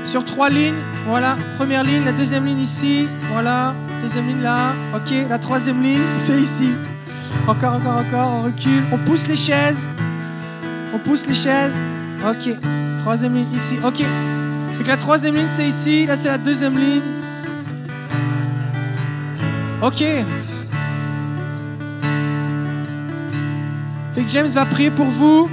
Sur 0.06 0.26
trois 0.26 0.50
lignes. 0.50 0.76
Voilà, 1.08 1.38
première 1.58 1.84
ligne, 1.84 2.04
la 2.04 2.12
deuxième 2.12 2.46
ligne 2.46 2.60
ici. 2.60 3.08
Voilà, 3.32 3.74
deuxième 4.02 4.28
ligne 4.28 4.42
là. 4.42 4.76
Ok, 4.94 5.14
la 5.30 5.40
troisième 5.40 5.82
ligne, 5.82 6.04
c'est 6.18 6.40
ici. 6.40 6.72
Encore, 7.48 7.76
encore, 7.76 7.98
encore, 7.98 8.30
on 8.30 8.42
recule. 8.44 8.84
On 8.92 8.98
pousse 8.98 9.28
les 9.30 9.36
chaises. 9.36 9.90
On 10.94 11.00
pousse 11.00 11.26
les 11.28 11.34
chaises. 11.34 11.84
Ok, 12.28 12.54
troisième 12.98 13.36
ligne 13.36 13.54
ici. 13.54 13.78
Ok. 13.84 14.04
Fait 14.78 14.84
que 14.84 14.90
la 14.90 14.98
troisième 14.98 15.36
ligne, 15.36 15.48
c'est 15.48 15.68
ici. 15.68 16.06
Là, 16.06 16.16
c'est 16.16 16.30
la 16.30 16.38
deuxième 16.38 16.78
ligne. 16.78 17.02
Ok. 19.82 20.04
Fait 24.14 24.24
que 24.24 24.30
James 24.30 24.48
va 24.48 24.66
prier 24.66 24.92
pour 24.92 25.08
vous. 25.08 25.50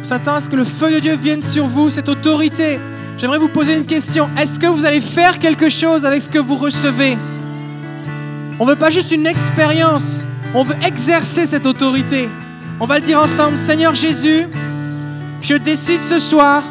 On 0.00 0.04
s'attend 0.04 0.34
à 0.34 0.40
ce 0.40 0.50
que 0.50 0.56
le 0.56 0.64
feu 0.64 0.90
de 0.92 0.98
Dieu 0.98 1.14
vienne 1.14 1.42
sur 1.42 1.66
vous, 1.66 1.90
cette 1.90 2.08
autorité. 2.08 2.80
J'aimerais 3.18 3.38
vous 3.38 3.48
poser 3.48 3.74
une 3.74 3.86
question. 3.86 4.28
Est-ce 4.36 4.58
que 4.58 4.66
vous 4.66 4.84
allez 4.84 5.00
faire 5.00 5.38
quelque 5.38 5.68
chose 5.68 6.04
avec 6.04 6.22
ce 6.22 6.28
que 6.28 6.38
vous 6.38 6.56
recevez? 6.56 7.16
On 8.58 8.66
veut 8.66 8.76
pas 8.76 8.90
juste 8.90 9.12
une 9.12 9.26
expérience. 9.26 10.24
On 10.54 10.64
veut 10.64 10.76
exercer 10.84 11.46
cette 11.46 11.66
autorité. 11.66 12.28
On 12.80 12.86
va 12.86 12.98
le 12.98 13.04
dire 13.04 13.20
ensemble. 13.22 13.56
Seigneur 13.56 13.94
Jésus, 13.94 14.46
je 15.40 15.54
décide 15.54 16.02
ce 16.02 16.18
soir 16.18 16.62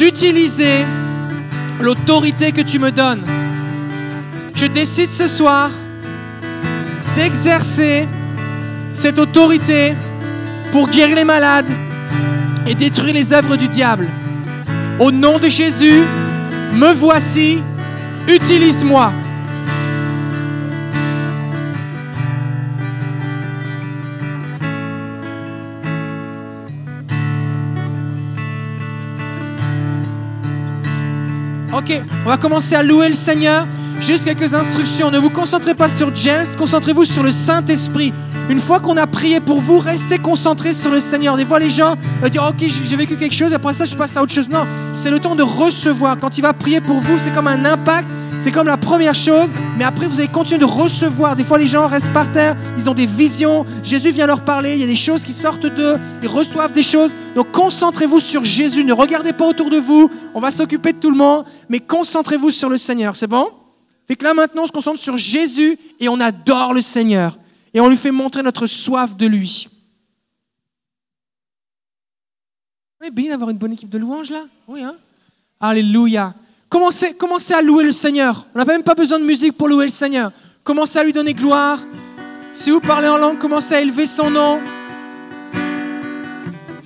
d'utiliser 0.00 0.86
l'autorité 1.78 2.52
que 2.52 2.62
tu 2.62 2.78
me 2.78 2.90
donnes. 2.90 3.22
Je 4.54 4.64
décide 4.64 5.10
ce 5.10 5.26
soir 5.26 5.70
d'exercer 7.14 8.08
cette 8.94 9.18
autorité 9.18 9.94
pour 10.72 10.88
guérir 10.88 11.16
les 11.16 11.24
malades 11.24 11.70
et 12.66 12.74
détruire 12.74 13.12
les 13.12 13.30
œuvres 13.34 13.56
du 13.56 13.68
diable. 13.68 14.08
Au 14.98 15.10
nom 15.10 15.38
de 15.38 15.50
Jésus, 15.50 16.02
me 16.72 16.94
voici, 16.94 17.62
utilise-moi. 18.26 19.12
On 32.24 32.28
va 32.28 32.36
commencer 32.36 32.74
à 32.74 32.82
louer 32.82 33.08
le 33.08 33.14
Seigneur. 33.14 33.66
Juste 34.00 34.24
quelques 34.24 34.54
instructions. 34.54 35.10
Ne 35.10 35.18
vous 35.18 35.30
concentrez 35.30 35.74
pas 35.74 35.88
sur 35.88 36.14
James, 36.14 36.46
concentrez-vous 36.56 37.04
sur 37.04 37.22
le 37.22 37.30
Saint-Esprit. 37.30 38.14
Une 38.48 38.58
fois 38.58 38.80
qu'on 38.80 38.96
a 38.96 39.06
prié 39.06 39.40
pour 39.40 39.60
vous, 39.60 39.78
restez 39.78 40.18
concentrés 40.18 40.72
sur 40.72 40.90
le 40.90 41.00
Seigneur. 41.00 41.36
Des 41.36 41.44
fois, 41.44 41.58
les 41.58 41.70
gens 41.70 41.96
euh, 42.24 42.28
disent 42.28 42.40
Ok, 42.40 42.64
j'ai 42.84 42.96
vécu 42.96 43.16
quelque 43.16 43.34
chose, 43.34 43.52
après 43.52 43.74
ça, 43.74 43.84
je 43.84 43.94
passe 43.94 44.16
à 44.16 44.22
autre 44.22 44.32
chose. 44.32 44.48
Non, 44.48 44.66
c'est 44.92 45.10
le 45.10 45.20
temps 45.20 45.34
de 45.34 45.42
recevoir. 45.42 46.18
Quand 46.18 46.38
il 46.38 46.40
va 46.40 46.52
prier 46.52 46.80
pour 46.80 46.98
vous, 46.98 47.18
c'est 47.18 47.30
comme 47.30 47.46
un 47.46 47.64
impact, 47.64 48.08
c'est 48.40 48.52
comme 48.52 48.66
la 48.66 48.78
première 48.78 49.14
chose, 49.14 49.52
mais 49.76 49.84
après, 49.84 50.06
vous 50.06 50.18
allez 50.18 50.28
continuer 50.28 50.58
de 50.58 50.64
recevoir. 50.64 51.36
Des 51.36 51.44
fois, 51.44 51.58
les 51.58 51.66
gens 51.66 51.86
restent 51.86 52.12
par 52.12 52.32
terre, 52.32 52.56
ils 52.78 52.88
ont 52.88 52.94
des 52.94 53.06
visions. 53.06 53.66
Jésus 53.82 54.10
vient 54.10 54.26
leur 54.26 54.44
parler, 54.44 54.72
il 54.72 54.80
y 54.80 54.84
a 54.84 54.86
des 54.86 54.96
choses 54.96 55.24
qui 55.24 55.32
sortent 55.32 55.66
d'eux, 55.66 55.98
ils 56.22 56.28
reçoivent 56.28 56.72
des 56.72 56.82
choses. 56.82 57.10
Donc, 57.34 57.52
concentrez-vous 57.52 58.20
sur 58.20 58.44
Jésus. 58.44 58.82
Ne 58.84 58.94
regardez 58.94 59.34
pas 59.34 59.46
autour 59.46 59.68
de 59.68 59.76
vous. 59.76 60.10
On 60.34 60.40
va 60.40 60.50
s'occuper 60.50 60.94
de 60.94 60.98
tout 60.98 61.10
le 61.10 61.16
monde, 61.16 61.44
mais 61.68 61.80
concentrez-vous 61.80 62.50
sur 62.50 62.70
le 62.70 62.78
Seigneur. 62.78 63.14
C'est 63.14 63.26
bon? 63.26 63.50
Fait 64.08 64.16
que 64.16 64.24
là 64.24 64.34
maintenant, 64.34 64.64
on 64.64 64.66
se 64.66 64.72
concentre 64.72 64.98
sur 64.98 65.16
Jésus 65.16 65.78
et 66.00 66.08
on 66.08 66.18
adore 66.18 66.74
le 66.74 66.80
Seigneur. 66.80 67.38
Et 67.72 67.80
on 67.80 67.88
lui 67.88 67.96
fait 67.96 68.10
montrer 68.10 68.42
notre 68.42 68.66
soif 68.66 69.16
de 69.16 69.26
lui. 69.26 69.68
C'est 73.00 73.14
bien 73.14 73.30
d'avoir 73.30 73.50
une 73.50 73.58
bonne 73.58 73.72
équipe 73.72 73.88
de 73.88 73.98
louanges 73.98 74.30
là. 74.30 74.44
Oui, 74.66 74.82
hein? 74.82 74.96
Alléluia. 75.60 76.34
Commencez, 76.70 77.52
à 77.52 77.62
louer 77.62 77.82
le 77.82 77.90
Seigneur? 77.90 78.46
On 78.54 78.60
n'a 78.60 78.64
même 78.64 78.84
pas 78.84 78.94
besoin 78.94 79.18
de 79.18 79.24
musique 79.24 79.58
pour 79.58 79.68
louer 79.68 79.86
le 79.86 79.90
Seigneur. 79.90 80.30
Commencez 80.62 81.00
à 81.00 81.04
lui 81.04 81.12
donner 81.12 81.34
gloire? 81.34 81.80
Si 82.52 82.70
vous 82.70 82.78
parlez 82.78 83.08
en 83.08 83.18
langue, 83.18 83.38
commencez 83.38 83.74
à 83.74 83.80
élever 83.80 84.06
son 84.06 84.30
nom? 84.30 84.60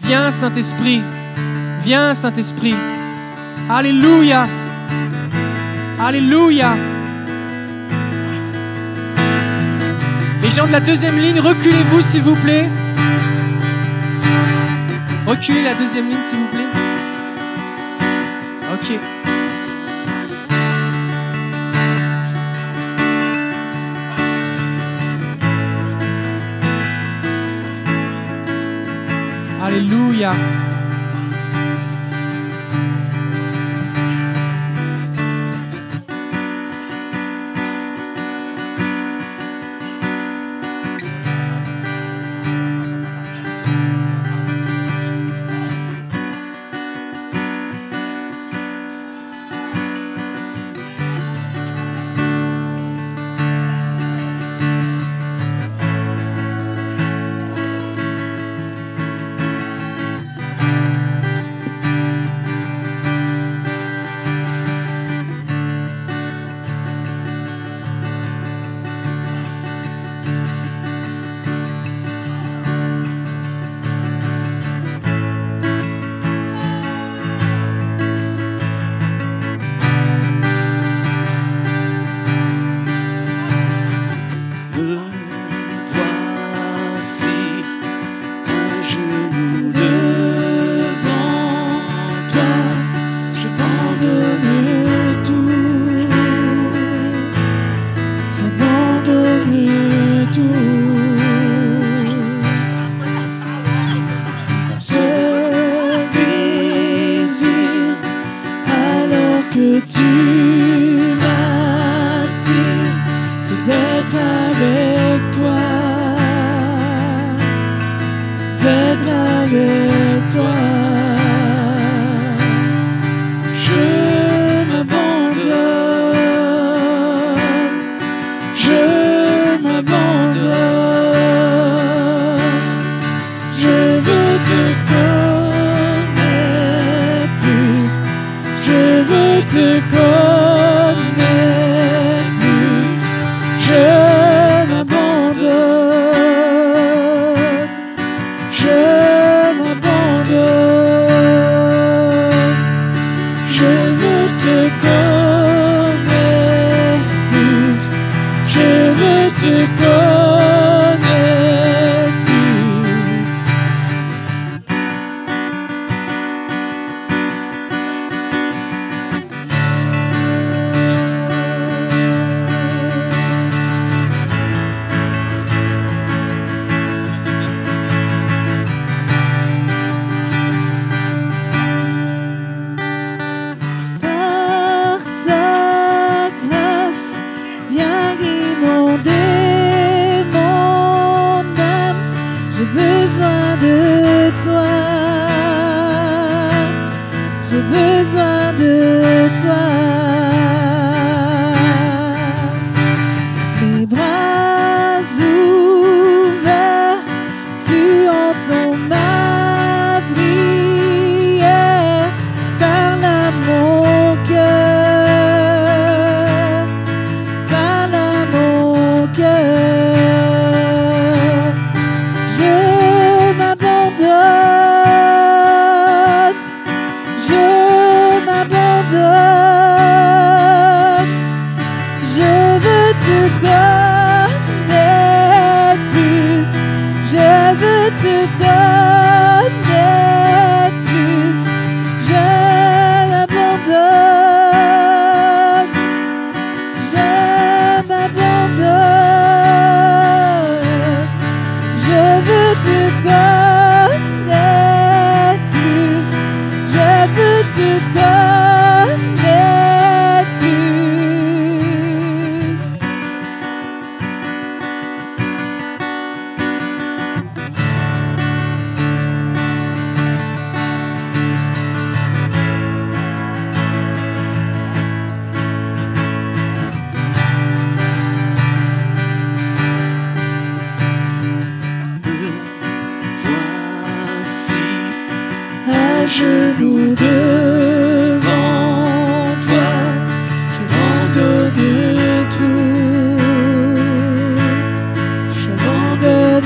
Viens, 0.03 0.33
Saint-Esprit. 0.33 1.03
Viens, 1.81 2.15
Saint-Esprit. 2.15 2.75
Alléluia. 3.69 4.49
Alléluia. 6.01 6.77
Les 10.43 10.51
gens 10.51 10.67
de 10.67 10.73
la 10.73 10.81
deuxième 10.81 11.19
ligne, 11.19 11.41
reculez-vous 11.41 12.01
s'il 12.01 12.23
vous 12.23 12.37
plaît. 12.37 12.71
Reculez 15.27 15.63
la 15.63 15.75
deuxième 15.75 16.09
ligne 16.09 16.23
s'il 16.23 16.39
vous 16.39 16.49
plaît. 16.49 16.69
Ok. 18.73 18.99
Alléluia. 29.65 30.74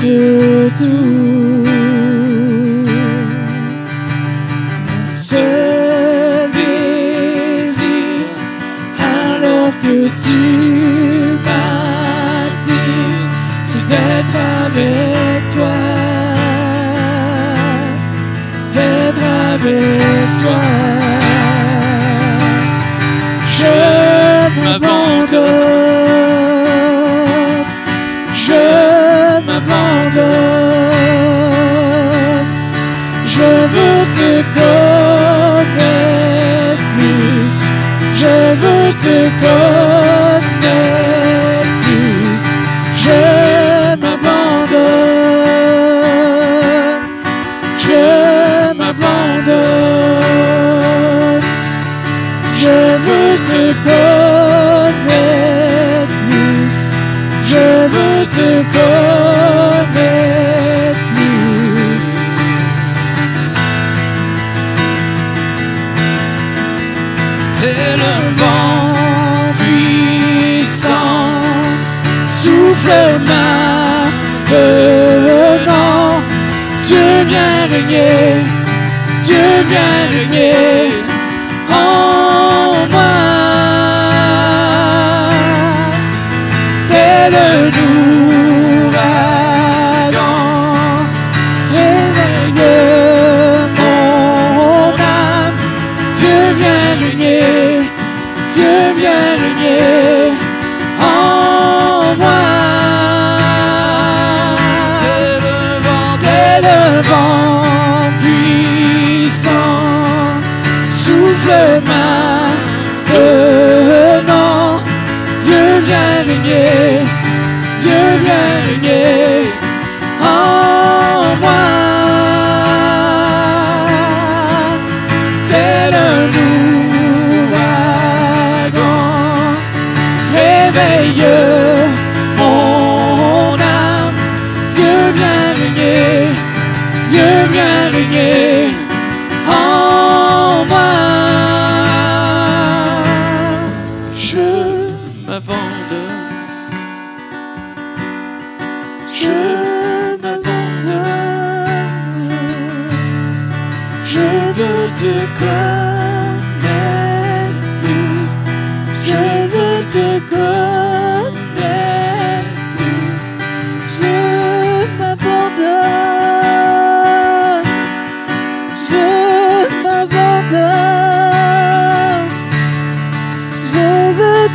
do. 0.01 1.38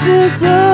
Veux 0.04 0.28
te 0.38 0.73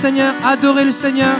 Seigneur, 0.00 0.32
adorez 0.42 0.86
le 0.86 0.92
Seigneur. 0.92 1.36